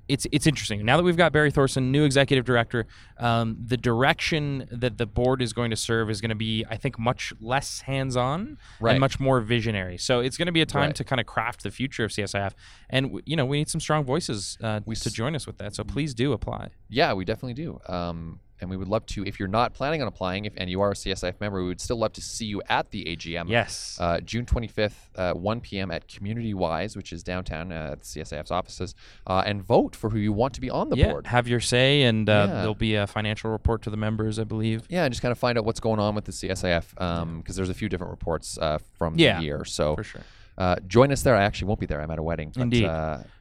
it's 0.08 0.26
it's 0.32 0.46
interesting. 0.46 0.84
Now 0.84 0.96
that 0.96 1.02
we've 1.02 1.16
got 1.16 1.32
Barry 1.32 1.50
Thorson, 1.50 1.92
new 1.92 2.04
executive 2.04 2.44
director, 2.44 2.86
um, 3.18 3.56
the 3.62 3.76
direction 3.76 4.66
that 4.70 4.96
the 4.98 5.06
board 5.06 5.42
is 5.42 5.52
going 5.52 5.70
to 5.70 5.76
serve 5.76 6.08
is 6.10 6.20
going 6.20 6.30
to 6.30 6.34
be, 6.34 6.64
I 6.70 6.76
think, 6.76 6.98
much 6.98 7.32
less 7.40 7.80
hands-on 7.82 8.56
Right. 8.80 8.92
and 8.92 9.00
much 9.00 9.20
more 9.20 9.40
visionary. 9.40 9.98
So 9.98 10.20
it's 10.20 10.36
going 10.38 10.46
to 10.46 10.52
be 10.52 10.62
a 10.62 10.66
time 10.66 10.88
Right. 10.88 10.94
to 10.96 11.04
kind 11.04 11.20
of 11.20 11.26
craft 11.26 11.62
the 11.62 11.70
future 11.70 12.04
of 12.04 12.10
CSIF, 12.10 12.52
and 12.90 13.06
w- 13.06 13.22
you 13.26 13.36
know 13.36 13.44
we 13.44 13.58
need 13.58 13.68
some 13.68 13.80
strong 13.80 14.04
voices 14.04 14.56
uh, 14.62 14.80
We 14.86 14.94
to 14.96 15.10
join 15.10 15.34
us 15.36 15.46
with 15.46 15.58
that. 15.58 15.74
So 15.74 15.84
please 15.84 16.14
do 16.14 16.32
apply. 16.32 16.70
Yeah, 16.88 17.12
we 17.12 17.24
definitely 17.24 17.54
do. 17.54 17.78
Um, 17.86 18.40
and 18.60 18.70
we 18.70 18.76
would 18.76 18.88
love 18.88 19.06
to, 19.06 19.24
if 19.24 19.38
you're 19.38 19.48
not 19.48 19.74
planning 19.74 20.02
on 20.02 20.08
applying, 20.08 20.44
if 20.44 20.52
and 20.56 20.68
you 20.68 20.80
are 20.80 20.90
a 20.90 20.94
CSIF 20.94 21.40
member, 21.40 21.60
we 21.62 21.68
would 21.68 21.80
still 21.80 21.98
love 21.98 22.12
to 22.14 22.20
see 22.20 22.46
you 22.46 22.62
at 22.68 22.90
the 22.90 23.04
AGM. 23.04 23.48
Yes. 23.48 23.96
Uh, 24.00 24.20
June 24.20 24.44
25th, 24.46 24.92
uh, 25.16 25.32
1 25.34 25.60
p.m. 25.60 25.90
at 25.90 26.08
Community 26.08 26.54
Wise, 26.54 26.96
which 26.96 27.12
is 27.12 27.22
downtown 27.22 27.72
uh, 27.72 27.90
at 27.92 28.02
CSIF's 28.02 28.50
offices, 28.50 28.94
uh, 29.26 29.42
and 29.46 29.62
vote 29.62 29.94
for 29.96 30.10
who 30.10 30.18
you 30.18 30.32
want 30.32 30.54
to 30.54 30.60
be 30.60 30.70
on 30.70 30.88
the 30.90 30.96
yeah, 30.96 31.10
board. 31.10 31.26
have 31.28 31.46
your 31.48 31.60
say, 31.60 32.02
and 32.02 32.28
uh, 32.28 32.46
Yeah. 32.48 32.54
there'll 32.56 32.74
be 32.74 32.94
a 32.94 33.06
financial 33.06 33.50
report 33.50 33.82
to 33.82 33.90
the 33.90 33.96
members, 33.96 34.38
I 34.38 34.44
believe. 34.44 34.86
Yeah, 34.88 35.04
and 35.04 35.12
just 35.12 35.22
kind 35.22 35.32
of 35.32 35.38
find 35.38 35.56
out 35.58 35.64
what's 35.64 35.80
going 35.80 36.00
on 36.00 36.14
with 36.14 36.24
the 36.24 36.32
CSIF 36.32 36.94
because 37.38 37.56
there's 37.56 37.70
a 37.70 37.74
few 37.74 37.88
different 37.88 38.10
reports 38.10 38.58
uh, 38.58 38.78
from 38.96 39.18
Yeah, 39.18 39.38
the 39.38 39.44
year. 39.44 39.64
So 39.64 39.96
for 39.96 40.04
sure. 40.04 40.22
uh, 40.56 40.76
join 40.86 41.12
us 41.12 41.22
there. 41.22 41.36
I 41.36 41.44
actually 41.44 41.68
won't 41.68 41.80
be 41.80 41.86
there. 41.86 42.00
I'm 42.00 42.10
at 42.10 42.18
a 42.18 42.22
wedding. 42.22 42.50
But, 42.54 42.62
Indeed. 42.62 42.88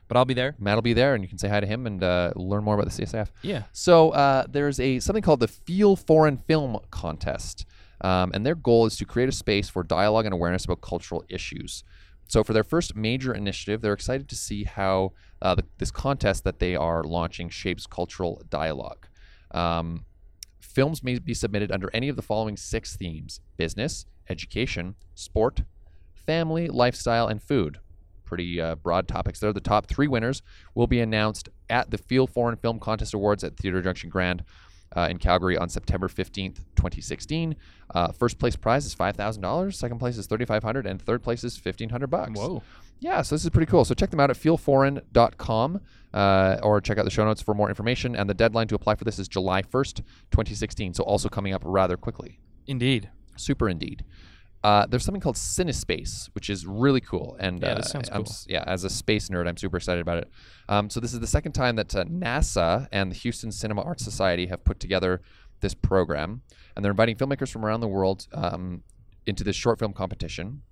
But 0.07 0.17
I'll 0.17 0.25
be 0.25 0.33
there. 0.33 0.55
Matt 0.57 0.75
will 0.75 0.81
be 0.81 0.93
there, 0.93 1.15
and 1.15 1.23
you 1.23 1.27
can 1.27 1.37
say 1.37 1.49
hi 1.49 1.59
to 1.59 1.67
him 1.67 1.85
and 1.85 2.01
uh, 2.03 2.31
learn 2.35 2.63
more 2.63 2.75
about 2.75 2.91
the 2.91 3.03
CSIF. 3.03 3.27
Yeah. 3.41 3.63
So 3.73 4.11
uh, 4.11 4.45
there's 4.49 4.79
a 4.79 4.99
something 4.99 5.23
called 5.23 5.41
the 5.41 5.47
Feel 5.47 5.95
Foreign 5.95 6.37
Film 6.37 6.79
Contest, 6.91 7.65
um, 8.01 8.31
and 8.33 8.45
their 8.45 8.55
goal 8.55 8.85
is 8.85 8.95
to 8.97 9.05
create 9.05 9.29
a 9.29 9.33
space 9.33 9.69
for 9.69 9.83
dialogue 9.83 10.25
and 10.25 10.33
awareness 10.33 10.65
about 10.65 10.81
cultural 10.81 11.25
issues. 11.29 11.83
So 12.27 12.43
for 12.43 12.53
their 12.53 12.63
first 12.63 12.95
major 12.95 13.33
initiative, 13.33 13.81
they're 13.81 13.93
excited 13.93 14.27
to 14.29 14.35
see 14.35 14.65
how 14.65 15.13
uh, 15.41 15.55
the, 15.55 15.63
this 15.77 15.91
contest 15.91 16.43
that 16.43 16.59
they 16.59 16.75
are 16.75 17.03
launching 17.03 17.49
shapes 17.49 17.87
cultural 17.87 18.41
dialogue. 18.49 19.07
Um, 19.51 20.05
films 20.59 21.03
may 21.03 21.19
be 21.19 21.33
submitted 21.33 21.71
under 21.71 21.89
any 21.93 22.09
of 22.09 22.15
the 22.15 22.21
following 22.21 22.55
six 22.55 22.95
themes: 22.95 23.41
business, 23.57 24.05
education, 24.29 24.95
sport, 25.15 25.63
family, 26.13 26.67
lifestyle, 26.67 27.27
and 27.27 27.41
food. 27.41 27.79
Pretty 28.27 28.61
uh, 28.61 28.75
broad 28.75 29.07
topics 29.07 29.39
there. 29.39 29.53
The 29.53 29.61
top 29.61 29.87
three 29.87 30.07
winners 30.07 30.41
will 30.75 30.85
be 30.85 30.99
announced 30.99 31.49
at 31.69 31.89
the 31.89 31.97
Feel 31.97 32.27
Foreign 32.27 32.57
Film 32.57 32.79
Contest 32.79 33.13
Awards 33.13 33.43
at 33.43 33.57
Theatre 33.57 33.81
Junction 33.81 34.09
Grand 34.09 34.43
uh, 34.95 35.07
in 35.09 35.17
Calgary 35.17 35.57
on 35.57 35.69
September 35.69 36.07
15th, 36.07 36.57
2016. 36.75 37.55
Uh, 37.93 38.11
first 38.11 38.37
place 38.37 38.55
prize 38.55 38.85
is 38.85 38.93
$5,000, 38.93 39.73
second 39.73 39.99
place 39.99 40.17
is 40.17 40.27
3500 40.27 40.85
and 40.85 41.01
third 41.01 41.23
place 41.23 41.43
is 41.43 41.55
1500 41.55 42.07
bucks. 42.07 42.37
Whoa. 42.37 42.61
Yeah, 42.99 43.21
so 43.21 43.35
this 43.35 43.43
is 43.43 43.49
pretty 43.49 43.69
cool. 43.69 43.85
So 43.85 43.93
check 43.93 44.09
them 44.09 44.19
out 44.19 44.29
at 44.29 44.37
feelforeign.com 44.37 45.81
uh, 46.13 46.57
or 46.63 46.81
check 46.81 46.97
out 46.97 47.05
the 47.05 47.11
show 47.11 47.25
notes 47.25 47.41
for 47.41 47.53
more 47.53 47.69
information. 47.69 48.15
And 48.15 48.29
the 48.29 48.33
deadline 48.33 48.67
to 48.69 48.75
apply 48.75 48.95
for 48.95 49.03
this 49.03 49.19
is 49.19 49.27
July 49.27 49.61
1st, 49.61 49.97
2016. 50.31 50.95
So 50.95 51.03
also 51.03 51.29
coming 51.29 51.53
up 51.53 51.61
rather 51.63 51.95
quickly. 51.95 52.39
Indeed. 52.65 53.09
Super 53.35 53.69
indeed. 53.69 54.03
Uh, 54.67 54.85
there's 54.85 55.05
something 55.05 55.21
called 55.21 55.37
Cinespace, 55.37 56.27
which 56.35 56.49
is 56.49 56.67
really 56.67 56.99
cool. 56.99 57.37
And 57.39 57.61
Yeah, 57.61 57.69
uh, 57.69 57.75
this 57.75 57.89
sounds 57.89 58.09
I'm 58.11 58.25
yeah, 58.49 58.65
as 58.67 58.83
a 58.83 58.89
space 58.89 59.29
nerd, 59.29 59.47
I'm 59.47 59.55
super 59.55 59.77
excited 59.77 60.01
about 60.01 60.17
it. 60.17 60.29
Um, 60.67 60.89
so 60.89 60.99
this 60.99 61.13
is 61.13 61.21
the 61.21 61.27
second 61.27 61.53
time 61.53 61.77
that 61.77 61.95
uh, 61.95 62.03
NASA 62.03 62.89
and 62.91 63.09
the 63.09 63.15
Houston 63.15 63.49
Cinema 63.53 63.81
Arts 63.81 64.03
Society 64.03 64.47
have 64.47 64.65
put 64.65 64.81
together 64.81 65.21
this 65.61 65.73
program, 65.73 66.41
and 66.75 66.83
they're 66.83 66.91
inviting 66.91 67.15
filmmakers 67.15 67.49
from 67.49 67.63
around 67.63 67.79
the 67.79 67.87
world 67.87 68.27
um, 68.33 68.83
into 69.25 69.45
this 69.45 69.55
short 69.55 69.79
film 69.79 69.93
competition 69.93 70.63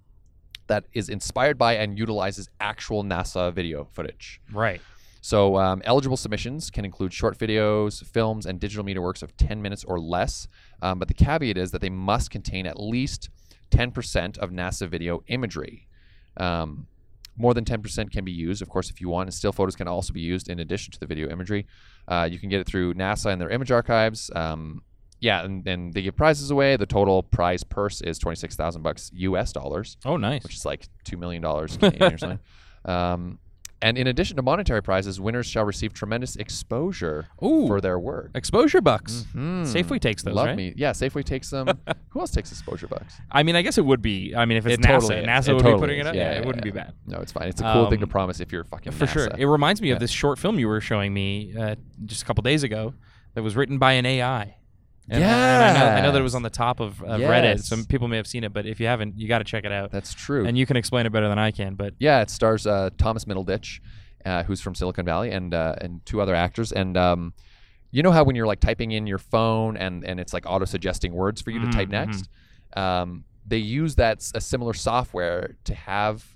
that 0.67 0.83
is 0.91 1.07
inspired 1.07 1.57
by 1.57 1.75
and 1.75 1.97
utilizes 1.97 2.49
actual 2.59 3.01
NASA 3.01 3.53
video 3.53 3.87
footage. 3.93 4.41
Right. 4.51 4.81
So, 5.21 5.55
um, 5.55 5.81
eligible 5.85 6.17
submissions 6.17 6.69
can 6.69 6.83
include 6.83 7.13
short 7.13 7.37
videos, 7.37 8.05
films, 8.05 8.45
and 8.45 8.59
digital 8.59 8.83
media 8.83 9.01
works 9.01 9.23
of 9.23 9.37
10 9.37 9.61
minutes 9.61 9.85
or 9.85 10.01
less. 10.01 10.49
Um, 10.81 10.99
but 10.99 11.07
the 11.07 11.13
caveat 11.13 11.57
is 11.57 11.71
that 11.71 11.79
they 11.79 11.89
must 11.89 12.29
contain 12.29 12.67
at 12.67 12.77
least 12.77 13.29
10% 13.71 14.37
of 14.37 14.51
NASA 14.51 14.87
video 14.87 15.23
imagery. 15.27 15.87
Um, 16.37 16.87
more 17.37 17.53
than 17.53 17.65
10% 17.65 18.11
can 18.11 18.23
be 18.23 18.31
used, 18.31 18.61
of 18.61 18.69
course, 18.69 18.89
if 18.89 19.01
you 19.01 19.09
want. 19.09 19.27
And 19.27 19.33
still 19.33 19.51
photos 19.51 19.75
can 19.75 19.87
also 19.87 20.13
be 20.13 20.21
used 20.21 20.49
in 20.49 20.59
addition 20.59 20.93
to 20.93 20.99
the 20.99 21.05
video 21.05 21.29
imagery. 21.29 21.65
Uh, 22.07 22.27
you 22.31 22.39
can 22.39 22.49
get 22.49 22.61
it 22.61 22.67
through 22.67 22.93
NASA 22.93 23.31
and 23.31 23.41
their 23.41 23.49
image 23.49 23.71
archives. 23.71 24.31
Um, 24.35 24.83
yeah, 25.19 25.43
and, 25.43 25.67
and 25.67 25.93
they 25.93 26.01
give 26.01 26.15
prizes 26.15 26.51
away. 26.51 26.77
The 26.77 26.85
total 26.85 27.23
prize 27.23 27.63
purse 27.63 28.01
is 28.01 28.19
26,000 28.19 28.81
bucks 28.83 29.11
US 29.13 29.51
dollars 29.51 29.97
Oh, 30.05 30.17
nice. 30.17 30.43
which 30.43 30.55
is 30.55 30.65
like 30.65 30.87
two 31.03 31.17
million 31.17 31.41
dollars 31.41 31.75
Canadian 31.77 32.13
or 32.13 32.17
something. 32.17 32.39
Um, 32.85 33.39
and 33.81 33.97
in 33.97 34.07
addition 34.07 34.35
to 34.37 34.41
monetary 34.41 34.81
prizes, 34.81 35.19
winners 35.19 35.45
shall 35.45 35.65
receive 35.65 35.93
tremendous 35.93 36.35
exposure 36.35 37.27
Ooh. 37.43 37.67
for 37.67 37.81
their 37.81 37.99
work. 37.99 38.31
Exposure 38.35 38.81
bucks. 38.81 39.25
Hmm. 39.33 39.63
Safeway 39.63 39.99
takes 39.99 40.23
those, 40.23 40.33
Love 40.35 40.47
right? 40.47 40.55
me. 40.57 40.73
Yeah, 40.75 40.91
Safeway 40.91 41.23
takes 41.23 41.49
them. 41.49 41.67
Who 42.09 42.19
else 42.19 42.31
takes 42.31 42.51
exposure 42.51 42.87
bucks? 42.87 43.15
I 43.31 43.43
mean, 43.43 43.55
I 43.55 43.61
guess 43.61 43.77
it 43.77 43.85
would 43.85 44.01
be. 44.01 44.33
I 44.35 44.45
mean, 44.45 44.57
if 44.57 44.65
it's 44.65 44.75
It 44.75 44.81
NASA, 44.81 44.87
totally. 45.01 45.15
NASA 45.27 45.49
It 45.49 45.53
would 45.53 45.63
totally 45.63 45.73
be 45.73 45.79
putting 45.79 45.99
is. 45.99 46.05
it 46.05 46.09
up. 46.09 46.15
Yeah, 46.15 46.21
Yeah, 46.23 46.31
yeah, 46.33 46.37
it 46.39 46.45
wouldn't 46.45 46.65
yeah. 46.65 46.71
be 46.71 46.75
bad. 46.79 46.93
No, 47.05 47.17
it's 47.19 47.31
fine. 47.31 47.47
It's 47.49 47.61
a 47.61 47.71
cool 47.73 47.89
thing 47.89 47.99
to 47.99 48.05
Um, 48.05 48.09
promise 48.09 48.39
if 48.39 48.51
you're 48.51 48.63
fucking 48.63 48.93
For 48.93 49.07
sure. 49.07 49.27
It 49.37 49.45
reminds 49.45 49.81
me 49.81 49.91
of 49.91 49.99
this 49.99 50.11
short 50.11 50.39
film 50.39 50.57
you 50.59 50.67
were 50.67 50.81
showing 50.81 51.13
me 51.13 51.53
uh, 51.57 51.75
just 52.05 52.23
a 52.23 52.25
couple 52.25 52.41
days 52.41 52.63
ago 52.63 52.93
that 53.33 53.43
was 53.43 53.55
written 53.55 53.77
by 53.77 53.93
an 53.93 54.05
AI. 54.05 54.55
And, 55.07 55.23
and 55.23 55.63
I, 55.63 55.73
know, 55.73 55.85
I 55.85 56.01
know 56.01 56.11
that 56.13 56.19
it 56.19 56.23
was 56.23 56.33
on 56.35 56.41
the 56.41 56.49
top 56.49 56.79
of, 56.79 57.01
of 57.03 57.21
Reddit. 57.29 57.63
Some 57.63 57.85
people 57.85 58.07
may 58.07 58.17
have 58.17 58.25
seen 58.27 58.43
it, 58.43 58.53
but 58.53 58.65
if 58.65 58.79
you 58.79 58.87
haven't, 58.87 59.17
you 59.19 59.27
got 59.27 59.37
to 59.39 59.43
check 59.43 59.63
it 59.63 59.71
out. 59.71 59.91
That's 59.91 60.13
true. 60.13 60.45
and 60.45 60.57
you 60.57 60.65
can 60.65 60.77
explain 60.77 61.05
it 61.05 61.11
better 61.11 61.29
than 61.29 61.37
I 61.37 61.51
can. 61.51 61.75
But 61.75 61.93
Yeah, 61.99 62.21
it 62.21 62.29
stars 62.31 62.65
uh, 62.65 62.89
Thomas 62.97 63.25
Middleditch, 63.25 63.81
uh, 64.25 64.43
who's 64.43 64.61
from 64.61 64.73
Silicon 64.73 65.05
Valley, 65.05 65.29
and 65.31 65.53
uh, 65.53 65.75
and 65.79 66.03
two 66.05 66.21
other 66.21 66.33
actors. 66.33 66.71
And 66.71 66.97
um, 66.97 67.33
you 67.91 68.01
know 68.01 68.11
how 68.11 68.23
when 68.23 68.35
you're 68.35 68.47
like 68.47 68.59
typing 68.59 68.91
in 68.91 69.05
your 69.05 69.19
phone 69.19 69.77
and 69.77 70.03
and 70.03 70.19
it's 70.19 70.33
like 70.33 70.45
auto 70.47 70.65
suggesting 70.65 71.13
words 71.13 71.39
for 71.41 71.51
you 71.51 71.59
to 71.59 71.67
type 71.71 71.89
Mhm, 71.89 71.91
next, 71.91 72.29
um, 72.75 73.25
they 73.45 73.57
use 73.57 73.95
that 73.95 74.27
a 74.33 74.41
similar 74.41 74.73
software 74.73 75.55
to 75.65 75.75
have 75.75 76.34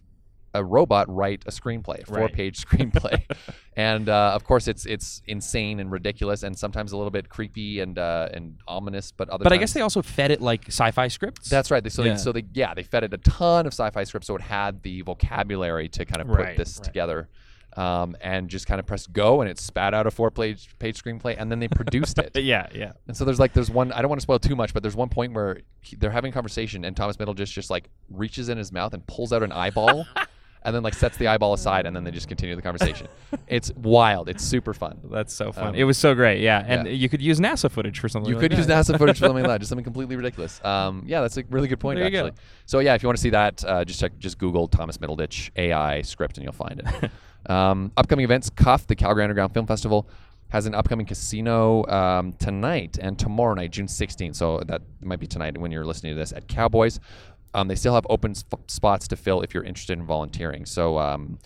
a 0.54 0.64
robot 0.64 1.08
write 1.14 1.44
a 1.46 1.52
screenplay, 1.52 2.00
a 2.08 2.12
Right. 2.12 2.20
four-page 2.20 2.58
screenplay, 2.66 3.24
and 3.76 4.10
uh, 4.10 4.32
of 4.34 4.44
course 4.44 4.68
it's 4.68 4.86
it's 4.86 5.22
insane 5.28 5.80
and 5.80 5.92
ridiculous, 5.92 6.44
and 6.44 6.58
sometimes 6.58 6.92
a 6.92 6.98
little 6.98 7.12
bit 7.12 7.30
creepy 7.30 7.80
and 7.82 7.98
uh, 8.00 8.30
and 8.34 8.58
ominous, 8.68 9.12
but 9.12 9.30
other. 9.30 9.44
but 9.44 9.54
I 9.54 9.58
guess 9.58 9.74
they 9.74 9.82
also 9.82 10.02
fed 10.02 10.32
it 10.32 10.42
like 10.42 10.66
sci-fi 10.68 11.08
scripts. 11.08 11.50
that's 11.50 11.70
right. 11.72 11.84
They, 11.84 11.90
so, 11.90 12.04
Yeah. 12.04 12.14
they, 12.14 12.18
so 12.20 12.32
they, 12.32 12.44
yeah, 12.54 12.74
they 12.74 12.84
fed 12.84 13.04
it 13.04 13.14
a 13.14 13.18
ton 13.18 13.66
of 13.68 13.74
sci-fi 13.74 14.04
scripts, 14.04 14.28
so 14.28 14.36
it 14.36 14.42
had 14.42 14.82
the 14.84 15.02
vocabulary 15.02 15.88
to 15.90 16.06
kind 16.06 16.22
of 16.22 16.28
put 16.28 16.38
Right, 16.40 16.58
this 16.58 16.78
right. 16.78 16.84
together, 16.84 17.30
um, 17.78 18.16
and 18.20 18.50
just 18.50 18.66
kind 18.66 18.80
of 18.80 18.86
pressed 18.88 19.14
go, 19.14 19.42
and 19.42 19.50
it 19.50 19.60
spat 19.60 19.94
out 19.94 20.08
a 20.08 20.12
four-page 20.12 20.70
page 20.80 21.02
screenplay, 21.02 21.36
and 21.38 21.52
then 21.52 21.60
they 21.60 21.68
produced 21.68 22.18
it. 22.18 22.36
yeah, 22.36 22.68
yeah. 22.74 22.94
And 23.08 23.16
so 23.16 23.24
there's 23.26 23.40
like 23.40 23.54
there's 23.54 23.70
one 23.70 23.92
I 23.92 24.02
don't 24.02 24.10
want 24.10 24.20
to 24.20 24.24
spoil 24.24 24.40
too 24.40 24.56
much, 24.56 24.74
but 24.74 24.82
there's 24.82 24.96
one 24.96 25.10
point 25.10 25.34
where 25.34 25.60
he, 25.82 25.96
they're 25.96 26.10
having 26.12 26.32
a 26.32 26.34
conversation, 26.34 26.84
and 26.84 26.98
Thomas 26.98 27.18
Middleditch 27.18 27.54
just 27.54 27.70
like 27.70 27.90
reaches 28.10 28.50
in 28.50 28.58
his 28.58 28.72
mouth 28.72 28.94
and 28.96 29.06
pulls 29.06 29.32
out 29.32 29.44
an 29.44 29.52
eyeball. 29.52 30.08
And 30.62 30.76
then 30.76 30.84
like 30.84 30.94
sets 30.94 31.16
the 31.16 31.28
eyeball 31.28 31.54
aside, 31.54 31.86
and 31.86 31.96
then 31.96 32.04
they 32.04 32.12
just 32.12 32.28
continue 32.28 32.54
the 32.54 32.62
conversation. 32.62 33.08
it's 33.48 33.72
wild. 33.76 34.28
It's 34.28 34.44
super 34.44 34.74
fun. 34.74 35.00
That's 35.06 35.34
so 35.34 35.54
fun. 35.54 35.68
Um, 35.68 35.76
it 35.76 35.86
was 35.86 35.98
so 35.98 36.14
great. 36.14 36.42
Yeah, 36.42 36.64
and 36.68 36.86
yeah. 36.86 36.94
you 36.94 37.08
could 37.08 37.22
use 37.22 37.40
NASA 37.40 37.72
footage 37.72 38.00
for 38.00 38.10
something. 38.10 38.30
You 38.30 38.36
like 38.36 38.52
could 38.52 38.58
use. 38.58 38.68
NASA 38.68 38.98
footage 38.98 39.18
for 39.18 39.26
something 39.28 39.44
like 39.44 39.52
that, 39.52 39.58
just 39.60 39.70
something 39.70 39.86
completely 39.86 40.18
ridiculous. 40.18 40.64
Um, 40.66 41.04
yeah, 41.08 41.22
that's 41.22 41.38
a 41.38 41.44
really 41.50 41.70
good 41.70 41.80
point, 41.80 41.98
There 41.98 42.06
you 42.06 42.12
go. 42.12 42.28
actually. 42.28 42.42
So 42.66 42.80
yeah, 42.80 42.94
if 42.94 43.02
you 43.02 43.08
want 43.08 43.18
to 43.18 43.22
see 43.22 43.30
that, 43.30 43.64
uh, 43.64 43.86
just 43.86 44.02
check, 44.02 44.18
just 44.20 44.38
Google 44.38 44.68
Thomas 44.68 44.98
Middleditch 44.98 45.50
AI 45.56 46.02
script, 46.02 46.38
and 46.38 46.44
you'll 46.44 46.52
find 46.52 46.82
it. 46.82 47.12
um, 47.50 47.94
upcoming 47.96 48.26
events: 48.26 48.50
Cuff, 48.50 48.86
the 48.86 48.96
Calgary 48.96 49.24
Underground 49.24 49.54
Film 49.54 49.66
Festival, 49.66 50.10
has 50.50 50.66
an 50.66 50.74
upcoming 50.74 51.06
casino 51.06 51.86
um, 51.86 52.34
tonight 52.34 52.98
and 53.00 53.18
tomorrow 53.18 53.54
night, 53.54 53.72
June 53.72 53.86
16th. 53.86 54.36
So 54.36 54.60
that 54.66 54.82
might 55.02 55.20
be 55.20 55.28
tonight 55.28 55.58
when 55.58 55.72
you're 55.72 55.86
listening 55.86 56.14
to 56.14 56.20
this 56.20 56.34
at 56.34 56.48
Cowboys. 56.48 57.00
Um, 57.54 57.68
they 57.68 57.76
still 57.76 57.96
have 57.96 58.06
open 58.10 58.36
sp- 58.36 58.68
spots 58.68 59.08
to 59.10 59.16
fill 59.16 59.42
if 59.42 59.54
you're 59.54 59.64
interested 59.64 59.98
in 59.98 60.06
volunteering. 60.06 60.66
So. 60.66 61.00
Um, 61.00 61.40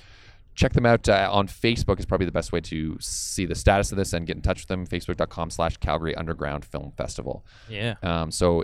check 0.56 0.74
them 0.74 0.86
out 0.86 1.10
uh, 1.10 1.30
on 1.32 1.48
Facebook 1.48 2.00
is 2.00 2.06
probably 2.06 2.26
the 2.26 2.32
best 2.32 2.52
way 2.52 2.62
to 2.62 2.98
see 3.00 3.46
the 3.46 3.56
status 3.56 3.92
of 3.92 3.98
this 3.98 4.14
and 4.14 4.28
get 4.28 4.36
in 4.36 4.42
touch 4.42 4.62
with 4.62 4.68
them. 4.68 4.86
Facebook.com 4.86 5.50
slash 5.50 5.78
Calgary 5.78 6.16
Underground 6.16 6.66
Film 6.66 6.92
Festival. 6.96 7.46
Yeah. 7.70 7.96
Um, 8.04 8.32
so 8.32 8.64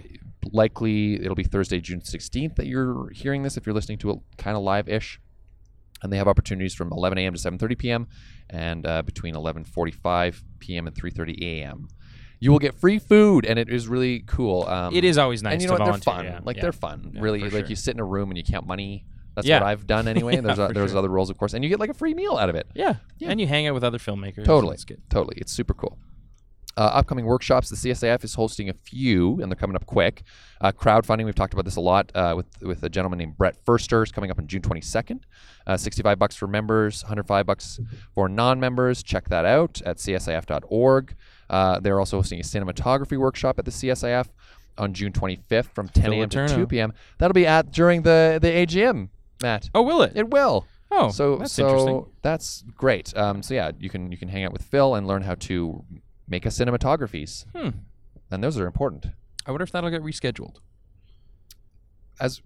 likely 0.52 1.16
it'll 1.16 1.36
be 1.36 1.44
Thursday, 1.44 1.80
June 1.80 2.02
16th 2.02 2.56
that 2.56 2.68
you're 2.68 3.10
hearing 3.10 3.44
this 3.44 3.58
if 3.58 3.66
you're 3.66 3.76
listening 3.76 3.98
to 4.00 4.12
it 4.12 4.20
kind 4.38 4.56
of 4.56 4.64
live-ish. 4.64 5.20
And 6.02 6.14
they 6.14 6.18
have 6.18 6.30
opportunities 6.30 6.74
from 6.74 6.94
11 6.94 7.18
a.m. 7.18 7.34
to 7.34 7.40
7:30 7.40 7.78
p.m. 7.78 8.08
and 8.50 8.86
uh, 8.88 9.02
between 9.02 9.36
11:45 9.36 10.44
p.m. 10.60 10.88
and 10.88 10.96
3:30 10.96 11.44
a.m. 11.44 11.90
You 12.42 12.52
will 12.52 12.60
get 12.60 12.74
free 12.76 13.00
food, 13.00 13.46
and 13.46 13.60
it 13.60 13.70
is 13.70 13.88
really 13.88 14.20
cool. 14.22 14.66
Um, 14.68 14.96
It 14.96 15.04
is 15.04 15.18
always 15.18 15.44
nice 15.44 15.54
and 15.54 15.62
you 15.62 15.68
know 15.68 15.78
to 15.78 15.84
what? 15.84 15.92
They're 15.92 16.14
fun. 16.14 16.26
yeah, 16.26 16.40
Like 16.44 16.56
yeah. 16.56 16.62
they're 16.64 16.72
fun. 16.72 17.12
Yeah, 17.14 17.22
really, 17.22 17.42
like 17.42 17.52
sure. 17.52 17.66
you 17.66 17.76
sit 17.76 17.94
in 17.94 18.00
a 18.00 18.06
room 18.06 18.30
and 18.30 18.38
you 18.38 18.44
count 18.44 18.66
money. 18.66 19.06
That's 19.36 19.48
what 19.48 19.64
I've 19.64 19.86
done 19.88 20.08
anyway. 20.16 20.36
And 20.38 20.46
there's 20.48 20.60
o- 20.60 20.68
for 20.68 20.74
there's 20.74 20.92
sure. 20.92 21.00
other 21.00 21.10
rules, 21.10 21.30
of 21.30 21.38
course, 21.38 21.54
and 21.54 21.64
you 21.64 21.70
get 21.70 21.80
like 21.80 21.90
a 21.90 21.94
free 21.94 22.14
meal 22.14 22.38
out 22.38 22.50
of 22.50 22.56
it. 22.56 22.68
Yeah. 22.76 22.96
And 23.22 23.40
you 23.42 23.48
hang 23.48 23.68
out 23.68 23.74
with 23.74 23.84
other 23.84 23.98
filmmakers. 23.98 24.46
Totally, 24.46 24.78
totally. 25.10 25.36
It's 25.38 25.52
super 25.52 25.74
cool. 25.74 25.98
Uh, 26.78 26.84
upcoming 26.84 27.26
workshops. 27.26 27.68
The 27.70 27.76
CSIF 27.76 28.24
is 28.24 28.36
hosting 28.36 28.70
a 28.70 28.74
few, 28.74 29.42
and 29.42 29.52
they're 29.52 29.58
coming 29.58 29.76
up 29.76 29.86
quick. 29.86 30.24
Uh, 30.62 30.72
crowdfunding. 30.72 31.26
We've 31.26 31.36
talked 31.36 31.52
about 31.54 31.66
this 31.66 31.76
a 31.76 31.82
lot 31.82 32.10
uh, 32.16 32.36
with 32.38 32.46
with 32.62 32.84
a 32.84 32.90
gentleman 32.90 33.20
named 33.20 33.38
Brett 33.38 33.58
Furster. 33.66 34.02
is 34.02 34.14
coming 34.14 34.32
up 34.32 34.40
on 34.40 34.48
June 34.48 34.62
22nd. 34.62 35.22
Uh, 35.68 35.76
65 35.76 36.18
bucks 36.18 36.38
for 36.38 36.48
members, 36.48 37.04
105 37.04 37.46
bucks 37.46 37.82
for 38.16 38.30
non-members. 38.30 39.04
Check 39.04 39.28
that 39.28 39.44
out 39.46 39.82
at 39.82 39.98
csif.org. 39.98 41.16
Uh, 41.50 41.80
they're 41.80 42.00
also 42.00 42.18
hosting 42.18 42.39
a 42.39 42.43
cinematography 42.43 43.18
workshop 43.18 43.58
at 43.60 43.66
the 43.66 43.72
CSIF 43.72 44.28
on 44.78 44.93
June 44.93 45.12
25th 45.12 45.74
from 45.74 45.89
10 45.89 46.14
a.m. 46.14 46.30
to 46.30 46.47
2 46.47 46.68
p.m. 46.68 46.93
That'll 47.18 47.34
be 47.34 47.47
at 47.47 47.72
during 47.72 48.04
the 48.04 48.38
the 48.41 48.47
AGM. 48.50 49.10
Matt. 49.41 49.70
Oh, 49.74 49.82
will 49.82 50.02
it? 50.02 50.14
It 50.16 50.30
will. 50.30 50.66
Oh, 50.91 51.10
so 51.12 51.38
that's 51.38 51.54
so 51.54 51.68
interesting. 51.68 52.06
that's 52.24 52.64
great. 52.76 53.16
Um, 53.18 53.43
so 53.43 53.54
yeah, 53.54 53.72
you 53.80 53.89
can 53.89 54.12
you 54.12 54.18
can 54.18 54.28
hang 54.30 54.43
out 54.43 54.52
with 54.54 54.64
Phil 54.64 54.95
and 54.95 55.06
learn 55.08 55.22
how 55.22 55.36
to 55.36 55.84
make 56.28 56.45
a 56.45 56.50
cinematographies, 56.50 57.45
Hmm. 57.56 57.70
and 58.32 58.43
those 58.43 58.58
are 58.60 58.66
important. 58.66 59.08
I 59.45 59.52
wonder 59.52 59.64
if 59.64 59.72
that'll 59.72 59.89
get 59.89 60.02
rescheduled. 60.04 60.58
As 62.20 62.41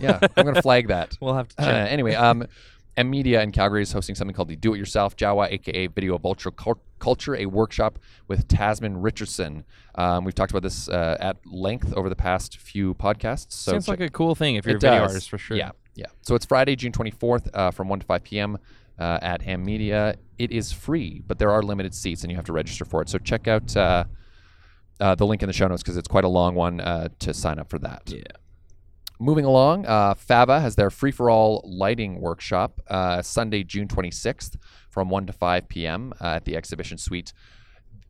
yeah, 0.00 0.18
I'm 0.36 0.44
gonna 0.46 0.62
flag 0.62 0.88
that. 0.88 1.16
We'll 1.20 1.34
have 1.34 1.48
to 1.48 1.62
Uh, 1.62 1.64
check. 1.64 1.92
anyway, 1.92 2.14
um, 2.14 2.46
EMMEDIA 2.96 3.42
in 3.42 3.52
Calgary 3.52 3.82
is 3.82 3.92
hosting 3.92 4.14
something 4.14 4.34
called 4.34 4.48
the 4.48 4.56
Do 4.56 4.74
It 4.74 4.78
Yourself 4.78 5.16
Jawa, 5.16 5.50
aka 5.50 5.86
Video 5.86 6.18
Vulture 6.18 6.50
Cul- 6.50 6.80
Culture, 6.98 7.34
a 7.36 7.46
workshop 7.46 7.98
with 8.28 8.46
Tasman 8.48 8.98
Richardson. 9.00 9.64
Um, 9.94 10.24
we've 10.24 10.34
talked 10.34 10.50
about 10.52 10.62
this 10.62 10.88
uh, 10.88 11.16
at 11.18 11.38
length 11.46 11.94
over 11.94 12.08
the 12.08 12.16
past 12.16 12.58
few 12.58 12.94
podcasts. 12.94 13.52
So 13.52 13.72
Sounds 13.72 13.86
check- 13.86 13.98
like 14.00 14.08
a 14.08 14.12
cool 14.12 14.34
thing 14.34 14.56
if 14.56 14.66
you're 14.66 14.74
a 14.74 14.76
it 14.76 14.80
video 14.82 14.98
does. 15.00 15.10
artist 15.12 15.30
for 15.30 15.38
sure. 15.38 15.56
Yeah, 15.56 15.70
yeah. 15.94 16.06
So 16.20 16.34
it's 16.34 16.44
Friday, 16.44 16.76
June 16.76 16.92
24th, 16.92 17.48
uh, 17.54 17.70
from 17.70 17.88
1 17.88 18.00
to 18.00 18.06
5 18.06 18.24
p.m. 18.24 18.58
Uh, 18.98 19.18
at 19.22 19.40
EMMEDIA. 19.42 20.16
It 20.38 20.50
is 20.52 20.70
free, 20.70 21.22
but 21.26 21.38
there 21.38 21.50
are 21.50 21.62
limited 21.62 21.94
seats, 21.94 22.22
and 22.24 22.30
you 22.30 22.36
have 22.36 22.44
to 22.46 22.52
register 22.52 22.84
for 22.84 23.00
it. 23.00 23.08
So 23.08 23.18
check 23.18 23.48
out 23.48 23.74
uh, 23.74 24.04
uh, 25.00 25.14
the 25.14 25.26
link 25.26 25.42
in 25.42 25.46
the 25.46 25.52
show 25.54 25.66
notes 25.66 25.82
because 25.82 25.96
it's 25.96 26.08
quite 26.08 26.24
a 26.24 26.28
long 26.28 26.54
one 26.54 26.78
uh, 26.80 27.08
to 27.20 27.32
sign 27.32 27.58
up 27.58 27.70
for 27.70 27.78
that. 27.78 28.02
Yeah. 28.06 28.22
Moving 29.22 29.44
along, 29.44 29.86
uh, 29.86 30.14
Fava 30.14 30.58
has 30.58 30.74
their 30.74 30.90
free 30.90 31.12
for 31.12 31.30
all 31.30 31.62
lighting 31.64 32.20
workshop 32.20 32.80
uh, 32.88 33.22
Sunday, 33.22 33.62
June 33.62 33.86
26th, 33.86 34.56
from 34.90 35.10
1 35.10 35.26
to 35.26 35.32
5 35.32 35.68
p.m. 35.68 36.12
Uh, 36.20 36.24
at 36.24 36.44
the 36.44 36.56
exhibition 36.56 36.98
suite 36.98 37.32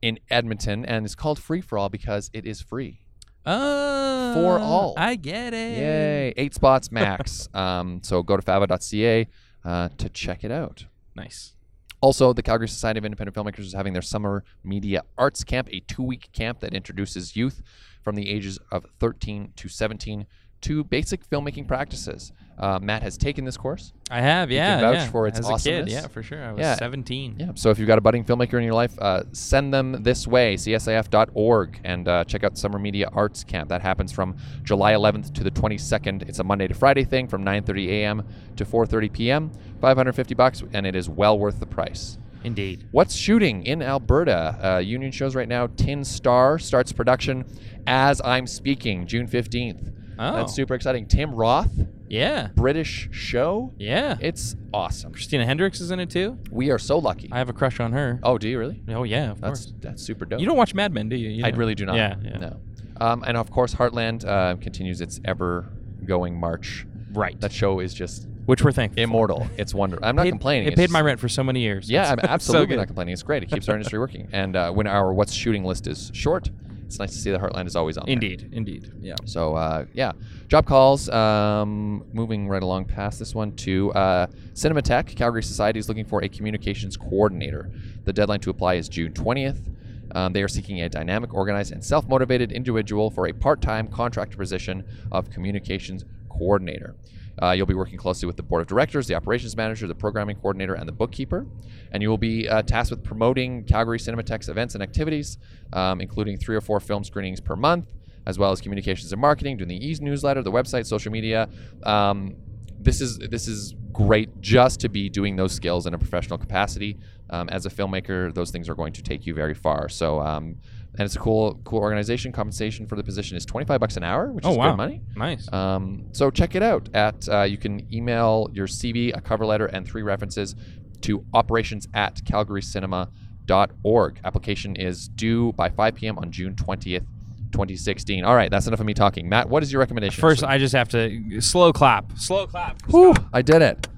in 0.00 0.18
Edmonton, 0.30 0.86
and 0.86 1.04
it's 1.04 1.14
called 1.14 1.38
Free 1.38 1.60
for 1.60 1.76
All 1.76 1.90
because 1.90 2.30
it 2.32 2.46
is 2.46 2.62
free. 2.62 3.00
Oh, 3.44 4.32
For 4.32 4.58
all. 4.58 4.94
I 4.96 5.16
get 5.16 5.52
it. 5.52 5.76
Yay! 5.76 6.32
Eight 6.38 6.54
spots 6.54 6.90
max. 6.90 7.46
um, 7.54 8.00
so 8.02 8.22
go 8.22 8.36
to 8.36 8.42
fava.ca 8.42 9.28
uh, 9.66 9.90
to 9.98 10.08
check 10.08 10.44
it 10.44 10.50
out. 10.50 10.86
Nice. 11.14 11.52
Also, 12.00 12.32
the 12.32 12.42
Calgary 12.42 12.68
Society 12.68 12.96
of 12.96 13.04
Independent 13.04 13.36
Filmmakers 13.36 13.66
is 13.66 13.74
having 13.74 13.92
their 13.92 14.00
summer 14.00 14.44
media 14.64 15.02
arts 15.18 15.44
camp, 15.44 15.68
a 15.70 15.80
two-week 15.80 16.30
camp 16.32 16.60
that 16.60 16.72
introduces 16.72 17.36
youth 17.36 17.60
from 18.02 18.16
the 18.16 18.30
ages 18.30 18.58
of 18.72 18.86
13 18.98 19.52
to 19.56 19.68
17 19.68 20.26
to 20.62 20.84
basic 20.84 21.28
filmmaking 21.28 21.68
practices. 21.68 22.32
Uh, 22.58 22.78
Matt 22.80 23.02
has 23.02 23.16
taken 23.16 23.44
this 23.44 23.56
course. 23.56 23.92
I 24.10 24.20
have, 24.20 24.50
yeah. 24.50 24.80
vouch 24.80 24.94
yeah. 24.94 25.10
for 25.10 25.26
its 25.26 25.38
As 25.38 25.48
a 25.48 25.56
kid, 25.56 25.88
yeah, 25.88 26.06
for 26.06 26.22
sure. 26.22 26.42
I 26.42 26.52
was 26.52 26.60
Yeah. 26.60 26.76
17. 26.76 27.36
Yeah. 27.38 27.50
So 27.54 27.70
if 27.70 27.78
you've 27.78 27.88
got 27.88 27.98
a 27.98 28.00
budding 28.00 28.24
filmmaker 28.24 28.54
in 28.54 28.62
your 28.62 28.74
life, 28.74 28.96
uh, 29.00 29.24
send 29.32 29.74
them 29.74 30.02
this 30.02 30.26
way, 30.26 30.54
csif.org, 30.54 31.80
and 31.84 32.08
uh, 32.08 32.24
check 32.24 32.44
out 32.44 32.56
Summer 32.56 32.78
Media 32.78 33.08
Arts 33.12 33.42
Camp. 33.42 33.68
That 33.68 33.82
happens 33.82 34.12
from 34.12 34.36
July 34.62 34.92
11th 34.92 35.34
to 35.34 35.44
the 35.44 35.50
22nd. 35.50 36.28
It's 36.28 36.38
a 36.38 36.44
Monday 36.44 36.68
to 36.68 36.74
Friday 36.74 37.04
thing 37.04 37.26
from 37.26 37.44
9:30 37.44 37.88
a.m. 37.88 38.22
to 38.56 38.64
4:30 38.64 39.12
p.m. 39.12 39.50
550 39.80 40.34
bucks, 40.34 40.62
and 40.72 40.86
it 40.86 40.94
is 40.94 41.08
well 41.08 41.38
worth 41.38 41.58
the 41.58 41.66
price. 41.66 42.18
Indeed. 42.44 42.88
What's 42.90 43.14
shooting 43.14 43.64
in 43.64 43.82
Alberta? 43.82 44.58
Uh, 44.62 44.78
union 44.78 45.12
shows 45.12 45.34
right 45.34 45.48
now. 45.48 45.68
Tin 45.68 46.04
Star 46.04 46.58
starts 46.58 46.92
production 46.92 47.44
as 47.86 48.20
I'm 48.24 48.46
speaking, 48.46 49.06
June 49.06 49.26
15th. 49.28 49.92
Oh. 50.18 50.36
That's 50.36 50.54
super 50.54 50.74
exciting. 50.74 51.06
Tim 51.06 51.34
Roth, 51.34 51.70
Yeah. 52.08 52.48
British 52.54 53.08
show. 53.12 53.72
Yeah. 53.78 54.16
It's 54.20 54.54
awesome. 54.72 55.12
Christina 55.12 55.44
Hendricks 55.46 55.80
is 55.80 55.90
in 55.90 56.00
it 56.00 56.10
too. 56.10 56.38
We 56.50 56.70
are 56.70 56.78
so 56.78 56.98
lucky. 56.98 57.28
I 57.32 57.38
have 57.38 57.48
a 57.48 57.52
crush 57.52 57.80
on 57.80 57.92
her. 57.92 58.20
oh, 58.22 58.38
do 58.38 58.48
you 58.48 58.58
really? 58.58 58.82
Oh 58.88 59.04
yeah, 59.04 59.30
of 59.32 59.40
That's 59.40 59.64
course. 59.66 59.74
that's 59.80 60.02
super 60.02 60.24
dope. 60.24 60.40
You 60.40 60.46
don't 60.46 60.56
watch 60.56 60.74
Mad 60.74 60.92
Men, 60.92 61.08
do 61.08 61.16
you? 61.16 61.30
you 61.30 61.44
I 61.44 61.48
really 61.50 61.74
do 61.74 61.84
not. 61.86 61.96
Yeah. 61.96 62.16
yeah. 62.22 62.36
No. 62.38 62.60
Um, 63.00 63.24
and 63.26 63.36
of 63.36 63.50
course, 63.50 63.74
Heartland 63.74 64.24
uh, 64.24 64.56
continues 64.56 65.00
its 65.00 65.18
ever-going 65.24 66.38
march. 66.38 66.86
Right. 67.12 67.38
That 67.40 67.52
show 67.52 67.80
is 67.80 67.92
just 67.94 68.28
Which 68.46 68.62
we're 68.62 68.72
thankful. 68.72 68.96
for. 68.96 69.02
immortal. 69.02 69.46
It's 69.58 69.74
wonderful. 69.74 70.04
I'm 70.06 70.14
not 70.16 70.22
Paid- 70.24 70.30
complaining. 70.30 70.66
It 70.66 70.72
It's 70.72 70.76
paid 70.76 70.84
just- 70.84 70.92
my 70.92 71.00
rent 71.00 71.18
for 71.20 71.28
so 71.28 71.42
many 71.42 71.60
years. 71.60 71.90
Yeah, 71.90 72.10
I'm 72.12 72.18
it's 72.18 72.22
so 72.28 72.32
absolutely 72.32 72.76
not 72.76 72.86
complaining. 72.86 73.12
It's 73.12 73.22
great. 73.22 73.42
It 73.42 73.50
keeps 73.50 73.68
our 73.68 73.74
industry 73.74 73.98
working. 73.98 74.28
And 74.32 74.54
uh, 74.56 74.70
when 74.72 74.86
our 74.86 75.12
what's 75.12 75.32
shooting 75.32 75.64
list 75.64 75.86
is 75.86 76.10
short, 76.14 76.50
it's 76.92 76.98
nice 76.98 77.12
to 77.12 77.18
see 77.18 77.30
the 77.30 77.38
Heartland 77.38 77.66
is 77.66 77.74
always 77.74 77.96
on. 77.96 78.04
there. 78.04 78.12
Indeed, 78.12 78.50
indeed. 78.52 78.92
Yeah. 79.00 79.14
So 79.24 79.54
uh, 79.54 79.86
yeah, 79.94 80.12
job 80.48 80.66
calls. 80.66 81.08
Um, 81.08 82.04
moving 82.12 82.48
right 82.48 82.62
along 82.62 82.84
past 82.84 83.18
this 83.18 83.34
one 83.34 83.52
to 83.56 83.90
uh, 83.94 84.26
Cinematheque. 84.52 85.16
Calgary 85.16 85.42
Society 85.42 85.78
is 85.78 85.88
looking 85.88 86.04
for 86.04 86.22
a 86.22 86.28
communications 86.28 86.98
coordinator. 86.98 87.70
The 88.04 88.12
deadline 88.12 88.40
to 88.40 88.50
apply 88.50 88.74
is 88.74 88.90
June 88.90 89.14
20th. 89.14 89.74
Um, 90.14 90.34
they 90.34 90.42
are 90.42 90.48
seeking 90.48 90.82
a 90.82 90.90
dynamic, 90.90 91.32
organized, 91.32 91.72
and 91.72 91.82
self-motivated 91.82 92.52
individual 92.52 93.10
for 93.10 93.28
a 93.28 93.32
part-time 93.32 93.88
contract 93.88 94.36
position 94.36 94.84
of 95.10 95.30
communications 95.30 96.04
coordinator. 96.28 96.94
Uh, 97.40 97.50
you'll 97.50 97.66
be 97.66 97.74
working 97.74 97.98
closely 97.98 98.26
with 98.26 98.36
the 98.36 98.42
board 98.42 98.60
of 98.60 98.68
directors, 98.68 99.06
the 99.06 99.14
operations 99.14 99.56
manager, 99.56 99.86
the 99.86 99.94
programming 99.94 100.36
coordinator, 100.36 100.74
and 100.74 100.88
the 100.88 100.92
bookkeeper. 100.92 101.46
And 101.92 102.02
you 102.02 102.10
will 102.10 102.18
be 102.18 102.48
uh, 102.48 102.62
tasked 102.62 102.90
with 102.90 103.02
promoting 103.02 103.64
Calgary 103.64 103.98
Cinematheque's 103.98 104.48
events 104.48 104.74
and 104.74 104.82
activities, 104.82 105.38
um, 105.72 106.00
including 106.00 106.38
three 106.38 106.56
or 106.56 106.60
four 106.60 106.80
film 106.80 107.04
screenings 107.04 107.40
per 107.40 107.56
month, 107.56 107.92
as 108.26 108.38
well 108.38 108.52
as 108.52 108.60
communications 108.60 109.12
and 109.12 109.20
marketing, 109.20 109.56
doing 109.56 109.68
the 109.68 109.88
e 109.88 109.96
newsletter, 110.00 110.42
the 110.42 110.52
website, 110.52 110.86
social 110.86 111.12
media. 111.12 111.48
Um, 111.84 112.36
this 112.78 113.00
is 113.00 113.18
this 113.18 113.46
is 113.48 113.74
great 113.92 114.40
just 114.40 114.80
to 114.80 114.88
be 114.88 115.08
doing 115.08 115.36
those 115.36 115.52
skills 115.52 115.86
in 115.86 115.94
a 115.94 115.98
professional 115.98 116.38
capacity. 116.38 116.98
Um, 117.30 117.48
as 117.48 117.64
a 117.64 117.70
filmmaker, 117.70 118.32
those 118.34 118.50
things 118.50 118.68
are 118.68 118.74
going 118.74 118.92
to 118.94 119.02
take 119.02 119.26
you 119.26 119.34
very 119.34 119.54
far. 119.54 119.88
So, 119.88 120.20
um, 120.20 120.56
and 120.98 121.06
it's 121.06 121.16
a 121.16 121.18
cool 121.18 121.60
cool 121.64 121.78
organization. 121.80 122.32
Compensation 122.32 122.86
for 122.86 122.96
the 122.96 123.02
position 123.02 123.36
is 123.36 123.44
twenty 123.46 123.66
five 123.66 123.80
bucks 123.80 123.96
an 123.96 124.04
hour, 124.04 124.30
which 124.32 124.44
Oh 124.44 124.52
is 124.52 124.58
wow. 124.58 124.70
good 124.70 124.76
money. 124.76 125.02
Nice. 125.16 125.50
Um, 125.52 126.06
so 126.12 126.30
check 126.30 126.54
it 126.54 126.62
out. 126.62 126.88
At 126.94 127.28
uh, 127.28 127.42
you 127.42 127.56
can 127.56 127.86
email 127.92 128.48
your 128.52 128.66
CV, 128.66 129.16
a 129.16 129.20
cover 129.20 129.46
letter, 129.46 129.66
and 129.66 129.86
three 129.86 130.02
references 130.02 130.54
to 131.02 131.24
operations 131.34 131.88
at 131.94 132.16
calgarycinema.org. 132.24 134.20
Application 134.24 134.76
is 134.76 135.08
due 135.08 135.52
by 135.52 135.68
5 135.68 135.94
p.m. 135.94 136.18
on 136.18 136.30
June 136.30 136.54
20th, 136.54 137.04
2016. 137.52 138.24
All 138.24 138.34
right, 138.34 138.50
that's 138.50 138.66
enough 138.66 138.80
of 138.80 138.86
me 138.86 138.94
talking. 138.94 139.28
Matt, 139.28 139.48
what 139.48 139.62
is 139.62 139.72
your 139.72 139.80
recommendation? 139.80 140.20
First, 140.20 140.44
I 140.44 140.58
just 140.58 140.74
have 140.74 140.88
to 140.90 141.40
slow 141.40 141.72
clap. 141.72 142.16
Slow 142.18 142.46
clap. 142.46 142.80
Whew, 142.90 143.14
I 143.32 143.42
did 143.42 143.62
it. 143.62 143.88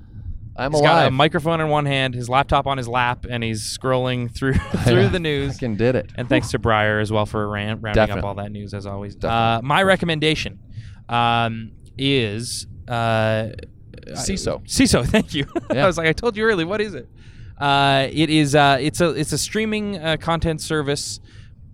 I'm 0.56 0.72
He's 0.72 0.80
got 0.82 0.92
alive. 0.94 1.06
a 1.08 1.10
microphone 1.10 1.60
in 1.60 1.68
one 1.68 1.84
hand, 1.86 2.14
his 2.14 2.28
laptop 2.28 2.66
on 2.66 2.78
his 2.78 2.86
lap, 2.88 3.26
and 3.28 3.42
he's 3.42 3.62
scrolling 3.62 4.30
through 4.32 4.54
through 4.84 5.08
the 5.08 5.18
news. 5.18 5.54
Fucking 5.54 5.76
did 5.76 5.96
it. 5.96 6.10
And 6.16 6.28
thanks 6.28 6.50
to 6.52 6.58
Breyer 6.58 7.00
as 7.02 7.10
well 7.10 7.26
for 7.26 7.48
ran- 7.48 7.80
rounding 7.80 7.94
Definitely. 7.94 8.20
up 8.20 8.24
all 8.24 8.34
that 8.36 8.52
news 8.52 8.72
as 8.72 8.86
always. 8.86 9.16
Uh, 9.22 9.60
my 9.64 9.82
recommendation 9.82 10.60
um, 11.08 11.72
is 11.98 12.66
uh, 12.88 13.48
Seeso. 14.10 14.64
Seeso. 14.66 15.04
Thank 15.10 15.34
you. 15.34 15.46
Yeah. 15.74 15.84
I 15.84 15.86
was 15.86 15.98
like, 15.98 16.06
I 16.06 16.12
told 16.12 16.36
you 16.36 16.44
early. 16.44 16.64
What 16.64 16.80
is 16.80 16.94
it? 16.94 17.08
Uh, 17.58 18.06
it 18.12 18.30
is. 18.30 18.54
Uh, 18.54 18.78
it's 18.80 19.00
a. 19.00 19.10
It's 19.10 19.32
a 19.32 19.38
streaming 19.38 19.98
uh, 19.98 20.16
content 20.18 20.60
service. 20.60 21.20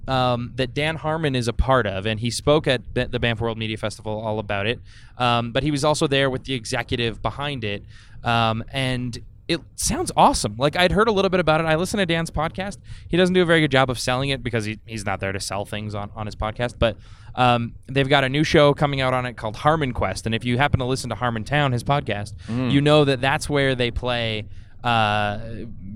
Um, 0.09 0.53
that 0.57 0.75
Dan 0.75 0.97
Harmon 0.97 1.37
is 1.37 1.47
a 1.47 1.53
part 1.53 1.87
of, 1.87 2.05
and 2.05 2.19
he 2.19 2.31
spoke 2.33 2.67
at 2.67 2.83
the 2.95 3.21
Banff 3.21 3.41
World 3.41 3.57
Media 3.59 3.77
Festival 3.77 4.19
all 4.21 4.41
about 4.41 4.67
it. 4.67 4.81
Um, 5.19 5.53
but 5.53 5.63
he 5.63 5.71
was 5.71 5.85
also 5.85 6.09
there 6.09 6.29
with 6.31 6.45
the 6.45 6.55
executive 6.55 7.23
behind 7.23 7.63
it, 7.63 7.85
um, 8.25 8.65
and 8.73 9.19
it 9.49 9.61
sounds 9.75 10.13
awesome. 10.17 10.55
Like 10.59 10.77
I'd 10.77 10.93
heard 10.93 11.09
a 11.09 11.13
little 11.13 11.29
bit 11.29 11.41
about 11.41 11.61
it. 11.61 11.65
I 11.65 11.75
listen 11.75 11.99
to 11.99 12.07
Dan's 12.07 12.31
podcast. 12.31 12.79
He 13.09 13.17
doesn't 13.17 13.35
do 13.35 13.43
a 13.43 13.45
very 13.45 13.61
good 13.61 13.73
job 13.73 13.91
of 13.91 13.99
selling 13.99 14.29
it 14.31 14.43
because 14.45 14.65
he, 14.65 14.79
he's 14.87 15.05
not 15.05 15.19
there 15.19 15.33
to 15.33 15.41
sell 15.41 15.65
things 15.65 15.95
on, 15.95 16.11
on 16.15 16.27
his 16.27 16.37
podcast. 16.37 16.75
But 16.79 16.97
um, 17.35 17.75
they've 17.89 18.09
got 18.09 18.23
a 18.23 18.29
new 18.29 18.45
show 18.45 18.75
coming 18.75 19.01
out 19.01 19.13
on 19.13 19.27
it 19.27 19.37
called 19.37 19.57
HarmonQuest. 19.57 20.27
And 20.27 20.37
if 20.37 20.45
you 20.45 20.57
happen 20.57 20.79
to 20.79 20.87
listen 20.87 21.11
to 21.11 21.17
Harmontown, 21.17 21.73
his 21.73 21.83
podcast, 21.83 22.35
you 22.71 22.81
know 22.81 23.05
that 23.05 23.21
that's 23.21 23.51
where 23.51 23.75
they 23.75 23.91
play 23.91 24.47
uh, 24.85 25.39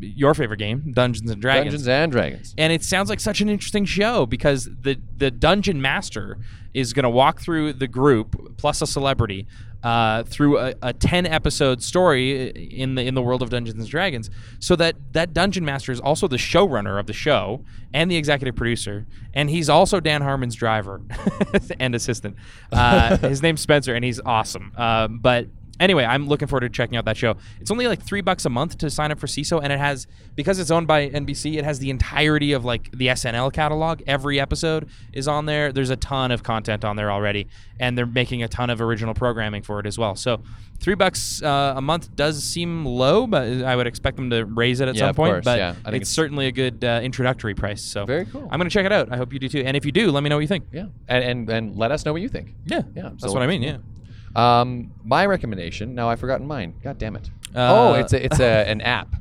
your 0.00 0.34
favorite 0.34 0.58
game, 0.58 0.92
Dungeons 0.92 1.30
and 1.30 1.40
Dragons 1.40 1.66
Dungeons 1.72 1.88
and 1.88 2.12
Dragons. 2.12 2.54
and 2.58 2.72
it 2.72 2.82
sounds 2.82 3.08
like 3.08 3.20
such 3.20 3.40
an 3.40 3.48
interesting 3.48 3.84
show 3.84 4.26
because 4.26 4.68
the 4.82 5.00
the 5.16 5.30
dungeon 5.30 5.80
master 5.80 6.38
is 6.74 6.92
going 6.92 7.04
to 7.04 7.10
walk 7.10 7.40
through 7.40 7.72
the 7.72 7.86
group 7.86 8.56
plus 8.58 8.82
a 8.82 8.86
celebrity 8.86 9.46
uh, 9.84 10.22
through 10.24 10.58
a, 10.58 10.74
a 10.82 10.92
10 10.94 11.26
episode 11.26 11.82
story 11.82 12.48
in 12.48 12.94
the 12.94 13.02
in 13.02 13.14
the 13.14 13.22
world 13.22 13.42
of 13.42 13.50
Dungeons 13.50 13.78
and 13.78 13.88
Dragons. 13.88 14.30
So 14.58 14.74
that 14.76 14.96
that 15.12 15.34
dungeon 15.34 15.64
master 15.64 15.92
is 15.92 16.00
also 16.00 16.26
the 16.26 16.38
showrunner 16.38 16.98
of 16.98 17.06
the 17.06 17.12
show 17.12 17.64
and 17.92 18.10
the 18.10 18.16
executive 18.16 18.56
producer 18.56 19.06
and 19.34 19.50
he's 19.50 19.68
also 19.68 20.00
Dan 20.00 20.22
Harmon's 20.22 20.54
driver 20.54 21.02
and 21.78 21.94
assistant. 21.94 22.36
Uh, 22.72 23.16
his 23.28 23.42
name's 23.42 23.60
Spencer 23.60 23.94
and 23.94 24.04
he's 24.04 24.20
awesome. 24.20 24.72
Uh, 24.76 25.06
but 25.06 25.48
anyway, 25.80 26.04
I'm 26.04 26.28
looking 26.28 26.48
forward 26.48 26.60
to 26.62 26.68
checking 26.68 26.96
out 26.96 27.04
that 27.06 27.16
show. 27.16 27.36
It's 27.60 27.70
only 27.70 27.86
like 27.88 28.02
three 28.02 28.20
bucks 28.20 28.44
a 28.44 28.50
month 28.50 28.78
to 28.78 28.90
sign 28.90 29.10
up 29.10 29.18
for 29.18 29.26
Seeso, 29.26 29.60
and 29.62 29.72
it 29.72 29.78
has 29.78 30.06
because 30.34 30.58
it's 30.58 30.70
owned 30.70 30.86
by 30.86 31.08
NBC. 31.08 31.56
It 31.56 31.64
has 31.64 31.78
the 31.78 31.90
entirety 31.90 32.52
of 32.52 32.64
like 32.64 32.90
the 32.92 33.08
SNL 33.08 33.52
catalog. 33.52 34.02
Every 34.06 34.40
episode 34.40 34.88
is 35.12 35.28
on 35.28 35.46
there. 35.46 35.72
There's 35.72 35.90
a 35.90 35.96
ton 35.96 36.30
of 36.30 36.42
content 36.42 36.84
on 36.84 36.96
there 36.96 37.10
already, 37.10 37.46
and 37.80 37.96
they're 37.96 38.06
making 38.06 38.42
a 38.42 38.48
ton 38.48 38.70
of 38.70 38.80
original 38.80 39.14
programming 39.14 39.62
for 39.62 39.80
it 39.80 39.86
as 39.86 39.98
well. 39.98 40.14
So, 40.16 40.42
three 40.80 40.94
bucks 40.94 41.42
uh, 41.42 41.74
a 41.76 41.80
month 41.80 42.14
does 42.16 42.42
seem 42.42 42.84
low, 42.84 43.26
but 43.26 43.44
I 43.64 43.74
would 43.76 43.86
expect 43.86 44.16
them 44.16 44.30
to 44.30 44.44
raise 44.44 44.80
it 44.80 44.88
at 44.88 44.94
Yeah, 44.94 45.00
some 45.00 45.10
of 45.10 45.16
point. 45.16 45.32
course, 45.34 45.44
but 45.44 45.58
yeah. 45.58 45.70
It's, 45.70 45.88
it's- 45.88 46.08
certainly 46.08 46.46
a 46.46 46.52
good 46.52 46.84
uh, 46.84 47.00
introductory 47.02 47.54
price. 47.54 47.82
So 47.82 48.04
Very 48.06 48.26
cool. 48.26 48.42
I'm 48.50 48.58
gonna 48.58 48.70
check 48.70 48.86
it 48.86 48.92
out. 48.92 49.12
I 49.12 49.16
hope 49.16 49.32
you 49.32 49.38
do 49.38 49.48
too. 49.48 49.60
And 49.64 49.76
if 49.76 49.84
you 49.84 49.92
do, 49.92 50.10
let 50.10 50.22
me 50.22 50.28
know 50.28 50.36
what 50.36 50.40
you 50.42 50.48
think. 50.48 50.64
Yeah, 50.72 50.86
and, 51.08 51.24
and 51.24 51.50
and 51.50 51.76
let 51.76 51.90
us 51.92 52.04
know 52.04 52.12
what 52.12 52.22
you 52.22 52.28
think. 52.28 52.54
Yeah, 52.66 52.82
Yeah, 52.94 53.02
that's 53.10 53.22
so- 53.24 53.32
what 53.32 53.42
I 53.42 53.46
mean. 53.46 53.62
Yeah. 53.62 53.78
Um, 54.34 54.92
my 55.04 55.26
recommendation. 55.26 55.94
Now 55.94 56.08
I've 56.10 56.20
forgotten 56.20 56.46
mine. 56.46 56.74
God 56.82 56.98
damn 56.98 57.16
it. 57.16 57.30
Uh, 57.54 57.68
oh, 57.72 57.94
it's 57.94 58.12
a 58.12 58.24
it's 58.24 58.40
a, 58.40 58.68
an 58.68 58.80
app, 58.80 59.14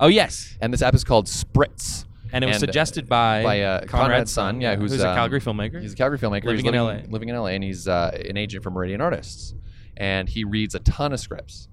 Oh 0.00 0.08
yes. 0.08 0.56
and 0.60 0.72
this 0.72 0.82
app 0.82 0.94
is 0.94 1.04
called 1.04 1.26
Spritz. 1.26 2.04
And 2.32 2.44
it 2.44 2.48
was 2.48 2.58
suggested 2.58 3.08
by 3.08 3.42
by 3.42 3.62
uh, 3.62 3.84
Conrad's 3.86 4.32
son, 4.32 4.60
yeah, 4.60 4.76
who's, 4.76 4.92
a 5.00 5.08
um, 5.08 5.16
Calgary 5.16 5.40
filmmaker. 5.40 5.80
He's 5.80 5.94
a 5.94 5.96
Calgary 5.96 6.18
filmmaker. 6.18 6.44
Living 6.44 6.64
He's 6.66 6.74
in 6.74 6.80
LA. 6.80 7.00
Living 7.08 7.28
in 7.30 7.36
LA, 7.36 7.46
and 7.46 7.64
he's 7.64 7.88
uh, 7.88 8.10
an 8.28 8.36
agent 8.36 8.62
for 8.62 8.70
Meridian 8.70 9.00
Artists, 9.00 9.54
and 9.96 10.28
he 10.28 10.44
reads 10.44 10.74
a 10.74 10.80
ton 10.80 11.14
of 11.14 11.20
scripts 11.20 11.68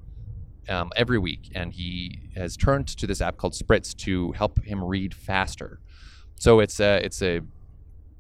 um, 0.70 0.92
every 0.96 1.20
week. 1.20 1.52
And 1.54 1.74
he 1.74 2.20
has 2.36 2.56
turned 2.56 2.88
to 2.88 3.06
this 3.06 3.20
app 3.20 3.36
called 3.36 3.54
Spritz 3.54 3.94
to 3.98 4.32
help 4.32 4.64
him 4.64 4.82
read 4.84 5.14
faster. 5.14 5.80
So 6.36 6.62
it's 6.62 6.80
a 6.80 7.04
it's 7.04 7.22
a 7.22 7.42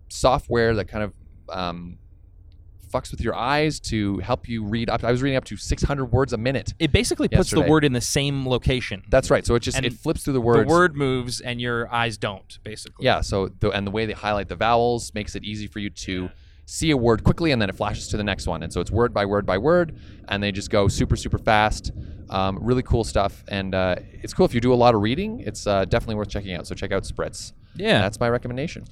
software 0.09 0.75
that 0.75 0.85
kind 0.89 1.03
of 1.05 1.13
um, 1.49 1.97
fucks 2.95 3.11
with 3.11 3.21
your 3.21 3.35
eyes 3.35 3.79
to 3.79 4.19
help 4.19 4.47
you 4.47 4.63
read 4.63 4.89
up. 4.89 5.03
I 5.03 5.11
was 5.11 5.21
reading 5.21 5.37
up 5.37 5.45
to 5.45 5.57
600 5.57 6.05
words 6.05 6.33
a 6.33 6.37
minute. 6.37 6.73
it 6.79 6.91
basically 6.91 7.27
puts 7.27 7.49
yesterday. 7.51 7.63
the 7.63 7.71
word 7.71 7.83
in 7.83 7.93
the 7.93 8.01
same 8.01 8.47
location. 8.47 9.03
That's 9.09 9.29
right. 9.29 9.45
So 9.45 9.55
it 9.55 9.61
just 9.61 9.77
And 9.77 9.85
it 9.85 9.93
flips 9.93 10.23
through 10.23 10.33
the 10.33 10.41
words. 10.41 10.67
the 10.67 10.73
word 10.73 10.95
moves 10.95 11.41
and 11.41 11.59
your 11.59 11.91
eyes 11.93 12.17
don't, 12.17 12.57
basically. 12.63 13.05
Yeah. 13.05 13.21
So 13.21 13.49
the, 13.59 13.71
and 13.71 13.85
the 13.85 13.91
way 13.91 14.05
they 14.05 14.13
highlight 14.13 14.47
the 14.47 14.55
vowels 14.55 15.13
makes 15.13 15.35
it 15.35 15.43
easy 15.43 15.67
for 15.67 15.79
you 15.79 15.89
to 15.89 16.29
see 16.65 16.89
a 16.91 16.97
word 16.97 17.23
quickly, 17.23 17.51
and 17.51 17.61
then 17.61 17.69
it 17.69 17.75
flashes 17.75 18.07
to 18.07 18.17
the 18.17 18.23
next 18.23 18.47
one. 18.47 18.63
And 18.63 18.73
so 18.73 18.81
it's 18.81 18.89
word 18.91 19.13
by 19.13 19.25
word 19.25 19.45
by 19.45 19.57
word, 19.57 19.97
and 20.27 20.41
they 20.41 20.51
just 20.51 20.69
go 20.69 20.87
super 20.87 21.15
super 21.15 21.37
fast. 21.37 21.91
Um, 22.27 22.57
really 22.59 22.81
cool 22.81 23.03
stuff, 23.03 23.43
and 23.47 23.75
uh, 23.75 23.97
it's 24.23 24.33
cool 24.33 24.47
if 24.47 24.53
you 24.55 24.61
do 24.61 24.73
a 24.73 24.75
lot 24.75 24.95
of 24.95 25.01
reading. 25.01 25.41
It's 25.41 25.67
uh, 25.67 25.85
definitely 25.85 26.15
worth 26.15 26.29
checking 26.29 26.55
out. 26.55 26.65
So 26.65 26.73
check 26.73 26.91
out 26.91 27.03
Spritz. 27.03 27.53
Yeah. 27.75 28.01
That's 28.01 28.19
my 28.19 28.29
recommendation. 28.29 28.85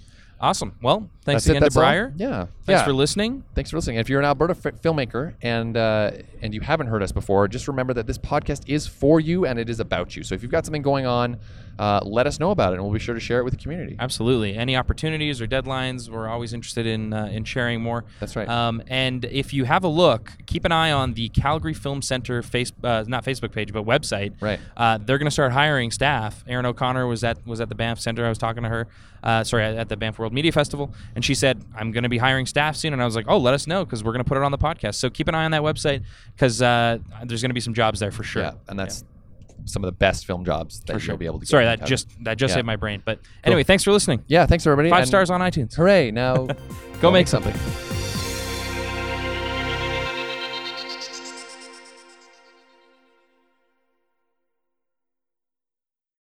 Awesome. 0.43 0.77
Well, 0.81 1.09
thanks 1.23 1.45
That's 1.45 1.47
it, 1.47 1.51
again 1.51 1.61
that's 1.61 1.75
to 1.75 1.81
all. 1.81 2.11
Yeah. 2.17 2.47
Thanks 2.65 2.81
yeah. 2.81 2.83
for 2.83 2.91
listening. 2.91 3.45
Thanks 3.55 3.69
for 3.69 3.77
listening. 3.77 3.95
If 3.95 4.09
you're 4.09 4.19
an 4.19 4.25
Alberta 4.25 4.51
f- 4.51 4.81
filmmaker 4.81 5.35
and 5.41 5.77
uh, 5.77 6.11
and 6.41 6.53
you 6.53 6.59
haven't 6.59 6.87
heard 6.87 7.01
us 7.01 7.13
before, 7.13 7.47
just 7.47 7.69
remember 7.69 7.93
that 7.93 8.07
this 8.07 8.17
podcast 8.17 8.67
is 8.67 8.85
for 8.85 9.21
you 9.21 9.45
and 9.45 9.57
it 9.57 9.69
is 9.69 9.79
about 9.79 10.17
you. 10.17 10.23
So 10.23 10.35
if 10.35 10.43
you've 10.43 10.51
got 10.51 10.65
something 10.65 10.81
going 10.81 11.05
on, 11.05 11.39
uh, 11.79 12.01
let 12.03 12.27
us 12.27 12.39
know 12.39 12.51
about 12.51 12.73
it, 12.73 12.75
and 12.75 12.83
we'll 12.83 12.93
be 12.93 12.99
sure 12.99 13.15
to 13.15 13.19
share 13.19 13.39
it 13.39 13.43
with 13.43 13.53
the 13.53 13.59
community. 13.59 13.95
Absolutely. 13.99 14.55
Any 14.55 14.75
opportunities 14.75 15.41
or 15.41 15.47
deadlines, 15.47 16.09
we're 16.09 16.27
always 16.27 16.53
interested 16.53 16.85
in 16.85 17.13
uh, 17.13 17.25
in 17.25 17.43
sharing 17.43 17.81
more. 17.81 18.05
That's 18.19 18.35
right. 18.35 18.47
Um, 18.47 18.83
and 18.87 19.25
if 19.25 19.53
you 19.53 19.65
have 19.65 19.83
a 19.83 19.87
look, 19.87 20.31
keep 20.45 20.65
an 20.65 20.71
eye 20.71 20.91
on 20.91 21.13
the 21.13 21.29
Calgary 21.29 21.73
Film 21.73 22.01
Center 22.01 22.41
face 22.41 22.71
uh, 22.83 23.03
not 23.07 23.25
Facebook 23.25 23.51
page, 23.51 23.73
but 23.73 23.85
website. 23.85 24.33
Right. 24.39 24.59
Uh, 24.77 24.99
they're 24.99 25.17
going 25.17 25.27
to 25.27 25.31
start 25.31 25.51
hiring 25.51 25.91
staff. 25.91 26.43
Erin 26.47 26.65
O'Connor 26.65 27.07
was 27.07 27.23
at 27.23 27.45
was 27.47 27.59
at 27.59 27.69
the 27.69 27.75
Banff 27.75 27.99
Center. 27.99 28.25
I 28.25 28.29
was 28.29 28.37
talking 28.37 28.63
to 28.63 28.69
her. 28.69 28.87
Uh, 29.23 29.41
sorry, 29.41 29.63
at 29.63 29.87
the 29.87 29.95
Banff 29.95 30.19
World 30.19 30.33
Media 30.33 30.51
Festival, 30.51 30.93
and 31.15 31.23
she 31.23 31.33
said, 31.33 31.63
"I'm 31.75 31.91
going 31.91 32.03
to 32.03 32.09
be 32.09 32.17
hiring 32.17 32.45
staff 32.45 32.75
soon." 32.75 32.91
And 32.91 33.01
I 33.01 33.05
was 33.05 33.15
like, 33.15 33.25
"Oh, 33.29 33.37
let 33.37 33.53
us 33.53 33.67
know 33.67 33.85
because 33.85 34.03
we're 34.03 34.11
going 34.11 34.23
to 34.23 34.27
put 34.27 34.37
it 34.37 34.43
on 34.43 34.51
the 34.51 34.57
podcast." 34.57 34.95
So 34.95 35.09
keep 35.09 35.29
an 35.29 35.35
eye 35.35 35.45
on 35.45 35.51
that 35.51 35.61
website 35.61 36.03
because 36.35 36.61
uh, 36.61 36.97
there's 37.23 37.41
going 37.41 37.49
to 37.49 37.53
be 37.53 37.61
some 37.61 37.73
jobs 37.73 38.01
there 38.01 38.11
for 38.11 38.23
sure. 38.23 38.43
Yeah, 38.43 38.53
and 38.67 38.77
that's 38.77 39.05
some 39.65 39.83
of 39.83 39.87
the 39.87 39.91
best 39.97 40.25
film 40.25 40.43
jobs 40.45 40.81
that 40.81 41.05
you'll 41.05 41.17
be 41.17 41.25
able 41.25 41.39
to. 41.39 41.45
Get 41.45 41.49
Sorry, 41.49 41.65
that 41.65 41.85
just 41.85 42.07
that 42.23 42.37
just 42.37 42.51
Yeah. 42.51 42.57
hit 42.57 42.65
my 42.65 42.75
brain. 42.75 43.01
But 43.03 43.19
anyway, 43.43 43.63
thanks 43.63 43.83
for 43.83 43.91
listening. 43.91 44.23
Yeah, 44.27 44.45
thanks 44.45 44.65
everybody. 44.67 44.89
Five 44.89 44.99
and 45.01 45.07
stars 45.07 45.29
on 45.29 45.41
iTunes. 45.41 45.75
Hooray! 45.75 46.11
Now 46.11 46.47
Go 47.01 47.11
make 47.11 47.27
something. 47.27 47.53